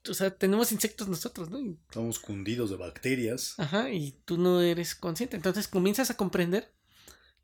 O 0.09 0.13
sea, 0.13 0.35
tenemos 0.35 0.73
insectos 0.73 1.07
nosotros, 1.07 1.49
¿no? 1.49 1.59
Estamos 1.59 2.19
cundidos 2.19 2.69
de 2.69 2.75
bacterias. 2.75 3.57
Ajá, 3.57 3.89
y 3.89 4.19
tú 4.25 4.37
no 4.37 4.59
eres 4.59 4.95
consciente. 4.95 5.37
Entonces 5.37 5.69
comienzas 5.69 6.09
a 6.11 6.17
comprender 6.17 6.73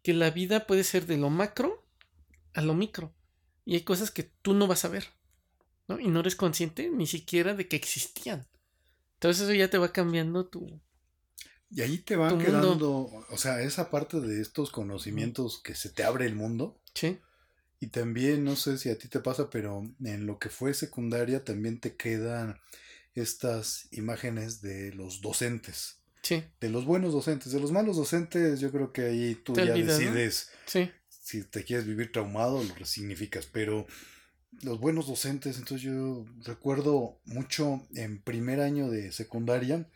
que 0.02 0.14
la 0.14 0.30
vida 0.30 0.68
puede 0.68 0.84
ser 0.84 1.06
de 1.06 1.18
lo 1.18 1.30
macro 1.30 1.88
a 2.54 2.62
lo 2.62 2.74
micro. 2.74 3.16
Y 3.64 3.76
hay 3.76 3.82
cosas 3.82 4.12
que 4.12 4.24
tú 4.24 4.54
no 4.54 4.68
vas 4.68 4.84
a 4.84 4.90
ver, 4.90 5.08
¿no? 5.88 6.00
Y 6.00 6.08
no 6.08 6.20
eres 6.20 6.36
consciente 6.36 6.90
ni 6.90 7.08
siquiera 7.08 7.54
de 7.54 7.68
que 7.68 7.76
existían. 7.76 8.48
Entonces 9.16 9.44
eso 9.44 9.54
ya 9.54 9.70
te 9.70 9.78
va 9.78 9.92
cambiando 9.92 10.48
tu... 10.48 10.80
Y 11.70 11.82
ahí 11.82 11.98
te 11.98 12.16
va 12.16 12.38
quedando, 12.38 13.26
o 13.30 13.38
sea, 13.38 13.62
esa 13.62 13.90
parte 13.90 14.22
de 14.22 14.42
estos 14.42 14.72
conocimientos 14.72 15.60
que 15.62 15.76
se 15.76 15.90
te 15.90 16.04
abre 16.04 16.26
el 16.26 16.34
mundo. 16.34 16.80
Sí. 16.94 17.20
Y 17.82 17.88
también, 17.88 18.46
no 18.46 18.56
sé 18.56 18.78
si 18.78 18.90
a 18.90 18.98
ti 18.98 19.10
te 19.10 19.20
pasa, 19.20 19.50
pero 19.50 19.84
en 20.04 20.26
lo 20.26 20.40
que 20.40 20.48
fue 20.48 20.74
secundaria 20.74 21.44
también 21.44 21.82
te 21.82 21.98
quedan 21.98 22.60
estas 23.16 23.88
imágenes 23.92 24.62
de 24.62 24.94
los 24.94 25.22
docentes. 25.22 25.98
Sí. 26.22 26.44
De 26.62 26.70
los 26.70 26.86
buenos 26.86 27.12
docentes. 27.12 27.52
De 27.52 27.60
los 27.60 27.74
malos 27.74 27.98
docentes, 27.98 28.62
yo 28.62 28.72
creo 28.72 28.94
que 28.94 29.02
ahí 29.04 29.36
tú 29.36 29.54
ya 29.54 29.66
decides 29.74 30.50
¿no? 30.52 30.62
sí. 30.68 30.92
si 31.10 31.44
te 31.44 31.64
quieres 31.66 31.86
vivir 31.86 32.12
traumado, 32.14 32.64
lo 32.64 32.76
resignificas. 32.76 33.46
Pero 33.46 33.88
los 34.62 34.80
buenos 34.80 35.08
docentes, 35.08 35.58
entonces 35.58 35.82
yo 35.82 36.26
recuerdo 36.44 37.20
mucho 37.26 37.88
en 37.96 38.22
primer 38.22 38.62
año 38.62 38.90
de 38.90 39.12
secundaria, 39.12 39.90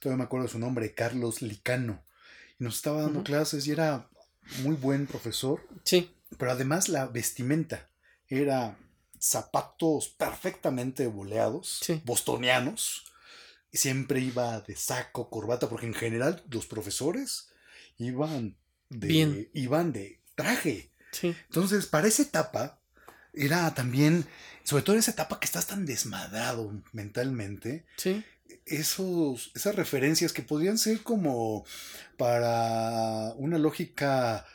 todavía 0.00 0.18
me 0.18 0.24
acuerdo 0.24 0.46
de 0.46 0.52
su 0.52 0.58
nombre, 0.58 0.94
Carlos 0.94 1.42
Licano. 1.42 2.04
Y 2.58 2.64
nos 2.64 2.76
estaba 2.76 3.02
dando 3.02 3.20
uh 3.20 3.22
-huh. 3.22 3.26
clases 3.26 3.66
y 3.66 3.72
era 3.72 4.08
muy 4.62 4.76
buen 4.76 5.06
profesor. 5.06 5.66
Sí. 5.84 6.14
Pero 6.38 6.52
además 6.52 6.88
la 6.88 7.06
vestimenta 7.06 7.90
era 8.28 8.78
zapatos 9.18 10.08
perfectamente 10.08 11.06
boleados, 11.06 11.80
sí. 11.82 12.02
bostonianos. 12.04 13.04
Y 13.70 13.78
siempre 13.78 14.20
iba 14.20 14.60
de 14.60 14.76
saco, 14.76 15.30
corbata, 15.30 15.68
porque 15.68 15.86
en 15.86 15.94
general 15.94 16.44
los 16.50 16.66
profesores 16.66 17.50
iban 17.96 18.58
de, 18.90 19.06
Bien. 19.06 19.50
iban 19.54 19.92
de 19.92 20.20
traje. 20.34 20.92
Sí. 21.12 21.34
Entonces, 21.46 21.86
para 21.86 22.08
esa 22.08 22.22
etapa, 22.22 22.81
era 23.32 23.74
también, 23.74 24.26
sobre 24.64 24.82
todo 24.82 24.94
en 24.96 25.00
esa 25.00 25.12
etapa 25.12 25.38
que 25.40 25.46
estás 25.46 25.66
tan 25.66 25.86
desmadrado 25.86 26.72
mentalmente, 26.92 27.84
sí. 27.96 28.24
esos, 28.66 29.50
esas 29.54 29.74
referencias 29.74 30.32
que 30.32 30.42
podrían 30.42 30.78
ser 30.78 31.02
como 31.02 31.64
para 32.16 33.32
una 33.36 33.58
lógica 33.58 34.46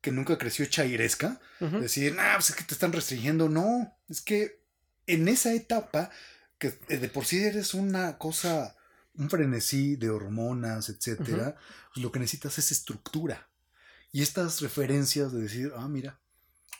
que 0.00 0.12
nunca 0.12 0.38
creció 0.38 0.64
chairesca, 0.66 1.40
Uh 1.60 1.64
-huh. 1.66 1.80
decir, 1.80 2.14
nah, 2.14 2.34
pues 2.34 2.50
es 2.50 2.56
que 2.56 2.62
te 2.62 2.72
están 2.74 2.92
restringiendo. 2.92 3.48
No, 3.48 3.92
es 4.08 4.20
que 4.20 4.60
en 5.08 5.26
esa 5.26 5.52
etapa, 5.54 6.10
que 6.58 6.70
de 6.70 7.08
por 7.08 7.24
sí 7.26 7.42
eres 7.42 7.74
una 7.74 8.16
cosa, 8.16 8.76
un 9.14 9.28
frenesí 9.28 9.96
de 9.96 10.08
hormonas, 10.10 10.88
etcétera, 10.88 11.48
Uh 11.48 11.50
-huh. 11.50 11.90
pues 11.94 12.02
lo 12.04 12.12
que 12.12 12.20
necesitas 12.20 12.58
es 12.58 12.70
estructura. 12.70 13.48
Y 14.12 14.22
estas 14.22 14.60
referencias 14.60 15.32
de 15.32 15.40
decir, 15.42 15.72
ah, 15.76 15.88
mira, 15.88 16.20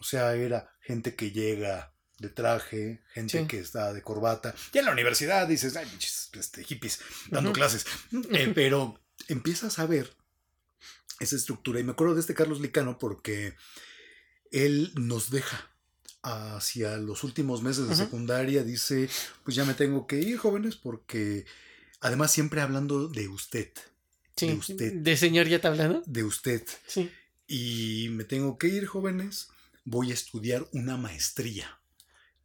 o 0.01 0.05
sea, 0.05 0.35
era 0.35 0.71
gente 0.81 1.15
que 1.15 1.31
llega 1.31 1.93
de 2.19 2.29
traje, 2.29 3.01
gente 3.13 3.41
Sí. 3.41 3.47
que 3.47 3.59
está 3.61 3.93
de 3.93 4.03
corbata. 4.03 4.55
Ya 4.73 4.81
en 4.81 4.87
la 4.87 4.93
universidad 4.93 5.47
dices, 5.47 5.77
ay, 5.77 5.87
este, 6.33 6.65
hippies, 6.65 7.01
dando 7.31 7.53
clases. 7.53 7.87
Eh, 8.33 8.51
pero 8.55 9.01
empiezas 9.29 9.79
a 9.79 9.87
ver 9.87 10.13
esa 11.21 11.37
estructura. 11.37 11.79
Y 11.81 11.85
me 11.85 11.93
acuerdo 11.93 12.15
de 12.15 12.21
este 12.21 12.35
Carlos 12.35 12.61
Licano 12.61 12.99
porque 12.99 13.55
él 14.51 14.93
nos 14.97 15.31
deja 15.31 15.71
hacia 16.23 16.97
los 16.97 17.23
últimos 17.25 17.63
meses 17.63 17.89
de 17.89 17.95
secundaria. 17.95 18.65
Dice, 18.65 19.09
pues 19.45 19.55
ya 19.57 19.65
me 19.65 19.75
tengo 19.75 20.07
que 20.09 20.17
ir, 20.21 20.37
jóvenes, 20.39 20.75
porque 20.77 21.47
además 22.01 22.33
siempre 22.33 22.61
hablando 22.61 23.09
de 23.09 23.29
usted, 23.29 23.71
Sí. 24.37 24.49
de 24.49 24.55
usted. 24.55 24.93
¿De 24.95 25.17
señor 25.17 25.47
ya 25.49 25.61
te 25.61 25.69
hablando? 25.69 26.03
de 26.07 26.25
usted. 26.25 26.65
Sí. 26.87 27.11
Y 27.47 28.09
me 28.11 28.25
tengo 28.25 28.59
que 28.59 28.69
ir, 28.69 28.87
jóvenes. 28.87 29.49
Voy 29.91 30.11
a 30.11 30.15
estudiar 30.15 30.69
una 30.73 30.99
maestría. 30.99 31.81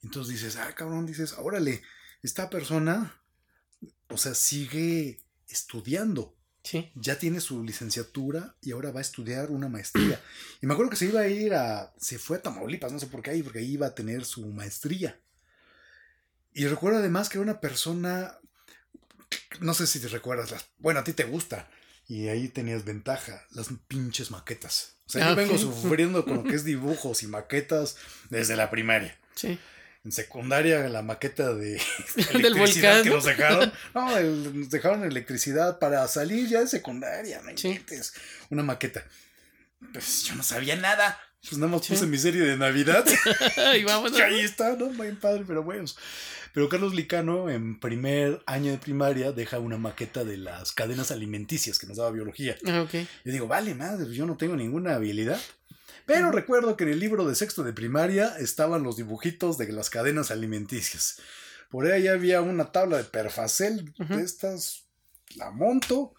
Entonces 0.01 0.33
dices, 0.35 0.55
ah, 0.55 0.73
cabrón, 0.73 1.05
dices, 1.05 1.35
órale, 1.37 1.81
esta 2.21 2.49
persona, 2.49 3.21
o 4.07 4.17
sea, 4.17 4.33
sigue 4.33 5.21
estudiando. 5.49 6.37
Sí. 6.63 6.89
Ya 6.95 7.19
tiene 7.19 7.41
su 7.41 7.61
licenciatura 7.61 8.55
y 8.61 8.71
ahora 8.71 8.91
va 8.91 8.99
a 8.99 9.01
estudiar 9.01 9.51
una 9.51 9.67
maestría. 9.67 10.21
Y 10.61 10.67
me 10.67 10.73
acuerdo 10.73 10.89
que 10.91 10.95
se 10.95 11.07
iba 11.07 11.19
a 11.19 11.27
ir 11.27 11.53
a. 11.53 11.93
Se 11.97 12.17
fue 12.17 12.37
a 12.37 12.41
Tamaulipas, 12.41 12.93
no 12.93 12.99
sé 12.99 13.07
por 13.07 13.21
qué 13.21 13.31
ahí, 13.31 13.43
porque 13.43 13.59
ahí 13.59 13.73
iba 13.73 13.87
a 13.87 13.95
tener 13.95 14.23
su 14.23 14.47
maestría. 14.47 15.19
Y 16.53 16.65
recuerdo 16.67 16.99
además 16.99 17.27
que 17.27 17.39
era 17.39 17.43
una 17.43 17.59
persona. 17.59 18.39
No 19.59 19.73
sé 19.73 19.85
si 19.85 19.99
te 19.99 20.07
recuerdas. 20.07 20.51
Las, 20.51 20.69
bueno, 20.77 21.01
a 21.01 21.03
ti 21.03 21.11
te 21.11 21.25
gusta. 21.25 21.69
Y 22.07 22.29
ahí 22.29 22.47
tenías 22.47 22.85
ventaja, 22.85 23.45
las 23.51 23.67
pinches 23.89 24.31
maquetas. 24.31 24.92
O 25.05 25.09
sea, 25.11 25.25
Ah, 25.27 25.29
yo 25.31 25.35
vengo 25.35 25.57
sufriendo 25.57 26.23
con 26.25 26.35
lo 26.35 26.43
que 26.43 26.55
es 26.55 26.63
dibujos 26.63 27.23
y 27.23 27.27
maquetas 27.27 27.97
desde 28.29 28.55
la 28.55 28.69
primaria. 28.69 29.17
Sí. 29.35 29.59
En 30.05 30.11
secundaria, 30.11 30.79
la 30.89 31.01
maqueta 31.01 31.53
de 31.53 31.81
Del 32.33 32.45
electricidad 32.45 32.95
volcán. 32.97 33.03
que 33.03 33.09
nos 33.09 33.23
dejaron. 33.25 33.73
No, 33.93 34.17
el- 34.17 34.59
nos 34.61 34.69
dejaron 34.69 35.03
electricidad 35.03 35.79
para 35.79 36.07
salir 36.07 36.47
ya 36.49 36.59
de 36.61 36.67
secundaria, 36.67 37.41
no 37.41 37.57
Sí. 37.57 37.79
Una 38.49 38.63
maqueta. 38.63 39.05
Pues 39.91 40.23
yo 40.23 40.35
no 40.35 40.43
sabía 40.43 40.75
nada. 40.75 41.19
Pues 41.41 41.57
nada 41.57 41.71
más 41.71 41.85
puse 41.85 42.05
mi 42.07 42.17
serie 42.17 42.41
de 42.41 42.55
Navidad. 42.57 43.05
y 43.77 43.83
vámonos. 43.83 44.17
y 44.17 44.21
ahí 44.21 44.39
está, 44.39 44.75
¿no? 44.75 44.87
Bien 44.89 45.17
padre, 45.17 45.43
pero 45.45 45.63
bueno. 45.63 45.85
Pero 46.53 46.69
Carlos 46.69 46.93
Licano, 46.93 47.49
en 47.49 47.79
primer 47.79 48.41
año 48.45 48.71
de 48.71 48.77
primaria, 48.77 49.31
deja 49.31 49.57
una 49.59 49.77
maqueta 49.77 50.23
de 50.23 50.37
las 50.37 50.71
cadenas 50.71 51.09
alimenticias 51.11 51.79
que 51.79 51.87
nos 51.87 51.97
daba 51.97 52.11
biología. 52.11 52.55
Ah, 52.67 52.81
ok. 52.83 52.93
Yo 53.25 53.31
digo, 53.31 53.47
vale, 53.47 53.73
madre, 53.73 54.05
pues 54.05 54.15
yo 54.15 54.25
no 54.27 54.37
tengo 54.37 54.55
ninguna 54.55 54.93
habilidad. 54.95 55.41
Pero 56.05 56.31
recuerdo 56.31 56.77
que 56.77 56.83
en 56.83 56.91
el 56.91 56.99
libro 56.99 57.25
de 57.27 57.33
sexto 57.33 57.63
de 57.63 57.73
primaria 57.73 58.35
estaban 58.37 58.83
los 58.83 58.97
dibujitos 58.97 59.57
de 59.57 59.71
las 59.71 59.89
cadenas 59.89 60.31
alimenticias. 60.31 61.17
Por 61.71 61.87
ahí 61.91 62.07
había 62.07 62.41
una 62.41 62.71
tabla 62.71 62.97
de 62.97 63.05
perfacel 63.05 63.93
Ujú. 63.99 64.17
de 64.17 64.23
estas, 64.23 64.83
la 65.35 65.49
monto. 65.49 66.13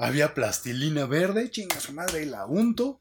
Había 0.00 0.32
plastilina 0.34 1.04
verde, 1.06 1.50
chinga 1.50 1.78
su 1.78 1.92
madre, 1.92 2.22
y 2.22 2.26
la 2.26 2.46
unto. 2.46 3.00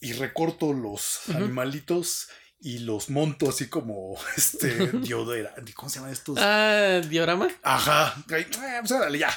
Y 0.00 0.12
recorto 0.14 0.72
los 0.72 1.28
animalitos 1.28 2.28
y 2.60 2.78
los 2.80 3.10
monto 3.10 3.48
así 3.50 3.68
como 3.68 4.16
este 4.36 4.68
diodera. 4.92 5.54
¿Cómo 5.74 5.88
se 5.90 5.96
llaman 5.98 6.12
estos? 6.12 6.38
Ah, 6.40 7.00
diorama. 7.08 7.48
Ajá. 7.62 8.14
Ay, 8.30 8.42
eh, 8.42 8.76
pues 8.80 8.92
órale, 8.92 9.18
ya. 9.18 9.30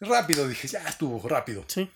Rápido, 0.00 0.46
dije, 0.46 0.68
ya 0.68 0.80
estuvo, 0.86 1.26
rápido. 1.26 1.64
Sí. 1.68 1.90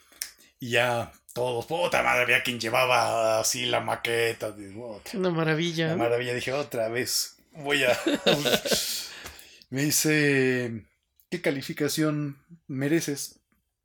Y 0.59 0.71
ya 0.71 1.12
todos, 1.35 1.67
puta 1.67 2.03
madre, 2.03 2.23
había 2.23 2.43
quien 2.43 2.59
llevaba 2.59 3.41
así 3.41 3.67
la 3.67 3.81
maqueta. 3.81 4.53
Digo, 4.53 5.03
"Oh, 5.05 5.17
Una 5.19 5.31
maravilla. 5.31 5.95
maravilla. 5.97 6.35
Dije, 6.35 6.53
otra 6.53 6.89
vez, 6.89 7.37
voy 7.53 7.85
a... 7.85 7.99
Me 9.71 9.83
dice, 9.85 10.85
¿qué 11.31 11.41
calificación 11.41 12.37
mereces? 12.67 13.40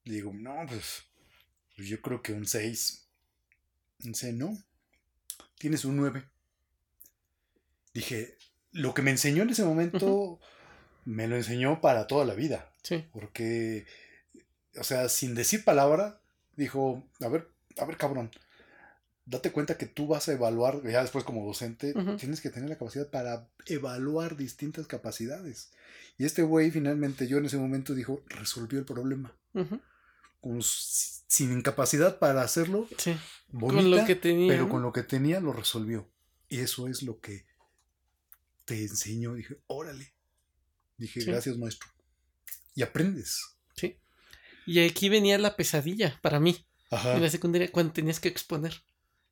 Digo, 0.05 0.31
no, 0.33 0.65
pues, 0.67 1.03
pues 1.75 1.87
yo 1.87 2.01
creo 2.01 2.21
que 2.21 2.33
un 2.33 2.45
6. 2.45 3.07
Dice, 3.99 4.33
no, 4.33 4.57
tienes 5.57 5.83
un 5.85 5.97
9. 5.97 6.23
Dije, 7.93 8.37
lo 8.71 8.93
que 8.93 9.01
me 9.01 9.11
enseñó 9.11 9.43
en 9.43 9.49
ese 9.49 9.63
momento, 9.63 10.39
me 11.05 11.27
lo 11.27 11.35
enseñó 11.35 11.81
para 11.81 12.07
toda 12.07 12.25
la 12.25 12.33
vida 12.33 12.71
Sí. 12.83 13.05
porque 13.13 13.85
o 14.77 14.83
sea, 14.83 15.09
sin 15.09 15.35
decir 15.35 15.63
palabra, 15.63 16.19
dijo, 16.55 17.03
a 17.21 17.27
ver, 17.29 17.49
a 17.77 17.85
ver, 17.85 17.97
cabrón, 17.97 18.29
date 19.25 19.51
cuenta 19.51 19.77
que 19.77 19.85
tú 19.85 20.07
vas 20.07 20.27
a 20.27 20.33
evaluar, 20.33 20.81
ya 20.83 21.01
después 21.01 21.23
como 21.23 21.45
docente, 21.45 21.93
tienes 22.19 22.41
que 22.41 22.49
tener 22.49 22.69
la 22.69 22.77
capacidad 22.77 23.09
para 23.09 23.47
evaluar 23.67 24.35
distintas 24.35 24.87
capacidades. 24.87 25.71
Y 26.17 26.25
este 26.25 26.43
güey 26.43 26.71
finalmente, 26.71 27.27
yo 27.27 27.37
en 27.37 27.45
ese 27.45 27.57
momento 27.57 27.95
dijo, 27.95 28.21
resolvió 28.27 28.79
el 28.79 28.85
problema. 28.85 29.33
Ujú. 29.53 29.79
Con, 30.45 30.61
sin 30.61 31.51
incapacidad 31.53 32.19
para 32.19 32.43
hacerlo, 32.43 32.87
Sí. 32.99 33.17
bonita, 33.47 33.81
con 33.81 33.91
lo 33.91 34.05
que 34.05 34.15
tenía. 34.15 34.47
pero 34.51 34.69
con 34.69 34.83
lo 34.83 34.93
que 34.93 35.01
tenía 35.01 35.39
lo 35.39 35.53
resolvió. 35.53 36.07
Y 36.49 36.59
eso 36.59 36.87
es 36.87 37.01
lo 37.01 37.19
que 37.19 37.47
te 38.65 38.79
enseñó. 38.83 39.33
Dije, 39.33 39.57
órale. 39.65 40.13
Dije, 40.97 41.21
Sí. 41.21 41.25
gracias 41.25 41.57
maestro. 41.57 41.89
Y 42.75 42.83
aprendes. 42.83 43.41
Sí. 43.75 43.97
Y 44.67 44.85
aquí 44.87 45.09
venía 45.09 45.39
la 45.39 45.55
pesadilla 45.55 46.19
para 46.21 46.39
mí 46.39 46.63
Ajá. 46.91 47.15
en 47.15 47.23
la 47.23 47.29
secundaria 47.31 47.71
cuando 47.71 47.93
tenías 47.93 48.19
que 48.19 48.27
exponer. 48.27 48.83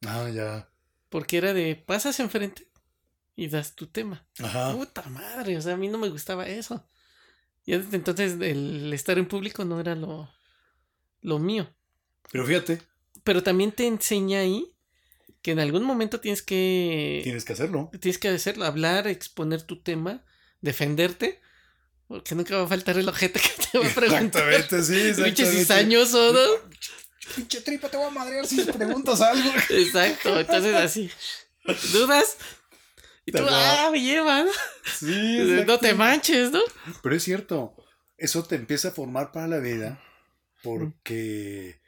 Ah, 0.02 0.27
ya. 0.34 0.68
Porque 1.10 1.38
era 1.38 1.53
de 1.53 1.76
pasas 1.76 2.19
enfrente 2.19 2.68
y 3.35 3.49
das 3.49 3.76
tu 3.76 3.85
tema. 3.85 4.27
Ajá. 4.40 4.73
Puta 4.73 5.03
madre, 5.10 5.57
o 5.57 5.61
sea, 5.61 5.73
a 5.76 5.77
mí 5.77 5.90
no 5.90 5.99
me 5.99 6.10
gustaba 6.10 6.48
eso. 6.48 6.88
Y 7.65 7.73
entonces 7.73 8.34
el 8.41 8.91
estar 8.94 9.19
en 9.19 9.27
público 9.27 9.64
no 9.64 9.80
era 9.80 9.94
lo, 9.94 10.30
lo 11.24 11.40
mío. 11.40 11.74
Pero 12.32 12.45
fíjate, 12.45 12.82
Pero 13.24 13.41
también 13.41 13.72
te 13.72 13.88
enseña 13.88 14.40
ahí 14.40 14.70
que 15.41 15.52
en 15.52 15.60
algún 15.60 15.84
momento 15.84 16.20
tienes 16.20 16.41
que 16.41 17.22
tienes 17.24 17.44
que 17.45 17.54
hacerlo. 17.54 17.90
tienes 18.00 18.18
que 18.18 18.30
hacerlo, 18.30 18.66
hablar, 18.66 19.08
exponer 19.08 19.62
tu 19.64 19.82
tema, 19.82 20.24
defenderte, 20.62 21.41
porque 22.08 22.36
nunca 22.36 22.58
va 22.58 22.64
a 22.64 22.68
faltar 22.68 22.98
el 22.98 23.10
ojete 23.10 23.40
que 23.40 23.64
te 23.72 23.80
va 23.80 23.88
a 23.88 23.94
preguntar. 23.94 24.54
Exactamente, 24.54 24.84
sí, 24.84 24.94
Pinche 25.24 25.44
exactamente. 25.44 25.45
cizañoso, 25.60 26.34
¿no? 26.34 26.40
Pinche 27.36 27.62
tripa, 27.62 27.90
te 27.90 27.98
voy 27.98 28.08
a 28.08 28.12
madrear 28.12 28.45
si 28.45 28.62
preguntas 28.64 29.22
algo. 29.22 29.50
Exacto, 29.70 30.40
entonces 30.40 30.76
así. 30.76 31.10
¿Dudas? 31.94 32.38
Y 33.26 33.32
tú, 33.32 33.44
ah, 33.50 33.90
me 33.91 34.02
llevan. 34.02 34.48
Sí, 35.00 35.64
No 35.68 35.80
te 35.80 35.94
manches, 35.94 36.52
¿no? 36.52 36.60
Pero 37.02 37.16
es 37.16 37.24
cierto, 37.24 37.74
eso 38.18 38.44
te 38.44 38.56
empieza 38.56 38.90
a 38.90 38.91
formar 38.91 39.32
para 39.32 39.48
la 39.48 39.60
vida 39.60 40.02
porque 40.64 41.80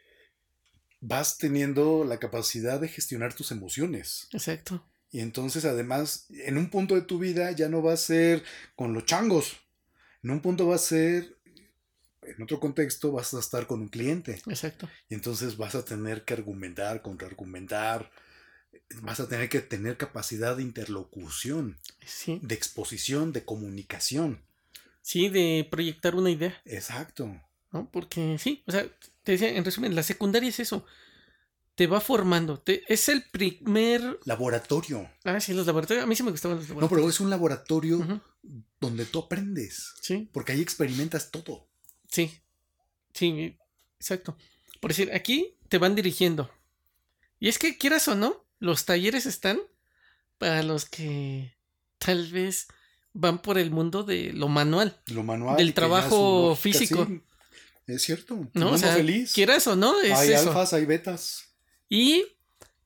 vas 1.02 1.38
teniendo 1.40 2.04
la 2.04 2.20
capacidad 2.20 2.80
de 2.80 2.88
gestionar 2.90 3.34
tus 3.34 3.52
emociones. 3.52 4.28
Exacto. 4.34 4.86
Y 5.12 5.22
entonces 5.22 5.66
además, 5.66 6.28
en 6.30 6.58
un 6.58 6.70
punto 6.70 6.94
de 6.94 7.02
tu 7.02 7.18
vida 7.18 7.52
ya 7.52 7.70
no 7.70 7.82
va 7.82 7.94
a 7.94 7.98
ser 7.98 8.44
con 8.76 8.94
los 8.94 9.06
changos. 9.06 9.56
En 10.22 10.32
un 10.32 10.42
punto 10.42 10.68
va 10.68 10.76
a 10.76 10.80
ser, 10.80 11.38
en 12.24 12.42
otro 12.44 12.60
contexto, 12.60 13.12
vas 13.12 13.34
a 13.34 13.40
estar 13.40 13.66
con 13.66 13.82
un 13.82 13.88
cliente. 13.88 14.42
Exacto. 14.48 14.90
Y 15.10 15.14
entonces 15.14 15.56
vas 15.58 15.76
a 15.76 15.86
tener 15.86 16.26
que 16.26 16.34
argumentar, 16.34 17.02
contraargumentar. 17.02 18.12
Vas 19.02 19.20
a 19.20 19.30
tener 19.30 19.48
que 19.48 19.62
tener 19.62 19.96
capacidad 19.98 20.58
de 20.58 20.64
interlocución, 20.64 21.80
Sí. 22.06 22.40
de 22.44 22.56
exposición, 22.56 23.32
de 23.32 23.46
comunicación. 23.46 24.42
Sí, 25.02 25.30
de 25.30 25.68
proyectar 25.70 26.16
una 26.16 26.32
idea, 26.32 26.60
Exacto. 26.66 27.40
¿No? 27.72 27.90
Porque 27.92 28.38
sí, 28.40 28.64
o 28.68 28.72
sea, 28.72 28.86
te 29.24 29.34
decía, 29.34 29.50
en 29.50 29.66
resumen, 29.66 29.96
la 29.96 30.04
secundaria 30.04 30.50
es 30.50 30.60
eso. 30.60 30.86
Te 31.76 31.88
va 31.88 32.00
formando. 32.00 32.58
Te, 32.60 32.84
es 32.92 33.10
el 33.10 33.24
primer. 33.24 34.20
Laboratorio. 34.24 35.10
Ah, 35.26 35.40
sí, 35.42 35.54
los 35.54 35.66
laboratorios. 35.66 36.04
A 36.04 36.08
mí 36.08 36.16
sí 36.16 36.24
me 36.24 36.32
gustaban 36.32 36.58
los 36.58 36.70
No, 36.70 36.76
laboratorios. 36.76 37.02
pero 37.02 37.10
es 37.10 37.20
un 37.20 37.30
laboratorio 37.30 38.22
donde 38.80 39.06
tú 39.06 39.20
aprendes. 39.20 39.94
Sí, 40.02 40.30
Porque 40.32 40.54
ahí 40.54 40.62
experimentas 40.62 41.32
todo. 41.32 41.68
sí. 42.10 42.32
Sí, 43.14 43.58
exacto. 43.98 44.38
Por 44.82 44.92
decir, 44.92 45.10
aquí 45.14 45.56
te 45.70 45.78
van 45.78 45.96
dirigiendo. 45.96 46.52
Y 47.40 47.48
es 47.48 47.58
que, 47.58 47.78
quieras 47.78 48.08
o 48.10 48.16
no, 48.16 48.46
los 48.60 48.84
talleres 48.84 49.26
están 49.26 49.58
para 50.38 50.64
los 50.64 50.84
que 50.84 51.56
tal 51.98 52.30
vez 52.32 52.68
van 53.14 53.42
por 53.42 53.58
el 53.58 53.72
mundo 53.72 54.04
de 54.04 54.34
lo 54.34 54.50
manual. 54.50 55.00
Lo 55.08 55.24
manual. 55.24 55.56
Del 55.56 55.74
trabajo 55.74 56.50
lógica, 56.50 56.62
físico. 56.80 57.06
sí, 57.06 57.22
es 57.88 58.02
cierto. 58.04 58.50
¿No? 58.54 58.72
O 58.72 58.78
sea, 58.78 58.94
feliz. 58.96 59.34
quieras 59.34 59.68
o 59.68 59.76
no, 59.76 60.00
es 60.02 60.12
hay 60.14 60.32
eso. 60.34 60.50
alfas, 60.50 60.74
hay 60.74 60.86
betas. 60.86 61.56
Y, 61.90 62.26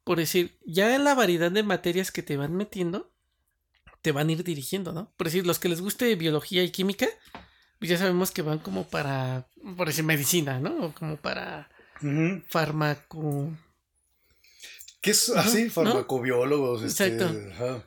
por 0.04 0.18
decir, 0.18 0.58
ya 0.66 0.96
en 0.96 1.04
la 1.04 1.16
variedad 1.16 1.52
de 1.52 1.64
materias 1.64 2.12
que 2.12 2.24
te 2.24 2.36
van 2.38 2.56
metiendo, 2.56 3.12
te 4.02 4.12
van 4.12 4.30
a 4.30 4.32
ir 4.34 4.44
dirigiendo, 4.44 4.92
¿no? 4.94 5.14
Por 5.18 5.28
decir, 5.28 5.46
los 5.46 5.60
que 5.60 5.70
les 5.70 5.82
guste 5.82 6.14
biología 6.16 6.64
y 6.64 6.72
química, 6.72 7.08
pues 7.80 7.90
ya 7.90 7.98
sabemos 7.98 8.32
que 8.32 8.42
van 8.42 8.60
como 8.60 8.88
para, 8.90 9.48
por 9.78 9.88
decir, 9.88 10.04
medicina, 10.04 10.60
¿no? 10.60 10.88
O 10.88 10.94
como 10.94 11.16
para 11.18 11.70
Ujú. 12.02 12.42
fármaco. 12.50 13.58
Que 15.02 15.12
es 15.12 15.30
Ajá, 15.30 15.48
así, 15.50 15.66
¿no? 15.66 15.72
farmacobiólogos, 15.72 16.84
este, 16.84 17.08
Exacto. 17.08 17.40
ajá, 17.54 17.86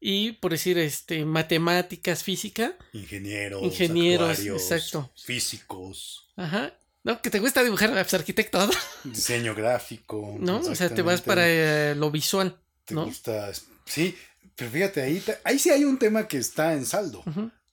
Y, 0.00 0.32
por 0.32 0.50
decir, 0.52 0.76
este, 0.78 1.24
matemáticas, 1.24 2.22
física. 2.24 2.76
ingenieros, 2.92 3.62
Ingenieros, 3.62 4.38
exacto. 4.40 5.12
físicos, 5.16 6.30
Ajá. 6.36 6.72
¿No? 7.04 7.20
Que 7.20 7.30
te 7.30 7.40
gusta 7.40 7.64
dibujar, 7.64 7.90
pues 7.90 8.14
arquitecto, 8.14 8.64
¿no? 8.64 8.72
diseño 9.04 9.54
gráfico. 9.54 10.36
¿no? 10.38 10.58
O 10.58 10.74
sea, 10.74 10.88
te 10.88 11.02
vas 11.02 11.20
para 11.20 11.48
eh, 11.48 11.94
lo 11.96 12.10
visual. 12.10 12.60
Te 12.84 12.94
¿no? 12.94 13.06
gusta, 13.06 13.50
sí, 13.84 14.16
pero 14.54 14.70
fíjate, 14.70 15.02
ahí, 15.02 15.22
ahí 15.44 15.58
sí 15.58 15.70
hay 15.70 15.84
un 15.84 15.98
tema 15.98 16.28
que 16.28 16.38
está 16.38 16.74
en 16.74 16.84
saldo, 16.86 17.24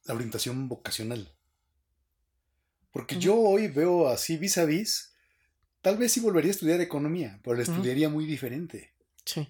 la 0.05 0.13
orientación 0.13 0.67
vocacional. 0.67 1.31
Porque 2.91 3.17
yo 3.17 3.37
hoy 3.37 3.67
veo 3.67 4.07
así 4.07 4.37
vis 4.37 4.57
a 4.57 4.65
vis, 4.65 5.13
tal 5.81 5.97
vez 5.97 6.11
sí 6.11 6.19
volvería 6.19 6.49
a 6.49 6.53
estudiar 6.53 6.81
economía, 6.81 7.39
pero 7.43 7.55
la 7.55 7.63
estudiaría 7.63 8.09
muy 8.09 8.25
diferente. 8.25 8.93
Sí. 9.25 9.47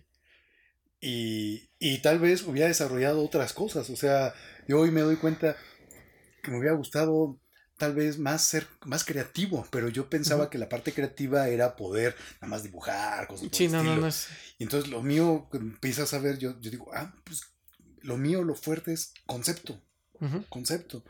Y, 1.00 1.70
y 1.80 2.00
tal 2.00 2.20
vez 2.20 2.44
hubiera 2.44 2.68
desarrollado 2.68 3.24
otras 3.24 3.54
cosas. 3.54 3.90
O 3.90 3.96
sea, 3.96 4.34
yo 4.68 4.80
hoy 4.80 4.92
me 4.92 5.02
doy 5.02 5.16
cuenta 5.16 5.56
que 6.44 6.52
me 6.52 6.60
hubiera 6.60 6.76
gustado 6.76 7.40
tal 7.80 7.96
vez 7.96 8.20
más 8.20 8.44
ser 8.44 8.68
más 8.86 9.04
creativo, 9.04 9.66
pero 9.72 9.90
yo 9.90 10.08
pensaba 10.10 10.52
que 10.52 10.60
la 10.60 10.70
parte 10.70 10.94
creativa 10.94 11.48
era 11.48 11.76
poder 11.76 12.16
nada 12.36 12.48
más 12.52 12.62
dibujar, 12.62 13.26
cosas 13.28 13.48
Sí, 13.52 13.68
no, 13.68 13.82
no, 13.82 13.90
estilo. 13.90 14.02
no 14.02 14.08
es. 14.08 14.28
Y 14.60 14.64
entonces 14.64 14.92
lo 14.92 15.02
mío, 15.02 15.50
empiezas 15.54 16.14
a 16.14 16.20
ver, 16.20 16.38
yo, 16.38 16.60
yo 16.62 16.70
digo, 16.70 16.92
ah, 16.94 17.12
pues 17.24 17.42
lo 18.02 18.18
mío, 18.18 18.44
lo 18.44 18.54
fuerte 18.54 18.94
es 18.94 19.14
concepto, 19.26 19.82
concepto. 20.50 21.04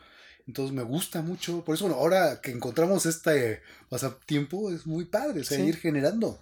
Entonces 0.47 0.73
me 0.73 0.81
gusta 0.83 1.21
mucho, 1.21 1.63
por 1.65 1.75
eso 1.75 1.85
bueno, 1.85 1.99
ahora 1.99 2.39
que 2.41 2.51
encontramos 2.51 3.05
este 3.05 3.61
pasatiempo 3.89 4.71
es 4.71 4.87
muy 4.87 5.05
padre, 5.05 5.41
o 5.41 5.43
sea, 5.43 5.57
Sí. 5.57 5.63
ir 5.65 5.77
generando. 5.77 6.39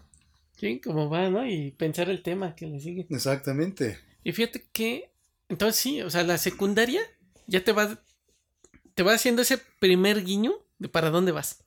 Sí, 0.60 0.80
como 0.84 1.10
va, 1.10 1.30
¿no? 1.30 1.46
Y 1.46 1.72
pensar 1.72 2.10
el 2.10 2.24
tema 2.24 2.56
que 2.56 2.68
le 2.68 2.80
sigue. 2.80 3.06
Exactamente. 3.10 4.00
Y 4.24 4.32
fíjate 4.32 4.66
que, 4.72 5.12
entonces 5.50 5.80
sí, 5.82 6.02
o 6.02 6.10
sea, 6.10 6.24
la 6.24 6.38
secundaria 6.38 7.02
ya 7.48 7.64
te 7.64 7.72
va, 7.74 8.02
te 8.98 9.04
va 9.04 9.14
haciendo 9.14 9.44
ese 9.44 9.60
primer 9.60 10.24
guiño 10.24 10.56
de 10.80 10.90
para 10.90 11.12
dónde 11.12 11.32
vas. 11.32 11.64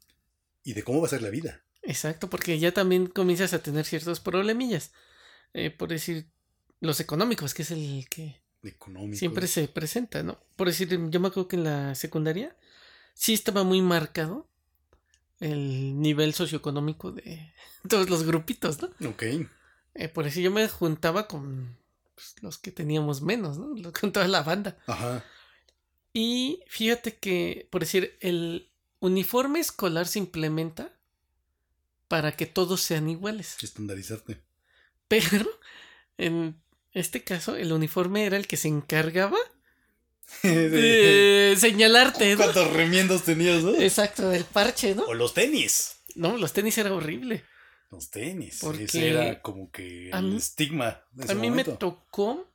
Y 0.64 0.72
de 0.72 0.82
cómo 0.82 1.00
va 1.00 1.06
a 1.06 1.10
ser 1.10 1.22
la 1.22 1.30
vida. 1.30 1.62
Exacto, 1.82 2.28
porque 2.28 2.58
ya 2.58 2.72
también 2.72 3.06
comienzas 3.06 3.52
a 3.52 3.62
tener 3.62 3.86
ciertos 3.86 4.18
problemillas. 4.18 4.90
Eh, 5.54 5.70
por 5.70 5.90
decir, 5.90 6.26
los 6.80 6.98
económicos, 6.98 7.54
que 7.54 7.62
es 7.62 7.70
el 7.70 8.08
que 8.10 8.42
siempre 9.12 9.46
se 9.46 9.68
presenta, 9.68 10.24
¿no? 10.24 10.40
Por 10.56 10.66
decir, 10.66 10.88
yo 10.88 11.20
me 11.20 11.28
acuerdo 11.28 11.46
que 11.46 11.54
en 11.54 11.62
la 11.62 11.94
secundaria 11.94 12.56
sí 13.14 13.32
estaba 13.32 13.62
muy 13.62 13.80
marcado 13.80 14.48
el 15.38 16.00
nivel 16.00 16.34
socioeconómico 16.34 17.12
de 17.12 17.54
todos 17.88 18.10
los 18.10 18.24
grupitos, 18.24 18.82
¿no? 18.82 19.08
Ok. 19.08 19.22
Eh, 19.94 20.08
por 20.08 20.24
decir, 20.24 20.42
yo 20.42 20.50
me 20.50 20.66
juntaba 20.68 21.28
con 21.28 21.78
pues, 22.16 22.34
los 22.40 22.58
que 22.58 22.72
teníamos 22.72 23.22
menos, 23.22 23.56
¿no? 23.56 23.92
Con 23.92 24.10
toda 24.10 24.26
la 24.26 24.42
banda. 24.42 24.76
Ajá. 24.88 25.24
Y 26.12 26.62
fíjate 26.68 27.16
que, 27.16 27.68
por 27.70 27.82
decir, 27.82 28.16
el 28.20 28.70
uniforme 29.00 29.60
escolar 29.60 30.06
se 30.06 30.18
implementa 30.18 30.92
para 32.08 32.32
que 32.32 32.46
todos 32.46 32.80
sean 32.80 33.08
iguales. 33.08 33.56
Estandarizarte. 33.62 34.40
Pero 35.08 35.48
en 36.18 36.60
este 36.92 37.22
caso, 37.22 37.56
el 37.56 37.72
uniforme 37.72 38.24
era 38.26 38.36
el 38.36 38.46
que 38.48 38.56
se 38.56 38.68
encargaba 38.68 39.38
de 40.42 41.56
señalarte, 41.58 42.32
¿no? 42.36 42.38
¿Cuántos 42.44 42.72
remiendos 42.72 43.22
tenías, 43.22 43.62
no? 43.62 43.74
Exacto, 43.74 44.28
del 44.28 44.44
parche, 44.44 44.94
¿no? 44.94 45.04
O 45.04 45.14
los 45.14 45.34
tenis. 45.34 45.96
No, 46.14 46.36
los 46.36 46.52
tenis 46.52 46.76
era 46.78 46.92
horrible. 46.92 47.44
Los 47.90 48.10
tenis. 48.10 48.58
Porque 48.60 48.84
Ese 48.84 49.10
era 49.10 49.40
como 49.42 49.70
que 49.70 50.10
a 50.12 50.18
el 50.18 50.26
mí- 50.26 50.36
estigma 50.36 51.02
de 51.12 51.24
ese 51.24 51.32
A 51.32 51.34
mí 51.36 51.50
momento. 51.50 51.70
me 51.72 51.76
tocó 51.76 52.49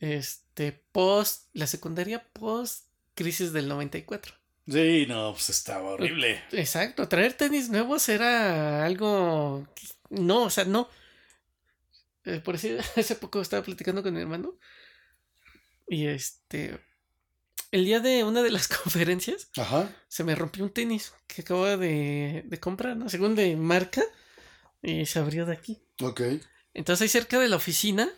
este 0.00 0.72
post 0.92 1.48
la 1.52 1.66
secundaria 1.66 2.26
post 2.32 2.86
crisis 3.14 3.52
del 3.52 3.68
94. 3.68 4.34
Sí, 4.68 5.06
no, 5.06 5.32
pues 5.32 5.50
estaba 5.50 5.90
horrible. 5.90 6.42
Exacto, 6.52 7.08
traer 7.08 7.34
tenis 7.34 7.70
nuevos 7.70 8.08
era 8.08 8.84
algo 8.84 9.66
no, 10.10 10.44
o 10.44 10.50
sea, 10.50 10.64
no. 10.64 10.88
Eh, 12.24 12.40
por 12.40 12.54
decir, 12.54 12.80
hace 12.96 13.14
poco 13.16 13.40
estaba 13.40 13.62
platicando 13.62 14.02
con 14.02 14.14
mi 14.14 14.20
hermano 14.20 14.58
y 15.88 16.06
este 16.06 16.80
el 17.70 17.84
día 17.84 18.00
de 18.00 18.24
una 18.24 18.42
de 18.42 18.50
las 18.50 18.68
conferencias 18.82 19.50
Ajá. 19.56 19.94
se 20.08 20.24
me 20.24 20.34
rompió 20.34 20.64
un 20.64 20.70
tenis 20.70 21.12
que 21.26 21.42
acababa 21.42 21.76
de, 21.76 22.42
de 22.46 22.60
comprar, 22.60 22.96
¿no? 22.96 23.08
Según 23.08 23.34
de 23.34 23.56
marca, 23.56 24.02
y 24.82 25.06
se 25.06 25.18
abrió 25.18 25.46
de 25.46 25.52
aquí. 25.52 25.82
Ok. 26.02 26.20
Entonces 26.74 27.02
ahí 27.02 27.08
cerca 27.08 27.38
de 27.38 27.48
la 27.48 27.56
oficina, 27.56 28.08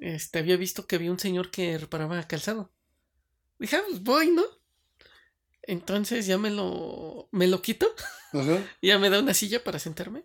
este, 0.00 0.38
había 0.38 0.56
visto 0.56 0.86
que 0.86 0.96
había 0.96 1.10
un 1.10 1.18
señor 1.18 1.50
que 1.50 1.78
reparaba 1.78 2.22
calzado. 2.26 2.72
Dije, 3.58 3.76
ah, 3.76 3.82
pues 3.88 4.02
voy, 4.02 4.30
¿no? 4.30 4.44
Entonces 5.62 6.26
ya 6.26 6.38
me 6.38 6.50
lo, 6.50 7.28
me 7.30 7.46
lo 7.46 7.60
quito 7.60 7.86
Ajá. 8.32 8.64
ya 8.80 8.98
me 8.98 9.10
da 9.10 9.18
una 9.20 9.34
silla 9.34 9.62
para 9.62 9.78
sentarme. 9.78 10.24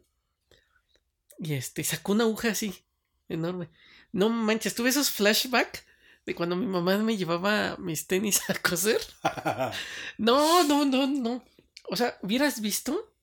Y 1.39 1.53
este, 1.53 1.83
sacó 1.83 2.13
una 2.13 2.23
aguja 2.23 2.49
así, 2.49 2.85
enorme. 3.27 3.69
No 4.11 4.29
manches, 4.29 4.75
tuve 4.75 4.89
esos 4.89 5.09
flashbacks 5.09 5.83
de 6.25 6.35
cuando 6.35 6.55
mi 6.55 6.65
mamá 6.67 6.97
me 6.99 7.17
llevaba 7.17 7.75
mis 7.77 8.07
tenis 8.07 8.41
a 8.49 8.53
coser. 8.55 9.01
No, 10.17 10.63
no, 10.63 10.85
no, 10.85 11.07
no. 11.07 11.43
O 11.89 11.95
sea, 11.95 12.17
hubieras 12.21 12.61
visto. 12.61 13.13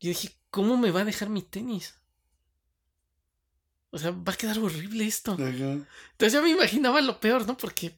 Yo 0.00 0.08
dije, 0.08 0.30
¿cómo 0.50 0.76
me 0.76 0.90
va 0.90 1.02
a 1.02 1.04
dejar 1.04 1.28
mi 1.28 1.42
tenis? 1.42 1.94
O 3.94 3.98
sea, 3.98 4.10
va 4.10 4.32
a 4.32 4.36
quedar 4.36 4.58
horrible 4.58 5.06
esto. 5.06 5.34
Ajá. 5.34 5.44
Entonces 5.46 6.32
ya 6.32 6.40
me 6.42 6.50
imaginaba 6.50 7.00
lo 7.00 7.20
peor, 7.20 7.46
¿no? 7.46 7.56
Porque 7.56 7.92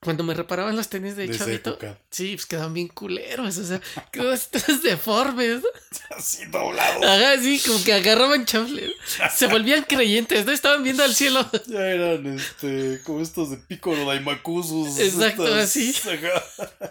cuando 0.00 0.24
me 0.24 0.32
reparaban 0.34 0.76
los 0.76 0.88
tenis 0.88 1.14
de, 1.16 1.26
De 1.26 1.38
chavito, 1.38 1.78
sí, 2.10 2.32
pues 2.36 2.46
quedaban 2.46 2.72
bien 2.72 2.88
culeros. 2.88 3.56
O 3.58 3.64
sea, 3.64 3.80
quedaban 4.10 4.38
todos 4.50 4.82
deformes, 4.82 5.62
¿no? 5.62 5.68
Así 6.16 6.46
doblado. 6.46 7.02
Ajá, 7.04 7.38
sí, 7.40 7.60
como 7.66 7.82
que 7.84 7.92
agarraban 7.92 8.46
chafles. 8.46 8.92
Se 9.34 9.46
volvían 9.46 9.84
creyentes, 9.84 10.46
¿no? 10.46 10.52
Estaban 10.52 10.82
viendo 10.82 11.02
al 11.04 11.14
cielo. 11.14 11.46
Ya 11.66 11.80
eran, 11.86 12.26
este, 12.38 13.00
como 13.04 13.20
estos 13.20 13.50
de 13.50 13.58
Piccolo 13.58 14.06
Daimakusus. 14.06 14.98
Exacto, 14.98 15.46
estas- 15.46 15.64
así. 15.70 15.94
Ajá. 16.08 16.90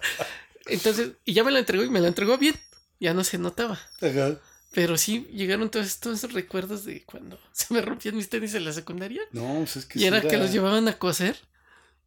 Entonces, 0.67 1.11
y 1.25 1.33
ya 1.33 1.43
me 1.43 1.51
lo 1.51 1.57
entregó 1.59 1.83
y 1.83 1.89
me 1.89 1.99
lo 1.99 2.07
entregó 2.07 2.37
bien. 2.37 2.55
Ya 2.99 3.13
no 3.13 3.23
se 3.23 3.37
notaba. 3.37 3.79
Ajá. 4.01 4.37
Pero 4.73 4.97
sí 4.97 5.27
llegaron 5.31 5.69
todos 5.69 5.85
estos 5.85 6.33
recuerdos 6.33 6.83
de 6.83 7.03
cuando 7.03 7.39
se 7.53 7.73
me 7.73 7.81
rompían 7.81 8.15
mis 8.15 8.29
tenis 8.29 8.53
en 8.55 8.65
la 8.65 8.73
secundaria. 8.73 9.21
No, 9.31 9.57
pues 9.57 9.77
es 9.77 9.85
que 9.85 9.99
Y 9.99 10.05
era 10.05 10.21
que 10.21 10.37
los 10.37 10.51
llevaban 10.51 10.87
a 10.87 10.97
coser 10.97 11.37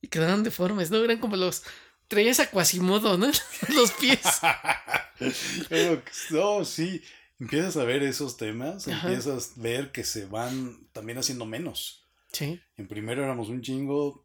y 0.03 0.09
quedaban 0.09 0.43
deformes, 0.43 0.91
¿no? 0.91 1.03
Eran 1.03 1.19
como 1.19 1.37
los. 1.37 1.63
Traías 2.09 2.39
a 2.39 2.51
Quasimodo, 2.51 3.19
¿no? 3.19 3.27
los 3.75 3.93
pies. 3.93 4.21
Pero, 5.69 6.03
no, 6.31 6.65
sí. 6.65 7.03
Empiezas 7.39 7.77
a 7.77 7.85
ver 7.85 8.03
esos 8.03 8.37
temas, 8.37 8.89
Ajá. 8.89 9.09
empiezas 9.09 9.53
a 9.57 9.61
ver 9.61 9.93
que 9.93 10.05
se 10.05 10.25
van 10.25 10.89
también 10.93 11.19
haciendo 11.19 11.45
menos. 11.45 12.05
Sí. 12.33 12.61
En 12.77 12.89
primero 12.89 13.23
éramos 13.23 13.49
un 13.49 13.61
chingo, 13.61 14.25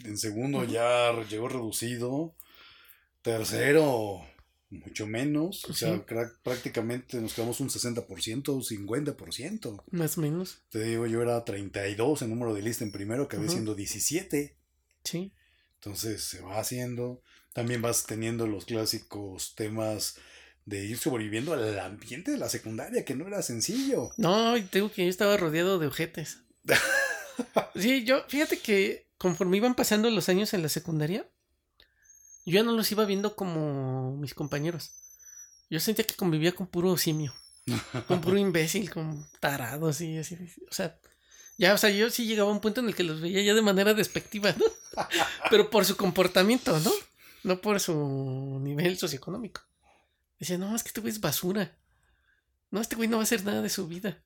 en 0.00 0.18
segundo 0.18 0.64
ya 0.64 1.12
llegó 1.24 1.48
reducido, 1.48 2.34
tercero 3.22 4.26
mucho 4.72 5.06
menos, 5.06 5.64
o 5.66 5.74
sea, 5.74 5.94
Sí. 5.94 6.02
cra- 6.06 6.32
prácticamente 6.42 7.20
nos 7.20 7.34
quedamos 7.34 7.60
un 7.60 7.68
60%, 7.70 8.52
un 8.54 8.64
50%. 8.64 9.84
Más 9.90 10.18
o 10.18 10.20
menos. 10.22 10.58
Te 10.70 10.82
digo, 10.84 11.06
yo 11.06 11.22
era 11.22 11.44
32 11.44 12.22
en 12.22 12.30
número 12.30 12.54
de 12.54 12.62
lista 12.62 12.84
en 12.84 12.92
primero, 12.92 13.24
acabé 13.24 13.44
Ujú. 13.44 13.52
siendo 13.52 13.74
17. 13.74 14.56
Sí. 15.04 15.32
Entonces 15.74 16.22
se 16.24 16.40
va 16.40 16.58
haciendo. 16.58 17.22
También 17.52 17.82
vas 17.82 18.06
teniendo 18.06 18.46
los 18.46 18.64
clásicos 18.64 19.54
temas 19.54 20.16
de 20.64 20.84
ir 20.86 20.96
sobreviviendo 20.96 21.52
al 21.52 21.78
ambiente 21.80 22.30
de 22.30 22.38
la 22.38 22.48
secundaria, 22.48 23.04
que 23.04 23.14
no 23.16 23.26
era 23.26 23.42
sencillo. 23.42 24.10
No, 24.16 24.54
tengo 24.70 24.90
que 24.92 25.04
yo 25.04 25.10
estaba 25.10 25.36
rodeado 25.36 25.78
de 25.78 25.86
ojetes. 25.88 26.38
Sí, 27.74 28.04
yo, 28.04 28.22
fíjate 28.28 28.58
que 28.58 29.08
conforme 29.16 29.56
iban 29.56 29.74
pasando 29.74 30.10
los 30.10 30.28
años 30.28 30.52
en 30.52 30.62
la 30.62 30.68
secundaria, 30.68 31.26
yo 32.44 32.54
ya 32.54 32.62
no 32.62 32.72
los 32.72 32.90
iba 32.92 33.04
viendo 33.04 33.36
como 33.36 34.16
mis 34.16 34.34
compañeros. 34.34 34.92
Yo 35.70 35.80
sentía 35.80 36.04
que 36.06 36.14
convivía 36.14 36.52
con 36.52 36.66
puro 36.66 36.96
simio, 36.96 37.32
con 38.08 38.20
puro 38.20 38.36
imbécil, 38.38 38.90
con 38.90 39.26
tarados 39.40 40.00
y 40.00 40.18
así. 40.18 40.36
O 40.70 40.74
sea, 40.74 40.98
ya, 41.58 41.74
o 41.74 41.78
sea, 41.78 41.90
yo 41.90 42.10
sí 42.10 42.26
llegaba 42.26 42.50
a 42.50 42.52
un 42.52 42.60
punto 42.60 42.80
en 42.80 42.88
el 42.88 42.94
que 42.94 43.04
los 43.04 43.20
veía 43.20 43.42
ya 43.42 43.54
de 43.54 43.62
manera 43.62 43.94
despectiva, 43.94 44.52
¿no? 44.58 44.64
Pero 45.50 45.70
por 45.70 45.84
su 45.84 45.96
comportamiento, 45.96 46.78
¿no? 46.80 46.90
No 47.44 47.60
por 47.60 47.80
su 47.80 48.58
nivel 48.62 48.98
socioeconómico. 48.98 49.62
Decía, 50.38 50.58
no, 50.58 50.74
es 50.74 50.82
que 50.82 50.88
este 50.88 51.00
güey 51.00 51.12
es 51.12 51.20
basura. 51.20 51.76
No, 52.70 52.80
este 52.80 52.96
güey 52.96 53.08
no 53.08 53.16
va 53.18 53.22
a 53.22 53.24
hacer 53.24 53.44
nada 53.44 53.62
de 53.62 53.68
su 53.68 53.86
vida. 53.86 54.22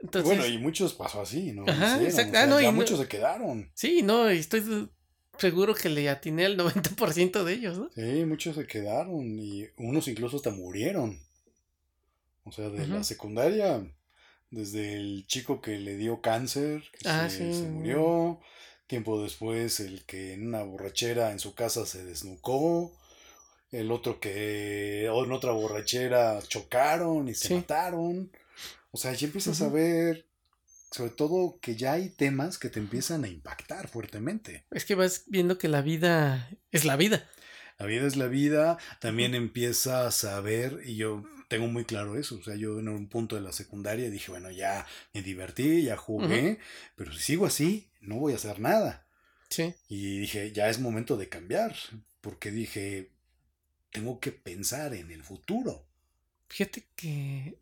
Entonces, 0.00 0.24
bueno, 0.28 0.46
y 0.46 0.58
muchos 0.58 0.94
pasó 0.94 1.20
así, 1.22 1.52
¿no? 1.52 1.64
Ajá, 1.66 2.00
exacto. 2.02 2.38
Ah, 2.38 2.46
no, 2.46 2.60
ya 2.60 2.68
y 2.68 2.70
no- 2.70 2.76
muchos 2.76 3.00
se 3.00 3.08
quedaron. 3.08 3.70
sí, 3.74 4.02
no, 4.02 4.30
y 4.32 4.38
estoy 4.38 4.88
seguro 5.38 5.74
que 5.74 5.88
le 5.88 6.08
atiné 6.08 6.46
al 6.46 6.56
90% 6.58 7.44
de 7.44 7.52
ellos, 7.54 7.78
¿no? 7.78 7.90
Sí, 7.94 8.24
muchos 8.24 8.56
se 8.56 8.66
quedaron 8.66 9.38
y 9.38 9.66
unos 9.76 10.08
incluso 10.08 10.36
hasta 10.36 10.50
murieron. 10.50 11.18
O 12.44 12.52
sea, 12.52 12.70
de 12.70 12.86
la 12.86 13.04
secundaria, 13.04 13.82
desde 14.50 14.94
el 14.94 15.26
chico 15.26 15.60
que 15.60 15.78
le 15.78 15.96
dio 15.96 16.20
cáncer, 16.22 16.82
que 16.98 17.08
Ah, 17.08 17.28
se, 17.28 17.52
sí. 17.52 17.58
se 17.60 17.68
murió. 17.68 18.40
Tiempo 18.86 19.22
después, 19.22 19.80
el 19.80 20.04
que 20.06 20.32
en 20.32 20.46
una 20.46 20.62
borrachera 20.62 21.30
en 21.32 21.38
su 21.40 21.54
casa 21.54 21.84
se 21.84 22.04
desnucó. 22.04 22.90
El 23.70 23.90
otro 23.92 24.18
que 24.18 25.04
en 25.04 25.32
otra 25.32 25.52
borrachera 25.52 26.40
chocaron 26.48 27.28
y 27.28 27.34
se 27.34 27.48
Sí. 27.48 27.54
mataron. 27.54 28.32
O 28.90 28.96
sea, 28.96 29.12
ya 29.12 29.26
empiezas 29.26 29.60
a 29.60 29.68
ver, 29.68 30.24
sobre 30.90 31.10
todo, 31.10 31.58
que 31.60 31.76
ya 31.76 31.92
hay 31.92 32.10
temas 32.10 32.58
que 32.58 32.70
te 32.70 32.80
empiezan 32.80 33.24
a 33.24 33.28
impactar 33.28 33.88
fuertemente. 33.88 34.64
Es 34.70 34.84
que 34.84 34.94
vas 34.94 35.24
viendo 35.26 35.58
que 35.58 35.68
la 35.68 35.82
vida 35.82 36.50
es 36.70 36.84
la 36.84 36.96
vida. 36.96 37.28
La 37.78 37.86
vida 37.86 38.06
es 38.06 38.16
la 38.16 38.26
vida, 38.26 38.78
también 39.00 39.34
empiezas 39.34 40.24
a 40.24 40.40
ver, 40.40 40.80
y 40.84 40.96
yo 40.96 41.24
tengo 41.48 41.68
muy 41.68 41.84
claro 41.84 42.18
eso, 42.18 42.36
o 42.36 42.42
sea, 42.42 42.56
yo 42.56 42.80
en 42.80 42.88
un 42.88 43.08
punto 43.08 43.36
de 43.36 43.42
la 43.42 43.52
secundaria 43.52 44.10
dije, 44.10 44.30
bueno, 44.30 44.50
ya 44.50 44.86
me 45.14 45.22
divertí, 45.22 45.82
ya 45.82 45.96
jugué, 45.96 46.58
pero 46.96 47.12
si 47.12 47.20
sigo 47.20 47.46
así, 47.46 47.90
no 48.00 48.16
voy 48.16 48.32
a 48.32 48.36
hacer 48.36 48.58
nada. 48.58 49.06
Sí. 49.48 49.74
Y 49.88 50.18
dije, 50.18 50.52
ya 50.52 50.68
es 50.68 50.80
momento 50.80 51.16
de 51.16 51.28
cambiar, 51.28 51.74
porque 52.20 52.50
dije, 52.50 53.12
tengo 53.90 54.20
que 54.20 54.32
pensar 54.32 54.94
en 54.94 55.10
el 55.10 55.22
futuro. 55.22 55.88
Fíjate 56.48 56.84
que. 56.96 57.58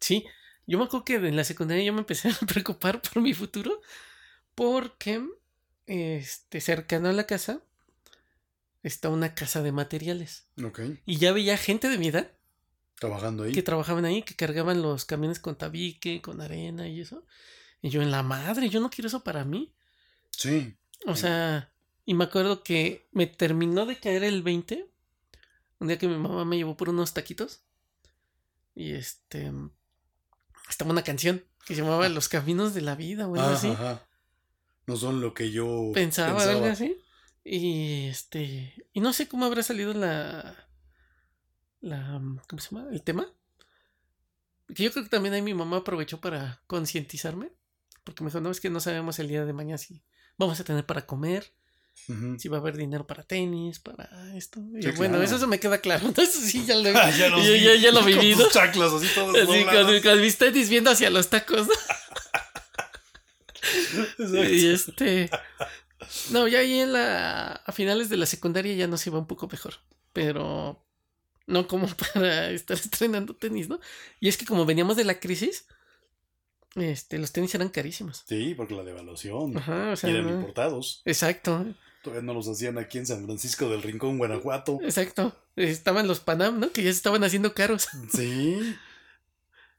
Sí. 0.00 0.24
Yo 0.66 0.78
me 0.78 0.84
acuerdo 0.84 1.04
que 1.04 1.14
en 1.16 1.36
la 1.36 1.44
secundaria 1.44 1.84
yo 1.84 1.92
me 1.92 2.00
empecé 2.00 2.28
a 2.42 2.46
preocupar 2.46 3.00
por 3.02 3.22
mi 3.22 3.34
futuro. 3.34 3.80
Porque. 4.54 5.22
Este, 5.86 6.60
cercano 6.60 7.08
a 7.08 7.12
la 7.12 7.26
casa. 7.26 7.60
Está 8.82 9.08
una 9.08 9.34
casa 9.34 9.62
de 9.62 9.72
materiales. 9.72 10.46
Ok. 10.62 10.80
Y 11.06 11.16
ya 11.16 11.32
veía 11.32 11.56
gente 11.56 11.88
de 11.88 11.96
mi 11.98 12.08
edad 12.08 12.30
Trabajando 12.98 13.44
ahí. 13.44 13.52
que 13.52 13.62
trabajaban 13.62 14.04
ahí, 14.04 14.22
que 14.22 14.34
cargaban 14.36 14.82
los 14.82 15.04
camiones 15.04 15.38
con 15.40 15.56
tabique, 15.56 16.20
con 16.20 16.40
arena 16.40 16.86
y 16.88 17.00
eso. 17.00 17.24
Y 17.80 17.88
yo 17.90 18.02
en 18.02 18.10
la 18.10 18.22
madre, 18.22 18.68
yo 18.68 18.80
no 18.80 18.90
quiero 18.90 19.08
eso 19.08 19.24
para 19.24 19.44
mí. 19.44 19.72
Sí. 20.30 20.74
O 21.06 21.16
sea, 21.16 21.70
y 22.06 22.14
me 22.14 22.24
acuerdo 22.24 22.62
que 22.62 23.08
me 23.12 23.26
terminó 23.26 23.84
de 23.86 23.96
caer 23.98 24.22
el 24.24 24.42
20. 24.42 24.86
Un 25.80 25.88
día 25.88 25.98
que 25.98 26.08
mi 26.08 26.16
mamá 26.16 26.44
me 26.44 26.56
llevó 26.56 26.76
por 26.76 26.88
unos 26.90 27.12
taquitos. 27.14 27.62
Y 28.74 28.92
este. 28.92 29.50
Estaba 30.68 30.90
una 30.90 31.02
canción 31.04 31.44
que 31.66 31.74
se 31.74 31.82
llamaba 31.82 32.08
Los 32.08 32.28
Caminos 32.28 32.74
de 32.74 32.80
la 32.82 32.94
Vida 32.94 33.26
o 33.26 33.34
algo 33.34 33.46
Ajá, 33.46 33.54
así. 33.54 33.68
ajá. 33.70 34.06
No 34.86 34.96
son 34.96 35.20
lo 35.20 35.32
que 35.34 35.50
yo 35.50 35.90
Pensaba, 35.94 36.34
pensaba. 36.36 36.52
algo 36.52 36.66
así. 36.66 36.98
Y 37.44 38.06
este. 38.06 38.74
Y 38.92 39.00
no 39.00 39.12
sé 39.12 39.28
cómo 39.28 39.44
habrá 39.46 39.62
salido 39.62 39.92
la. 39.94 40.68
La. 41.80 42.20
¿Cómo 42.48 42.60
se 42.60 42.74
llama? 42.74 42.88
El 42.90 43.02
tema. 43.02 43.26
Que 44.74 44.84
yo 44.84 44.92
creo 44.92 45.04
que 45.04 45.10
también 45.10 45.34
ahí 45.34 45.42
mi 45.42 45.54
mamá 45.54 45.78
aprovechó 45.78 46.20
para 46.20 46.62
concientizarme. 46.66 47.52
Porque 48.02 48.22
me 48.22 48.28
dijo, 48.30 48.40
no, 48.40 48.50
es 48.50 48.60
que 48.60 48.70
no 48.70 48.80
sabemos 48.80 49.18
el 49.18 49.28
día 49.28 49.44
de 49.46 49.52
mañana 49.52 49.78
si 49.78 50.02
vamos 50.36 50.58
a 50.60 50.64
tener 50.64 50.84
para 50.86 51.06
comer. 51.06 51.54
Si 52.38 52.48
va 52.48 52.58
a 52.58 52.60
haber 52.60 52.76
dinero 52.76 53.06
para 53.06 53.22
tenis, 53.22 53.78
para 53.78 54.08
esto. 54.36 54.60
Y 54.78 54.90
bueno, 54.92 55.22
eso 55.22 55.38
se 55.38 55.46
me 55.46 55.58
queda 55.60 55.78
claro. 55.78 56.12
Eso 56.16 56.40
sí, 56.40 56.64
ya 56.66 56.76
lo, 56.76 56.88
Ah, 56.98 57.10
ya, 57.10 57.28
ya- 57.28 57.36
vi, 57.36 57.60
ya- 57.62 57.74
ya 57.76 57.92
lo 57.92 58.00
con 58.00 58.06
viví, 58.06 58.34
tus 58.34 58.42
¿no? 58.44 58.50
chanclas 58.50 58.92
así 58.92 59.06
todos 59.14 59.34
Así, 59.48 59.64
con, 59.64 60.00
con 60.02 60.20
mis 60.20 60.36
tenis 60.36 60.68
viendo 60.68 60.90
hacia 60.90 61.08
los 61.10 61.30
tacos. 61.30 61.66
¿no? 64.18 64.44
Y 64.44 64.66
este. 64.66 65.30
No, 66.30 66.46
ya 66.48 66.58
ahí 66.58 66.80
en 66.80 66.92
la. 66.92 67.52
A 67.64 67.72
finales 67.72 68.08
de 68.08 68.16
la 68.16 68.26
secundaria 68.26 68.74
ya 68.74 68.86
nos 68.86 69.06
iba 69.06 69.18
un 69.18 69.26
poco 69.26 69.48
mejor. 69.48 69.74
Pero. 70.12 70.80
No 71.46 71.66
como 71.68 71.86
para 71.88 72.50
estar 72.50 72.76
estrenando 72.76 73.34
tenis, 73.36 73.68
¿no? 73.68 73.78
Y 74.20 74.28
es 74.28 74.36
que 74.36 74.46
como 74.46 74.64
veníamos 74.66 74.96
de 74.96 75.04
la 75.04 75.20
crisis. 75.20 75.66
Este, 76.76 77.18
los 77.18 77.32
tenis 77.32 77.54
eran 77.54 77.68
carísimos. 77.68 78.24
Sí, 78.26 78.54
porque 78.56 78.74
la 78.74 78.82
devaluación. 78.82 79.56
Ajá, 79.56 79.90
o 79.92 79.96
sea. 79.96 80.10
eran 80.10 80.24
no- 80.26 80.30
importados. 80.36 81.02
Exacto, 81.04 81.66
Todavía 82.02 82.22
no 82.22 82.34
los 82.34 82.46
hacían 82.48 82.76
aquí 82.76 82.98
en 82.98 83.06
San 83.06 83.24
Francisco 83.24 83.68
del 83.70 83.82
Rincón, 83.82 84.18
Guanajuato. 84.18 84.78
exacto. 84.82 85.34
Estaban 85.56 86.06
los 86.06 86.20
Panam, 86.20 86.60
¿no? 86.60 86.70
Que 86.70 86.82
ya 86.82 86.90
se 86.90 86.96
estaban 86.96 87.24
haciendo 87.24 87.54
caros. 87.54 87.88
Sí. 88.14 88.58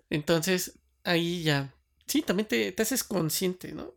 Entonces, 0.09 0.79
ahí 1.03 1.43
ya. 1.43 1.73
Sí, 2.07 2.21
también 2.21 2.47
te, 2.47 2.71
te 2.71 2.81
haces 2.83 3.03
consciente, 3.03 3.71
¿no? 3.73 3.93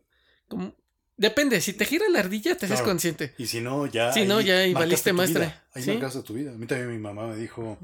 Como 0.47 0.75
Depende, 1.17 1.59
si 1.59 1.73
te 1.73 1.83
gira 1.83 2.05
la 2.09 2.19
ardilla, 2.19 2.55
te 2.57 2.65
haces 2.65 2.81
consciente. 2.81 3.33
Y 3.37 3.47
si 3.47 3.59
no, 3.59 3.85
ya. 3.87 4.13
Si 4.13 4.25
no, 4.25 4.39
ya 4.39 4.53
marcaste 4.55 4.73
valiste 4.79 5.13
maestra. 5.13 5.45
vida, 5.45 5.67
Ahí 5.73 5.83
Sí. 5.83 5.91
marcaste 5.91 6.21
tu 6.23 6.33
vida. 6.33 6.51
A 6.51 6.55
mí 6.55 6.65
también 6.65 6.89
mi 6.91 6.97
mamá 6.97 7.27
me 7.27 7.35
dijo. 7.35 7.77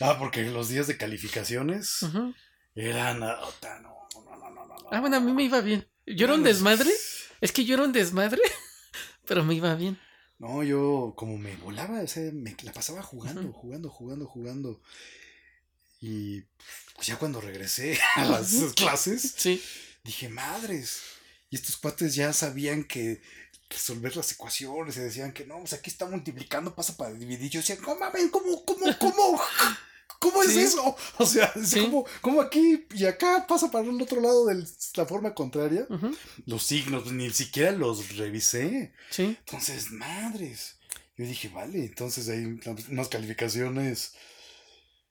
Ah, 0.00 0.16
porque 0.18 0.42
los 0.44 0.68
días 0.68 0.86
de 0.86 0.98
calificaciones 0.98 2.02
ah, 2.02 2.30
ota, 2.76 3.14
no, 3.80 4.08
no, 4.14 4.36
no, 4.36 4.36
no, 4.36 4.50
no, 4.50 4.66
no. 4.66 4.88
Ah, 4.90 5.00
bueno, 5.00 5.16
a 5.16 5.20
mí 5.20 5.32
me 5.32 5.44
iba 5.44 5.60
bien. 5.60 5.86
Yo 6.06 6.24
era 6.26 6.34
un 6.34 6.40
No, 6.40 6.48
desmadre. 6.48 6.90
Es 7.40 7.52
que 7.52 7.64
yo 7.64 7.74
era 7.74 7.84
un 7.84 7.92
desmadre, 7.92 8.40
pero 9.26 9.44
me 9.44 9.54
iba 9.54 9.74
bien. 9.74 9.98
No, 10.38 10.62
yo 10.64 11.14
como 11.16 11.38
me 11.38 11.56
volaba, 11.56 12.00
o 12.00 12.06
sea, 12.06 12.30
me 12.32 12.56
la 12.62 12.72
pasaba 12.72 13.02
jugando, 13.02 13.52
jugando, 13.52 13.88
jugando, 13.90 14.26
jugando. 14.26 14.80
Y 16.00 16.42
pues 16.94 17.06
ya 17.06 17.16
cuando 17.16 17.40
regresé 17.40 17.98
a 18.16 18.24
las 18.24 18.52
clases, 18.74 19.34
Sí, 19.36 19.62
dije, 20.02 20.28
madres. 20.28 21.00
Y 21.50 21.56
estos 21.56 21.76
cuates 21.76 22.14
ya 22.14 22.32
sabían 22.32 22.84
que 22.84 23.20
resolver 23.68 24.16
las 24.16 24.32
ecuaciones 24.32 24.96
y 24.96 25.00
decían 25.00 25.32
que 25.32 25.46
no, 25.46 25.58
pues 25.60 25.74
aquí 25.74 25.90
está 25.90 26.06
multiplicando, 26.06 26.74
pasa 26.74 26.96
para 26.96 27.12
dividir. 27.12 27.50
Yo 27.50 27.60
decía, 27.60 27.76
no 27.80 27.94
mames, 27.94 28.30
¿cómo, 28.30 28.64
cómo, 28.64 28.86
cómo? 28.98 29.40
¿Cómo 30.22 30.42
es 30.42 30.52
Sí. 30.52 30.60
eso? 30.60 30.96
O 31.18 31.26
sea, 31.26 31.52
es 31.56 31.68
Sí. 31.70 31.80
como, 31.80 32.06
como 32.20 32.40
aquí 32.40 32.86
y 32.94 33.04
acá 33.06 33.44
pasa 33.48 33.70
para 33.72 33.88
el 33.88 34.00
otro 34.00 34.20
lado 34.20 34.46
de 34.46 34.64
la 34.94 35.04
forma 35.06 35.34
contraria. 35.34 35.86
Los 36.46 36.62
signos, 36.62 37.02
pues, 37.02 37.12
ni 37.14 37.28
siquiera 37.30 37.72
los 37.72 38.16
revisé. 38.16 38.92
sí. 39.10 39.36
Entonces, 39.40 39.90
madres. 39.90 40.76
Yo 41.18 41.26
dije, 41.26 41.48
vale, 41.48 41.84
entonces 41.84 42.28
hay 42.28 42.58
unas 42.88 43.08
calificaciones. 43.08 44.14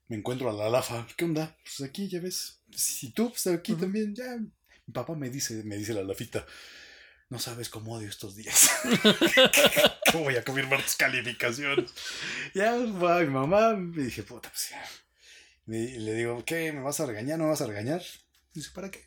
Me 0.07 0.15
encuentro 0.17 0.49
a 0.49 0.53
la 0.53 0.69
Lafa. 0.69 1.05
¿Qué 1.17 1.25
onda? 1.25 1.55
Pues 1.63 1.88
aquí 1.88 2.07
ya 2.09 2.19
ves. 2.19 2.59
Si 2.75 3.11
tú, 3.11 3.29
pues 3.29 3.45
aquí 3.47 3.73
también, 3.75 4.15
ya. 4.15 4.38
Mi 4.38 4.93
papá 4.93 5.13
me 5.15 5.29
dice, 5.29 5.63
me 5.63 5.77
dice 5.77 5.93
la 5.93 6.03
Lafita. 6.03 6.45
No 7.29 7.39
sabes 7.39 7.69
cómo 7.69 7.93
odio 7.93 8.09
estos 8.09 8.35
días. 8.35 8.69
¿Cómo 10.11 10.25
voy 10.25 10.35
a 10.35 10.43
confirmar 10.43 10.83
tus 10.83 10.95
calificaciones? 10.95 11.91
Ya 12.53 12.75
va 12.75 13.19
mi 13.21 13.27
mamá. 13.27 13.73
Me 13.75 14.03
dije, 14.03 14.23
puta, 14.23 14.49
pues 14.49 14.69
ya. 14.71 14.83
Me- 15.72 15.99
le 15.99 16.14
digo, 16.15 16.43
¿qué? 16.45 16.72
¿Me 16.73 16.81
vas 16.81 16.99
a 16.99 17.06
regañar? 17.06 17.38
¿No 17.38 17.45
me 17.45 17.52
vas 17.52 17.61
a 17.61 17.68
regañar? 17.68 18.03
Dice, 18.53 18.69
¿para 18.73 18.91
qué? 18.91 19.06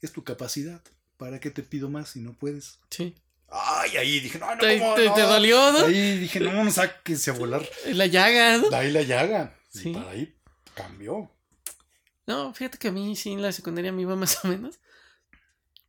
Es 0.00 0.10
tu 0.12 0.24
capacidad. 0.24 0.80
¿Para 1.18 1.38
qué 1.40 1.50
te 1.50 1.62
pido 1.62 1.90
más 1.90 2.10
si 2.10 2.20
no 2.20 2.32
puedes? 2.32 2.78
Sí. 2.90 3.14
Ay, 3.48 3.96
ahí 3.98 4.20
dije, 4.20 4.38
no, 4.38 4.54
no, 4.54 4.60
¿Te, 4.60 4.78
¿cómo 4.78 4.94
te- 4.94 5.04
no? 5.06 5.14
te 5.14 5.20
dolió, 5.22 5.72
no? 5.72 5.78
Ahí 5.86 6.18
dije, 6.18 6.40
no, 6.40 6.64
no 6.64 6.70
sáquense 6.70 7.30
a 7.30 7.34
volar. 7.34 7.62
La 7.92 8.06
llaga, 8.06 8.58
¿no? 8.58 8.70
De 8.70 8.76
ahí 8.76 8.90
la 8.90 9.02
llaga. 9.02 9.54
Y 9.74 9.78
Sí. 9.78 9.92
para 9.92 10.10
ahí 10.10 10.34
cambió. 10.74 11.30
No, 12.26 12.52
fíjate 12.54 12.78
que 12.78 12.88
a 12.88 12.92
mí 12.92 13.14
sí 13.14 13.32
en 13.32 13.42
la 13.42 13.52
secundaria 13.52 13.92
me 13.92 14.02
iba 14.02 14.16
más 14.16 14.44
o 14.44 14.48
menos. 14.48 14.80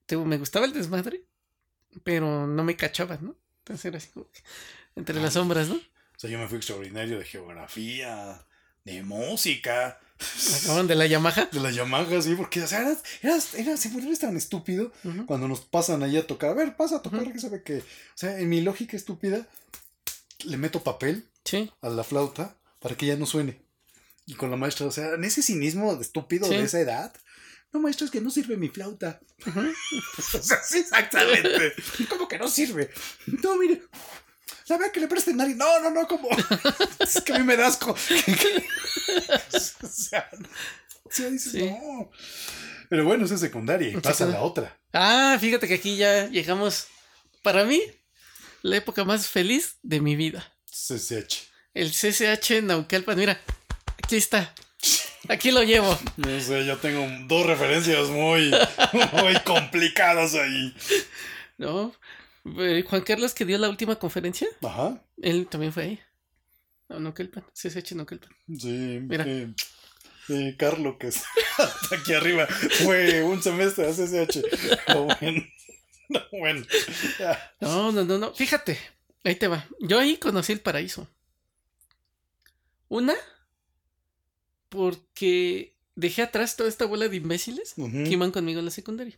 Te- 0.05 0.17
me 0.17 0.37
gustaba 0.37 0.65
el 0.65 0.73
desmadre, 0.73 1.23
pero 2.03 2.45
no 2.45 2.63
me 2.63 2.75
cachaba, 2.75 3.17
¿no? 3.21 3.35
Entonces 3.59 3.85
era 3.85 3.97
así 3.97 4.09
como 4.09 4.27
entre 4.95 5.15
las 5.21 5.33
sombras, 5.33 5.67
¿no? 5.69 5.75
O 5.75 6.19
sea, 6.19 6.29
yo 6.29 6.37
me 6.39 6.47
fui 6.47 6.57
extraordinario 6.57 7.19
de 7.19 7.25
geografía, 7.25 8.45
de 8.87 9.03
música, 9.03 9.99
Acaban 10.63 10.87
de 10.87 10.95
la 10.95 11.05
Yamaha. 11.05 11.45
de 11.51 11.59
las 11.59 11.75
Yamaha, 11.75 12.21
sí, 12.23 12.33
porque, 12.35 12.63
o 12.63 12.67
sea, 12.67 12.79
eras, 12.81 13.03
eras, 13.21 13.53
eras, 13.53 13.79
si 13.79 13.95
eres 13.95 14.19
tan 14.19 14.35
estúpido 14.35 14.91
cuando 15.27 15.47
nos 15.47 15.61
pasan 15.61 16.01
ahí 16.01 16.17
a 16.17 16.25
tocar. 16.25 16.49
A 16.49 16.53
ver, 16.53 16.75
pasa 16.75 16.95
a 16.97 17.01
tocar, 17.03 17.31
que 17.31 17.39
sabe 17.39 17.61
que. 17.61 17.77
O 17.79 17.83
sea, 18.15 18.39
en 18.39 18.49
mi 18.49 18.61
lógica 18.61 18.97
estúpida, 18.97 19.45
le 20.45 20.57
meto 20.57 20.83
papel 20.83 21.27
Sí, 21.45 21.71
a 21.81 21.89
la 21.89 22.03
flauta 22.03 22.57
para 22.79 22.95
que 22.95 23.05
ya 23.05 23.15
no 23.15 23.25
suene. 23.27 23.61
Y 24.25 24.33
con 24.33 24.49
la 24.49 24.57
maestra, 24.57 24.87
o 24.87 24.91
sea, 24.91 25.13
en 25.13 25.23
ese 25.23 25.41
cinismo 25.43 25.95
de 25.95 26.01
estúpido 26.01 26.47
Sí. 26.47 26.55
de 26.57 26.63
esa 26.63 26.79
edad. 26.79 27.13
No, 27.71 27.79
maestro, 27.79 28.05
es 28.05 28.11
que 28.11 28.19
no 28.21 28.31
sirve 28.31 28.57
mi 28.57 28.69
flauta. 28.69 29.19
O 30.17 30.41
sea, 30.41 30.61
sí, 30.63 30.79
exactamente. 30.79 31.73
¿Cómo 32.09 32.27
que 32.27 32.39
no 32.39 32.47
sirve? 32.47 32.89
No, 33.43 33.55
mire. 33.57 33.83
¿Sabe 34.63 34.91
que 34.91 34.99
le 34.99 35.07
presten 35.07 35.37
nadie? 35.37 35.55
No, 35.55 35.79
no, 35.81 35.89
no, 35.91 36.07
como. 36.07 36.29
Es 36.99 37.21
que 37.21 37.33
a 37.33 37.37
mí 37.39 37.43
me 37.45 37.55
da 37.57 37.67
asco. 37.67 37.95
O 39.83 39.87
sea, 39.87 40.29
sea, 41.09 41.29
dices, 41.29 41.51
Sí. 41.53 41.63
no. 41.63 42.09
Pero 42.89 43.05
bueno, 43.05 43.25
esa 43.25 43.35
es 43.35 43.41
secundaria 43.41 43.89
y 43.89 43.97
pasa 43.97 44.25
la 44.25 44.41
otra. 44.41 44.77
Ah, 44.93 45.37
fíjate 45.39 45.67
que 45.67 45.73
aquí 45.75 45.97
ya 45.97 46.27
llegamos, 46.27 46.87
para 47.43 47.63
mí, 47.65 47.81
la 48.61 48.77
época 48.77 49.03
más 49.03 49.27
feliz 49.27 49.77
de 49.83 49.99
mi 50.01 50.15
vida. 50.15 50.53
CCH. 50.69 51.47
El 51.73 51.91
CCH 51.91 52.61
Naucalpan, 52.63 53.17
mira, 53.17 53.39
aquí 54.03 54.15
está. 54.15 54.53
Aquí 55.29 55.51
lo 55.51 55.63
llevo. 55.63 55.97
No 56.17 56.39
sé, 56.39 56.65
yo 56.65 56.77
tengo 56.77 57.05
dos 57.27 57.45
referencias 57.45 58.07
muy, 58.07 58.51
muy 59.13 59.39
complicadas 59.45 60.35
ahí. 60.35 60.73
¿No? 61.57 61.93
Eh, 62.59 62.83
Juan 62.87 63.01
Carlos 63.01 63.33
que 63.33 63.45
dio 63.45 63.57
la 63.57 63.69
última 63.69 63.97
conferencia, 63.97 64.47
Ajá. 64.63 65.03
él 65.21 65.47
también 65.47 65.73
fue 65.73 65.83
ahí. 65.83 65.99
No, 66.89 66.99
Naucalpan, 66.99 67.43
CCH 67.53 67.93
Naucalpan. 67.95 68.29
Sí, 68.57 68.99
Mira. 69.01 69.25
eh, 69.27 69.53
eh, 70.29 70.55
Carlos, 70.57 70.95
que 70.99 71.07
está 71.07 71.27
hasta 71.57 71.95
aquí 71.95 72.13
arriba, 72.13 72.47
fue 72.47 73.23
un 73.23 73.41
semestre 73.43 73.91
de 73.91 73.93
CCH. 73.93 74.41
Pero 74.85 75.03
bueno, 75.21 75.43
no, 76.09 76.19
bueno, 76.31 76.65
ya. 77.19 77.53
No, 77.59 77.91
no, 77.91 78.05
no, 78.05 78.17
no. 78.17 78.33
Fíjate, 78.33 78.79
ahí 79.23 79.35
te 79.35 79.47
va. 79.47 79.67
Yo 79.81 79.99
ahí 79.99 80.17
conocí 80.17 80.53
el 80.53 80.61
paraíso. 80.61 81.09
Una, 82.89 83.15
porque 84.69 85.75
dejé 85.95 86.21
atrás 86.21 86.55
toda 86.55 86.69
esta 86.69 86.85
bola 86.85 87.07
de 87.09 87.17
imbéciles 87.17 87.73
que 87.75 88.09
iban 88.09 88.31
conmigo 88.31 88.59
en 88.59 88.65
la 88.65 88.71
secundaria. 88.71 89.17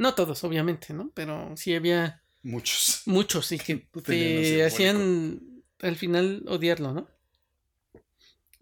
No 0.00 0.14
todos, 0.14 0.42
obviamente, 0.44 0.94
¿no? 0.94 1.10
Pero 1.14 1.54
sí 1.58 1.74
había 1.74 2.22
Muchos. 2.42 3.02
muchos 3.04 3.52
y 3.52 3.58
que 3.58 3.76
te 4.04 4.64
hacían 4.64 5.62
al 5.78 5.96
final 5.96 6.42
odiarlo, 6.48 6.94
¿no? 6.94 7.06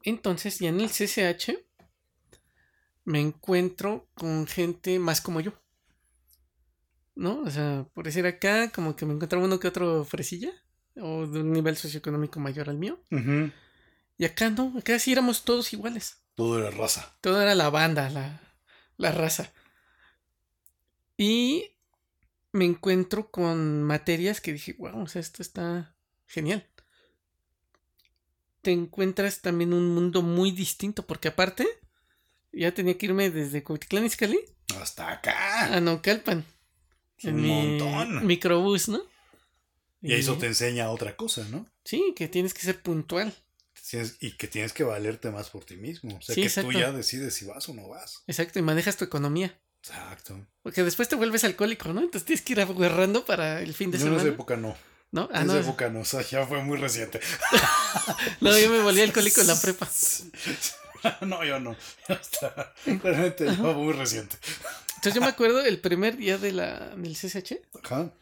Entonces, 0.02 0.58
ya 0.58 0.70
en 0.70 0.80
el 0.80 0.90
CCH 0.90 1.56
me 3.04 3.20
encuentro 3.20 4.08
con 4.14 4.48
gente 4.48 4.98
más 4.98 5.20
como 5.20 5.40
yo. 5.40 5.52
¿No? 7.14 7.40
O 7.42 7.50
sea, 7.50 7.86
por 7.94 8.04
decir 8.04 8.26
acá, 8.26 8.72
como 8.72 8.96
que 8.96 9.06
me 9.06 9.14
encontraba 9.14 9.44
uno 9.44 9.60
que 9.60 9.68
otro 9.68 10.04
fresilla 10.04 10.50
o 10.96 11.28
de 11.28 11.40
un 11.40 11.52
nivel 11.52 11.76
socioeconómico 11.76 12.40
mayor 12.40 12.68
al 12.68 12.78
mío. 12.78 13.00
Y 14.16 14.24
acá 14.24 14.50
no, 14.50 14.74
acá 14.76 14.98
sí 14.98 15.12
éramos 15.12 15.44
todos 15.44 15.72
iguales. 15.72 16.20
Todo 16.34 16.58
era 16.58 16.70
raza. 16.70 17.16
Todo 17.20 17.40
era 17.40 17.54
la 17.54 17.70
banda, 17.70 18.10
la, 18.10 18.40
la 18.96 19.12
raza. 19.12 19.52
Y 21.18 21.72
me 22.52 22.64
encuentro 22.64 23.30
con 23.30 23.82
materias 23.82 24.40
que 24.40 24.52
dije, 24.54 24.74
wow, 24.78 25.02
o 25.02 25.06
sea, 25.08 25.20
esto 25.20 25.42
está 25.42 25.94
genial. 26.26 26.66
Te 28.62 28.70
encuentras 28.72 29.40
también 29.40 29.72
un 29.72 29.94
mundo 29.94 30.22
muy 30.22 30.50
distinto, 30.52 31.06
porque 31.06 31.28
aparte, 31.28 31.66
ya 32.52 32.72
tenía 32.72 32.96
que 32.96 33.06
irme 33.06 33.30
desde 33.30 33.62
Cuautitlán 33.62 34.06
Izcalli 34.06 34.40
Hasta 34.80 35.10
acá. 35.12 35.74
a 35.74 35.80
Naucalpan. 35.80 36.44
Un 37.24 37.46
montón. 37.46 38.26
microbús, 38.26 38.88
¿no? 38.88 39.02
Y 40.00 40.12
eso 40.14 40.38
te 40.38 40.46
enseña 40.46 40.90
otra 40.90 41.16
cosa, 41.16 41.44
¿no? 41.50 41.66
Sí, 41.84 42.14
que 42.16 42.28
tienes 42.28 42.54
que 42.54 42.60
ser 42.62 42.80
puntual. 42.80 43.34
Y 44.20 44.32
que 44.32 44.46
tienes 44.48 44.72
que 44.72 44.84
valerte 44.84 45.30
más 45.30 45.50
por 45.50 45.64
ti 45.64 45.76
mismo. 45.76 46.16
O 46.16 46.20
sea, 46.22 46.34
Sí, 46.34 46.42
que 46.42 46.46
exacto. 46.46 46.70
tú 46.70 46.78
ya 46.78 46.92
decides 46.92 47.34
si 47.34 47.46
vas 47.46 47.68
o 47.68 47.74
no 47.74 47.88
vas. 47.88 48.22
Exacto, 48.26 48.58
y 48.58 48.62
manejas 48.62 48.96
tu 48.96 49.04
economía. 49.04 49.58
Exacto. 49.90 50.38
Porque 50.62 50.82
después 50.82 51.08
te 51.08 51.16
vuelves 51.16 51.44
alcohólico, 51.44 51.92
¿no? 51.92 52.00
Entonces 52.00 52.24
tienes 52.24 52.42
que 52.42 52.52
ir 52.52 52.60
agarrando 52.60 53.24
para 53.24 53.60
el 53.60 53.72
fin 53.74 53.90
de 53.90 53.98
Yo 53.98 54.04
en 54.04 54.10
semana. 54.10 54.22
esa 54.22 54.34
época 54.34 54.56
no. 54.56 54.76
¿No? 55.10 55.28
Ah, 55.32 55.40
en 55.40 55.46
no. 55.46 55.54
esa 55.54 55.62
época 55.62 55.88
no. 55.88 56.00
O 56.00 56.04
sea, 56.04 56.20
ya 56.22 56.46
fue 56.46 56.62
muy 56.62 56.78
reciente. 56.78 57.20
No, 58.40 58.56
yo 58.58 58.70
me 58.70 58.82
volví 58.82 59.00
alcohólico 59.00 59.40
en 59.40 59.46
la 59.46 59.60
prepa. 59.60 59.88
no, 61.22 61.44
yo 61.44 61.58
no. 61.58 61.74
Hasta, 62.08 62.74
realmente 62.86 63.50
fue 63.52 63.74
muy 63.74 63.92
reciente. 63.94 64.36
Entonces 64.96 65.14
yo 65.14 65.20
me 65.20 65.28
acuerdo 65.28 65.64
el 65.64 65.78
primer 65.80 66.16
día 66.16 66.38
de 66.38 66.52
la, 66.52 66.94
del 66.96 67.14
CSH, 67.14 67.54
Ajá. 67.82 68.12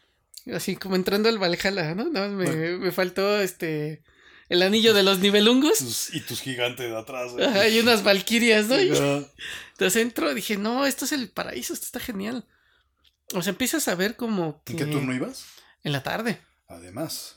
así 0.54 0.76
como 0.76 0.94
entrando 0.94 1.28
al 1.28 1.38
Valhalla, 1.38 1.94
¿no? 1.94 2.08
Nada 2.08 2.28
más 2.28 2.48
me, 2.48 2.76
me 2.76 2.92
faltó 2.92 3.40
este 3.40 4.02
el 4.48 4.62
anillo 4.62 4.94
de 4.94 5.02
los 5.02 5.18
nivelungos. 5.18 5.78
Tus- 5.78 6.14
y 6.14 6.20
tus 6.20 6.40
gigantes 6.40 6.90
de 6.90 6.96
atrás. 6.96 7.32
¿eh? 7.38 7.44
Ajá, 7.44 7.68
y 7.68 7.78
unas 7.80 8.02
valquirias, 8.02 8.66
¿no? 8.66 8.80
Y 8.80 8.90
Ajá. 8.92 9.26
entonces 9.72 10.02
entro 10.02 10.30
y 10.30 10.34
dije, 10.34 10.56
no, 10.56 10.86
esto 10.86 11.04
es 11.04 11.12
el 11.12 11.30
paraíso, 11.30 11.72
esto 11.72 11.86
está 11.86 12.00
genial. 12.00 12.46
O 13.34 13.42
sea, 13.42 13.50
empiezas 13.50 13.88
a 13.88 13.94
ver 13.94 14.16
como 14.16 14.62
que... 14.64 14.72
¿En 14.72 14.78
qué 14.78 14.86
turno 14.86 15.12
ibas? 15.14 15.44
En 15.82 15.92
la 15.92 16.02
tarde. 16.02 16.40
Además. 16.68 17.34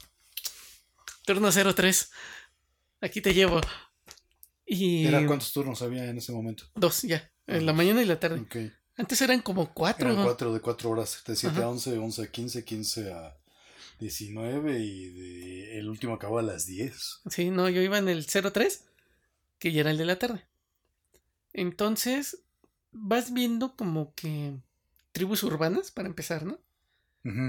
Turno 1.26 1.52
03. 1.52 2.12
Aquí 3.02 3.22
te 3.22 3.34
llevo. 3.34 3.62
Y... 4.66 5.06
¿Era 5.08 5.26
cuántos 5.26 5.52
turnos 5.52 5.82
había 5.82 6.06
en 6.06 6.18
ese 6.18 6.32
momento? 6.32 6.66
Dos, 6.76 7.02
ya. 7.04 7.32
En 7.48 7.66
la 7.66 7.74
mañana 7.74 8.02
y 8.02 8.06
la 8.06 8.20
tarde. 8.20 8.40
Ok. 8.42 8.56
Antes 8.98 9.22
eran 9.22 9.42
como 9.42 9.74
cuatro. 9.74 10.08
Eran 10.08 10.18
¿no? 10.20 10.26
cuatro 10.26 10.54
de 10.54 10.60
cuatro 10.60 10.90
horas. 10.92 11.24
De 11.26 11.36
7 11.36 11.56
Ajá. 11.56 11.66
a 11.66 11.70
11, 11.70 11.98
11 11.98 12.22
a 12.24 12.28
15, 12.32 12.66
15 12.66 13.14
a 13.14 13.38
19 14.00 14.80
y 14.80 15.10
de- 15.10 15.80
el 15.80 15.90
último 15.90 16.14
acabó 16.14 16.40
a 16.40 16.44
las 16.44 16.66
10. 16.66 17.20
Sí, 17.30 17.50
no, 17.52 17.70
yo 17.70 17.82
iba 17.82 17.98
en 17.98 18.10
el 18.10 18.26
03, 18.26 18.86
que 19.60 19.72
ya 19.72 19.82
era 19.82 19.92
el 19.92 19.98
de 19.98 20.06
la 20.06 20.18
tarde. 20.20 20.46
Entonces, 21.54 22.44
vas 22.92 23.34
viendo 23.34 23.76
como 23.76 24.14
que 24.16 24.54
tribus 25.12 25.44
urbanas, 25.44 25.92
para 25.92 26.08
empezar, 26.08 26.46
¿no? 26.46 26.60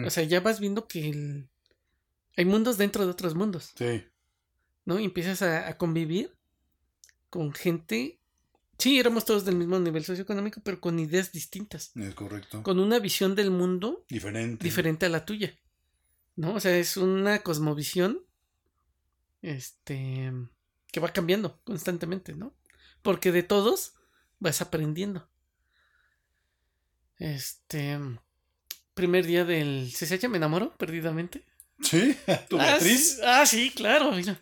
O 0.06 0.10
sea, 0.10 0.24
ya 0.24 0.40
vas 0.40 0.60
viendo 0.60 0.86
que 0.88 1.08
el- 1.08 1.48
hay 2.36 2.44
mundos 2.44 2.76
dentro 2.76 3.04
de 3.04 3.10
otros 3.10 3.34
mundos, 3.34 3.72
sí. 3.76 4.04
¿no? 4.84 4.98
Y 5.00 5.04
empiezas 5.04 5.40
a, 5.42 5.68
a 5.68 5.78
convivir 5.78 6.34
con 7.30 7.52
gente. 7.52 8.18
Sí, 8.78 8.98
éramos 8.98 9.24
todos 9.24 9.44
del 9.44 9.56
mismo 9.56 9.78
nivel 9.78 10.04
socioeconómico, 10.04 10.60
pero 10.64 10.80
con 10.80 10.98
ideas 10.98 11.32
distintas, 11.32 11.92
Es 11.96 12.14
correcto. 12.14 12.62
con 12.62 12.78
una 12.80 12.98
visión 12.98 13.34
del 13.34 13.50
mundo 13.50 14.04
Diferente. 14.08 14.64
diferente 14.64 15.06
a 15.06 15.10
la 15.10 15.24
tuya, 15.24 15.54
¿no? 16.36 16.54
O 16.54 16.60
sea, 16.60 16.76
es 16.76 16.96
una 16.96 17.40
cosmovisión, 17.40 18.24
este, 19.42 20.32
que 20.92 21.00
va 21.00 21.12
cambiando 21.12 21.60
constantemente, 21.64 22.34
¿no? 22.34 22.54
Porque 23.02 23.32
de 23.32 23.42
todos 23.42 23.94
vas 24.38 24.60
aprendiendo. 24.60 25.28
Este, 27.16 27.98
primer 28.94 29.26
día 29.26 29.44
del 29.44 29.90
CCH 29.92 30.28
me 30.28 30.38
enamoro 30.38 30.76
perdidamente. 30.76 31.44
Sí, 31.82 32.16
tu 32.48 32.58
Ah, 32.58 32.64
Beatriz. 32.64 33.14
sí, 33.16 33.20
Ah, 33.24 33.46
sí, 33.46 33.70
claro. 33.70 34.12
mira. 34.12 34.40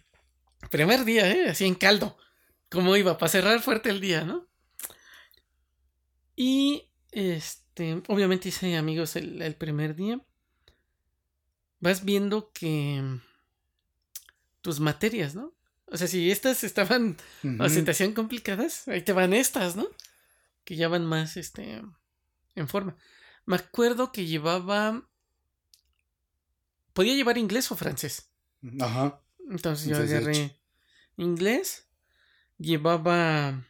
Primer 0.70 1.04
día, 1.04 1.30
¿eh? 1.30 1.50
Así 1.50 1.64
en 1.64 1.74
caldo. 1.74 2.16
¿Cómo 2.70 2.96
iba? 2.96 3.16
Para 3.16 3.30
cerrar 3.30 3.60
fuerte 3.62 3.90
el 3.90 4.00
día, 4.00 4.24
¿no? 4.24 4.46
Y, 6.36 6.90
este, 7.10 8.02
obviamente 8.08 8.48
hice 8.50 8.76
amigos 8.76 9.16
el, 9.16 9.40
el 9.42 9.54
primer 9.54 9.94
día. 9.94 10.20
Vas 11.80 12.04
viendo 12.04 12.50
que 12.52 13.02
tus 14.60 14.80
materias, 14.80 15.34
¿no? 15.34 15.54
O 15.86 15.96
sea, 15.96 16.06
si 16.06 16.30
estas 16.30 16.64
estaban, 16.64 17.16
Ujú. 17.42 17.62
o 17.62 17.68
se 17.68 17.82
te 17.82 17.92
hacían 17.92 18.12
complicadas, 18.12 18.88
ahí 18.88 19.02
te 19.02 19.12
van 19.12 19.32
estas, 19.32 19.76
¿no? 19.76 19.86
Que 20.64 20.76
ya 20.76 20.88
van 20.88 21.06
más, 21.06 21.36
este, 21.36 21.82
en 22.54 22.68
forma. 22.68 22.96
Me 23.46 23.56
acuerdo 23.56 24.12
que 24.12 24.26
llevaba... 24.26 25.02
Podía 26.92 27.14
llevar 27.14 27.38
inglés 27.38 27.70
o 27.70 27.76
francés. 27.76 28.28
Ajá. 28.80 29.22
Entonces 29.48 29.86
yo 29.86 29.96
agarré 29.96 30.58
inglés, 31.16 31.86
llevaba 32.58 33.64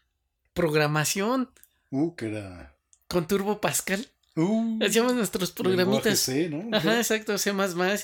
programación 0.55 1.51
Uh, 1.91 2.15
que 2.17 2.27
era. 2.31 2.75
con 3.07 3.29
Turbo 3.29 3.61
Pascal. 3.61 4.09
Uh, 4.39 4.79
Hacíamos 4.85 5.15
nuestros 5.15 5.51
programitas. 5.51 6.21
C, 6.21 6.49
¿no? 6.49 6.77
Ajá, 6.77 6.99
exacto, 6.99 7.37
C 7.39 7.53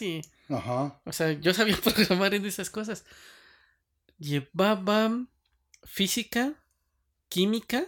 y... 0.00 0.20
Ajá. 0.52 1.00
O 1.04 1.12
sea, 1.12 1.30
yo 1.30 1.54
sabía 1.54 1.76
programar 1.84 2.34
en 2.34 2.44
esas 2.44 2.70
cosas. 2.70 3.04
Llevaba 4.18 5.26
física, 5.84 6.54
química, 7.28 7.86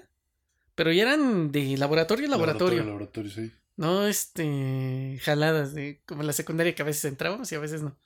pero 0.77 0.93
ya 0.93 1.03
eran 1.03 1.51
de 1.51 1.77
laboratorio 1.77 2.27
a 2.27 2.31
laboratorio. 2.31 2.85
Laboratorio, 2.85 3.33
sí. 3.33 3.53
No, 3.77 4.07
este, 4.07 5.19
jaladas 5.23 5.75
de 5.75 6.03
como 6.07 6.23
la 6.23 6.33
secundaria 6.33 6.75
que 6.77 6.83
a 6.83 6.87
veces 6.87 7.05
entrábamos 7.07 7.51
y 7.51 7.57
a 7.57 7.59
veces 7.59 7.83
no. 7.83 7.99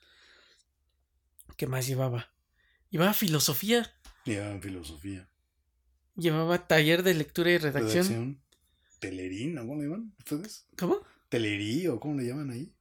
¿Qué 1.55 1.67
más 1.67 1.85
llevaba? 1.85 2.33
Llevaba 2.89 3.13
filosofía, 3.13 3.93
Llevaban 4.25 4.59
filosofía. 4.59 5.29
llevaba 6.15 6.67
taller 6.67 7.03
de 7.03 7.13
lectura 7.13 7.51
y 7.51 7.59
redacción. 7.59 8.07
Redacción. 8.07 8.41
Telerín. 9.01 9.57
¿Cómo 9.57 9.75
le 9.75 9.83
llaman 9.83 10.13
ustedes? 10.19 10.67
¿Cómo? 10.77 11.01
Telerí 11.27 11.87
o 11.87 11.99
cómo 11.99 12.17
le 12.19 12.27
llaman 12.27 12.51
ahí. 12.51 12.73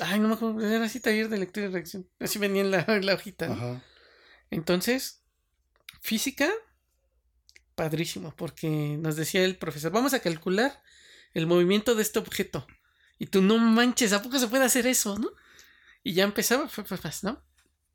Ay, 0.00 0.18
no 0.18 0.28
me 0.28 0.34
acuerdo, 0.34 0.66
era 0.66 0.86
así 0.86 0.98
taller 0.98 1.28
de 1.28 1.38
lectura 1.38 1.66
y 1.66 1.68
redacción. 1.68 2.08
Así 2.18 2.38
venía 2.38 2.62
en 2.62 2.70
la, 2.70 2.84
en 2.88 3.04
la 3.04 3.14
hojita. 3.14 3.48
¿no? 3.48 3.52
Ajá. 3.52 3.84
Entonces, 4.50 5.22
física, 6.00 6.50
padrísimo, 7.74 8.34
porque 8.34 8.96
nos 8.98 9.16
decía 9.16 9.44
el 9.44 9.58
profesor, 9.58 9.92
vamos 9.92 10.14
a 10.14 10.20
calcular 10.20 10.82
el 11.34 11.46
movimiento 11.46 11.94
de 11.94 12.02
este 12.02 12.18
objeto. 12.18 12.66
Y 13.18 13.26
tú, 13.26 13.42
no 13.42 13.58
manches, 13.58 14.14
¿a 14.14 14.22
poco 14.22 14.38
se 14.38 14.48
puede 14.48 14.64
hacer 14.64 14.86
eso, 14.86 15.18
no? 15.18 15.30
Y 16.02 16.14
ya 16.14 16.24
empezaba, 16.24 16.68
fue, 16.68 16.84
fue, 16.84 16.96
fue, 16.96 17.10
¿no? 17.22 17.44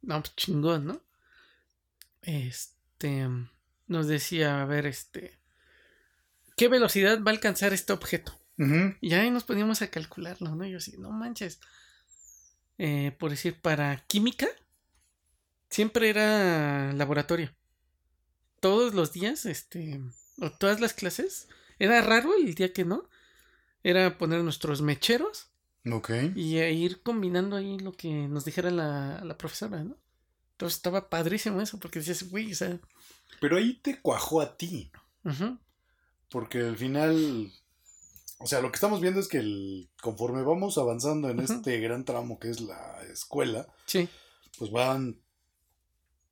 No, 0.04 0.22
pues 0.22 0.36
chingón, 0.36 0.86
¿no? 0.86 1.04
Este, 2.22 3.28
nos 3.88 4.08
decía, 4.08 4.62
a 4.62 4.66
ver, 4.66 4.86
este, 4.86 5.40
¿qué 6.56 6.68
velocidad 6.68 7.20
va 7.22 7.32
a 7.32 7.34
alcanzar 7.34 7.74
este 7.74 7.94
objeto? 7.94 8.40
Y 9.02 9.14
ahí 9.14 9.32
nos 9.32 9.44
poníamos 9.44 9.82
a 9.82 9.90
calcularlo, 9.90 10.56
¿no? 10.56 10.66
Yo 10.66 10.78
así, 10.78 10.98
no 10.98 11.12
manches. 11.12 11.60
Eh, 12.78 13.14
por 13.20 13.32
decir, 13.32 13.60
para 13.62 13.98
química, 14.08 14.48
siempre 15.70 16.10
era 16.10 16.94
laboratorio. 16.94 17.54
Todos 18.62 18.94
los 18.94 19.12
días, 19.12 19.46
este, 19.46 20.02
o 20.40 20.50
todas 20.52 20.80
las 20.80 20.94
clases, 20.94 21.48
era 21.80 22.02
raro 22.02 22.34
el 22.36 22.56
día 22.56 22.72
que 22.74 22.86
no. 22.86 23.10
Era 23.84 24.18
poner 24.18 24.42
nuestros 24.42 24.82
mecheros 24.82 25.50
Ok. 25.92 26.10
y 26.36 26.58
a 26.60 26.70
ir 26.72 27.04
combinando 27.04 27.56
ahí 27.56 27.78
lo 27.78 27.92
que 27.92 28.10
nos 28.28 28.44
dijera 28.46 28.72
la, 28.72 29.22
la 29.24 29.38
profesora, 29.38 29.84
¿no? 29.84 29.98
Entonces 30.54 30.78
estaba 30.78 31.10
padrísimo 31.10 31.62
eso, 31.62 31.78
porque 31.80 32.00
decías, 32.00 32.30
güey, 32.30 32.52
o 32.54 32.56
sea, 32.56 32.80
Pero 33.42 33.58
ahí 33.58 33.74
te 33.76 34.00
cuajó 34.02 34.40
a 34.42 34.56
ti. 34.58 34.92
ujú, 35.26 35.60
Porque 36.30 36.60
al 36.60 36.78
final. 36.78 37.52
O 38.40 38.48
sea, 38.48 38.60
lo 38.62 38.70
que 38.72 38.76
estamos 38.76 39.00
viendo 39.00 39.20
es 39.20 39.28
que 39.30 39.38
el- 39.38 39.90
conforme 40.02 40.42
vamos 40.44 40.78
avanzando 40.78 41.30
en 41.30 41.40
este 41.40 41.80
gran 41.80 42.04
tramo 42.04 42.38
que 42.40 42.50
es 42.50 42.60
la 42.60 43.02
escuela, 43.12 43.66
sí, 43.86 44.10
pues 44.58 44.72
van 44.72 45.22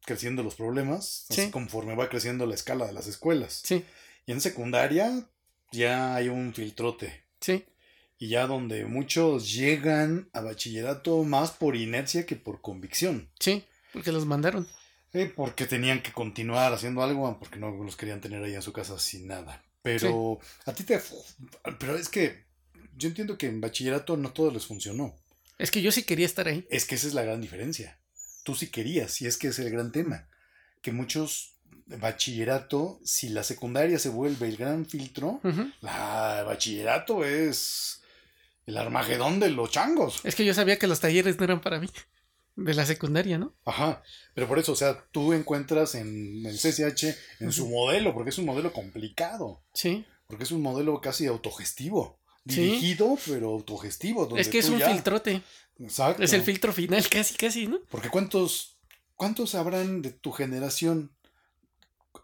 creciendo 0.05 0.43
los 0.43 0.55
problemas, 0.55 1.25
así 1.29 1.43
Sí. 1.43 1.51
conforme 1.51 1.95
va 1.95 2.09
creciendo 2.09 2.45
la 2.45 2.55
escala 2.55 2.85
de 2.85 2.93
las 2.93 3.07
escuelas. 3.07 3.61
sí, 3.63 3.85
Y 4.25 4.31
en 4.33 4.41
secundaria 4.41 5.27
ya 5.71 6.15
hay 6.15 6.27
un 6.29 6.53
filtrote. 6.53 7.23
sí, 7.39 7.65
Y 8.19 8.29
ya 8.29 8.47
donde 8.47 8.85
muchos 8.85 9.51
llegan 9.53 10.29
a 10.33 10.39
bachillerato 10.41 11.23
más 11.23 11.51
por 11.51 11.75
inercia 11.75 12.25
que 12.25 12.35
por 12.35 12.61
convicción. 12.61 13.29
sí, 13.39 13.65
porque 13.93 14.11
los 14.11 14.25
mandaron. 14.25 14.67
Eh, 15.13 15.31
porque 15.33 15.65
tenían 15.67 16.01
que 16.01 16.11
continuar 16.13 16.73
haciendo 16.73 17.01
algo, 17.03 17.37
porque 17.39 17.59
no 17.59 17.69
los 17.71 17.95
querían 17.95 18.19
tener 18.21 18.43
ahí 18.43 18.55
en 18.55 18.61
su 18.61 18.71
casa 18.73 18.97
sin 18.99 19.27
nada. 19.27 19.63
Pero 19.83 20.39
a 20.65 20.73
ti 20.73 20.83
te... 20.83 20.99
Pero 21.77 21.95
es 21.95 22.09
que 22.09 22.45
yo 22.97 23.09
entiendo 23.09 23.37
que 23.37 23.47
en 23.47 23.61
bachillerato 23.61 24.17
no 24.17 24.31
todo 24.31 24.49
les 24.49 24.65
funcionó. 24.65 25.15
Es 25.59 25.69
que 25.69 25.81
yo 25.81 25.91
sí 25.91 26.03
quería 26.03 26.25
estar 26.25 26.47
ahí. 26.47 26.65
Es 26.71 26.85
que 26.85 26.95
esa 26.95 27.07
es 27.07 27.13
la 27.13 27.21
gran 27.21 27.41
diferencia. 27.41 27.99
Tú 28.43 28.55
sí 28.55 28.67
querías, 28.67 29.21
y 29.21 29.27
es 29.27 29.37
que 29.37 29.49
es 29.49 29.59
el 29.59 29.69
gran 29.69 29.91
tema. 29.91 30.27
Que 30.81 30.91
muchos 30.91 31.53
bachillerato, 31.85 32.99
si 33.03 33.29
la 33.29 33.43
secundaria 33.43 33.99
se 33.99 34.09
vuelve 34.09 34.47
el 34.47 34.57
gran 34.57 34.85
filtro, 34.85 35.41
la 35.81 36.43
bachillerato 36.43 37.25
es 37.25 38.01
el 38.65 38.77
armagedón 38.77 39.39
de 39.39 39.49
los 39.49 39.69
changos. 39.71 40.21
Es 40.23 40.35
que 40.35 40.45
yo 40.45 40.53
sabía 40.53 40.79
que 40.79 40.87
los 40.87 40.99
talleres 40.99 41.37
no 41.37 41.43
eran 41.43 41.61
para 41.61 41.79
mí. 41.79 41.89
De 42.55 42.73
la 42.75 42.85
secundaria, 42.85 43.37
¿no? 43.39 43.55
Ajá, 43.65 44.03
pero 44.35 44.47
por 44.47 44.59
eso, 44.59 44.73
o 44.73 44.75
sea, 44.75 45.03
tú 45.11 45.33
encuentras 45.33 45.95
en 45.95 46.45
el 46.45 46.55
CCH, 46.57 47.15
en 47.39 47.51
su 47.51 47.67
modelo, 47.67 48.13
porque 48.13 48.29
es 48.29 48.37
un 48.37 48.45
modelo 48.45 48.71
complicado, 48.71 49.63
Sí. 49.73 50.05
porque 50.27 50.43
es 50.43 50.51
un 50.51 50.61
modelo 50.61 51.01
casi 51.01 51.25
autogestivo, 51.25 52.19
Sí. 52.47 52.61
dirigido, 52.61 53.17
pero 53.25 53.49
autogestivo. 53.49 54.25
donde 54.27 54.41
Es 54.41 54.49
que 54.49 54.59
es 54.59 54.69
un 54.69 54.77
ya- 54.77 54.91
filtrote. 54.91 55.41
Exacto. 55.79 56.21
Es 56.21 56.33
el 56.33 56.43
filtro 56.43 56.71
final, 56.73 57.03
casi, 57.09 57.35
casi, 57.35 57.65
¿no? 57.67 57.79
Porque 57.89 58.09
¿cuántos, 58.09 58.77
¿cuántos 59.15 59.55
habrán 59.55 60.01
de 60.03 60.11
tu 60.11 60.31
generación 60.31 61.11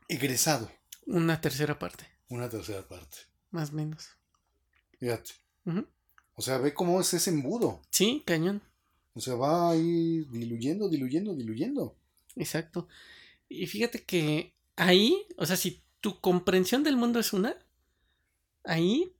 egresado? 0.07 0.71
Una 1.07 1.41
tercera 1.41 1.79
parte, 1.79 2.05
Una 2.29 2.49
tercera 2.49 2.87
parte. 2.87 3.17
más 3.49 3.69
o 3.71 3.73
menos. 3.73 4.09
Fíjate. 4.99 5.31
O 6.35 6.41
sea, 6.41 6.57
ve 6.59 6.73
cómo 6.73 7.01
es 7.01 7.13
ese 7.13 7.31
embudo. 7.31 7.81
Sí, 7.89 8.23
cañón. 8.25 8.61
O 9.13 9.21
sea, 9.21 9.35
va 9.35 9.71
ahí 9.71 10.25
diluyendo, 10.31 10.89
diluyendo, 10.89 11.35
diluyendo. 11.35 11.95
Exacto. 12.35 12.87
Y 13.47 13.65
fíjate 13.67 14.03
que 14.03 14.53
ahí, 14.75 15.25
o 15.37 15.45
sea, 15.45 15.57
si 15.57 15.81
tu 15.99 16.19
comprensión 16.21 16.83
del 16.83 16.95
mundo 16.97 17.19
es 17.19 17.33
una, 17.33 17.55
ahí 18.63 19.11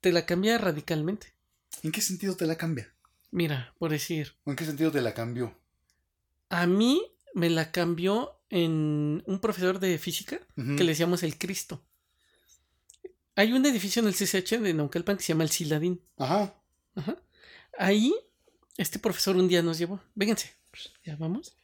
te 0.00 0.12
la 0.12 0.26
cambia 0.26 0.58
radicalmente. 0.58 1.34
¿En 1.82 1.92
qué 1.92 2.00
sentido 2.00 2.36
te 2.36 2.46
la 2.46 2.56
cambia? 2.56 2.92
Mira, 3.30 3.74
por 3.78 3.90
decir, 3.90 4.34
¿O 4.44 4.50
en 4.50 4.56
qué 4.56 4.64
sentido 4.64 4.90
te 4.90 5.02
la 5.02 5.14
cambió? 5.14 5.54
a 6.50 6.66
mí 6.66 7.02
me 7.34 7.50
la 7.50 7.70
cambió 7.70 8.40
en 8.48 9.22
un 9.26 9.38
profesor 9.40 9.78
de 9.80 9.98
física 9.98 10.40
que 10.56 10.82
le 10.82 10.92
decíamos 10.92 11.22
el 11.22 11.36
Cristo. 11.36 11.84
Hay 13.36 13.52
un 13.52 13.64
edificio 13.66 14.00
en 14.00 14.08
el 14.08 14.14
CCH 14.14 14.58
de 14.60 14.72
Naucalpan 14.74 15.18
que 15.18 15.22
se 15.22 15.32
llama 15.34 15.44
el 15.44 15.50
Siladín. 15.50 16.00
Ajá. 16.16 16.54
Ajá. 16.94 17.16
Ahí, 17.78 18.14
este 18.78 18.98
profesor 18.98 19.36
un 19.36 19.48
día 19.48 19.60
nos 19.60 19.76
llevó, 19.76 20.00
vénganse, 20.14 20.54
ya 21.04 21.16
vamos. 21.16 21.56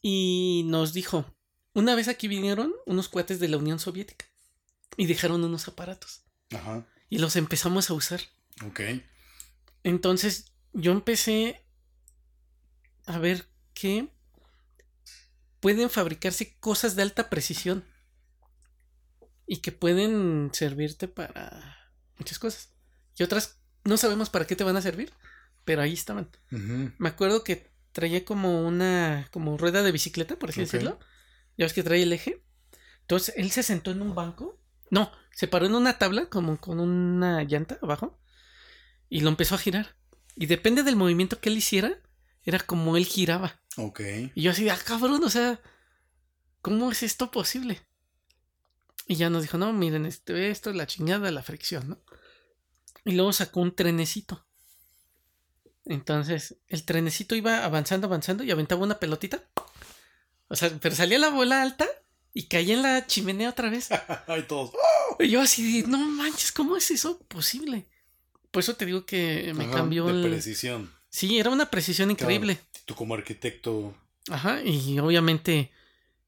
Y 0.00 0.62
nos 0.66 0.92
dijo, 0.92 1.26
una 1.74 1.94
vez 1.94 2.08
aquí 2.08 2.28
vinieron 2.28 2.72
unos 2.86 3.08
cuates 3.08 3.40
de 3.40 3.48
la 3.48 3.58
Unión 3.58 3.78
Soviética 3.78 4.24
y 4.96 5.06
dejaron 5.06 5.44
unos 5.44 5.68
aparatos 5.68 6.22
Ajá. 6.52 6.86
y 7.10 7.18
los 7.18 7.36
empezamos 7.36 7.90
a 7.90 7.94
usar. 7.94 8.20
Ok. 8.64 8.80
Entonces 9.82 10.52
yo 10.72 10.92
empecé 10.92 11.62
a 13.06 13.18
ver 13.18 13.46
que 13.74 14.08
pueden 15.60 15.90
fabricarse 15.90 16.56
cosas 16.60 16.94
de 16.94 17.02
alta 17.02 17.28
precisión 17.28 17.84
y 19.46 19.58
que 19.58 19.72
pueden 19.72 20.50
servirte 20.52 21.08
para 21.08 21.90
muchas 22.18 22.38
cosas. 22.38 22.70
Y 23.18 23.24
otras 23.24 23.58
no 23.84 23.96
sabemos 23.96 24.30
para 24.30 24.46
qué 24.46 24.54
te 24.54 24.64
van 24.64 24.76
a 24.76 24.82
servir, 24.82 25.12
pero 25.66 25.82
ahí 25.82 25.92
estaban. 25.92 26.30
Me 26.50 27.08
acuerdo 27.08 27.44
que 27.44 27.70
traía 27.92 28.24
como 28.24 28.66
una 28.66 29.28
como 29.32 29.58
rueda 29.58 29.82
de 29.82 29.92
bicicleta, 29.92 30.38
por 30.38 30.50
así 30.50 30.60
decirlo. 30.60 30.98
Ya 31.58 31.66
ves 31.66 31.74
que 31.74 31.82
trae 31.82 32.02
el 32.02 32.12
eje. 32.12 32.42
Entonces 33.02 33.34
él 33.36 33.50
se 33.50 33.62
sentó 33.62 33.90
en 33.90 34.00
un 34.00 34.14
banco. 34.14 34.58
No, 34.90 35.10
se 35.32 35.48
paró 35.48 35.66
en 35.66 35.74
una 35.74 35.98
tabla 35.98 36.26
como 36.30 36.58
con 36.60 36.78
una 36.80 37.42
llanta 37.42 37.78
abajo 37.82 38.18
y 39.08 39.20
lo 39.20 39.28
empezó 39.28 39.56
a 39.56 39.58
girar. 39.58 39.96
Y 40.36 40.46
depende 40.46 40.84
del 40.84 40.96
movimiento 40.96 41.40
que 41.40 41.48
él 41.48 41.56
hiciera, 41.56 42.00
era 42.44 42.60
como 42.60 42.96
él 42.96 43.04
giraba. 43.04 43.60
Ok. 43.76 44.00
Y 44.34 44.42
yo 44.42 44.52
así, 44.52 44.68
ah, 44.68 44.78
cabrón, 44.84 45.24
o 45.24 45.30
sea, 45.30 45.60
¿cómo 46.62 46.92
es 46.92 47.02
esto 47.02 47.32
posible? 47.32 47.80
Y 49.08 49.16
ya 49.16 49.30
nos 49.30 49.42
dijo, 49.42 49.58
no, 49.58 49.72
miren, 49.72 50.06
este, 50.06 50.50
esto 50.50 50.70
es 50.70 50.76
la 50.76 50.86
chingada, 50.86 51.30
la 51.32 51.42
fricción, 51.42 51.88
¿no? 51.88 52.02
Y 53.04 53.12
luego 53.12 53.32
sacó 53.32 53.60
un 53.60 53.74
trenecito. 53.74 54.45
Entonces, 55.86 56.56
el 56.68 56.84
trenecito 56.84 57.34
iba 57.34 57.64
avanzando, 57.64 58.06
avanzando 58.08 58.42
y 58.44 58.50
aventaba 58.50 58.82
una 58.82 58.98
pelotita. 58.98 59.42
O 60.48 60.56
sea, 60.56 60.70
pero 60.80 60.94
salía 60.94 61.18
la 61.18 61.30
bola 61.30 61.62
alta 61.62 61.86
y 62.34 62.44
caía 62.44 62.74
en 62.74 62.82
la 62.82 63.06
chimenea 63.06 63.50
otra 63.50 63.70
vez. 63.70 63.88
Ay, 64.26 64.44
todos. 64.48 64.72
Y 65.18 65.28
yo 65.28 65.40
así, 65.40 65.84
no 65.86 65.98
manches, 65.98 66.52
¿cómo 66.52 66.76
es 66.76 66.90
eso 66.90 67.18
posible? 67.28 67.86
Por 68.50 68.60
eso 68.62 68.74
te 68.76 68.84
digo 68.86 69.06
que 69.06 69.52
me 69.54 69.64
Ajá, 69.64 69.74
cambió 69.74 70.06
de 70.06 70.12
el... 70.12 70.30
precisión. 70.32 70.92
Sí, 71.08 71.38
era 71.38 71.50
una 71.50 71.70
precisión 71.70 72.10
increíble. 72.10 72.58
Tú 72.84 72.94
como 72.94 73.14
arquitecto, 73.14 73.94
Ajá, 74.28 74.60
y 74.62 74.98
obviamente 74.98 75.70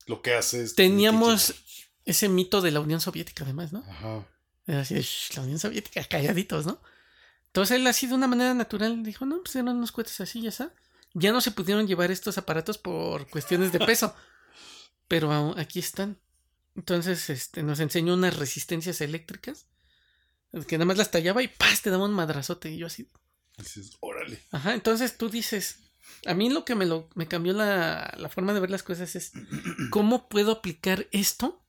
lo 0.07 0.23
que 0.23 0.35
haces. 0.35 0.75
Teníamos- 0.77 1.55
ese 2.05 2.29
mito 2.31 2.63
de 2.63 2.71
la 2.71 2.81
Unión 2.81 3.01
Soviética, 3.03 3.45
además, 3.45 3.73
¿no? 3.73 3.81
Ajá. 3.89 4.27
Era 4.67 4.81
así, 4.81 4.95
de, 4.95 5.03
"Shh, 5.03 5.37
la 5.37 5.43
Unión 5.43 5.59
Soviética, 5.59 6.03
calladitos, 6.05 6.65
¿no? 6.65 6.81
Entonces 7.49 7.77
él 7.77 7.87
así 7.87 8.07
de 8.07 8.15
una 8.15 8.27
manera 8.27 8.55
natural 8.55 9.03
dijo, 9.03 9.27
no, 9.27 9.43
pues 9.43 9.57
eran 9.57 9.77
unos 9.77 9.93
cohetes 9.93 10.21
así, 10.21 10.43
ya 10.43 10.51
está. 10.51 10.73
Ya 11.15 11.33
no 11.33 11.41
se 11.41 11.51
pudieron 11.51 11.87
llevar 11.87 12.11
estos 12.11 12.39
aparatos 12.39 12.79
por 12.79 13.29
cuestiones 13.29 13.73
de 13.73 13.81
peso, 13.81 14.15
pero 15.09 15.55
aquí 15.59 15.79
están. 15.79 16.19
Entonces 16.77 17.31
este, 17.31 17.63
nos 17.63 17.81
enseñó 17.81 18.15
unas 18.15 18.37
resistencias 18.37 19.01
eléctricas, 19.01 19.67
que 20.67 20.79
nada 20.79 20.87
más 20.87 20.97
las 20.97 21.11
tallaba 21.11 21.43
y 21.43 21.49
¡paz! 21.49 21.83
te 21.83 21.91
daba 21.91 22.05
un 22.05 22.13
madrazote. 22.13 22.71
Y 22.71 22.79
yo 22.79 22.87
así, 22.87 23.11
Dices, 23.59 23.97
órale. 24.01 24.41
Ajá, 24.53 24.75
entonces 24.75 25.19
tú 25.19 25.29
dices, 25.29 25.79
a 26.27 26.35
mí 26.35 26.49
lo 26.49 26.65
que 26.65 26.77
me, 26.77 26.87
lo, 26.87 27.09
me 27.15 27.27
cambió 27.27 27.53
la, 27.53 28.15
la 28.17 28.29
forma 28.29 28.55
de 28.55 28.61
ver 28.61 28.71
las 28.71 28.85
cosas 28.85 29.17
es, 29.17 29.33
¿cómo 29.91 30.29
puedo 30.29 30.53
aplicar 30.53 31.09
esto 31.11 31.65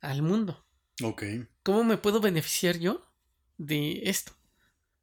al 0.00 0.22
mundo? 0.22 0.64
Ok. 1.02 1.24
¿Cómo 1.62 1.82
me 1.82 1.96
puedo 1.96 2.20
beneficiar 2.20 2.78
yo 2.78 3.04
de 3.58 4.02
esto? 4.04 4.32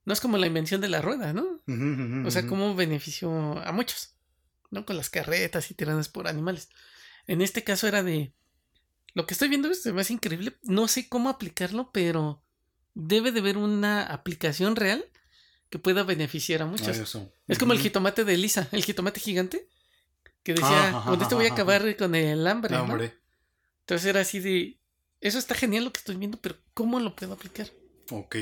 No 0.05 0.13
es 0.13 0.19
como 0.19 0.37
la 0.37 0.47
invención 0.47 0.81
de 0.81 0.89
la 0.89 1.01
rueda, 1.01 1.33
¿no? 1.33 1.61
O 2.27 2.31
sea, 2.31 2.41
ujú. 2.41 2.49
¿cómo 2.49 2.75
beneficio 2.75 3.31
a 3.59 3.71
muchos? 3.71 4.15
¿No? 4.69 4.85
Con 4.85 4.97
las 4.97 5.09
carretas 5.09 5.71
y 5.71 5.75
tiradas 5.75 6.09
por 6.09 6.27
animales. 6.27 6.69
En 7.27 7.41
este 7.41 7.63
caso 7.63 7.87
era 7.87 8.03
de... 8.03 8.33
Lo 9.13 9.25
que 9.27 9.33
estoy 9.33 9.47
viendo 9.47 9.69
es 9.69 9.85
más 9.93 10.09
increíble. 10.11 10.57
No 10.63 10.87
sé 10.87 11.07
cómo 11.07 11.29
aplicarlo, 11.29 11.91
pero 11.93 12.43
debe 12.95 13.31
de 13.31 13.39
haber 13.39 13.57
una 13.57 14.03
aplicación 14.03 14.75
real 14.75 15.05
que 15.69 15.79
pueda 15.79 16.03
beneficiar 16.03 16.63
a 16.63 16.65
muchos. 16.65 16.97
Eso. 16.97 17.31
Es 17.47 17.57
como 17.59 17.73
el 17.73 17.79
jitomate 17.79 18.23
de 18.23 18.33
Elisa, 18.33 18.67
el 18.71 18.83
jitomate 18.83 19.19
gigante, 19.19 19.67
que 20.43 20.53
decía, 20.53 20.89
Ajá, 20.89 21.09
con 21.09 21.21
esto 21.21 21.35
voy 21.35 21.47
a 21.47 21.53
acabar 21.53 21.95
con 21.95 22.13
el 22.15 22.45
hambre, 22.45 22.75
No, 22.75 22.85
¿no? 22.85 22.93
hombre. 22.93 23.17
Entonces 23.81 24.07
era 24.07 24.21
así 24.21 24.39
de, 24.39 24.79
eso 25.21 25.39
está 25.39 25.55
genial 25.55 25.85
lo 25.85 25.93
que 25.93 25.99
estoy 25.99 26.15
viendo, 26.15 26.39
pero 26.39 26.57
¿cómo 26.73 26.99
lo 26.99 27.15
puedo 27.15 27.33
aplicar? 27.33 27.67
Ok. 28.11 28.35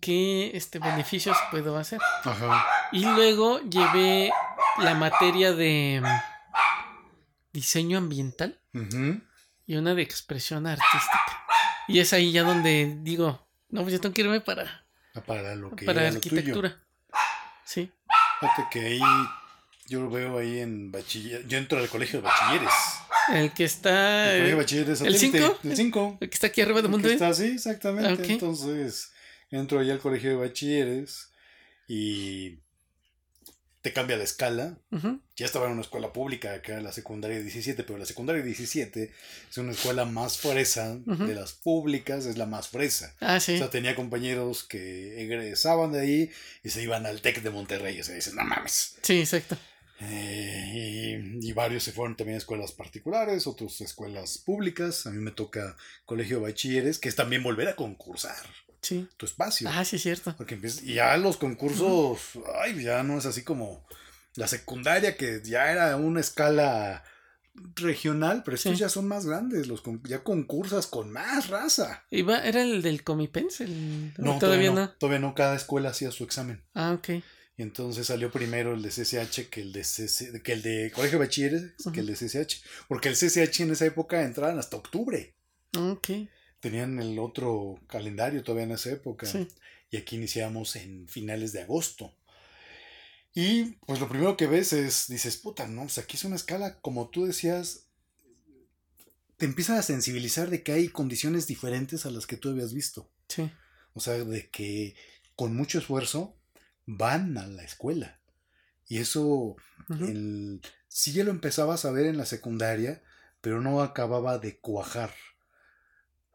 ¿Qué 0.00 0.50
este, 0.54 0.78
beneficios 0.78 1.36
puedo 1.50 1.76
hacer? 1.76 2.00
Ajá. 2.24 2.66
Y 2.92 3.04
luego 3.04 3.60
llevé 3.60 4.32
la 4.78 4.94
materia 4.94 5.52
de 5.52 6.02
diseño 7.52 7.98
ambiental 7.98 8.58
Ujú. 8.74 9.20
y 9.66 9.76
una 9.76 9.94
de 9.94 10.02
expresión 10.02 10.66
artística. 10.66 11.44
Y 11.88 11.98
es 11.98 12.12
ahí 12.12 12.32
ya 12.32 12.42
donde 12.44 12.98
digo, 13.02 13.46
no, 13.68 13.82
pues 13.82 13.92
yo 13.92 14.00
tengo 14.00 14.14
que 14.14 14.22
irme 14.22 14.40
para, 14.40 14.84
Para 15.26 15.54
lo 15.54 15.74
que 15.74 15.84
para 15.84 16.02
lo 16.02 16.16
arquitectura. 16.16 16.80
Sí. 17.64 17.90
Fíjate 18.40 18.62
que 18.70 18.80
ahí 18.80 19.00
yo 19.86 20.00
lo 20.00 20.10
veo 20.10 20.38
ahí 20.38 20.60
en 20.60 20.90
bachiller. 20.92 21.46
Yo 21.46 21.58
entro 21.58 21.78
al 21.78 21.88
colegio 21.88 22.20
de 22.20 22.28
bachilleres. 22.28 22.72
El 23.32 23.52
que 23.52 23.64
está... 23.64 24.32
El 24.32 24.38
colegio 24.38 24.46
de 24.46 24.52
eh, 24.52 24.54
bachilleres 24.54 25.00
¿el 25.02 25.14
satélite. 25.18 25.38
cinco? 25.38 25.58
El 25.64 25.76
5. 25.76 26.18
el 26.20 26.30
que 26.30 26.34
está 26.34 26.46
aquí 26.46 26.60
arriba 26.62 26.82
de 26.82 26.88
Mundo. 26.88 27.08
Está 27.08 27.28
así, 27.28 27.46
exactamente. 27.46 28.22
Ah. 28.22 28.26
Entonces, 28.28 29.12
entro 29.50 29.80
allá 29.80 29.94
al 29.94 30.00
colegio 30.00 30.30
de 30.30 30.36
bachilleres 30.36 31.30
y 31.88 32.58
te 33.82 33.92
cambia 33.92 34.16
la 34.16 34.24
escala. 34.24 34.78
Ya 35.36 35.46
estaba 35.46 35.66
en 35.66 35.72
una 35.72 35.80
escuela 35.80 36.12
pública, 36.12 36.60
que 36.60 36.72
era 36.72 36.80
la 36.82 36.92
secundaria 36.92 37.40
17, 37.40 37.82
pero 37.84 37.98
la 37.98 38.04
secundaria 38.04 38.42
17 38.42 39.10
es 39.50 39.58
una 39.58 39.72
escuela 39.72 40.04
más 40.04 40.38
fresa 40.38 40.98
de 40.98 41.34
las 41.34 41.52
públicas, 41.52 42.26
es 42.26 42.36
la 42.36 42.46
más 42.46 42.68
fresa. 42.68 43.16
Ah, 43.20 43.40
sí. 43.40 43.54
O 43.54 43.58
sea, 43.58 43.70
tenía 43.70 43.96
compañeros 43.96 44.64
que 44.64 45.22
egresaban 45.22 45.92
de 45.92 46.00
ahí 46.00 46.30
y 46.62 46.68
se 46.68 46.82
iban 46.82 47.06
al 47.06 47.22
TEC 47.22 47.42
de 47.42 47.50
Monterrey. 47.50 47.98
O 48.00 48.04
sea, 48.04 48.14
dicen, 48.14 48.36
no 48.36 48.44
mames. 48.44 48.96
Sí, 49.02 49.20
exacto. 49.20 49.56
Eh, 50.02 51.18
y, 51.40 51.48
y 51.48 51.52
varios 51.52 51.82
se 51.82 51.92
fueron 51.92 52.16
también 52.16 52.36
a 52.36 52.38
escuelas 52.38 52.72
particulares, 52.72 53.46
otros 53.46 53.80
a 53.80 53.84
escuelas 53.84 54.38
públicas. 54.38 55.06
A 55.06 55.10
mí 55.10 55.18
me 55.18 55.30
toca 55.30 55.76
colegio 56.04 56.36
de 56.36 56.42
bachilleres, 56.42 56.98
que 56.98 57.08
es 57.08 57.16
también 57.16 57.42
volver 57.42 57.68
a 57.68 57.76
concursar 57.76 58.36
Sí. 58.82 59.08
tu 59.16 59.26
espacio. 59.26 59.68
Ah, 59.70 59.84
sí, 59.84 59.96
es 59.96 60.02
cierto. 60.02 60.34
Porque 60.36 60.54
empieza- 60.54 60.82
y 60.84 60.94
ya 60.94 61.16
los 61.16 61.36
concursos, 61.36 62.20
ay, 62.62 62.82
ya 62.82 63.02
no 63.02 63.18
es 63.18 63.26
así 63.26 63.42
como 63.42 63.86
la 64.36 64.46
secundaria, 64.48 65.16
que 65.16 65.40
ya 65.44 65.70
era 65.70 65.96
una 65.96 66.20
escala 66.20 67.04
regional, 67.76 68.42
pero 68.44 68.54
estos 68.56 68.72
Sí. 68.74 68.78
ya 68.80 68.88
son 68.88 69.06
más 69.08 69.26
grandes, 69.26 69.66
los 69.66 69.82
con- 69.82 70.02
ya 70.04 70.22
concursas 70.22 70.86
con 70.86 71.10
más 71.10 71.48
raza. 71.48 72.04
Iba, 72.10 72.38
¿Era 72.46 72.62
el 72.62 72.80
del 72.82 73.02
Comipens? 73.04 73.60
El... 73.60 74.12
No, 74.18 74.38
todavía 74.38 74.70
no. 74.70 74.90
Todavía 74.92 75.18
no, 75.18 75.34
cada 75.34 75.56
escuela 75.56 75.90
hacía 75.90 76.10
su 76.10 76.24
examen. 76.24 76.62
Ah, 76.74 76.92
ok. 76.92 77.22
Y 77.56 77.62
entonces 77.62 78.06
salió 78.06 78.30
primero 78.30 78.72
el 78.72 78.80
de 78.82 78.88
CCH 78.90 79.50
que 79.50 79.60
el 79.60 79.72
de, 79.72 79.84
CC 79.84 80.40
que 80.42 80.52
el 80.52 80.62
de 80.62 80.90
Colegio 80.94 81.18
de 81.18 81.26
Bachilleres, 81.26 81.62
que 81.92 82.00
el 82.00 82.06
de 82.06 82.14
CCH. 82.16 82.62
Porque 82.88 83.10
el 83.10 83.16
CCH 83.16 83.60
en 83.64 83.72
esa 83.72 83.84
época 83.84 84.22
entraban 84.22 84.58
hasta 84.58 84.76
octubre. 84.78 85.34
Ok. 85.76 86.08
Tenían 86.60 87.00
el 87.00 87.18
otro 87.18 87.80
calendario 87.86 88.42
todavía 88.42 88.64
en 88.64 88.72
esa 88.72 88.90
época. 88.90 89.26
Sí. 89.26 89.48
Y 89.90 89.96
aquí 89.96 90.16
iniciamos 90.16 90.76
en 90.76 91.08
finales 91.08 91.52
de 91.52 91.62
agosto. 91.62 92.14
Y 93.34 93.76
pues 93.86 94.00
lo 94.00 94.08
primero 94.08 94.36
que 94.36 94.46
ves 94.46 94.72
es, 94.72 95.06
dices, 95.08 95.36
puta, 95.36 95.66
no, 95.66 95.82
pues 95.82 95.98
aquí 95.98 96.16
es 96.16 96.24
una 96.24 96.36
escala, 96.36 96.80
como 96.80 97.08
tú 97.10 97.26
decías, 97.26 97.86
te 99.36 99.46
empiezan 99.46 99.78
a 99.78 99.82
sensibilizar 99.82 100.50
de 100.50 100.62
que 100.62 100.72
hay 100.72 100.88
condiciones 100.88 101.46
diferentes 101.46 102.06
a 102.06 102.10
las 102.10 102.26
que 102.26 102.36
tú 102.36 102.50
habías 102.50 102.74
visto. 102.74 103.10
Sí. 103.28 103.50
O 103.94 104.00
sea, 104.00 104.14
de 104.14 104.50
que 104.50 104.96
con 105.36 105.56
mucho 105.56 105.78
esfuerzo 105.78 106.36
van 106.86 107.38
a 107.38 107.46
la 107.46 107.64
escuela. 107.64 108.20
Y 108.86 108.98
eso 108.98 109.56
el, 109.88 110.60
sí 110.88 111.12
ya 111.12 111.24
lo 111.24 111.30
empezabas 111.30 111.84
a 111.84 111.92
ver 111.92 112.06
en 112.06 112.18
la 112.18 112.26
secundaria, 112.26 113.02
pero 113.40 113.60
no 113.62 113.82
acababa 113.82 114.38
de 114.38 114.58
cuajar. 114.58 115.14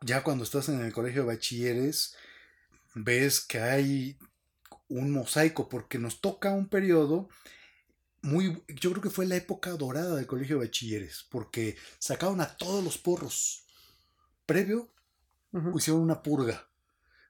Ya 0.06 0.22
cuando 0.22 0.44
estás 0.44 0.69
en 0.69 0.82
el 0.82 0.94
colegio 0.94 1.22
de 1.22 1.30
bachilleres, 1.30 2.15
ves 2.94 3.41
que 3.41 3.60
hay 3.60 4.19
un 4.88 5.11
mosaico, 5.11 5.68
porque 5.68 5.98
nos 5.98 6.22
toca 6.22 6.52
un 6.52 6.68
periodo 6.68 7.27
muy, 8.22 8.64
yo 8.68 8.91
creo 8.91 9.02
que 9.02 9.10
fue 9.10 9.26
la 9.26 9.36
época 9.36 9.72
dorada 9.72 10.15
del 10.15 10.27
colegio 10.27 10.60
de 10.60 10.68
bachilleres, 10.68 11.26
porque 11.32 11.76
sacaron 11.98 12.40
a 12.40 12.56
todos 12.56 12.84
los 12.84 12.99
porros. 12.99 13.65
Previo 14.45 14.91
hicieron 15.76 16.03
una 16.03 16.22
purga. 16.22 16.68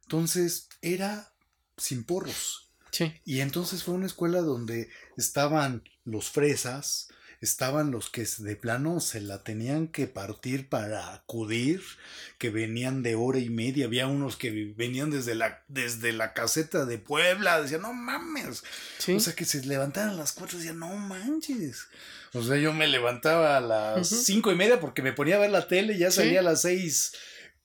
Entonces 0.02 0.68
era 0.82 1.32
sin 1.78 2.04
porros. 2.04 2.74
Sí. 2.92 3.14
Y 3.24 3.40
entonces 3.40 3.84
fue 3.84 3.94
una 3.94 4.06
escuela 4.06 4.42
donde 4.42 4.90
estaban 5.16 5.82
los 6.04 6.30
fresas, 6.30 7.08
estaban 7.42 7.92
los 7.92 8.10
que 8.10 8.26
de 8.40 8.56
plano 8.56 9.00
se 9.00 9.22
la 9.22 9.44
tenían 9.44 9.88
que 9.88 10.08
partir 10.08 10.68
para 10.70 11.14
acudir, 11.14 11.82
que 12.38 12.50
venían 12.50 13.04
de 13.04 13.16
hora 13.16 13.40
y 13.40 13.50
media, 13.50 13.86
había 13.86 14.08
unos 14.08 14.36
que 14.36 14.74
venían 14.78 15.12
desde 15.12 15.36
la, 15.36 15.64
desde 15.68 16.12
la 16.14 16.34
caseta 16.34 16.86
de 16.86 16.98
Puebla, 16.98 17.62
decían, 17.62 17.82
no 17.82 17.94
mames, 17.94 18.64
Sí. 18.98 19.14
o 19.14 19.20
sea 19.20 19.34
que 19.36 19.46
se 19.46 19.64
levantaban 19.66 20.10
a 20.12 20.14
las 20.14 20.32
cuatro 20.34 20.58
y 20.58 20.62
decían, 20.62 20.80
no 20.80 20.96
manches. 20.96 21.88
O 22.34 22.44
sea, 22.44 22.58
yo 22.58 22.74
me 22.74 22.88
levantaba 22.88 23.58
a 23.58 23.62
las 23.62 24.10
cinco 24.10 24.52
y 24.52 24.56
media 24.56 24.80
porque 24.80 25.02
me 25.02 25.14
ponía 25.14 25.36
a 25.38 25.40
ver 25.40 25.52
la 25.52 25.68
tele 25.68 25.94
y 25.94 26.00
ya 26.00 26.12
Sí. 26.12 26.18
salía 26.18 26.40
a 26.42 26.44
las 26.44 26.62
seis 26.64 27.14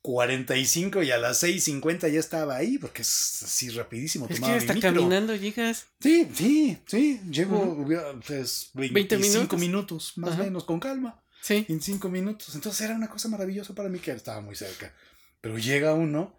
45 0.03 1.03
y 1.03 1.11
a 1.11 1.19
las 1.19 1.43
6.50 1.43 2.11
ya 2.11 2.21
estaba 2.21 2.57
ahí, 2.57 2.79
porque 2.79 3.03
es 3.03 3.43
así 3.43 3.69
rapidísimo. 3.71 4.27
es 4.31 4.41
que 4.41 4.47
hasta 4.47 4.79
caminando 4.81 5.35
llegas. 5.37 5.87
Sí, 6.01 6.29
sí, 6.35 6.79
sí. 6.87 7.21
Llego 7.31 7.59
Ujú. 7.61 7.83
hubiera, 7.83 8.13
pues, 8.27 8.71
20 8.75 8.95
25 8.95 9.57
minutos. 9.57 9.61
minutos, 9.61 10.13
más 10.17 10.31
o 10.31 10.33
Ajá. 10.35 10.43
menos, 10.45 10.65
con 10.65 10.81
calma. 10.81 11.23
Sí. 11.43 11.67
En 11.69 11.81
5 11.81 12.09
minutos. 12.09 12.55
Entonces 12.55 12.81
era 12.83 12.95
una 12.95 13.09
cosa 13.09 13.29
maravillosa 13.29 13.75
para 13.75 13.89
mí 13.89 13.99
que 13.99 14.11
estaba 14.13 14.41
muy 14.41 14.55
cerca. 14.57 14.95
Pero 15.41 15.59
llega 15.59 15.95
uno 15.95 16.37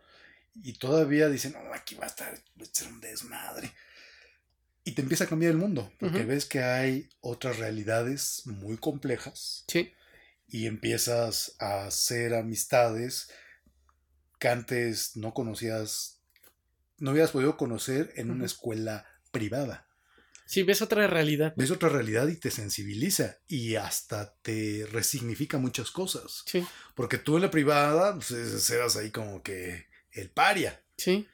Y 0.63 0.73
todavía 0.73 1.29
dicen, 1.29 1.53
no, 1.53 1.73
aquí 1.73 1.95
va 1.95 2.03
a 2.03 2.07
estar, 2.07 2.33
va 2.59 2.63
a 2.65 2.69
ser 2.69 2.89
un 2.89 2.99
desmadre. 2.99 3.71
Y 4.83 4.91
te 4.91 5.01
empieza 5.01 5.23
a 5.23 5.27
cambiar 5.27 5.51
el 5.53 5.57
mundo, 5.57 5.89
porque 5.97 6.19
Ujú. 6.19 6.27
ves 6.27 6.45
que 6.45 6.61
hay 6.61 7.07
otras 7.21 7.57
realidades 7.57 8.41
muy 8.45 8.75
complejas 8.75 9.63
Sí. 9.69 9.93
y 10.49 10.65
empiezas 10.67 11.55
a 11.59 11.85
hacer 11.85 12.33
amistades 12.33 13.29
que 14.41 14.47
antes 14.49 15.15
no 15.15 15.34
conocías, 15.35 16.19
no 16.97 17.11
habías 17.11 17.30
podido 17.30 17.57
conocer 17.57 18.11
en 18.15 18.31
una 18.31 18.45
escuela 18.45 19.05
privada. 19.31 19.88
Sí, 20.47 20.63
ves 20.63 20.81
otra 20.81 21.05
realidad. 21.05 21.53
Ves 21.55 21.69
otra 21.69 21.89
realidad 21.89 22.27
y 22.27 22.35
te 22.35 22.49
sensibiliza 22.49 23.38
y 23.47 23.76
hasta 23.76 24.34
te 24.41 24.85
resignifica 24.91 25.59
muchas 25.59 25.91
cosas. 25.91 26.43
Sí, 26.47 26.65
Porque 26.95 27.19
tú 27.19 27.35
en 27.35 27.43
la 27.43 27.51
privada 27.51 28.15
pues, 28.15 28.31
es- 28.31 28.69
eras 28.72 28.97
ahí 28.97 29.11
como 29.11 29.43
que 29.43 29.85
el 30.11 30.30
paria. 30.31 30.84
sí. 30.97 31.27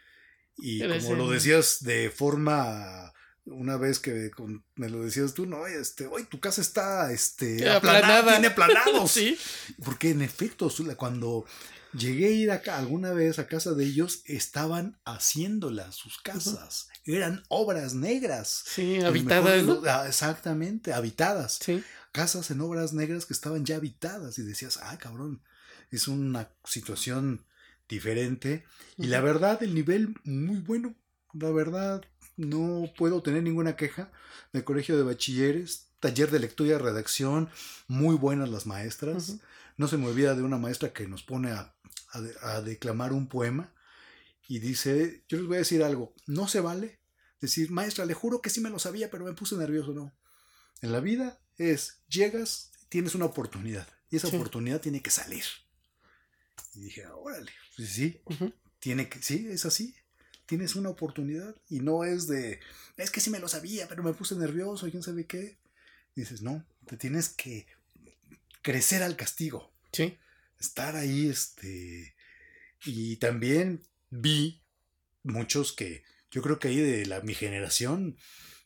Y 0.60 0.82
Eres 0.82 1.04
como 1.04 1.16
lo 1.18 1.30
decías 1.30 1.78
de 1.84 2.10
forma, 2.10 3.14
una 3.46 3.78
vez 3.78 4.00
que 4.00 4.32
con- 4.32 4.66
me 4.76 4.90
lo 4.90 5.04
decías 5.04 5.36
tú, 5.36 5.46
no, 5.46 5.68
este, 5.68 6.08
hoy 6.08 6.24
tu 6.24 6.40
casa 6.40 6.62
está 6.62 7.12
este, 7.12 7.70
aplanada, 7.70 7.78
Aplanada. 8.18 8.32
tiene 8.34 8.48
aplanados. 8.48 9.12
sí. 9.20 9.38
Porque 9.86 10.10
en 10.10 10.24
efecto, 10.24 10.68
cuando 10.98 11.46
llegué 11.94 12.28
a 12.28 12.32
ir 12.32 12.52
acá 12.52 12.78
alguna 12.78 13.12
vez 13.12 13.40
a 13.40 13.48
casa 13.48 13.74
de 13.74 13.86
ellos, 13.86 14.22
estaban 14.26 15.00
haciéndolas 15.06 15.96
sus 15.96 16.18
casas. 16.20 16.90
Eran 17.06 17.44
obras 17.50 17.94
negras. 17.94 18.64
Sí, 18.66 19.02
habitadas, 19.02 19.66
ah, 19.88 20.08
exactamente, 20.08 20.94
habitadas. 20.94 21.60
Sí. 21.62 21.84
Casas 22.12 22.52
en 22.52 22.62
obras 22.62 22.94
negras 22.94 23.26
que 23.26 23.34
estaban 23.34 23.66
ya 23.66 23.78
habitadas. 23.78 24.38
Y 24.40 24.44
decías, 24.44 24.80
ah, 24.82 24.98
cabrón, 24.98 25.42
es 25.92 26.08
una 26.08 26.50
situación 26.66 27.46
diferente. 27.88 28.66
Y 28.98 29.08
la 29.08 29.22
verdad, 29.22 29.62
el 29.64 29.74
nivel 29.74 30.16
muy 30.24 30.60
bueno. 30.60 30.96
La 31.34 31.52
verdad, 31.52 32.04
no 32.36 32.92
puedo 32.98 33.22
tener 33.22 33.44
ninguna 33.44 33.76
queja 33.76 34.12
del 34.54 34.64
colegio 34.64 34.98
de 34.98 35.04
bachilleres. 35.04 35.88
Taller 36.00 36.30
de 36.30 36.40
lectura 36.40 36.76
y 36.76 36.78
redacción, 36.78 37.50
muy 37.88 38.16
buenas 38.16 38.50
las 38.50 38.68
maestras. 38.68 39.38
No 39.78 39.88
se 39.88 39.98
me 39.98 40.08
olvida 40.08 40.36
de 40.36 40.42
una 40.44 40.58
maestra 40.58 40.92
que 40.94 41.08
nos 41.08 41.24
pone 41.24 41.52
a, 41.52 41.76
a 42.12 42.22
de- 42.22 42.36
a 42.42 42.62
declamar 42.62 43.14
un 43.14 43.28
poema 43.30 43.74
y 44.48 44.60
dice, 44.60 45.24
yo 45.28 45.38
les 45.38 45.48
voy 45.48 45.56
a 45.58 45.60
decir 45.60 45.84
algo, 45.84 46.14
no 46.26 46.48
se 46.48 46.60
vale 46.62 47.00
decir, 47.40 47.70
maestra, 47.72 48.06
le 48.06 48.14
juro 48.16 48.42
que 48.42 48.50
sí 48.50 48.62
me 48.62 48.70
lo 48.72 48.80
sabía, 48.80 49.10
pero 49.12 49.24
me 49.26 49.34
puse 49.34 49.56
nervioso, 49.56 49.94
no. 49.94 50.18
En 50.82 50.92
la 50.92 51.00
vida 51.00 51.40
es, 51.58 52.02
llegas, 52.08 52.72
tienes 52.90 53.14
una 53.16 53.26
oportunidad 53.26 53.88
y 54.10 54.16
esa 54.18 54.30
Sí. 54.30 54.36
oportunidad 54.36 54.82
tiene 54.82 55.02
que 55.02 55.12
salir. 55.12 55.44
Y 56.74 56.82
dije, 56.82 57.06
órale, 57.08 57.52
pues 57.76 57.90
sí, 57.90 58.22
tiene 58.80 59.10
que, 59.10 59.22
sí, 59.22 59.48
es 59.50 59.66
así. 59.66 59.96
Tienes 60.46 60.76
una 60.76 60.90
oportunidad 60.90 61.56
y 61.68 61.82
no 61.82 62.06
es 62.06 62.26
de, 62.28 62.60
es 62.96 63.12
que 63.12 63.20
sí 63.20 63.30
me 63.30 63.40
lo 63.40 63.48
sabía, 63.50 63.88
pero 63.90 64.02
me 64.02 64.14
puse 64.14 64.36
nervioso 64.36 64.90
quién 64.90 65.04
sabe 65.04 65.26
qué. 65.26 65.60
Dices, 66.16 66.42
no, 66.42 66.66
te 66.88 66.96
tienes 66.98 67.30
que 67.30 67.68
crecer 68.68 69.02
al 69.02 69.16
castigo, 69.16 69.72
Sí. 69.94 70.18
estar 70.60 70.98
ahí, 70.98 71.30
este, 71.30 72.14
y 72.84 73.16
también 73.16 73.82
vi 74.10 74.62
muchos 75.24 75.72
que 75.72 76.04
yo 76.32 76.42
creo 76.42 76.60
que 76.60 76.68
ahí 76.68 76.76
de 76.82 77.06
la, 77.06 77.22
mi 77.22 77.34
generación 77.34 78.18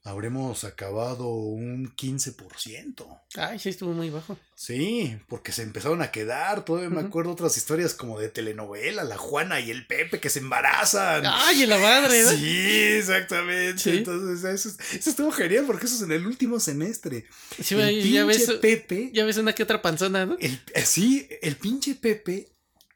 habremos 0.04 0.64
acabado 0.64 1.28
un 1.30 1.96
15%. 1.96 3.22
Ay, 3.36 3.60
sí, 3.60 3.70
estuvo 3.70 3.94
muy 3.94 4.10
bajo. 4.10 4.38
Sí, 4.56 5.18
porque 5.28 5.52
se 5.52 5.62
empezaron 5.62 6.02
a 6.02 6.12
quedar. 6.12 6.66
Todavía 6.66 6.90
me 6.90 7.02
acuerdo 7.02 7.32
otras 7.32 7.56
historias 7.58 7.94
como 7.94 8.20
de 8.20 8.30
telenovela, 8.30 9.04
la 9.04 9.18
Juana 9.18 9.60
y 9.60 9.70
el 9.70 9.86
Pepe 9.86 10.20
que 10.20 10.30
se 10.30 10.40
embarazan. 10.40 11.24
Ay, 11.26 11.64
en 11.64 11.70
la 11.70 11.78
madre, 11.78 12.24
¿no? 12.24 12.32
Sí, 12.32 12.68
exactamente. 12.98 13.78
Sí. 13.78 13.90
Entonces, 13.98 14.44
eso, 14.44 14.78
eso 14.94 15.10
estuvo 15.10 15.32
genial 15.32 15.66
porque 15.68 15.86
eso 15.86 15.96
es 15.96 16.02
en 16.02 16.12
el 16.12 16.26
último 16.26 16.60
semestre. 16.60 17.26
Sí, 17.62 17.76
el 17.76 18.06
y 18.06 18.12
ya 18.12 18.26
pinche 18.26 18.46
ves, 18.46 18.60
Pepe, 18.60 19.12
ya 19.14 19.26
ves 19.26 19.38
una 19.38 19.54
que 19.54 19.64
otra 19.64 19.82
panzona, 19.82 20.26
¿no? 20.26 20.38
el, 20.40 20.60
eh, 20.74 20.86
sí, 20.86 21.28
el 21.42 21.56
pinche 21.58 21.96
Pepe 21.96 22.52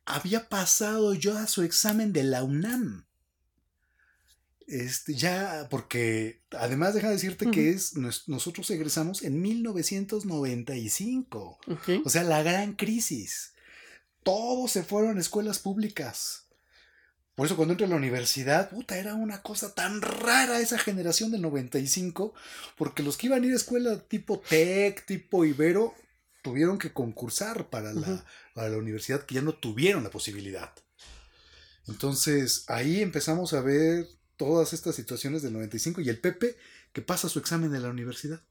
había 0.06 0.49
pasado 0.49 1.14
yo 1.14 1.38
a 1.38 1.48
su 1.48 1.61
examen 1.64 2.14
de 2.14 2.23
la 2.23 2.44
UNAM. 2.44 3.05
Este, 4.67 5.13
ya, 5.13 5.67
porque 5.69 6.41
además 6.51 6.93
deja 6.95 7.07
de 7.07 7.13
decirte 7.13 7.49
que 7.51 7.69
es, 7.69 7.95
nos- 7.97 8.27
nosotros 8.27 8.69
egresamos 8.71 9.21
en 9.23 9.41
1995. 9.41 11.59
Ok. 11.67 11.89
O 12.05 12.09
sea, 12.09 12.23
la 12.23 12.41
gran 12.43 12.73
crisis. 12.73 13.53
Todos 14.23 14.71
se 14.71 14.83
fueron 14.83 15.17
a 15.17 15.21
escuelas 15.21 15.59
públicas. 15.59 16.47
Por 17.35 17.45
eso 17.45 17.55
cuando 17.57 17.73
entré 17.73 17.85
a 17.85 17.89
la 17.89 17.97
universidad, 17.97 18.69
puta, 18.69 18.97
era 18.97 19.13
una 19.13 19.41
cosa 19.41 19.75
tan 19.75 20.01
rara 20.01 20.59
esa 20.61 20.79
generación 20.79 21.31
del 21.31 21.41
95, 21.41 22.33
porque 22.77 23.03
los 23.03 23.17
que 23.17 23.27
iban 23.27 23.43
a 23.43 23.45
ir 23.45 23.53
a 23.53 23.57
escuela 23.57 23.99
tipo 23.99 24.39
TEC, 24.39 25.05
tipo 25.05 25.43
Ibero, 25.45 25.93
tuvieron 26.41 26.77
que 26.79 26.93
concursar 26.93 27.69
para 27.69 27.91
la, 27.93 28.25
para 28.53 28.69
la 28.69 28.77
universidad, 28.77 29.25
que 29.25 29.35
ya 29.35 29.41
no 29.41 29.53
tuvieron 29.53 30.03
la 30.03 30.09
posibilidad. 30.11 30.71
Entonces, 31.87 32.63
ahí 32.67 33.01
empezamos 33.01 33.53
a 33.53 33.61
ver 33.61 34.07
todas 34.37 34.73
estas 34.73 34.95
situaciones 34.95 35.41
del 35.41 35.53
95 35.53 36.01
y 36.01 36.09
el 36.09 36.19
Pepe 36.19 36.57
que 36.93 37.01
pasa 37.01 37.29
su 37.29 37.39
examen 37.39 37.71
de 37.71 37.79
la 37.79 37.89
universidad. 37.89 38.41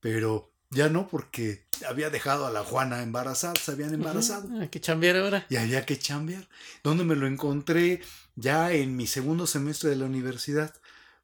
Pero 0.00 0.52
ya 0.70 0.88
no 0.88 1.08
porque 1.08 1.66
había 1.86 2.10
dejado 2.10 2.46
a 2.46 2.50
la 2.50 2.64
Juana 2.64 3.02
embarazada, 3.02 3.54
se 3.56 3.72
habían 3.72 3.92
embarazado 3.94 4.46
Ujú, 4.48 4.60
Hay 4.60 4.68
que 4.68 4.80
chambear 4.80 5.16
ahora. 5.16 5.46
y 5.48 5.56
había 5.56 5.84
que 5.84 5.98
chambear. 5.98 6.48
¿Dónde 6.82 7.04
me 7.04 7.16
lo 7.16 7.26
encontré? 7.26 8.00
Ya 8.36 8.72
en 8.72 8.96
mi 8.96 9.06
segundo 9.06 9.46
semestre 9.46 9.90
de 9.90 9.96
la 9.96 10.04
universidad 10.06 10.74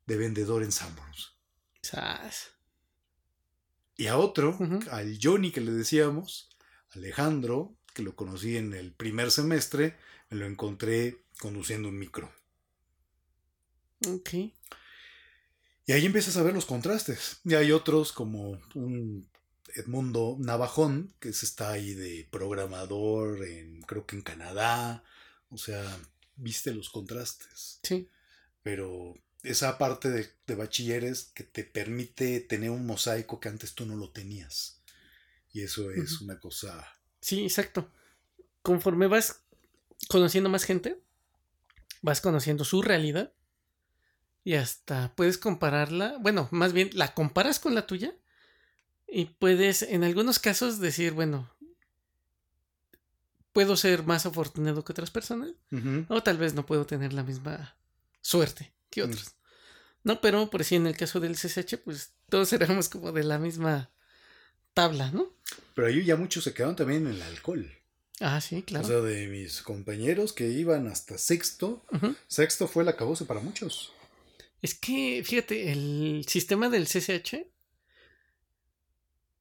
de 0.07 0.17
vendedor 0.17 0.63
en 0.63 0.73
Sanborns. 0.73 1.33
Y 3.97 4.09
a 4.09 4.19
otro, 4.19 4.59
al 4.91 5.19
Johnny 5.23 5.51
que 5.53 5.61
le 5.61 5.73
decíamos, 5.73 6.51
Alejandro, 6.91 7.75
que 7.95 8.03
lo 8.03 8.15
conocí 8.15 8.57
en 8.57 8.75
el 8.75 8.93
primer 8.93 9.31
semestre, 9.31 9.97
me 10.29 10.37
lo 10.37 10.47
encontré 10.47 11.23
conduciendo 11.39 11.89
un 11.89 11.99
micro. 11.99 12.31
Ok. 14.09 14.35
Y 15.87 15.93
ahí 15.93 16.05
empiezas 16.05 16.37
a 16.37 16.43
ver 16.43 16.55
los 16.55 16.67
contrastes. 16.67 17.39
Y 17.45 17.55
hay 17.55 17.73
otros 17.73 18.13
como 18.13 18.59
un 18.75 19.29
Edmundo 19.75 20.37
Navajón, 20.41 21.15
que 21.21 21.33
se 21.33 21.47
está 21.47 21.71
ahí 21.71 21.95
de 21.95 22.29
programador, 22.31 23.45
en, 23.45 23.83
creo 23.83 24.05
que 24.07 24.17
en 24.17 24.23
Canadá. 24.23 25.05
O 25.49 25.59
sea, 25.59 25.85
viste 26.35 26.75
los 26.75 26.91
contrastes. 26.91 27.79
Sí. 27.83 28.09
Pero 28.63 29.15
esa 29.43 29.79
parte 29.79 30.11
de, 30.11 30.29
de 30.47 30.55
bachilleres 30.57 31.31
que 31.35 31.45
te 31.45 31.63
permite 31.63 32.41
tener 32.41 32.71
un 32.71 32.85
mosaico 32.85 33.39
que 33.39 33.49
antes 33.49 33.75
tú 33.75 33.87
no 33.87 33.97
lo 33.97 34.11
tenías. 34.11 34.83
Y 35.53 35.63
eso 35.63 35.91
es 35.91 36.21
una 36.21 36.39
cosa... 36.41 36.87
Sí, 37.21 37.45
exacto. 37.45 37.91
Conforme 38.63 39.07
vas 39.07 39.41
conociendo 40.09 40.51
más 40.51 40.65
gente, 40.65 41.01
vas 42.03 42.21
conociendo 42.21 42.65
su 42.65 42.83
realidad 42.83 43.33
y 44.47 44.55
hasta 44.55 45.13
puedes 45.17 45.39
compararla, 45.39 46.19
bueno, 46.21 46.49
más 46.53 46.73
bien 46.73 46.91
la 46.93 47.15
comparas 47.15 47.59
con 47.59 47.75
la 47.75 47.85
tuya 47.85 48.15
y 49.09 49.25
puedes 49.25 49.83
en 49.83 50.05
algunos 50.05 50.39
casos 50.39 50.79
decir, 50.79 51.15
bueno, 51.15 51.51
puedo 53.53 53.77
ser 53.77 54.05
más 54.05 54.25
afortunado 54.25 54.85
que 54.85 54.93
otras 54.93 55.11
personas 55.11 55.51
o 56.09 56.23
tal 56.23 56.39
vez 56.39 56.55
no 56.55 56.65
puedo 56.65 56.87
tener 56.87 57.13
la 57.13 57.25
misma 57.25 57.77
suerte 58.21 58.73
que 58.89 59.03
otros. 59.03 59.33
No, 60.05 60.21
pero 60.21 60.49
por 60.49 60.63
si 60.63 60.77
en 60.77 60.87
el 60.87 60.97
caso 60.97 61.19
del 61.19 61.35
CSH, 61.35 61.79
pues 61.85 62.13
todos 62.29 62.53
éramos 62.53 62.89
como 62.89 63.11
de 63.11 63.25
la 63.25 63.41
misma 63.41 63.91
tabla, 64.75 65.11
¿no? 65.11 65.35
Pero 65.75 65.89
ahí 65.89 66.05
ya 66.05 66.15
muchos 66.15 66.45
se 66.45 66.55
quedaron 66.55 66.77
también 66.77 67.09
en 67.09 67.15
el 67.15 67.23
alcohol. 67.23 67.69
Ah, 68.21 68.41
sí, 68.41 68.63
claro. 68.63 68.85
O 68.85 68.89
sea, 68.89 69.01
de 69.01 69.27
mis 69.27 69.61
compañeros 69.63 70.33
que 70.33 70.47
iban 70.47 70.87
hasta 70.87 71.19
sexto, 71.19 71.85
sexto 72.29 72.69
fue 72.69 72.85
el 72.85 72.89
acabose 72.91 73.25
para 73.25 73.41
muchos. 73.41 73.93
Es 74.67 74.75
que, 74.75 75.23
fíjate, 75.25 75.71
el 75.71 76.25
sistema 76.27 76.69
del 76.69 76.89
CCH 76.89 77.47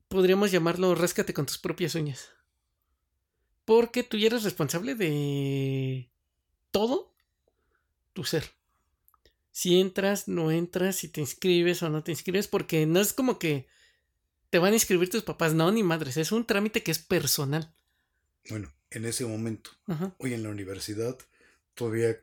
podríamos 0.08 0.52
llamarlo 0.52 0.94
ráscate 0.94 1.34
con 1.34 1.48
tus 1.48 1.58
propias 1.58 1.96
uñas. 1.96 2.30
Porque 3.66 4.04
tú 4.04 4.18
ya 4.18 4.28
eres 4.28 4.44
responsable 4.44 4.94
de 4.94 6.12
todo 6.70 7.12
tu 8.14 8.24
ser. 8.24 8.52
Si 9.52 9.80
entras, 9.80 10.28
no 10.28 10.52
entras, 10.52 10.98
si 10.98 11.08
te 11.08 11.22
inscribes 11.22 11.82
o 11.82 11.90
no 11.90 12.04
te 12.04 12.12
inscribes, 12.12 12.48
porque 12.48 12.86
no 12.86 13.00
es 13.00 13.12
como 13.12 13.40
que 13.40 13.68
te 14.52 14.60
van 14.60 14.74
a 14.74 14.76
inscribir 14.76 15.10
tus 15.10 15.24
papás, 15.24 15.56
no, 15.56 15.72
ni 15.72 15.82
madres, 15.82 16.18
es 16.18 16.32
un 16.32 16.46
trámite 16.46 16.84
que 16.84 16.92
es 16.92 17.00
personal. 17.00 17.74
Bueno, 18.48 18.72
en 18.92 19.06
ese 19.06 19.26
momento, 19.26 19.72
Ajá. 19.88 20.16
hoy 20.20 20.36
en 20.36 20.44
la 20.44 20.50
universidad, 20.50 21.18
todavía 21.74 22.16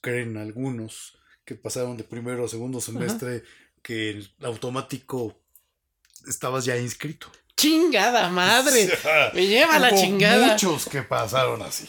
creen 0.00 0.36
algunos 0.36 1.21
que 1.44 1.54
pasaron 1.54 1.96
de 1.96 2.04
primero 2.04 2.44
a 2.44 2.48
segundo 2.48 2.80
semestre 2.80 3.44
que 3.82 4.10
el 4.10 4.34
automático 4.42 5.40
estabas 6.26 6.64
ya 6.64 6.76
inscrito. 6.76 7.30
¡Chingada 7.56 8.28
madre! 8.28 8.90
Me 9.34 9.46
lleva 9.46 9.78
la 9.78 9.94
chingada. 9.94 10.52
Muchos 10.52 10.86
que 10.86 11.02
pasaron 11.02 11.62
así. 11.62 11.88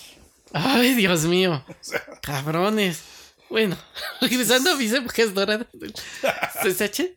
Ay, 0.51 0.93
Dios 0.93 1.25
mío. 1.25 1.63
Cabrones. 2.21 3.03
Bueno, 3.49 3.77
regresando 4.21 4.71
a 4.71 4.75
mis 4.75 4.91
épocas 4.93 5.33
doradas. 5.33 5.67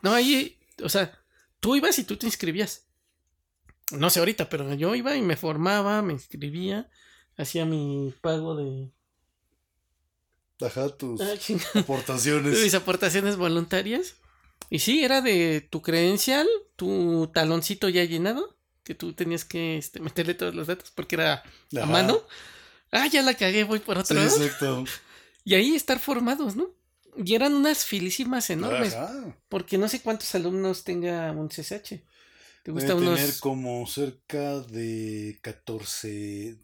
No, 0.02 0.12
ahí, 0.12 0.58
o 0.82 0.88
sea, 0.88 1.18
tú 1.60 1.76
ibas 1.76 1.98
y 1.98 2.04
tú 2.04 2.16
te 2.16 2.26
inscribías. 2.26 2.86
No 3.90 4.10
sé 4.10 4.18
ahorita, 4.18 4.48
pero 4.48 4.74
yo 4.74 4.94
iba 4.94 5.14
y 5.14 5.22
me 5.22 5.36
formaba, 5.36 6.02
me 6.02 6.12
inscribía, 6.12 6.90
hacía 7.36 7.64
mi 7.64 8.12
pago 8.20 8.56
de. 8.56 8.90
Ajá, 10.60 10.88
tus 10.88 11.20
Ah, 11.20 11.34
aportaciones. 11.80 12.62
mis 12.62 12.74
aportaciones 12.74 13.36
voluntarias. 13.36 14.14
Y 14.70 14.78
sí, 14.80 15.04
era 15.04 15.20
de 15.20 15.60
tu 15.60 15.82
credencial, 15.82 16.46
tu 16.76 17.30
taloncito 17.32 17.88
ya 17.88 18.04
llenado, 18.04 18.56
que 18.82 18.94
tú 18.94 19.12
tenías 19.12 19.44
que 19.44 19.76
este, 19.78 20.00
meterle 20.00 20.34
todos 20.34 20.54
los 20.54 20.66
datos 20.66 20.90
porque 20.94 21.16
era 21.16 21.42
a 21.80 21.86
mano. 21.86 22.22
Ah, 22.90 23.06
ya 23.06 23.22
la 23.22 23.34
cagué, 23.34 23.64
voy 23.64 23.80
por 23.80 23.98
otro 23.98 24.16
Sí, 24.18 24.24
lado. 24.26 24.44
exacto. 24.44 24.84
Y 25.44 25.54
ahí 25.54 25.76
estar 25.76 26.00
formados, 26.00 26.56
¿no? 26.56 26.70
Y 27.16 27.34
eran 27.36 27.54
unas 27.54 27.84
filísimas 27.84 28.50
enormes, 28.50 28.94
Ajá. 28.94 29.36
porque 29.48 29.78
no 29.78 29.88
sé 29.88 30.00
cuántos 30.02 30.34
alumnos 30.34 30.82
tenga 30.82 31.30
un 31.30 31.48
CCH. 31.48 32.02
¿Te 32.64 32.72
gusta 32.72 32.96
unos...? 32.96 33.14
tener 33.20 33.38
como 33.38 33.86
cerca 33.86 34.58
de 34.62 35.38
14, 35.42 36.56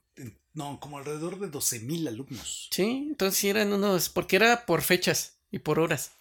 no, 0.54 0.78
como 0.80 0.98
alrededor 0.98 1.38
de 1.38 1.48
12 1.48 1.80
mil 1.80 2.06
alumnos. 2.08 2.68
Sí, 2.70 3.06
entonces 3.08 3.44
eran 3.44 3.72
unos... 3.72 4.08
Porque 4.08 4.36
era 4.36 4.66
por 4.66 4.82
fechas 4.82 5.38
y 5.50 5.58
por 5.60 5.78
horas. 5.78 6.12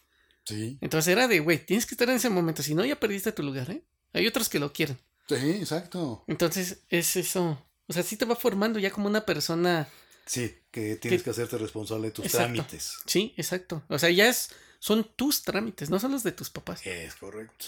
Sí, 0.45 0.77
Entonces 0.81 1.11
era 1.11 1.27
de, 1.27 1.39
güey, 1.39 1.63
tienes 1.65 1.85
que 1.85 1.93
estar 1.93 2.09
en 2.09 2.15
ese 2.15 2.29
momento, 2.29 2.63
si 2.63 2.73
no 2.73 2.83
ya 2.83 2.99
perdiste 2.99 3.31
tu 3.31 3.43
lugar, 3.43 3.69
¿eh? 3.71 3.83
Hay 4.13 4.25
otros 4.27 4.49
que 4.49 4.59
lo 4.59 4.73
quieren. 4.73 4.97
sí, 5.29 5.35
exacto. 5.51 6.23
Entonces 6.27 6.79
es 6.89 7.15
eso. 7.15 7.63
O 7.87 7.93
sea, 7.93 8.03
sí 8.03 8.17
te 8.17 8.25
va 8.25 8.35
formando 8.35 8.79
ya 8.79 8.89
como 8.91 9.07
una 9.07 9.25
persona. 9.25 9.87
Sí, 10.25 10.55
que 10.71 10.95
tienes 10.95 11.21
Que- 11.21 11.25
que 11.25 11.29
hacerte 11.29 11.57
responsable 11.57 12.07
de 12.07 12.11
tus 12.13 12.25
Exacto. 12.25 12.53
trámites. 12.53 12.97
Sí, 13.05 13.33
exacto. 13.37 13.83
O 13.89 13.99
sea, 13.99 14.09
ya 14.09 14.27
es, 14.29 14.49
son 14.79 15.03
tus 15.15 15.43
trámites, 15.43 15.89
no 15.89 15.99
son 15.99 16.11
los 16.11 16.23
de 16.23 16.31
tus 16.31 16.49
papás. 16.49 16.85
Es 16.85 17.15
correcto. 17.15 17.65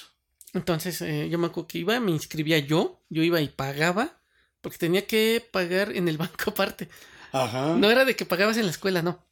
Entonces, 0.53 1.01
eh, 1.01 1.29
yo 1.29 1.37
me 1.39 1.47
acuerdo 1.47 1.67
que 1.67 1.79
iba, 1.79 1.99
me 1.99 2.11
inscribía 2.11 2.59
yo, 2.59 3.01
yo 3.09 3.23
iba 3.23 3.41
y 3.41 3.49
pagaba, 3.49 4.19
porque 4.63 4.79
tenía 4.79 5.05
que 5.05 5.47
pagar 5.51 5.91
en 5.95 6.07
el 6.07 6.17
banco 6.17 6.45
aparte. 6.49 6.89
Ajá. 7.31 7.75
No 7.75 7.91
era 7.91 8.05
de 8.05 8.15
que 8.15 8.25
pagabas 8.25 8.57
en 8.57 8.65
la 8.65 8.71
escuela, 8.71 9.03
no. 9.03 9.23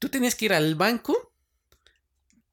Tú 0.00 0.08
tenías 0.08 0.34
que 0.34 0.46
ir 0.46 0.52
al 0.52 0.74
banco, 0.74 1.32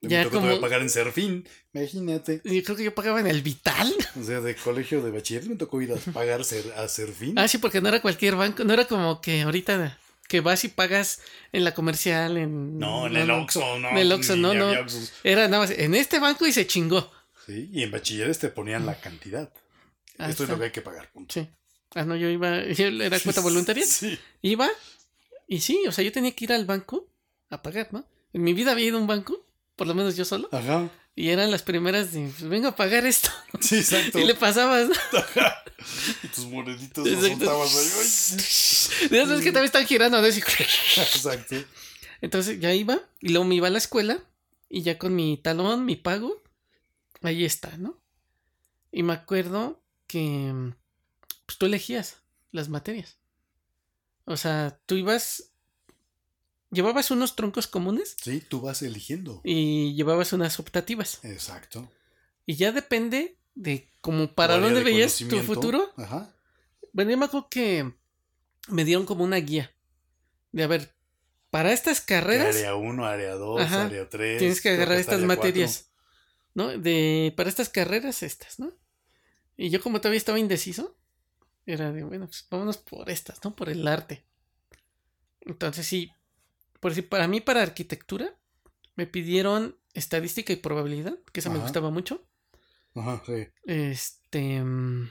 Me 0.01 0.09
ya 0.09 0.23
tocó 0.23 0.35
como- 0.35 0.41
todavía 0.47 0.61
pagar 0.61 0.81
en 0.81 0.89
Serfín. 0.89 1.47
Imagínate. 1.73 2.41
y 2.43 2.61
creo 2.63 2.75
que 2.75 2.83
yo 2.83 2.93
pagaba 2.93 3.19
en 3.19 3.27
el 3.27 3.41
Vital. 3.41 3.91
O 4.19 4.23
sea, 4.23 4.41
de 4.41 4.55
colegio 4.55 5.01
de 5.01 5.11
bachiller 5.11 5.47
me 5.47 5.55
tocó 5.55 5.81
ir 5.81 5.91
a 5.93 5.95
pagar 6.11 6.43
ser, 6.43 6.71
a 6.75 6.87
Serfín. 6.87 7.37
Ah, 7.39 7.47
sí, 7.47 7.57
porque 7.57 7.79
no 7.81 7.87
era 7.89 8.01
cualquier 8.01 8.35
banco, 8.35 8.63
no 8.63 8.73
era 8.73 8.85
como 8.85 9.21
que 9.21 9.41
ahorita 9.43 9.97
que 10.27 10.41
vas 10.41 10.63
y 10.63 10.67
pagas 10.67 11.21
en 11.53 11.63
la 11.63 11.73
comercial, 11.73 12.37
en... 12.37 12.77
no, 12.77 13.07
en 13.07 13.15
el 13.15 13.31
Oxxo, 13.31 13.79
no. 13.79 13.89
En 13.89 13.97
el 13.97 14.11
Oxxo, 14.11 14.35
no, 14.35 14.53
no. 14.53 14.71
Era 15.23 15.47
nada 15.47 15.63
más, 15.63 15.71
en 15.71 15.95
este 15.95 16.19
banco 16.19 16.45
y 16.45 16.51
se 16.53 16.67
chingó. 16.67 17.11
Sí, 17.47 17.69
y 17.73 17.81
en 17.83 17.89
bachilleres 17.91 18.37
te 18.37 18.49
ponían 18.49 18.85
la 18.85 18.99
cantidad. 18.99 19.51
Ah, 20.19 20.29
Esto 20.29 20.43
es 20.43 20.49
lo 20.49 20.59
que 20.59 20.65
hay 20.65 20.71
que 20.71 20.81
pagar, 20.81 21.09
punto. 21.11 21.33
Sí. 21.33 21.47
Ah, 21.95 22.03
no, 22.03 22.15
yo 22.15 22.29
iba, 22.29 22.63
yo 22.73 22.87
era 22.87 23.19
cuota 23.19 23.41
voluntaria. 23.41 23.85
Sí. 23.85 24.17
Iba 24.41 24.69
y 25.47 25.61
sí, 25.61 25.83
o 25.87 25.91
sea, 25.91 26.03
yo 26.03 26.11
tenía 26.11 26.31
que 26.35 26.45
ir 26.45 26.53
al 26.53 26.65
banco 26.65 27.07
a 27.49 27.61
pagar, 27.61 27.89
¿no? 27.91 28.05
En 28.33 28.43
mi 28.43 28.53
vida 28.53 28.71
había 28.71 28.85
ido 28.85 28.97
a 28.97 29.01
un 29.01 29.07
banco, 29.07 29.43
por 29.75 29.87
lo 29.87 29.95
menos 29.95 30.15
yo 30.15 30.23
solo, 30.23 30.47
Ajá. 30.51 30.89
y 31.15 31.29
eran 31.29 31.49
las 31.49 31.63
primeras 31.63 32.13
de, 32.13 32.29
pues 32.37 32.47
vengo 32.47 32.67
a 32.67 32.75
pagar 32.75 33.05
esto. 33.05 33.29
Sí, 33.59 33.77
exacto. 33.77 34.19
Y 34.19 34.25
le 34.25 34.35
pasabas, 34.35 34.87
¿no? 34.89 34.95
Y 36.23 36.27
tus 36.27 36.45
moneditos 36.45 37.07
los 37.07 37.25
soltabas 37.25 37.75
ahí. 37.75 39.07
De 39.09 39.21
esas 39.21 39.39
que 39.39 39.45
también 39.51 39.65
están 39.65 39.87
girando, 39.87 40.21
¿no? 40.21 40.25
Ay, 40.27 40.33
Exacto. 40.37 41.55
Entonces 42.21 42.59
ya 42.59 42.73
iba, 42.73 42.99
y 43.21 43.29
luego 43.29 43.45
me 43.45 43.55
iba 43.55 43.67
a 43.67 43.71
la 43.71 43.77
escuela, 43.77 44.19
y 44.69 44.83
ya 44.83 44.97
con 44.99 45.15
mi 45.15 45.37
talón, 45.37 45.85
mi 45.85 45.95
pago, 45.95 46.43
ahí 47.23 47.45
está, 47.45 47.77
¿no? 47.77 47.97
Y 48.91 49.03
me 49.03 49.13
acuerdo 49.13 49.81
que 50.05 50.53
pues, 51.49 51.57
tú 51.57 51.65
elegías 51.65 52.17
las 52.51 52.69
materias. 52.69 53.17
O 54.25 54.37
sea, 54.37 54.79
tú 54.85 54.93
ibas, 54.97 55.51
llevabas 56.69 57.09
unos 57.09 57.35
troncos 57.35 57.65
comunes 57.65 58.15
Sí, 58.21 58.39
tú 58.39 58.61
vas 58.61 58.83
eligiendo. 58.83 59.41
y 59.43 59.95
llevabas 59.95 60.31
unas 60.31 60.59
optativas. 60.59 61.19
Exacto. 61.25 61.91
Y 62.45 62.53
ya 62.55 62.71
depende 62.71 63.39
de 63.55 63.91
como 63.99 64.35
para 64.35 64.59
dónde 64.59 64.79
de 64.79 64.83
veías 64.85 65.17
tu 65.17 65.39
futuro. 65.39 65.91
Ajá. 65.97 66.31
Bueno, 66.93 67.09
yo 67.09 67.17
me 67.17 67.25
acuerdo 67.25 67.49
que 67.49 67.91
me 68.67 68.85
dieron 68.85 69.07
como 69.07 69.23
una 69.23 69.37
guía 69.37 69.71
de 70.51 70.63
a 70.63 70.67
ver, 70.67 70.93
para 71.49 71.73
estas 71.73 71.99
carreras 71.99 72.55
Área 72.55 72.75
1, 72.75 73.05
área 73.07 73.33
2, 73.33 73.61
Ajá. 73.61 73.85
área 73.85 74.07
3. 74.07 74.37
tienes 74.37 74.61
que 74.61 74.69
agarrar 74.69 74.99
estas 74.99 75.21
materias, 75.21 75.89
¿no? 76.53 76.67
De 76.77 77.33
para 77.35 77.49
estas 77.49 77.69
carreras 77.69 78.21
estas, 78.21 78.59
¿no? 78.59 78.71
Y 79.57 79.71
yo 79.71 79.81
como 79.81 79.99
todavía 79.99 80.19
estaba 80.19 80.37
indeciso, 80.37 80.95
era 81.73 81.91
de, 81.91 82.03
bueno, 82.03 82.25
pues 82.25 82.45
vámonos 82.49 82.77
por 82.77 83.09
estas, 83.09 83.43
¿no? 83.43 83.55
Por 83.55 83.69
el 83.69 83.87
arte. 83.87 84.25
Entonces 85.41 85.85
sí, 85.85 86.11
por 86.79 86.91
decir, 86.91 87.07
para 87.07 87.27
mí 87.27 87.41
para 87.41 87.61
arquitectura 87.61 88.35
me 88.95 89.07
pidieron 89.07 89.77
estadística 89.93 90.51
y 90.53 90.57
probabilidad, 90.57 91.17
que 91.31 91.39
esa 91.39 91.49
me 91.49 91.59
gustaba 91.59 91.89
mucho. 91.89 92.25
Ajá, 92.95 93.21
sí. 93.25 93.47
Este. 93.65 94.63
mm, 94.63 95.09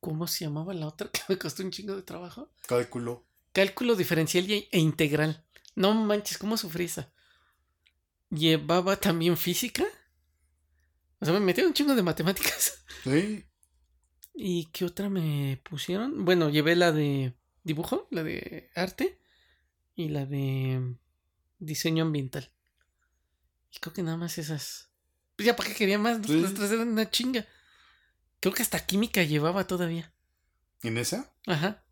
¿Cómo 0.00 0.26
se 0.26 0.44
llamaba 0.44 0.74
la 0.74 0.86
otra 0.86 1.10
que 1.12 1.20
me 1.28 1.38
costó 1.38 1.62
un 1.62 1.70
chingo 1.70 1.96
de 1.96 2.02
trabajo? 2.02 2.50
Cálculo. 2.66 3.26
Cálculo 3.52 3.96
diferencial 3.96 4.50
e 4.50 4.78
integral. 4.78 5.44
No 5.74 5.94
manches, 5.94 6.38
¿cómo 6.38 6.56
sufrí 6.56 6.84
esa? 6.84 7.12
Llevaba 8.30 8.96
también 8.96 9.36
física. 9.36 9.84
O 11.20 11.24
sea, 11.24 11.34
me 11.34 11.40
metí 11.40 11.62
un 11.62 11.72
chingo 11.72 11.94
de 11.94 12.02
matemáticas. 12.02 12.84
Sí. 13.04 13.44
¿Y 14.34 14.66
qué 14.66 14.84
otra 14.84 15.08
me 15.08 15.60
pusieron? 15.68 16.24
Bueno, 16.24 16.50
llevé 16.50 16.74
la 16.74 16.90
de 16.92 17.34
dibujo, 17.62 18.08
la 18.10 18.22
de 18.22 18.70
arte 18.74 19.18
y 19.94 20.08
la 20.08 20.26
de 20.26 20.96
diseño 21.58 22.04
ambiental. 22.04 22.50
Y 23.72 23.78
creo 23.78 23.92
que 23.92 24.02
nada 24.02 24.16
más 24.16 24.38
esas. 24.38 24.90
Pues 25.36 25.46
ya 25.46 25.56
para 25.56 25.68
qué 25.68 25.76
quería 25.76 25.98
más. 25.98 26.18
Sí. 26.26 26.40
las 26.40 26.70
eran 26.70 26.88
una 26.88 27.10
chinga. 27.10 27.46
Creo 28.40 28.52
que 28.52 28.62
hasta 28.62 28.84
química 28.84 29.22
llevaba 29.22 29.66
todavía. 29.66 30.12
¿En 30.82 30.98
esa? 30.98 31.32
Ajá. 31.46 31.84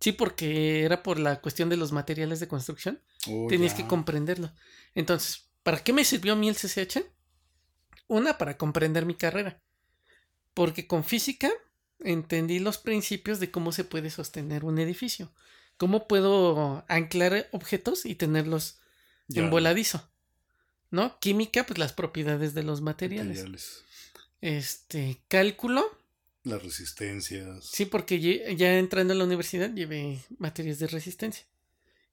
Sí, 0.00 0.12
porque 0.12 0.84
era 0.84 1.02
por 1.02 1.18
la 1.18 1.40
cuestión 1.42 1.68
de 1.68 1.76
los 1.76 1.92
materiales 1.92 2.40
de 2.40 2.48
construcción. 2.48 3.02
Oh, 3.28 3.46
Tenías 3.48 3.72
ya. 3.72 3.78
que 3.78 3.86
comprenderlo. 3.86 4.50
Entonces, 4.94 5.50
¿para 5.62 5.84
qué 5.84 5.92
me 5.92 6.04
sirvió 6.04 6.32
a 6.32 6.36
mí 6.36 6.48
el 6.48 6.56
CCH? 6.56 7.04
Una, 8.06 8.38
para 8.38 8.56
comprender 8.56 9.04
mi 9.04 9.14
carrera. 9.14 9.60
Porque 10.54 10.86
con 10.86 11.04
física 11.04 11.50
entendí 12.02 12.58
los 12.58 12.78
principios 12.78 13.40
de 13.40 13.50
cómo 13.50 13.72
se 13.72 13.84
puede 13.84 14.10
sostener 14.10 14.64
un 14.64 14.78
edificio. 14.78 15.30
Cómo 15.76 16.06
puedo 16.08 16.84
anclar 16.88 17.48
objetos 17.52 18.04
y 18.04 18.14
tenerlos 18.14 18.80
Ya, 19.28 19.42
en 19.42 19.50
voladizo. 19.50 20.06
¿No? 20.90 21.18
Química, 21.20 21.64
pues 21.64 21.78
las 21.78 21.92
propiedades 21.92 22.52
de 22.52 22.62
los 22.64 22.80
materiales. 22.80 23.38
materiales. 23.38 23.84
Este, 24.40 25.22
cálculo. 25.28 25.84
Las 26.42 26.62
resistencias. 26.62 27.64
Sí, 27.64 27.84
porque 27.84 28.18
ya 28.56 28.78
entrando 28.78 29.12
a 29.12 29.16
la 29.16 29.24
universidad 29.24 29.72
llevé 29.72 30.20
materias 30.38 30.78
de 30.78 30.86
resistencia. 30.88 31.44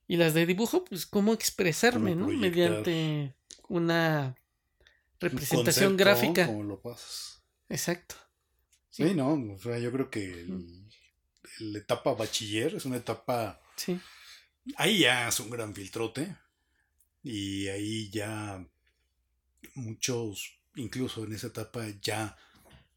Y 0.06 0.16
las 0.16 0.32
de 0.34 0.46
dibujo, 0.46 0.84
pues 0.84 1.06
cómo 1.06 1.34
expresarme, 1.34 2.14
¿no? 2.14 2.28
Mediante 2.28 3.34
una 3.68 4.36
Un 4.36 5.20
representación 5.20 5.96
concepto, 5.96 6.04
gráfica. 6.04 6.46
¿Cómo 6.46 6.62
lo 6.62 6.80
pasas? 6.80 7.42
Exacto. 7.68 8.14
Sí, 8.98 9.14
no, 9.14 9.54
o 9.54 9.58
sea, 9.60 9.78
yo 9.78 9.92
creo 9.92 10.10
que 10.10 10.44
la 11.60 11.78
etapa 11.78 12.14
bachiller 12.14 12.74
es 12.74 12.84
una 12.84 12.96
etapa. 12.96 13.62
Sí. 13.76 13.96
Ahí 14.74 14.98
ya 14.98 15.28
es 15.28 15.38
un 15.38 15.50
gran 15.50 15.72
filtrote. 15.72 16.36
Y 17.22 17.68
ahí 17.68 18.10
ya 18.10 18.66
muchos, 19.74 20.58
incluso 20.74 21.22
en 21.22 21.32
esa 21.32 21.46
etapa, 21.46 21.86
ya 22.02 22.36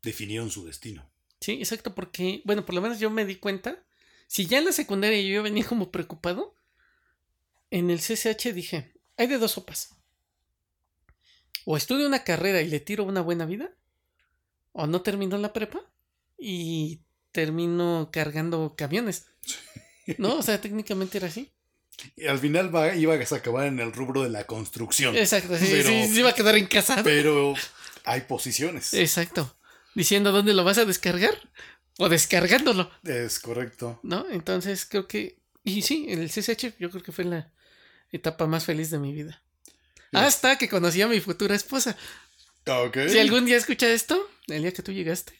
definieron 0.01 0.49
su 0.49 0.65
destino. 0.65 1.07
Sí, 1.39 1.51
exacto, 1.51 1.93
porque, 1.93 2.41
bueno, 2.45 2.65
por 2.65 2.73
lo 2.73 2.81
menos 2.81 2.99
yo 2.99 3.11
me 3.11 3.23
di 3.23 3.35
cuenta. 3.35 3.83
Si 4.25 4.47
ya 4.47 4.57
en 4.57 4.65
la 4.65 4.71
secundaria 4.71 5.21
yo 5.21 5.43
venía 5.43 5.67
como 5.67 5.91
preocupado, 5.91 6.55
en 7.69 7.91
el 7.91 7.99
CCH 7.99 8.53
dije, 8.55 8.91
hay 9.17 9.27
de 9.27 9.37
dos 9.37 9.51
sopas. 9.51 9.95
O 11.65 11.77
estudio 11.77 12.07
una 12.07 12.23
carrera 12.23 12.59
y 12.63 12.67
le 12.67 12.79
tiro 12.79 13.03
una 13.03 13.21
buena 13.21 13.45
vida, 13.45 13.69
o 14.71 14.87
no 14.87 15.03
termino 15.03 15.37
la 15.37 15.53
prepa 15.53 15.90
y 16.43 17.01
termino 17.31 18.09
cargando 18.11 18.73
camiones. 18.75 19.27
¿No? 20.17 20.37
O 20.37 20.41
sea, 20.41 20.59
técnicamente 20.59 21.19
era 21.19 21.27
así. 21.27 21.51
Y 22.15 22.25
al 22.25 22.39
final 22.39 22.75
va, 22.75 22.95
ibas 22.95 23.31
a 23.31 23.35
acabar 23.35 23.67
en 23.67 23.79
el 23.79 23.93
rubro 23.93 24.23
de 24.23 24.29
la 24.29 24.45
construcción. 24.47 25.15
Exacto, 25.15 25.55
sí, 25.57 25.67
Pero- 25.69 25.87
sí, 25.87 26.07
sí, 26.07 26.19
iba 26.19 26.31
a 26.31 26.33
quedar 26.33 26.57
en 26.57 26.65
casa. 26.65 27.01
Pero 27.03 27.53
hay 28.03 28.21
posiciones. 28.21 28.93
Exacto. 28.95 29.55
Diciendo 29.93 30.31
dónde 30.31 30.53
lo 30.55 30.63
vas 30.63 30.79
a 30.79 30.85
descargar 30.85 31.37
o 31.99 32.09
descargándolo. 32.09 32.89
Es 33.03 33.39
correcto. 33.39 33.99
¿no? 34.01 34.25
Entonces 34.31 34.85
creo 34.85 35.07
que 35.07 35.37
Y 35.63 35.83
sí, 35.83 36.07
el 36.09 36.27
CCH 36.31 36.73
yo 36.79 36.89
creo 36.89 37.03
que 37.03 37.11
fue 37.11 37.23
la 37.25 37.51
etapa 38.11 38.47
más 38.47 38.65
feliz 38.65 38.89
de 38.89 38.97
mi 38.97 39.13
vida. 39.13 39.43
Hasta 40.11 40.57
que 40.57 40.67
conocí 40.67 41.03
a 41.03 41.07
mi 41.07 41.19
futura 41.19 41.53
esposa. 41.55 41.95
Ok. 42.65 42.97
Si 43.09 43.19
algún 43.19 43.45
día 43.45 43.57
escucha 43.57 43.87
esto, 43.87 44.27
el 44.47 44.63
día 44.63 44.73
que 44.73 44.81
tú 44.81 44.91
llegaste, 44.91 45.33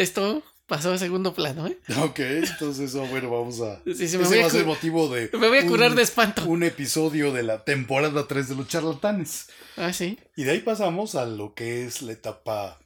esto 0.00 0.42
pasó 0.66 0.92
a 0.92 0.98
segundo 0.98 1.32
plano, 1.34 1.66
¿eh? 1.68 1.78
Ok, 2.02 2.18
entonces, 2.20 2.94
oh, 2.94 3.06
bueno, 3.06 3.30
vamos 3.30 3.60
a. 3.60 3.82
Sí, 3.84 4.08
sí, 4.08 4.16
me 4.18 4.24
ese 4.24 4.34
voy 4.34 4.40
va 4.40 4.46
a 4.46 4.50
ser 4.50 4.66
motivo 4.66 5.08
de. 5.08 5.30
Me 5.38 5.48
voy 5.48 5.58
a 5.58 5.66
curar 5.66 5.90
un- 5.90 5.96
de 5.96 6.02
espanto. 6.02 6.44
Un 6.46 6.62
episodio 6.64 7.32
de 7.32 7.42
la 7.42 7.64
temporada 7.64 8.26
3 8.26 8.48
de 8.48 8.56
los 8.56 8.68
charlatanes. 8.68 9.48
Ah, 9.76 9.92
sí. 9.92 10.18
Y 10.36 10.44
de 10.44 10.52
ahí 10.52 10.60
pasamos 10.60 11.14
a 11.14 11.24
lo 11.26 11.54
que 11.54 11.84
es 11.84 12.02
la 12.02 12.12
etapa 12.12 12.78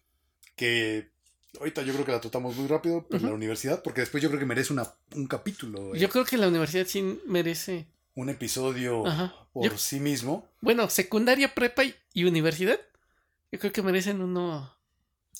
que. 0.56 1.10
Ahorita 1.58 1.82
yo 1.82 1.92
creo 1.92 2.06
que 2.06 2.12
la 2.12 2.20
tratamos 2.20 2.54
muy 2.56 2.68
rápido, 2.68 3.04
pero 3.10 3.26
la 3.26 3.32
universidad, 3.34 3.82
porque 3.82 4.02
después 4.02 4.22
yo 4.22 4.28
creo 4.28 4.38
que 4.38 4.46
merece 4.46 4.72
una, 4.72 4.88
un 5.16 5.26
capítulo, 5.26 5.94
eh, 5.94 5.98
Yo 5.98 6.08
creo 6.08 6.24
que 6.24 6.36
la 6.36 6.46
universidad 6.46 6.86
sí 6.86 7.02
merece. 7.26 7.86
un 8.14 8.28
episodio 8.28 9.04
Ajá. 9.06 9.34
por 9.52 9.64
Yo- 9.68 9.76
sí 9.76 9.98
mismo. 9.98 10.48
Bueno, 10.60 10.88
secundaria, 10.88 11.52
prepa 11.54 11.82
y 12.14 12.24
universidad. 12.24 12.78
Yo 13.50 13.58
creo 13.58 13.72
que 13.72 13.82
merecen 13.82 14.20
uno 14.22 14.72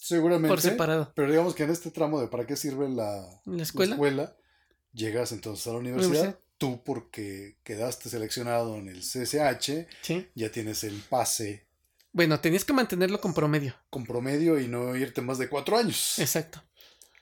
Seguramente. 0.00 0.48
por 0.48 0.60
separado. 0.60 1.12
Pero 1.14 1.30
digamos 1.30 1.54
que 1.54 1.64
en 1.64 1.70
este 1.70 1.90
tramo 1.90 2.20
de 2.20 2.28
para 2.28 2.46
qué 2.46 2.56
sirve 2.56 2.88
la, 2.88 3.26
¿La 3.44 3.62
escuela? 3.62 4.36
llegas 4.92 5.32
entonces 5.32 5.66
a 5.66 5.70
la 5.72 5.78
universidad. 5.78 6.08
Universidad. 6.10 6.40
Tú, 6.58 6.82
porque 6.84 7.56
quedaste 7.62 8.08
seleccionado 8.10 8.76
en 8.76 8.88
el 8.88 9.00
CCH, 9.02 9.86
Sí. 10.02 10.28
ya 10.34 10.50
tienes 10.52 10.84
el 10.84 10.94
pase 11.08 11.66
Bueno, 12.12 12.40
tenías 12.40 12.64
que 12.64 12.72
mantenerlo 12.72 13.20
con 13.20 13.32
promedio. 13.34 13.74
con 13.88 14.04
promedio 14.04 14.58
y 14.60 14.68
no 14.68 14.94
irte 14.96 15.22
más 15.22 15.38
de 15.38 15.48
cuatro 15.48 15.76
años. 15.78 16.18
Exacto. 16.18 16.62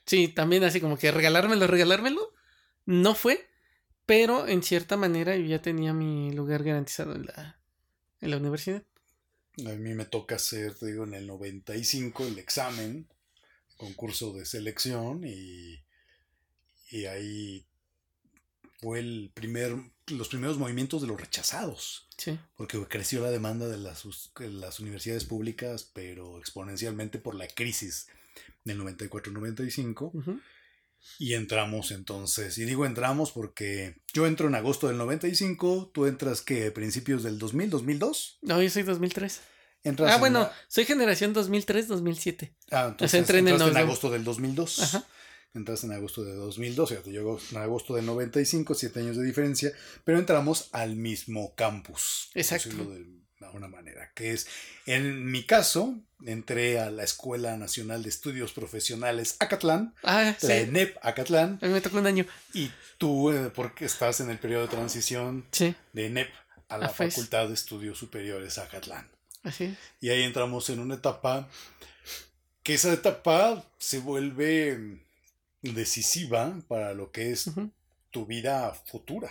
Sí, 0.06 0.28
también 0.28 0.64
así 0.64 0.80
como 0.80 0.96
que 0.98 1.10
regalármelo, 1.12 1.66
regalármelo. 1.66 2.32
No 2.86 3.14
fue, 3.14 3.46
pero 4.06 4.46
en 4.48 4.62
cierta 4.62 4.96
manera 4.96 5.36
yo 5.36 5.44
ya 5.44 5.60
tenía 5.62 5.92
mi 5.92 6.32
lugar 6.32 6.64
garantizado 6.64 7.14
en 7.14 7.26
la, 7.26 7.60
en 8.22 8.30
la 8.30 8.38
universidad. 8.38 8.82
A 9.66 9.70
mí 9.74 9.94
me 9.94 10.04
toca 10.04 10.36
hacer, 10.36 10.74
te 10.74 10.86
digo, 10.86 11.04
en 11.04 11.14
el 11.14 11.26
95 11.26 12.26
el 12.26 12.38
examen, 12.38 13.08
concurso 13.76 14.32
de 14.32 14.44
selección 14.44 15.24
y, 15.26 15.80
y 16.90 17.06
ahí 17.06 17.64
fue 18.80 19.00
el 19.00 19.30
primer, 19.34 19.74
los 20.08 20.28
primeros 20.28 20.58
movimientos 20.58 21.02
de 21.02 21.08
los 21.08 21.20
rechazados, 21.20 22.06
Sí. 22.16 22.38
porque 22.56 22.78
creció 22.88 23.22
la 23.22 23.30
demanda 23.30 23.66
de 23.68 23.78
las, 23.78 24.04
las 24.38 24.80
universidades 24.80 25.24
públicas, 25.24 25.88
pero 25.92 26.38
exponencialmente 26.38 27.18
por 27.18 27.34
la 27.34 27.46
crisis 27.48 28.06
del 28.64 28.80
94-95 28.80 30.10
Ujú. 30.14 30.40
Y 31.18 31.34
entramos 31.34 31.90
entonces, 31.90 32.58
y 32.58 32.64
digo 32.64 32.86
entramos 32.86 33.32
porque 33.32 34.00
yo 34.12 34.26
entro 34.26 34.48
en 34.48 34.54
agosto 34.54 34.88
del 34.88 34.98
95, 34.98 35.90
tú 35.92 36.06
entras 36.06 36.42
que 36.42 36.70
principios 36.70 37.22
del 37.22 37.38
2000, 37.38 37.70
2002. 37.70 38.38
No, 38.42 38.62
yo 38.62 38.70
soy 38.70 38.82
2003. 38.82 39.40
Entras 39.84 40.10
Ah, 40.10 40.14
en 40.14 40.20
bueno, 40.20 40.40
la- 40.40 40.52
soy 40.68 40.84
generación 40.84 41.32
2003-2007. 41.34 42.52
Ah, 42.70 42.86
entonces 42.90 43.18
entré 43.18 43.38
en 43.38 43.48
el 43.48 43.60
en 43.60 43.76
agosto 43.76 44.10
del 44.10 44.24
2002. 44.24 44.78
Ajá. 44.80 45.04
Entraste 45.54 45.86
en 45.86 45.92
agosto 45.92 46.24
de 46.24 46.34
2002, 46.34 46.90
fíjate, 46.90 47.10
yo 47.12 47.38
en 47.52 47.56
agosto 47.56 47.94
del 47.94 48.04
95, 48.04 48.74
siete 48.74 49.00
años 49.00 49.16
de 49.16 49.24
diferencia, 49.24 49.72
pero 50.04 50.18
entramos 50.18 50.68
al 50.72 50.94
mismo 50.96 51.54
campus. 51.54 52.30
Exacto. 52.34 52.68
decirlo 52.68 52.90
de 52.92 53.06
alguna 53.48 53.68
manera, 53.68 54.12
que 54.14 54.32
es, 54.32 54.46
en 54.86 55.24
mi 55.30 55.44
caso, 55.44 55.94
entré 56.24 56.78
a 56.80 56.90
la 56.90 57.02
Escuela 57.04 57.56
Nacional 57.56 58.02
de 58.02 58.08
Estudios 58.08 58.52
Profesionales 58.52 59.36
Acatlán, 59.40 59.94
Ah, 60.02 60.34
sí. 60.38 60.46
la 60.48 60.56
ENEP 60.58 60.96
Acatlán, 61.02 61.58
A 61.62 61.66
mí 61.66 61.72
me 61.72 61.80
tocó 61.80 61.98
un 61.98 62.06
año. 62.06 62.24
y 62.54 62.70
tú, 62.98 63.30
eh, 63.32 63.50
porque 63.54 63.84
estás 63.84 64.20
en 64.20 64.30
el 64.30 64.38
periodo 64.38 64.62
de 64.62 64.68
transición 64.68 65.46
Sí, 65.52 65.74
de 65.92 66.06
ENEP 66.06 66.30
a 66.68 66.78
la 66.78 66.86
A 66.86 66.88
FES. 66.90 67.14
Facultad 67.14 67.48
de 67.48 67.54
Estudios 67.54 67.98
Superiores 67.98 68.58
Acatlán. 68.58 69.08
así 69.42 69.64
es. 69.64 69.78
Y 70.00 70.10
ahí 70.10 70.22
entramos 70.22 70.68
en 70.70 70.78
una 70.80 70.94
etapa 70.96 71.48
que 72.62 72.74
esa 72.74 72.92
etapa 72.92 73.64
se 73.78 73.98
vuelve 74.00 75.00
decisiva 75.62 76.58
para 76.68 76.92
lo 76.94 77.10
que 77.12 77.30
es 77.32 77.50
tu 78.10 78.26
vida 78.26 78.72
futura. 78.86 79.30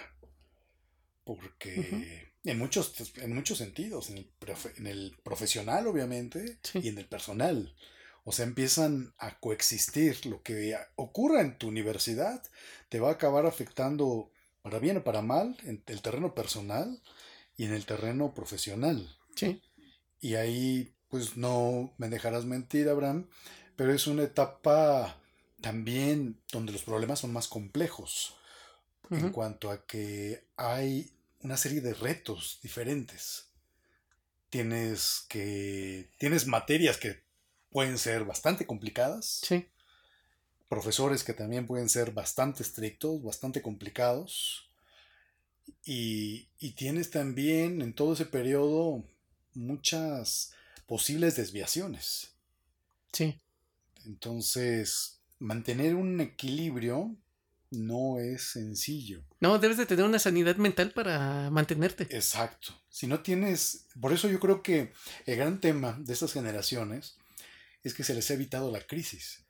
Porque 1.23 2.26
en, 2.43 2.57
muchos, 2.57 2.93
en 3.17 3.33
muchos 3.35 3.57
sentidos, 3.57 4.09
en 4.09 4.17
el, 4.19 4.31
profe- 4.39 4.73
en 4.77 4.87
el 4.87 5.17
profesional 5.23 5.87
obviamente 5.87 6.59
Sí. 6.63 6.79
y 6.83 6.87
en 6.89 6.97
el 6.97 7.05
personal. 7.07 7.75
O 8.23 8.31
sea, 8.31 8.45
empiezan 8.45 9.13
a 9.17 9.39
coexistir. 9.39 10.25
Lo 10.25 10.41
que 10.43 10.77
ocurra 10.95 11.41
en 11.41 11.57
tu 11.57 11.67
universidad 11.69 12.43
te 12.89 12.99
va 12.99 13.09
a 13.09 13.13
acabar 13.13 13.45
afectando 13.45 14.31
para 14.61 14.79
bien 14.79 14.97
o 14.97 15.03
para 15.03 15.21
mal 15.21 15.55
en 15.63 15.81
el 15.87 16.01
terreno 16.01 16.35
personal 16.35 17.01
y 17.55 17.65
en 17.65 17.73
el 17.73 17.85
terreno 17.85 18.33
profesional. 18.33 19.17
Sí, 19.35 19.61
Y 20.19 20.35
ahí, 20.35 20.93
pues 21.09 21.37
no 21.37 21.93
me 21.97 22.09
dejarás 22.09 22.43
mentir, 22.45 22.89
Abraham, 22.89 23.29
pero 23.77 23.93
es 23.93 24.07
una 24.07 24.23
etapa 24.23 25.21
también 25.61 26.41
donde 26.51 26.71
los 26.73 26.83
problemas 26.83 27.19
son 27.19 27.31
más 27.31 27.47
complejos 27.47 28.35
en 29.09 29.29
cuanto 29.31 29.71
a 29.71 29.85
que 29.85 30.43
hay 30.57 31.11
una 31.41 31.57
serie 31.57 31.81
de 31.81 31.93
retos 31.93 32.59
diferentes. 32.61 33.49
Tienes 34.49 35.25
que 35.29 36.09
tienes 36.17 36.47
materias 36.47 36.97
que 36.97 37.23
pueden 37.69 37.97
ser 37.97 38.23
bastante 38.25 38.65
complicadas, 38.65 39.41
sí. 39.43 39.67
profesores 40.69 41.23
que 41.23 41.33
también 41.33 41.65
pueden 41.67 41.89
ser 41.89 42.11
bastante 42.11 42.63
estrictos, 42.63 43.21
bastante 43.23 43.61
complicados. 43.61 44.69
Y, 45.83 46.49
y 46.59 46.71
tienes 46.73 47.09
también 47.11 47.81
en 47.81 47.93
todo 47.93 48.13
ese 48.13 48.25
periodo 48.25 49.03
muchas 49.53 50.53
posibles 50.85 51.35
desviaciones. 51.35 52.33
Sí, 53.11 53.39
Entonces, 54.05 55.19
mantener 55.39 55.95
un 55.95 56.19
equilibrio 56.21 57.15
no 57.71 58.19
es 58.19 58.43
sencillo. 58.43 59.23
no, 59.39 59.59
debes 59.59 59.77
de 59.77 59.85
tener 59.85 60.05
una 60.05 60.19
sanidad 60.19 60.55
mental 60.57 60.91
para 60.91 61.49
mantenerte. 61.49 62.03
Exacto. 62.09 62.73
Si 62.89 63.07
no 63.07 63.19
tienes, 63.21 63.85
por 63.99 64.13
eso 64.13 64.27
yo 64.29 64.39
creo 64.39 64.61
que 64.63 64.91
el 65.25 65.35
gran 65.35 65.59
tema 65.59 65.97
de 65.99 66.13
estas 66.13 66.33
generaciones 66.33 67.17
es 67.83 67.93
que 67.93 68.03
se 68.03 68.13
les 68.13 68.29
ha 68.29 68.33
evitado 68.33 68.71
la 68.71 68.81
crisis. 68.81 69.43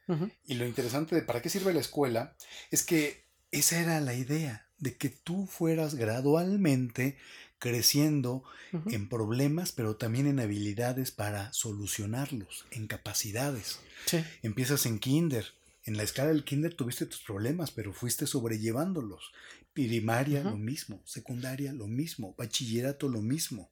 Y 0.46 0.54
lo 0.54 0.66
interesante 0.66 1.16
de 1.16 1.22
para 1.22 1.42
qué 1.42 1.50
sirve 1.50 1.74
la 1.74 1.82
escuela 1.82 2.34
es 2.72 2.84
que 2.84 3.26
esa 3.52 3.82
era 3.82 4.00
la 4.00 4.14
idea, 4.14 4.68
de 4.78 4.96
que 4.96 5.10
tú 5.10 5.48
fueras 5.48 5.96
gradualmente 5.96 7.18
creciendo 7.60 8.44
en 8.92 9.10
problemas, 9.10 9.72
pero 9.72 9.96
también 9.96 10.28
en 10.28 10.40
habilidades 10.40 11.12
para 11.12 11.52
solucionarlos, 11.54 12.66
en 12.72 12.88
capacidades. 12.88 13.80
Sí, 14.06 14.24
Empiezas 14.44 14.86
en 14.86 15.00
kinder. 15.00 15.46
En 15.88 15.96
la 15.96 16.04
escala 16.04 16.32
del 16.32 16.44
kinder 16.44 16.74
tuviste 16.74 17.06
tus 17.06 17.22
problemas, 17.22 17.72
pero 17.72 17.94
fuiste 17.94 18.28
sobrellevándolos. 18.28 19.32
Primaria 19.72 20.44
lo 20.44 20.58
mismo, 20.58 21.02
secundaria 21.06 21.72
lo 21.72 21.88
mismo, 21.88 22.36
bachillerato 22.38 23.08
lo 23.08 23.22
mismo. 23.22 23.72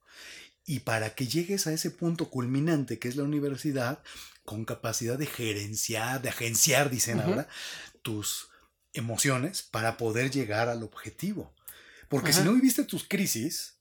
Y 0.65 0.79
para 0.79 1.13
que 1.13 1.27
llegues 1.27 1.67
a 1.67 1.73
ese 1.73 1.91
punto 1.91 2.29
culminante 2.29 2.99
que 2.99 3.09
es 3.09 3.17
la 3.17 3.23
universidad, 3.23 4.01
con 4.45 4.63
capacidad 4.63 5.19
de 5.19 5.25
gerenciar, 5.25 6.21
de 6.21 6.29
agenciar, 6.29 6.89
dicen 6.89 7.19
ahora, 7.19 7.49
tus 8.01 8.47
emociones 8.93 9.61
para 9.63 9.97
poder 9.97 10.31
llegar 10.31 10.69
al 10.69 10.83
objetivo. 10.83 11.53
Porque 12.07 12.31
si 12.31 12.43
no 12.43 12.53
viviste 12.53 12.85
tus 12.85 13.03
crisis 13.03 13.74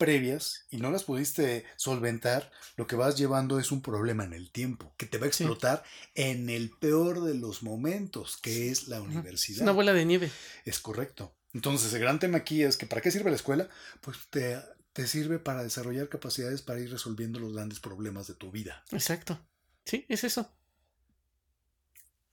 previas 0.00 0.66
y 0.70 0.78
no 0.78 0.90
las 0.90 1.04
pudiste 1.04 1.64
solventar, 1.76 2.50
lo 2.76 2.88
que 2.88 2.96
vas 2.96 3.16
llevando 3.16 3.60
es 3.60 3.70
un 3.70 3.82
problema 3.82 4.24
en 4.24 4.32
el 4.32 4.50
tiempo, 4.50 4.92
que 4.96 5.06
te 5.06 5.18
va 5.18 5.26
a 5.26 5.32
Sí. 5.32 5.44
explotar 5.44 5.84
en 6.16 6.50
el 6.50 6.70
peor 6.70 7.22
de 7.22 7.34
los 7.34 7.62
momentos, 7.62 8.36
que 8.38 8.70
es 8.70 8.88
la 8.88 9.00
universidad. 9.00 9.58
es 9.58 9.62
una 9.62 9.72
bola 9.72 9.92
de 9.92 10.04
nieve. 10.04 10.30
Es 10.64 10.80
correcto. 10.80 11.36
Entonces, 11.52 11.92
el 11.92 12.00
gran 12.00 12.18
tema 12.18 12.38
aquí 12.38 12.62
es 12.64 12.76
que 12.76 12.86
¿para 12.86 13.00
qué 13.00 13.10
sirve 13.12 13.30
la 13.30 13.36
escuela? 13.36 13.68
Pues 14.00 14.16
te, 14.30 14.58
te 14.92 15.06
sirve 15.06 15.38
para 15.38 15.62
desarrollar 15.62 16.08
capacidades 16.08 16.62
para 16.62 16.80
ir 16.80 16.90
resolviendo 16.90 17.38
los 17.38 17.52
grandes 17.52 17.78
problemas 17.78 18.26
de 18.26 18.34
tu 18.34 18.50
vida. 18.50 18.82
Exacto. 18.90 19.38
Sí, 19.84 20.06
es 20.08 20.24
eso. 20.24 20.50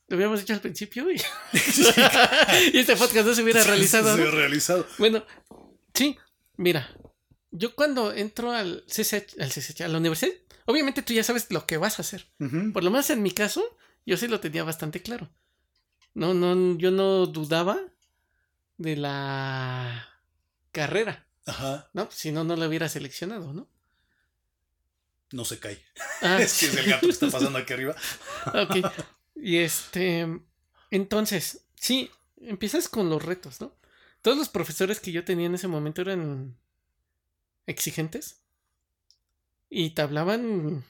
Lo 0.07 0.15
habíamos 0.15 0.39
dicho 0.39 0.53
al 0.53 0.61
principio 0.61 1.11
y, 1.11 1.15
y 2.73 2.77
este 2.79 2.95
podcast 2.95 3.27
no 3.27 3.35
se 3.35 3.43
hubiera 3.43 3.63
realizado. 3.63 4.15
Se 4.15 4.23
ha 4.23 4.31
realizado. 4.31 4.87
Bueno, 4.99 5.25
sí, 5.93 6.17
mira, 6.55 6.89
yo 7.57 7.75
cuando 7.75 8.13
entro 8.13 8.51
al 8.51 8.83
CCH, 8.87 9.39
al 9.39 9.49
CCH, 9.51 9.81
a 9.81 9.87
la 9.87 9.97
universidad, 9.97 10.33
obviamente 10.65 11.01
tú 11.01 11.13
ya 11.13 11.23
sabes 11.23 11.47
lo 11.49 11.65
que 11.65 11.77
vas 11.77 11.99
a 11.99 12.01
hacer. 12.01 12.27
Por 12.73 12.83
lo 12.83 12.91
menos 12.91 13.09
en 13.09 13.21
mi 13.21 13.31
caso, 13.31 13.77
yo 14.05 14.17
sí 14.17 14.27
lo 14.27 14.39
tenía 14.39 14.63
bastante 14.63 15.01
claro. 15.01 15.29
No, 16.13 16.33
no, 16.33 16.77
yo 16.77 16.91
no 16.91 17.25
dudaba 17.27 17.79
de 18.77 18.95
la 18.95 20.07
carrera, 20.71 21.27
Ajá. 21.45 21.89
¿no? 21.93 22.09
Si 22.11 22.31
no, 22.31 22.43
no 22.43 22.55
la 22.55 22.67
hubiera 22.67 22.89
seleccionado, 22.89 23.53
¿no? 23.53 23.67
No 25.31 25.45
se 25.45 25.59
cae. 25.59 25.83
Ah, 26.21 26.37
Es 26.41 26.59
que 26.59 26.67
es 26.67 26.75
el 26.75 26.89
gato 26.89 27.05
que 27.07 27.11
está 27.13 27.29
pasando 27.29 27.59
aquí 27.59 27.73
arriba. 27.73 27.95
Ok. 28.53 28.77
Y 29.35 29.57
este. 29.57 30.27
Entonces, 30.89 31.65
sí, 31.75 32.09
empiezas 32.41 32.87
con 32.89 33.09
los 33.09 33.23
retos, 33.23 33.61
¿no? 33.61 33.77
todos 34.21 34.37
los 34.37 34.49
profesores 34.49 34.99
que 34.99 35.13
yo 35.13 35.23
tenía 35.23 35.45
en 35.45 35.55
ese 35.55 35.69
momento 35.69 36.01
eran 36.01 36.57
exigentes 37.67 38.41
y 39.69 39.91
te 39.91 40.01
hablaban. 40.01 40.83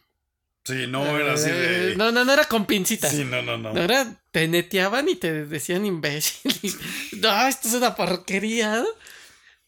Sí, 0.64 0.86
no 0.88 1.18
era 1.18 1.34
así 1.34 1.50
de. 1.50 1.94
Eh, 1.94 1.96
no, 1.96 2.12
no, 2.12 2.24
no 2.26 2.34
era 2.34 2.46
con 2.46 2.66
pincitas. 2.66 3.12
Sí, 3.12 3.24
no, 3.26 3.42
no, 3.42 3.58
no. 3.58 3.74
No 3.74 3.82
era, 3.82 4.22
te 4.32 4.48
neteaban 4.48 5.10
y 5.10 5.16
te 5.16 5.46
decían 5.46 5.86
imbécil. 5.86 6.52
no, 7.22 7.48
esto 7.48 7.68
es 7.68 7.74
una 7.74 7.96
porquería. 7.96 8.86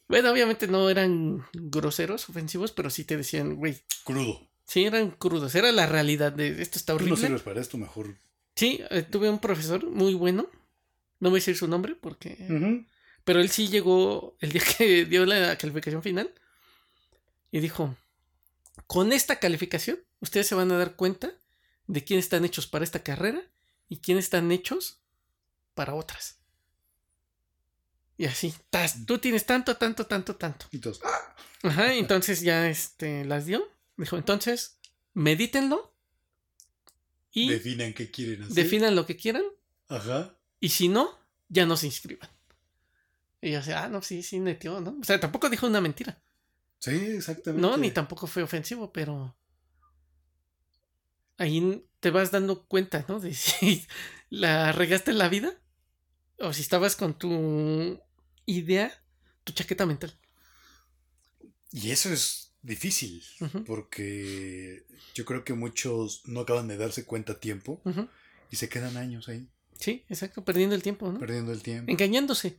Bueno, 0.07 0.31
obviamente 0.31 0.67
no 0.67 0.89
eran 0.89 1.45
groseros, 1.53 2.27
ofensivos, 2.29 2.71
pero 2.71 2.89
sí 2.89 3.03
te 3.03 3.17
decían, 3.17 3.55
güey. 3.55 3.77
Crudo. 4.03 4.49
Sí, 4.65 4.85
eran 4.85 5.11
crudos. 5.11 5.55
Era 5.55 5.71
la 5.71 5.85
realidad 5.87 6.31
de 6.31 6.61
esto 6.61 6.77
está 6.77 6.93
Tú 6.93 6.97
horrible. 6.97 7.15
no 7.15 7.27
sirves 7.27 7.41
para 7.41 7.61
esto, 7.61 7.77
mejor. 7.77 8.15
Sí, 8.55 8.81
eh, 8.89 9.03
tuve 9.03 9.29
un 9.29 9.39
profesor 9.39 9.85
muy 9.89 10.13
bueno. 10.13 10.49
No 11.19 11.29
voy 11.29 11.37
a 11.37 11.41
decir 11.41 11.55
su 11.55 11.67
nombre 11.67 11.95
porque. 11.95 12.37
Pero 13.23 13.39
él 13.39 13.49
sí 13.49 13.67
llegó 13.67 14.35
el 14.41 14.51
día 14.51 14.61
que 14.77 15.05
dio 15.05 15.25
la 15.25 15.57
calificación 15.57 16.03
final 16.03 16.33
y 17.51 17.59
dijo: 17.59 17.95
Con 18.87 19.11
esta 19.13 19.39
calificación, 19.39 19.99
ustedes 20.19 20.47
se 20.47 20.55
van 20.55 20.71
a 20.71 20.77
dar 20.77 20.95
cuenta 20.95 21.31
de 21.87 22.03
quiénes 22.03 22.25
están 22.25 22.45
hechos 22.45 22.67
para 22.67 22.83
esta 22.83 23.03
carrera 23.03 23.41
y 23.87 23.97
quiénes 23.97 24.25
están 24.25 24.51
hechos 24.51 24.99
para 25.73 25.95
otras. 25.95 26.37
Y 28.17 28.25
así, 28.25 28.53
tas, 28.69 29.05
tú 29.05 29.17
tienes 29.19 29.45
tanto, 29.45 29.77
tanto, 29.77 30.05
tanto, 30.05 30.35
tanto. 30.35 30.65
Y 30.71 30.79
todos, 30.79 30.99
¡ah! 31.05 31.35
Ajá, 31.63 31.93
entonces 31.93 32.41
ya 32.41 32.69
este, 32.69 33.23
las 33.25 33.45
dio. 33.45 33.65
Dijo, 33.95 34.17
entonces, 34.17 34.77
medítenlo 35.13 35.93
y 37.31 37.49
Definan 37.49 37.93
qué 37.93 38.09
quieren 38.11 38.43
hacer. 38.43 38.55
definan 38.55 38.95
lo 38.95 39.05
que 39.05 39.15
quieran 39.15 39.43
Ajá. 39.87 40.35
y 40.59 40.69
si 40.69 40.87
no, 40.89 41.17
ya 41.47 41.65
no 41.65 41.77
se 41.77 41.85
inscriban. 41.85 42.29
Y 43.41 43.51
yo 43.51 43.59
decía, 43.59 43.83
ah, 43.83 43.87
no, 43.89 44.01
sí, 44.01 44.21
sí, 44.23 44.39
netió, 44.39 44.81
¿no? 44.81 44.97
O 44.99 45.03
sea, 45.03 45.19
tampoco 45.19 45.49
dijo 45.49 45.67
una 45.67 45.79
mentira. 45.79 46.21
Sí, 46.79 46.91
exactamente. 46.91 47.61
No, 47.61 47.77
ni 47.77 47.91
tampoco 47.91 48.25
fue 48.27 48.41
ofensivo, 48.43 48.91
pero 48.91 49.35
ahí 51.37 51.85
te 51.99 52.09
vas 52.11 52.31
dando 52.31 52.65
cuenta, 52.65 53.05
¿no? 53.07 53.19
De 53.19 53.33
si 53.35 53.85
la 54.29 54.71
regaste 54.71 55.11
en 55.11 55.17
la 55.17 55.29
vida 55.29 55.53
o 56.39 56.53
si 56.53 56.61
estabas 56.61 56.95
con 56.95 57.17
tu 57.17 58.01
idea, 58.45 58.91
tu 59.43 59.53
chaqueta 59.53 59.85
mental. 59.85 60.17
Y 61.71 61.91
eso 61.91 62.11
es 62.11 62.53
difícil, 62.61 63.23
porque 63.65 64.85
yo 65.13 65.23
creo 65.25 65.43
que 65.43 65.53
muchos 65.53 66.23
no 66.25 66.41
acaban 66.41 66.67
de 66.67 66.77
darse 66.77 67.05
cuenta 67.05 67.33
a 67.33 67.39
tiempo 67.39 67.81
y 68.49 68.55
se 68.55 68.69
quedan 68.69 68.97
años 68.97 69.29
ahí, 69.29 69.47
Sí, 69.79 70.03
exacto, 70.09 70.43
perdiendo 70.43 70.75
el 70.75 70.83
tiempo, 70.83 71.09
¿no? 71.09 71.19
perdiendo 71.19 71.53
el 71.53 71.61
tiempo, 71.61 71.89
Engañándose. 71.89 72.57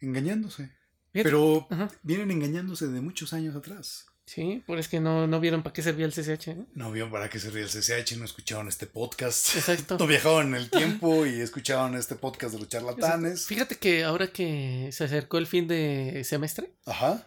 engañándose. 0.00 0.70
Pero 1.12 1.66
Ajá. 1.70 1.90
vienen 2.02 2.30
engañándose 2.30 2.86
de 2.88 3.00
muchos 3.00 3.32
años 3.32 3.56
atrás. 3.56 4.06
Sí, 4.26 4.62
por 4.64 4.78
es 4.78 4.86
que 4.86 5.00
no, 5.00 5.26
no 5.26 5.40
vieron 5.40 5.64
para 5.64 5.72
qué 5.72 5.82
servía 5.82 6.06
el 6.06 6.12
CCH, 6.12 6.48
¿no? 6.56 6.66
No 6.74 6.92
vieron 6.92 7.10
para 7.10 7.28
qué 7.28 7.40
servía 7.40 7.64
el 7.64 7.68
CCH, 7.68 8.16
no 8.16 8.24
escucharon 8.24 8.68
este 8.68 8.86
podcast. 8.86 9.56
Exacto. 9.56 9.96
No 9.98 10.06
viajaron 10.06 10.54
en 10.54 10.54
el 10.54 10.70
tiempo 10.70 11.26
y 11.26 11.40
escucharon 11.40 11.96
este 11.96 12.14
podcast 12.14 12.52
de 12.54 12.60
los 12.60 12.68
charlatanes. 12.68 13.46
Fíjate 13.46 13.74
que 13.76 14.04
ahora 14.04 14.28
que 14.28 14.90
se 14.92 15.02
acercó 15.02 15.38
el 15.38 15.48
fin 15.48 15.66
de 15.66 16.22
semestre, 16.24 16.70
Ajá. 16.86 17.26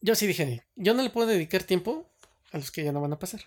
yo 0.00 0.16
sí 0.16 0.26
dije, 0.26 0.64
yo 0.74 0.92
no 0.94 1.02
le 1.04 1.10
puedo 1.10 1.28
dedicar 1.28 1.62
tiempo 1.62 2.10
a 2.50 2.58
los 2.58 2.72
que 2.72 2.82
ya 2.82 2.90
no 2.90 3.00
van 3.00 3.12
a 3.12 3.18
pasar. 3.20 3.42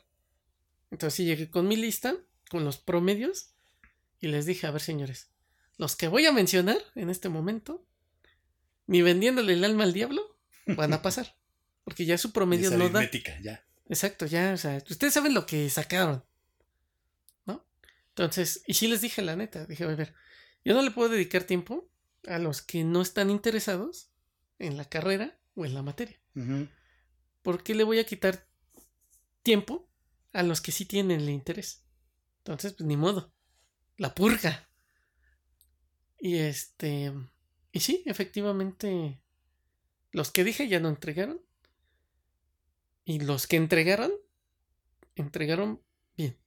Entonces 0.92 1.16
sí 1.18 1.26
llegué 1.26 1.50
con 1.50 1.68
mi 1.68 1.76
lista, 1.76 2.16
con 2.50 2.64
los 2.64 2.78
promedios, 2.78 3.50
y 4.22 4.28
les 4.28 4.46
dije, 4.46 4.66
a 4.66 4.72
ver 4.72 4.82
señores, 4.82 5.28
los 5.78 5.98
que 5.98 6.08
voy 6.08 6.26
a 6.26 6.32
mencionar 6.32 6.78
en 6.96 7.10
este 7.10 7.28
momento, 7.28 7.84
ni 8.92 9.02
vendiéndole 9.02 9.54
el 9.54 9.64
alma 9.64 9.86
al 9.86 9.94
diablo, 9.94 10.38
van 10.66 10.92
a 10.92 11.02
pasar. 11.02 11.38
Porque 11.86 12.04
ya 12.04 12.18
su 12.18 12.34
promedio 12.34 12.68
Esa 12.68 12.78
no 12.78 12.90
da. 12.90 13.10
ya. 13.42 13.66
Exacto, 13.88 14.26
ya, 14.26 14.52
o 14.54 14.58
sea, 14.58 14.84
ustedes 14.90 15.14
saben 15.14 15.34
lo 15.34 15.46
que 15.46 15.70
sacaron, 15.70 16.26
¿no? 17.46 17.66
Entonces, 18.10 18.64
y 18.68 18.74
sí 18.74 18.90
les 18.90 19.00
dije 19.00 19.22
la 19.22 19.38
neta, 19.38 19.66
dije, 19.66 19.86
a 19.86 19.88
ver, 19.88 20.14
yo 20.66 20.74
no 20.74 20.82
le 20.82 20.92
puedo 20.92 21.08
dedicar 21.08 21.46
tiempo 21.46 21.90
a 22.28 22.38
los 22.38 22.62
que 22.62 22.84
no 22.84 23.02
están 23.02 23.30
interesados 23.30 24.12
en 24.60 24.76
la 24.76 24.84
carrera 24.84 25.40
o 25.56 25.66
en 25.66 25.74
la 25.74 25.84
materia. 25.84 26.20
¿Por 27.42 27.64
qué 27.64 27.74
le 27.74 27.86
voy 27.86 28.00
a 28.00 28.06
quitar 28.06 28.46
tiempo 29.42 29.90
a 30.34 30.44
los 30.44 30.60
que 30.60 30.74
sí 30.74 30.86
tienen 30.86 31.22
el 31.22 31.30
interés? 31.30 31.86
Entonces, 32.40 32.74
pues 32.74 32.86
ni 32.88 32.98
modo. 32.98 33.34
La 33.96 34.14
purga. 34.14 34.70
Y 36.20 36.38
este. 36.38 37.14
Y 37.72 37.80
sí, 37.80 38.04
efectivamente. 38.06 39.20
Los 40.12 40.32
que 40.32 40.44
dije 40.44 40.68
ya 40.68 40.80
no 40.80 40.90
entregaron. 40.90 41.42
Y 43.06 43.20
los 43.20 43.48
que 43.48 43.56
entregaron. 43.58 44.12
Entregaron 45.16 45.82
bien. 46.18 46.38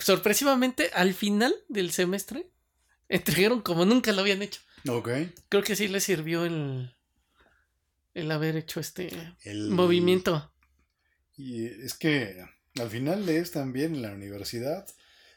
Sorpresivamente, 0.00 0.90
al 0.94 1.14
final 1.14 1.54
del 1.68 1.90
semestre. 1.90 2.50
Entregaron 3.08 3.60
como 3.62 3.84
nunca 3.84 4.12
lo 4.12 4.20
habían 4.22 4.42
hecho. 4.42 4.60
Ok. 4.88 5.08
Creo 5.48 5.62
que 5.62 5.76
sí 5.76 5.88
les 5.88 6.04
sirvió 6.04 6.44
el. 6.44 6.92
El 8.14 8.30
haber 8.30 8.56
hecho 8.56 8.80
este 8.80 9.10
El- 9.42 9.70
movimiento. 9.70 10.52
Y 11.36 11.66
es 11.66 11.92
que 11.94 12.42
al 12.80 12.88
final 12.90 13.28
es 13.28 13.50
también 13.50 13.94
en 13.96 14.02
la 14.02 14.12
universidad 14.12 14.86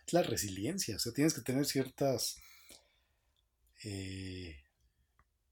es 0.08 0.14
la 0.14 0.24
resiliencia. 0.24 0.96
O 0.96 1.00
sea, 1.00 1.12
tienes 1.14 1.34
que 1.34 1.42
tener 1.42 1.66
ciertas 1.66 2.38
eh, 3.84 4.59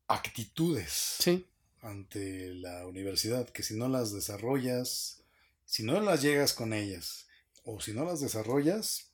actitudes 0.08 1.18
Sí. 1.20 1.46
ante 1.82 2.54
la 2.56 2.86
universidad 2.88 3.50
que 3.50 3.64
si 3.64 3.76
no 3.76 3.88
las 3.88 4.14
desarrollas, 4.14 5.24
si 5.66 5.84
no 5.84 6.00
las 6.02 6.22
llegas 6.22 6.54
con 6.54 6.74
ellas 6.74 7.28
o 7.64 7.80
si 7.82 7.94
no 7.94 8.06
las 8.06 8.22
desarrollas, 8.22 9.12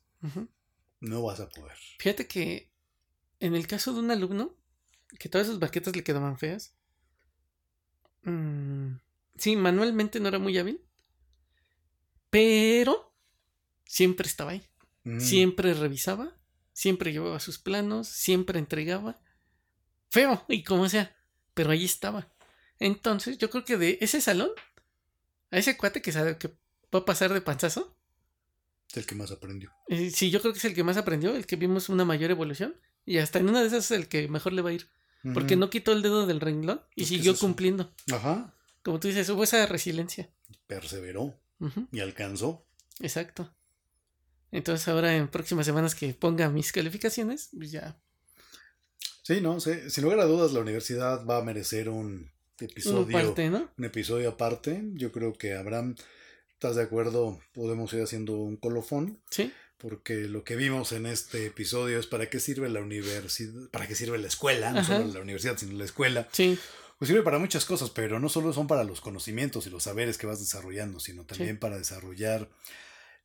no 1.00 1.22
vas 1.22 1.40
a 1.40 1.48
poder. 1.48 1.76
Fíjate 1.98 2.26
que 2.26 2.70
en 3.40 3.54
el 3.54 3.66
caso 3.66 3.92
de 3.92 3.98
un 4.00 4.10
alumno, 4.10 4.54
que 5.18 5.28
todas 5.28 5.48
esas 5.48 5.58
baquetas 5.60 5.94
le 5.96 6.04
quedaban 6.04 6.38
feas. 6.38 6.72
mm, 8.22 8.94
sí, 9.36 9.56
manualmente 9.56 10.18
no 10.20 10.28
era 10.28 10.38
muy 10.38 10.56
hábil. 10.58 10.80
Pero 12.30 13.12
siempre 13.84 14.26
estaba 14.26 14.52
ahí. 14.52 14.66
Mm, 15.04 15.20
Siempre 15.20 15.74
revisaba. 15.74 16.36
Siempre 16.72 17.12
llevaba 17.12 17.38
sus 17.40 17.58
planos. 17.58 18.08
Siempre 18.08 18.58
entregaba. 18.58 19.20
Feo, 20.14 20.44
y 20.48 20.62
como 20.62 20.88
sea. 20.88 21.12
Pero 21.54 21.72
ahí 21.72 21.84
estaba. 21.84 22.28
Entonces, 22.78 23.36
yo 23.36 23.50
creo 23.50 23.64
que 23.64 23.76
de 23.76 23.98
ese 24.00 24.20
salón, 24.20 24.50
a 25.50 25.58
ese 25.58 25.76
cuate 25.76 26.02
que 26.02 26.12
sabe 26.12 26.38
que 26.38 26.48
va 26.94 27.00
a 27.00 27.04
pasar 27.04 27.32
de 27.32 27.40
panzazo. 27.40 27.96
Es 28.88 28.96
el 28.96 29.06
que 29.06 29.16
más 29.16 29.32
aprendió. 29.32 29.72
Eh, 29.88 30.10
sí, 30.10 30.30
yo 30.30 30.40
creo 30.40 30.52
que 30.52 30.60
es 30.60 30.64
el 30.66 30.74
que 30.74 30.84
más 30.84 30.96
aprendió, 30.96 31.34
el 31.34 31.46
que 31.46 31.56
vimos 31.56 31.88
una 31.88 32.04
mayor 32.04 32.30
evolución. 32.30 32.76
Y 33.04 33.18
hasta 33.18 33.40
en 33.40 33.48
una 33.48 33.60
de 33.60 33.66
esas 33.66 33.86
es 33.86 33.90
el 33.90 34.06
que 34.06 34.28
mejor 34.28 34.52
le 34.52 34.62
va 34.62 34.70
a 34.70 34.74
ir. 34.74 34.88
Porque 35.32 35.56
no 35.56 35.68
quitó 35.68 35.92
el 35.92 36.02
dedo 36.02 36.26
del 36.26 36.40
renglón 36.40 36.82
y 36.94 37.02
Es 37.02 37.08
siguió 37.08 37.36
cumpliendo. 37.36 37.92
Ajá. 38.12 38.54
Como 38.82 39.00
tú 39.00 39.08
dices, 39.08 39.28
hubo 39.30 39.42
esa 39.42 39.66
resiliencia. 39.66 40.30
Perseveró 40.68 41.34
y 41.90 42.00
alcanzó. 42.00 42.68
exacto. 43.00 43.52
Entonces 44.52 44.86
ahora 44.86 45.16
en 45.16 45.26
próximas 45.26 45.66
semanas 45.66 45.96
que 45.96 46.14
ponga 46.14 46.48
mis 46.50 46.70
calificaciones, 46.70 47.48
pues 47.56 47.72
ya. 47.72 47.98
Sí, 49.24 49.40
no, 49.40 49.58
sí, 49.58 49.72
sin 49.88 50.04
lugar 50.04 50.20
a 50.20 50.24
dudas 50.26 50.52
la 50.52 50.60
universidad 50.60 51.24
va 51.24 51.38
a 51.38 51.42
merecer 51.42 51.88
un 51.88 52.30
episodio, 52.60 53.10
parte, 53.10 53.48
¿no? 53.48 53.70
un 53.78 53.84
episodio 53.86 54.28
aparte. 54.28 54.82
Yo 54.92 55.12
creo 55.12 55.32
que 55.32 55.54
Abraham, 55.54 55.96
¿estás 56.52 56.76
de 56.76 56.82
acuerdo? 56.82 57.40
Podemos 57.54 57.90
ir 57.94 58.02
haciendo 58.02 58.34
un 58.34 58.58
colofón, 58.58 59.18
Sí. 59.30 59.50
porque 59.78 60.16
lo 60.28 60.44
que 60.44 60.56
vimos 60.56 60.92
en 60.92 61.06
este 61.06 61.46
episodio 61.46 61.98
es 61.98 62.06
para 62.06 62.28
qué 62.28 62.38
sirve 62.38 62.68
la 62.68 62.80
universidad, 62.80 63.70
para 63.70 63.86
qué 63.88 63.94
sirve 63.94 64.18
la 64.18 64.28
escuela, 64.28 64.72
no 64.72 64.84
solo 64.84 65.06
la 65.06 65.20
universidad, 65.20 65.56
sino 65.56 65.72
la 65.78 65.84
escuela. 65.86 66.28
Sí. 66.30 66.58
Pues 66.98 67.08
sirve 67.08 67.22
para 67.22 67.38
muchas 67.38 67.64
cosas, 67.64 67.88
pero 67.88 68.20
no 68.20 68.28
solo 68.28 68.52
son 68.52 68.66
para 68.66 68.84
los 68.84 69.00
conocimientos 69.00 69.66
y 69.66 69.70
los 69.70 69.84
saberes 69.84 70.18
que 70.18 70.26
vas 70.26 70.38
desarrollando, 70.38 71.00
sino 71.00 71.24
también 71.24 71.58
para 71.58 71.78
desarrollar 71.78 72.50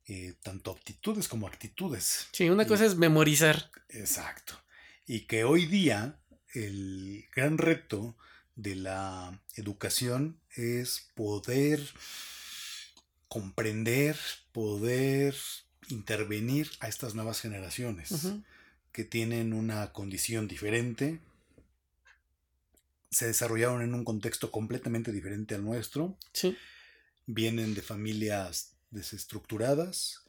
eh, 0.08 0.34
tanto 0.44 0.72
aptitudes 0.72 1.28
como 1.28 1.46
actitudes. 1.46 2.28
Sí, 2.32 2.50
una 2.50 2.66
cosa 2.66 2.86
es 2.86 2.96
memorizar. 2.96 3.70
Exacto. 3.90 4.56
Y 5.10 5.22
que 5.22 5.44
hoy 5.44 5.65
día 5.65 6.19
el 6.53 7.26
gran 7.36 7.57
reto 7.57 8.15
de 8.56 8.76
la 8.76 9.41
educación 9.56 10.40
es 10.56 11.10
poder 11.15 11.81
comprender, 13.27 14.15
poder 14.52 15.36
intervenir 15.88 16.69
a 16.80 16.90
estas 16.90 17.15
nuevas 17.15 17.41
generaciones 17.41 18.11
que 18.91 19.03
tienen 19.03 19.53
una 19.53 19.91
condición 19.94 20.48
diferente, 20.48 21.19
se 23.10 23.26
desarrollaron 23.26 23.81
en 23.81 23.95
un 23.95 24.03
contexto 24.06 24.52
completamente 24.52 25.11
diferente 25.11 25.56
al 25.56 25.64
nuestro, 25.65 26.15
Sí. 26.34 26.56
vienen 27.26 27.73
de 27.73 27.81
familias 27.81 28.76
desestructuradas, 28.91 30.22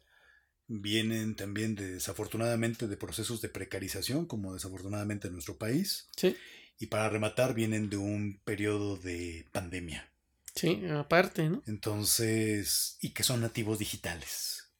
vienen 0.72 1.34
también 1.34 1.74
de, 1.74 1.94
desafortunadamente 1.94 2.86
de 2.86 2.96
procesos 2.96 3.40
de 3.40 3.48
precarización, 3.48 4.26
como 4.26 4.54
desafortunadamente 4.54 5.26
en 5.26 5.32
nuestro 5.34 5.58
país, 5.58 6.08
Sí. 6.16 6.36
y 6.78 6.86
para 6.86 7.08
rematar 7.08 7.54
vienen 7.54 7.90
de 7.90 7.96
un 7.96 8.40
periodo 8.44 8.96
de 8.96 9.48
pandemia. 9.52 10.12
Sí, 10.54 10.80
aparte, 10.86 11.48
¿no? 11.48 11.62
Entonces, 11.66 12.98
y 13.00 13.10
que 13.10 13.24
son 13.24 13.40
nativos 13.40 13.78
digitales. 13.80 14.70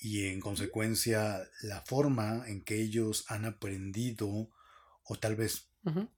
Y 0.00 0.26
en 0.26 0.40
consecuencia, 0.40 1.42
la 1.62 1.82
forma 1.82 2.44
en 2.46 2.62
que 2.62 2.80
ellos 2.80 3.24
han 3.28 3.44
aprendido, 3.44 4.50
o 5.02 5.18
tal 5.18 5.36
vez 5.36 5.68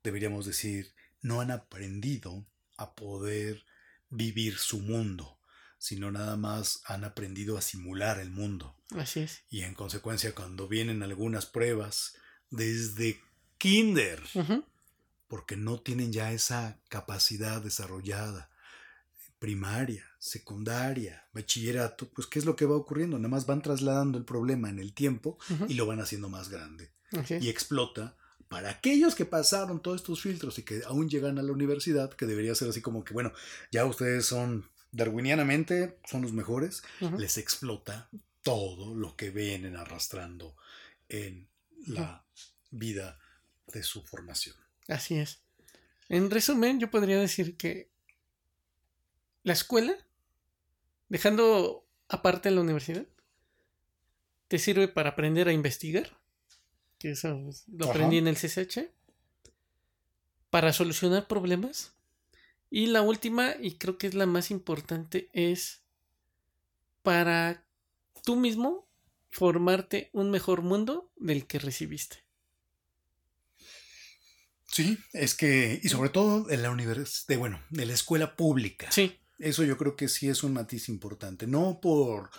deberíamos 0.04 0.46
decir, 0.46 0.92
no 1.20 1.40
han 1.40 1.50
aprendido 1.50 2.46
a 2.76 2.94
poder 2.94 3.64
vivir 4.08 4.56
su 4.56 4.80
mundo, 4.80 5.38
sino 5.80 6.12
nada 6.12 6.36
más 6.36 6.82
han 6.84 7.04
aprendido 7.04 7.56
a 7.56 7.62
simular 7.62 8.20
el 8.20 8.30
mundo. 8.30 8.76
Así 8.94 9.20
es. 9.20 9.40
Y 9.48 9.62
en 9.62 9.74
consecuencia, 9.74 10.34
cuando 10.34 10.68
vienen 10.68 11.02
algunas 11.02 11.46
pruebas 11.46 12.16
desde 12.50 13.18
kinder, 13.56 14.22
porque 15.26 15.56
no 15.56 15.80
tienen 15.80 16.12
ya 16.12 16.32
esa 16.32 16.78
capacidad 16.90 17.62
desarrollada, 17.62 18.50
primaria, 19.38 20.04
secundaria, 20.18 21.26
bachillerato, 21.32 22.10
pues 22.10 22.26
¿qué 22.26 22.38
es 22.38 22.44
lo 22.44 22.56
que 22.56 22.66
va 22.66 22.76
ocurriendo? 22.76 23.16
Nada 23.16 23.30
más 23.30 23.46
van 23.46 23.62
trasladando 23.62 24.18
el 24.18 24.26
problema 24.26 24.68
en 24.68 24.80
el 24.80 24.92
tiempo 24.92 25.38
y 25.66 25.74
lo 25.74 25.86
van 25.86 26.00
haciendo 26.00 26.28
más 26.28 26.50
grande. 26.50 26.92
Y 27.40 27.48
explota 27.48 28.18
para 28.48 28.68
aquellos 28.68 29.14
que 29.14 29.24
pasaron 29.24 29.80
todos 29.80 30.02
estos 30.02 30.20
filtros 30.20 30.58
y 30.58 30.62
que 30.62 30.82
aún 30.84 31.08
llegan 31.08 31.38
a 31.38 31.42
la 31.42 31.52
universidad, 31.52 32.12
que 32.12 32.26
debería 32.26 32.54
ser 32.54 32.68
así 32.68 32.82
como 32.82 33.02
que, 33.02 33.14
bueno, 33.14 33.32
ya 33.72 33.86
ustedes 33.86 34.26
son 34.26 34.68
darwinianamente, 34.92 35.98
son 36.04 36.22
los 36.22 36.32
mejores, 36.32 36.82
les 37.18 37.38
explota 37.38 38.08
todo 38.42 38.94
lo 38.94 39.16
que 39.16 39.30
vienen 39.30 39.76
arrastrando 39.76 40.56
en 41.08 41.48
la 41.86 42.24
vida 42.70 43.18
de 43.66 43.82
su 43.82 44.02
formación. 44.02 44.56
Así 44.88 45.16
es. 45.16 45.42
En 46.08 46.30
resumen, 46.30 46.80
yo 46.80 46.90
podría 46.90 47.20
decir 47.20 47.56
que 47.56 47.90
la 49.42 49.52
escuela, 49.52 49.94
dejando 51.08 51.86
aparte 52.08 52.50
la 52.50 52.60
universidad, 52.60 53.06
te 54.48 54.58
sirve 54.58 54.88
para 54.88 55.10
aprender 55.10 55.48
a 55.48 55.52
investigar 55.52 56.18
que 56.98 57.12
eso 57.12 57.50
lo 57.68 57.88
aprendí 57.88 58.18
en 58.18 58.28
el 58.28 58.36
CCH, 58.36 58.90
para 60.50 60.72
solucionar 60.72 61.28
problemas. 61.28 61.94
Y 62.70 62.86
la 62.86 63.02
última, 63.02 63.54
y 63.60 63.74
creo 63.74 63.98
que 63.98 64.06
es 64.06 64.14
la 64.14 64.26
más 64.26 64.50
importante, 64.50 65.28
es 65.32 65.82
para 67.02 67.64
tú 68.24 68.36
mismo 68.36 68.88
formarte 69.30 70.10
un 70.12 70.30
mejor 70.30 70.62
mundo 70.62 71.10
del 71.16 71.46
que 71.46 71.58
recibiste. 71.58 72.24
Sí, 74.66 74.98
es 75.12 75.34
que, 75.34 75.80
y 75.82 75.88
sobre 75.88 76.10
todo 76.10 76.48
en 76.48 76.62
la 76.62 76.70
universidad, 76.70 77.38
bueno, 77.38 77.60
de 77.70 77.86
la 77.86 77.94
escuela 77.94 78.36
pública. 78.36 78.90
Sí. 78.92 79.18
Eso 79.40 79.64
yo 79.64 79.76
creo 79.76 79.96
que 79.96 80.08
sí 80.08 80.28
es 80.28 80.44
un 80.44 80.52
matiz 80.52 80.88
importante. 80.88 81.46
No 81.46 81.80
por 81.80 82.30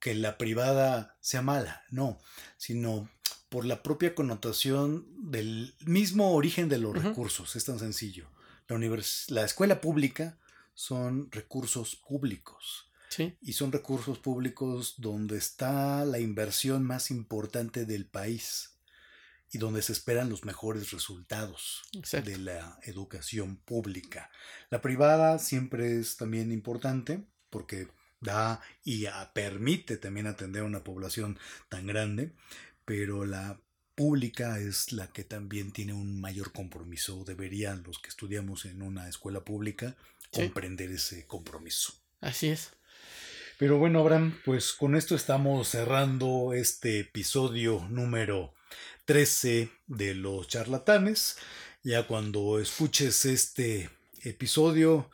que 0.00 0.14
la 0.14 0.38
privada 0.38 1.18
sea 1.20 1.42
mala, 1.42 1.82
no, 1.90 2.18
sino 2.56 3.10
por 3.48 3.64
la 3.64 3.82
propia 3.82 4.14
connotación 4.14 5.06
del 5.30 5.74
mismo 5.80 6.34
origen 6.34 6.68
de 6.68 6.78
los 6.78 6.94
recursos. 6.94 7.56
Es 7.56 7.64
tan 7.64 7.78
sencillo. 7.78 8.28
La, 8.68 8.78
la 9.28 9.44
escuela 9.44 9.80
pública 9.80 10.38
son 10.74 11.30
recursos 11.30 11.96
públicos. 11.96 12.90
Y 13.40 13.52
son 13.52 13.70
recursos 13.70 14.18
públicos 14.18 14.94
donde 14.98 15.38
está 15.38 16.04
la 16.04 16.18
inversión 16.18 16.82
más 16.82 17.12
importante 17.12 17.84
del 17.84 18.06
país 18.06 18.74
y 19.52 19.58
donde 19.58 19.82
se 19.82 19.92
esperan 19.92 20.28
los 20.28 20.44
mejores 20.44 20.90
resultados 20.90 21.82
de 21.92 22.38
la 22.38 22.76
educación 22.82 23.56
pública. 23.58 24.30
La 24.68 24.80
privada 24.80 25.38
siempre 25.38 26.00
es 26.00 26.16
también 26.16 26.50
importante 26.50 27.24
porque 27.50 27.88
da 28.20 28.60
y 28.82 29.06
permite 29.32 29.96
también 29.96 30.26
atender 30.26 30.62
a 30.62 30.66
una 30.66 30.82
población 30.82 31.38
tan 31.68 31.86
grande, 31.86 32.34
pero 32.84 33.24
la 33.24 33.60
pública 33.94 34.58
es 34.58 34.92
la 34.92 35.08
que 35.08 35.24
también 35.24 35.72
tiene 35.72 35.92
un 35.92 36.20
mayor 36.20 36.52
compromiso. 36.52 37.24
Deberían 37.24 37.82
los 37.84 37.98
que 37.98 38.08
estudiamos 38.08 38.64
en 38.64 38.82
una 38.82 39.08
escuela 39.08 39.44
pública 39.44 39.96
comprender 40.30 40.90
ese 40.90 41.26
compromiso. 41.26 41.94
Así 42.20 42.48
es. 42.48 42.70
Pero 43.58 43.78
bueno, 43.78 44.00
Abraham, 44.00 44.38
pues 44.44 44.72
con 44.72 44.96
esto 44.96 45.14
estamos 45.14 45.68
cerrando 45.68 46.52
este 46.54 47.00
episodio 47.00 47.86
número 47.88 48.52
13 49.04 49.70
de 49.86 50.14
los 50.14 50.48
charlatanes. 50.48 51.36
Ya 51.84 52.06
cuando 52.06 52.58
escuches 52.58 53.24
este 53.24 53.90
episodio, 54.22 55.10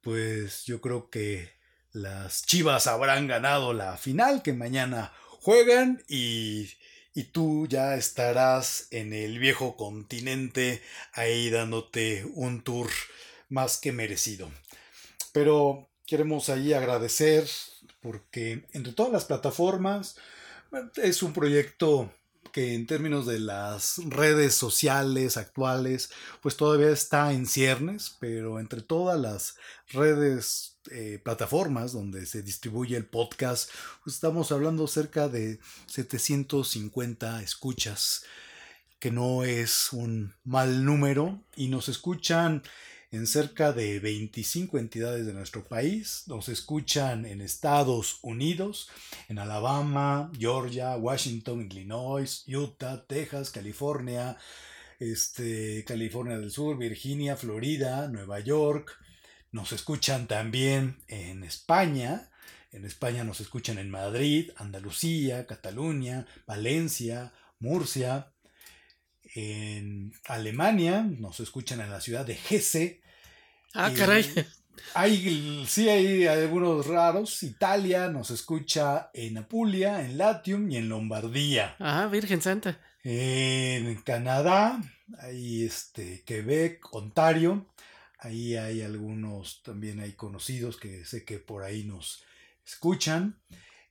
pues 0.00 0.64
yo 0.64 0.80
creo 0.80 1.10
que 1.10 1.52
las 1.92 2.44
Chivas 2.44 2.86
habrán 2.86 3.26
ganado 3.26 3.72
la 3.72 3.96
final 3.96 4.42
que 4.42 4.52
mañana 4.52 5.12
juegan 5.40 6.02
y 6.08 6.68
y 7.16 7.24
tú 7.24 7.66
ya 7.66 7.96
estarás 7.96 8.88
en 8.90 9.14
el 9.14 9.38
viejo 9.38 9.74
continente 9.74 10.82
ahí 11.14 11.48
dándote 11.48 12.26
un 12.34 12.62
tour 12.62 12.90
más 13.48 13.78
que 13.78 13.90
merecido. 13.90 14.50
Pero 15.32 15.88
queremos 16.06 16.50
ahí 16.50 16.74
agradecer 16.74 17.48
porque 18.02 18.66
entre 18.72 18.92
todas 18.92 19.10
las 19.10 19.24
plataformas 19.24 20.16
es 20.96 21.22
un 21.22 21.32
proyecto 21.32 22.12
que 22.52 22.74
en 22.74 22.86
términos 22.86 23.24
de 23.24 23.38
las 23.38 23.96
redes 24.04 24.54
sociales 24.54 25.38
actuales, 25.38 26.10
pues 26.42 26.58
todavía 26.58 26.90
está 26.90 27.32
en 27.32 27.46
ciernes, 27.46 28.14
pero 28.20 28.60
entre 28.60 28.82
todas 28.82 29.18
las 29.18 29.56
redes, 29.88 30.75
eh, 30.90 31.20
plataformas 31.22 31.92
donde 31.92 32.26
se 32.26 32.42
distribuye 32.42 32.96
el 32.96 33.06
podcast, 33.06 33.70
estamos 34.06 34.52
hablando 34.52 34.86
cerca 34.86 35.28
de 35.28 35.58
750 35.86 37.42
escuchas, 37.42 38.24
que 38.98 39.10
no 39.10 39.44
es 39.44 39.92
un 39.92 40.34
mal 40.44 40.84
número, 40.84 41.42
y 41.56 41.68
nos 41.68 41.88
escuchan 41.88 42.62
en 43.12 43.26
cerca 43.26 43.72
de 43.72 44.00
25 44.00 44.78
entidades 44.78 45.26
de 45.26 45.32
nuestro 45.32 45.64
país. 45.64 46.24
Nos 46.26 46.48
escuchan 46.48 47.24
en 47.24 47.40
Estados 47.40 48.18
Unidos, 48.22 48.88
en 49.28 49.38
Alabama, 49.38 50.30
Georgia, 50.38 50.96
Washington, 50.96 51.62
Illinois, 51.62 52.44
Utah, 52.48 53.04
Texas, 53.06 53.50
California, 53.50 54.36
este, 54.98 55.84
California 55.84 56.38
del 56.38 56.50
Sur, 56.50 56.78
Virginia, 56.78 57.36
Florida, 57.36 58.08
Nueva 58.08 58.40
York. 58.40 58.98
Nos 59.52 59.72
escuchan 59.72 60.26
también 60.26 61.02
en 61.08 61.44
España. 61.44 62.30
En 62.72 62.84
España 62.84 63.24
nos 63.24 63.40
escuchan 63.40 63.78
en 63.78 63.90
Madrid, 63.90 64.50
Andalucía, 64.56 65.46
Cataluña, 65.46 66.26
Valencia, 66.46 67.32
Murcia, 67.58 68.32
en 69.34 70.12
Alemania, 70.26 71.02
nos 71.02 71.40
escuchan 71.40 71.80
en 71.80 71.90
la 71.90 72.00
ciudad 72.00 72.24
de 72.24 72.38
Hesse. 72.48 73.00
Ah, 73.74 73.92
caray. 73.94 74.26
Hay, 74.94 75.64
sí, 75.66 75.88
hay 75.88 76.26
algunos 76.26 76.86
raros. 76.86 77.42
Italia 77.42 78.08
nos 78.08 78.30
escucha 78.30 79.10
en 79.12 79.38
Apulia, 79.38 80.04
en 80.04 80.18
Latium 80.18 80.70
y 80.70 80.76
en 80.76 80.88
Lombardía. 80.88 81.76
Ah, 81.78 82.06
Virgen 82.10 82.40
Santa. 82.40 82.80
En 83.02 84.02
Canadá, 84.02 84.80
hay 85.18 85.64
este, 85.64 86.24
Quebec, 86.24 86.92
Ontario. 86.94 87.66
Ahí 88.26 88.56
hay 88.56 88.82
algunos 88.82 89.62
también 89.62 90.00
hay 90.00 90.12
conocidos 90.12 90.76
que 90.76 91.04
sé 91.04 91.24
que 91.24 91.38
por 91.38 91.62
ahí 91.62 91.84
nos 91.84 92.24
escuchan. 92.66 93.38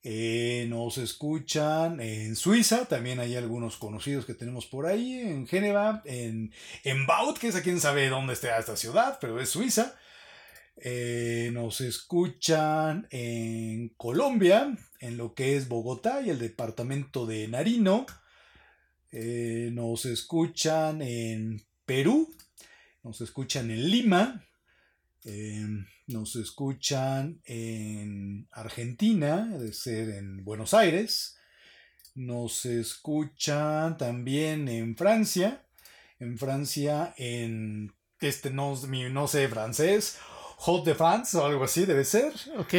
Eh, 0.03 0.67
nos 0.69 0.99
escuchan 0.99 1.99
en 1.99 2.35
Suiza, 2.35 2.85
también 2.85 3.19
hay 3.19 3.35
algunos 3.35 3.77
conocidos 3.77 4.25
que 4.25 4.35
tenemos 4.35 4.67
por 4.67 4.85
ahí, 4.85 5.13
en 5.19 5.47
Génova, 5.47 6.03
en, 6.05 6.51
en 6.83 7.07
Baut, 7.07 7.39
que 7.39 7.47
es 7.47 7.55
a 7.55 7.63
quien 7.63 7.79
sabe 7.79 8.09
dónde 8.09 8.33
está 8.33 8.59
esta 8.59 8.77
ciudad, 8.77 9.17
pero 9.19 9.39
es 9.39 9.49
Suiza. 9.49 9.95
Eh, 10.77 11.49
nos 11.53 11.81
escuchan 11.81 13.07
en 13.09 13.89
Colombia, 13.97 14.77
en 14.99 15.17
lo 15.17 15.33
que 15.33 15.55
es 15.55 15.69
Bogotá 15.69 16.21
y 16.21 16.29
el 16.29 16.39
departamento 16.39 17.25
de 17.25 17.47
Narino. 17.47 18.05
Eh, 19.11 19.69
nos 19.71 20.05
escuchan 20.05 21.01
en 21.01 21.63
Perú, 21.85 22.35
nos 23.06 23.22
escuchan 23.22 23.72
en 23.72 23.90
Lima, 23.90 24.45
Em, 25.26 25.88
nos 26.06 26.36
escuchan 26.36 27.41
en 27.45 28.48
Argentina, 28.52 29.48
debe 29.57 29.73
ser 29.73 30.10
en 30.10 30.45
Buenos 30.45 30.76
Aires. 30.76 31.36
Nos 32.14 32.64
escuchan 32.65 33.98
también 33.98 34.68
en 34.68 34.95
Francia. 34.95 35.65
En 36.19 36.38
Francia, 36.38 37.15
en 37.18 37.91
este 38.22 38.52
no, 38.52 38.76
no 39.11 39.27
sé 39.27 39.48
francés. 39.49 40.19
Hot 40.57 40.86
de 40.86 40.94
France 40.94 41.36
o 41.38 41.44
algo 41.44 41.64
así 41.64 41.86
debe 41.86 42.06
ser. 42.06 42.32
Ok. 42.60 42.76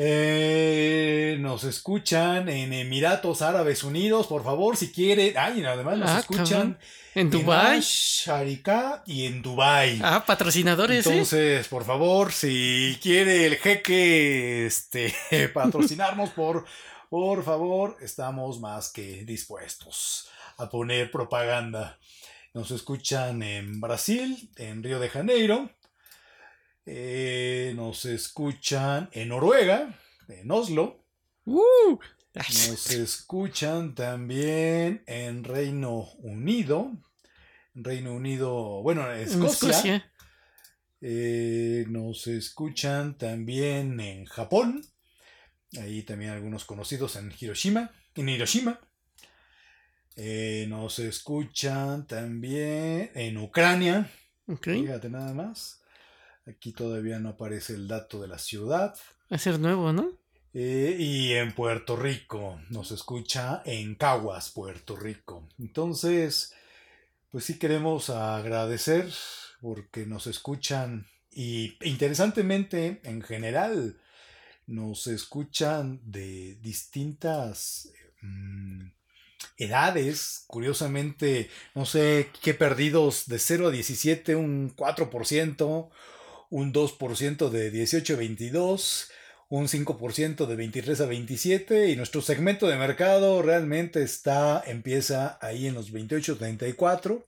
Eh, 0.00 1.36
nos 1.40 1.64
escuchan 1.64 2.48
en 2.48 2.72
Emiratos 2.72 3.42
Árabes 3.42 3.82
Unidos, 3.82 4.28
por 4.28 4.44
favor, 4.44 4.76
si 4.76 4.92
quieren. 4.92 5.36
Ay, 5.36 5.64
además 5.64 5.98
nos 5.98 6.10
Ah, 6.10 6.18
escuchan. 6.20 6.78
En 7.16 7.30
Dubai. 7.30 7.80
Sharika 7.82 9.02
y 9.06 9.26
en 9.26 9.42
Dubai. 9.42 9.98
Ah, 10.02 10.24
patrocinadores, 10.24 11.04
¿eh? 11.04 11.10
Entonces, 11.10 11.66
por 11.66 11.84
favor, 11.84 12.30
si 12.32 12.96
quiere 13.02 13.46
el 13.46 13.56
jeque 13.56 14.66
este, 14.66 15.12
patrocinarnos, 15.52 16.30
por, 16.30 16.64
por 17.10 17.42
favor, 17.44 17.96
estamos 18.00 18.60
más 18.60 18.90
que 18.92 19.24
dispuestos 19.24 20.28
a 20.58 20.70
poner 20.70 21.10
propaganda. 21.10 21.98
Nos 22.54 22.70
escuchan 22.70 23.42
en 23.42 23.80
Brasil, 23.80 24.48
en 24.56 24.82
Río 24.84 25.00
de 25.00 25.08
Janeiro. 25.08 25.70
Eh, 26.90 27.74
nos 27.76 28.06
escuchan 28.06 29.10
en 29.12 29.28
Noruega, 29.28 29.94
en 30.26 30.50
Oslo. 30.50 31.04
Uh, 31.44 31.98
Nos 32.34 32.90
escuchan 32.90 33.94
también 33.94 35.02
en 35.06 35.44
Reino 35.44 36.08
Unido. 36.20 36.90
Reino 37.74 38.14
Unido, 38.14 38.82
bueno, 38.82 39.12
en 39.12 39.20
Escocia. 39.20 39.68
Escocia. 39.68 40.12
Eh, 41.02 41.84
nos 41.90 42.26
escuchan 42.26 43.18
también 43.18 44.00
en 44.00 44.24
Japón. 44.24 44.82
Ahí 45.78 46.04
también 46.04 46.30
algunos 46.30 46.64
conocidos 46.64 47.16
en 47.16 47.34
Hiroshima. 47.38 47.90
En 48.14 48.30
Hiroshima. 48.30 48.80
Eh, 50.16 50.64
nos 50.70 51.00
escuchan 51.00 52.06
también 52.06 53.10
en 53.14 53.36
Ucrania. 53.36 54.10
Ok. 54.46 54.68
Fíjate 54.68 55.10
nada 55.10 55.34
más. 55.34 55.77
Aquí 56.48 56.72
todavía 56.72 57.18
no 57.18 57.30
aparece 57.30 57.74
el 57.74 57.88
dato 57.88 58.20
de 58.20 58.28
la 58.28 58.38
ciudad. 58.38 58.96
Va 59.30 59.36
a 59.36 59.38
ser 59.38 59.58
nuevo, 59.60 59.92
¿no? 59.92 60.10
Eh, 60.54 60.96
y 60.98 61.32
en 61.34 61.52
Puerto 61.52 61.94
Rico. 61.94 62.60
Nos 62.70 62.90
escucha 62.90 63.62
en 63.66 63.94
Caguas, 63.94 64.50
Puerto 64.50 64.96
Rico. 64.96 65.46
Entonces, 65.58 66.54
pues 67.30 67.44
sí 67.44 67.58
queremos 67.58 68.08
agradecer 68.10 69.12
porque 69.60 70.06
nos 70.06 70.26
escuchan 70.26 71.06
y 71.30 71.76
interesantemente 71.86 73.00
en 73.04 73.22
general 73.22 74.00
nos 74.66 75.06
escuchan 75.06 76.00
de 76.04 76.56
distintas 76.62 77.92
mm, 78.22 78.86
edades. 79.58 80.44
Curiosamente, 80.46 81.50
no 81.74 81.84
sé 81.84 82.30
qué 82.42 82.54
perdidos 82.54 83.26
de 83.26 83.38
0 83.38 83.68
a 83.68 83.70
17, 83.70 84.36
un 84.36 84.74
4%, 84.74 85.90
un 86.50 86.72
2% 86.72 87.50
de 87.50 87.70
18 87.70 88.14
a 88.14 88.16
22 88.16 89.10
un 89.50 89.66
5% 89.66 90.46
de 90.46 90.56
23 90.56 91.00
a 91.00 91.06
27 91.06 91.88
y 91.88 91.96
nuestro 91.96 92.20
segmento 92.20 92.68
de 92.68 92.76
mercado 92.76 93.40
realmente 93.40 94.02
está 94.02 94.62
empieza 94.66 95.38
ahí 95.40 95.66
en 95.66 95.74
los 95.74 95.90
28 95.90 96.36
34 96.36 97.26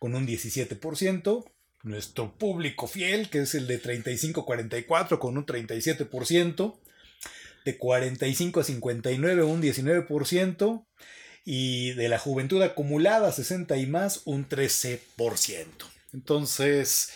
con 0.00 0.16
un 0.16 0.26
17%, 0.26 1.44
nuestro 1.84 2.36
público 2.36 2.88
fiel 2.88 3.30
que 3.30 3.42
es 3.42 3.54
el 3.54 3.68
de 3.68 3.78
35 3.78 4.44
44 4.44 5.18
con 5.20 5.36
un 5.38 5.46
37%, 5.46 6.76
de 7.64 7.78
45 7.78 8.60
a 8.60 8.64
59 8.64 9.42
un 9.44 9.62
19% 9.62 10.86
y 11.44 11.92
de 11.92 12.08
la 12.08 12.18
juventud 12.18 12.62
acumulada 12.62 13.30
60 13.30 13.76
y 13.76 13.86
más 13.86 14.22
un 14.24 14.48
13%. 14.48 14.98
Entonces, 16.12 17.10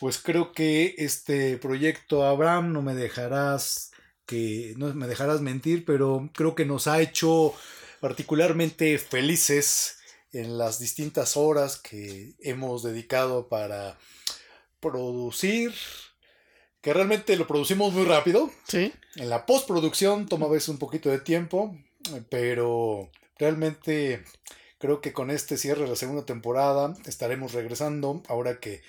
pues 0.00 0.18
creo 0.18 0.52
que 0.52 0.94
este 0.98 1.56
proyecto, 1.58 2.24
Abraham, 2.24 2.72
no 2.72 2.82
me 2.82 2.94
dejarás 2.94 3.90
que 4.26 4.74
no 4.76 4.92
me 4.94 5.06
dejarás 5.06 5.40
mentir, 5.40 5.84
pero 5.86 6.28
creo 6.34 6.54
que 6.54 6.66
nos 6.66 6.86
ha 6.86 7.00
hecho 7.00 7.54
particularmente 8.00 8.98
felices 8.98 9.98
en 10.32 10.58
las 10.58 10.78
distintas 10.78 11.36
horas 11.36 11.78
que 11.78 12.34
hemos 12.40 12.82
dedicado 12.82 13.48
para 13.48 13.98
producir, 14.80 15.72
que 16.82 16.92
realmente 16.92 17.36
lo 17.36 17.46
producimos 17.46 17.94
muy 17.94 18.04
rápido. 18.04 18.50
Sí. 18.68 18.92
En 19.16 19.30
la 19.30 19.46
postproducción 19.46 20.28
toma 20.28 20.46
a 20.46 20.50
veces 20.50 20.68
un 20.68 20.78
poquito 20.78 21.08
de 21.08 21.20
tiempo, 21.20 21.74
pero 22.28 23.10
realmente 23.38 24.22
creo 24.78 25.00
que 25.00 25.14
con 25.14 25.30
este 25.30 25.56
cierre 25.56 25.84
de 25.84 25.88
la 25.88 25.96
segunda 25.96 26.26
temporada 26.26 26.94
estaremos 27.06 27.52
regresando 27.52 28.22
ahora 28.28 28.60
que 28.60 28.82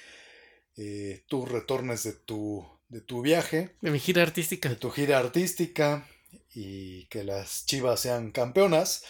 eh, 0.79 1.23
tú 1.27 1.45
retornes 1.45 2.03
de 2.03 2.13
tu, 2.13 2.65
de 2.87 3.01
tu 3.01 3.21
viaje, 3.21 3.75
De 3.81 3.91
mi 3.91 3.99
gira 3.99 4.23
artística. 4.23 4.69
de 4.69 4.75
tu 4.75 4.89
gira 4.91 5.17
artística 5.19 6.07
y 6.55 7.05
que 7.05 7.23
las 7.23 7.65
chivas 7.65 7.99
sean 7.99 8.31
campeonas, 8.31 9.03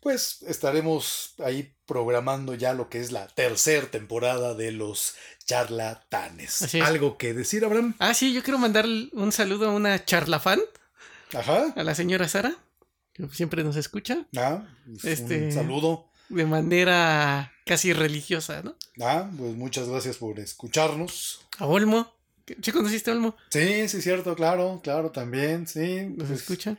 pues 0.00 0.42
estaremos 0.42 1.34
ahí 1.44 1.74
programando 1.86 2.54
ya 2.54 2.72
lo 2.74 2.88
que 2.88 3.00
es 3.00 3.12
la 3.12 3.26
tercera 3.28 3.86
temporada 3.90 4.54
de 4.54 4.72
los 4.72 5.14
charlatanes. 5.44 6.74
¿Algo 6.82 7.18
que 7.18 7.34
decir, 7.34 7.64
Abraham? 7.64 7.94
Ah, 7.98 8.14
sí, 8.14 8.32
yo 8.32 8.42
quiero 8.42 8.58
mandar 8.58 8.86
un 9.12 9.32
saludo 9.32 9.68
a 9.68 9.74
una 9.74 10.04
charlafan, 10.04 10.60
Ajá. 11.32 11.72
a 11.76 11.82
la 11.84 11.94
señora 11.94 12.28
Sara, 12.28 12.54
que 13.12 13.28
siempre 13.28 13.62
nos 13.64 13.76
escucha, 13.76 14.26
Ah, 14.36 14.64
pues 14.86 15.04
Este- 15.04 15.44
Un 15.46 15.52
saludo. 15.52 16.10
de 16.28 16.46
manera 16.46 17.51
casi 17.64 17.92
religiosa, 17.92 18.62
¿no? 18.62 18.76
Ah, 19.00 19.30
pues 19.36 19.54
muchas 19.54 19.88
gracias 19.88 20.16
por 20.16 20.38
escucharnos. 20.40 21.46
A 21.58 21.66
Olmo. 21.66 22.12
¿Sí 22.62 22.72
conociste 22.72 23.10
a 23.10 23.14
Olmo? 23.14 23.36
Sí, 23.50 23.88
sí, 23.88 24.02
cierto, 24.02 24.34
claro, 24.34 24.80
claro, 24.82 25.10
también, 25.10 25.66
sí. 25.66 26.06
¿Nos 26.16 26.28
Pues, 26.28 26.40
escucha? 26.40 26.76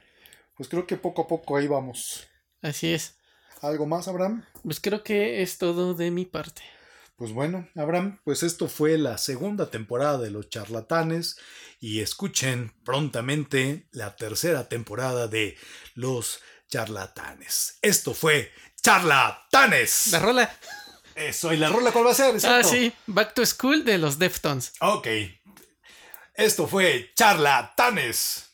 pues 0.56 0.70
creo 0.70 0.86
que 0.86 0.98
poco 0.98 1.24
a 1.24 1.28
poco 1.28 1.58
ahí 1.58 1.68
vamos. 1.68 2.28
Así 2.62 2.94
es. 2.94 3.16
¿Algo 3.62 3.86
más, 3.86 4.08
Abraham? 4.08 4.44
Pues 4.64 4.80
creo 4.80 5.04
que 5.04 5.42
es 5.42 5.58
todo 5.58 5.94
de 5.94 6.12
mi 6.12 6.26
parte. 6.26 6.62
Pues 7.16 7.32
bueno, 7.32 7.70
Abraham, 7.76 8.20
pues 8.26 8.44
esto 8.44 8.68
fue 8.68 8.98
la 8.98 9.18
segunda 9.18 9.70
temporada 9.70 10.18
de 10.18 10.32
Los 10.32 10.50
Charlatanes 10.50 11.38
y 11.80 12.02
escuchen 12.02 12.74
prontamente 12.84 13.88
la 13.92 14.16
tercera 14.16 14.68
temporada 14.68 15.28
de 15.28 15.56
Los 15.94 16.42
Charlatanes. 16.68 17.78
Esto 17.82 18.14
fue 18.14 18.52
Charlatanes. 18.84 20.08
La 20.12 20.20
rola. 20.20 20.58
Eso, 21.16 21.54
¿y 21.54 21.58
la 21.58 21.70
rola 21.70 21.92
cuál 21.92 22.08
va 22.08 22.12
a 22.12 22.16
ser? 22.16 22.36
Ah, 22.46 22.64
sí. 22.64 22.92
Back 23.08 23.34
to 23.34 23.46
School 23.46 23.86
de 23.86 23.98
los 23.98 24.20
Deftones. 24.20 24.74
Ok. 24.82 25.08
Esto 26.36 26.68
fue 26.68 27.12
Charlatanes. 27.16 28.53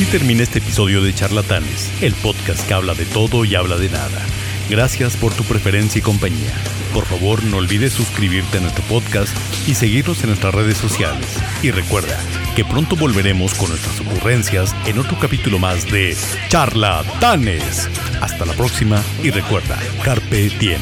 Así 0.00 0.10
termina 0.10 0.42
este 0.42 0.60
episodio 0.60 1.02
de 1.02 1.12
Charlatanes, 1.12 1.92
el 2.00 2.14
podcast 2.14 2.66
que 2.66 2.72
habla 2.72 2.94
de 2.94 3.04
todo 3.04 3.44
y 3.44 3.54
habla 3.54 3.76
de 3.76 3.90
nada. 3.90 4.24
Gracias 4.70 5.14
por 5.14 5.34
tu 5.34 5.44
preferencia 5.44 5.98
y 5.98 6.02
compañía. 6.02 6.54
Por 6.94 7.04
favor, 7.04 7.44
no 7.44 7.58
olvides 7.58 7.92
suscribirte 7.92 8.56
a 8.56 8.60
nuestro 8.62 8.82
podcast 8.84 9.36
y 9.68 9.74
seguirnos 9.74 10.22
en 10.22 10.30
nuestras 10.30 10.54
redes 10.54 10.78
sociales. 10.78 11.26
Y 11.62 11.70
recuerda 11.70 12.18
que 12.56 12.64
pronto 12.64 12.96
volveremos 12.96 13.52
con 13.52 13.68
nuestras 13.68 14.00
ocurrencias 14.00 14.74
en 14.86 15.00
otro 15.00 15.18
capítulo 15.18 15.58
más 15.58 15.84
de 15.84 16.16
Charlatanes. 16.48 17.90
Hasta 18.22 18.46
la 18.46 18.54
próxima 18.54 19.02
y 19.22 19.28
recuerda, 19.28 19.78
Carpe 20.02 20.48
Diem. 20.58 20.80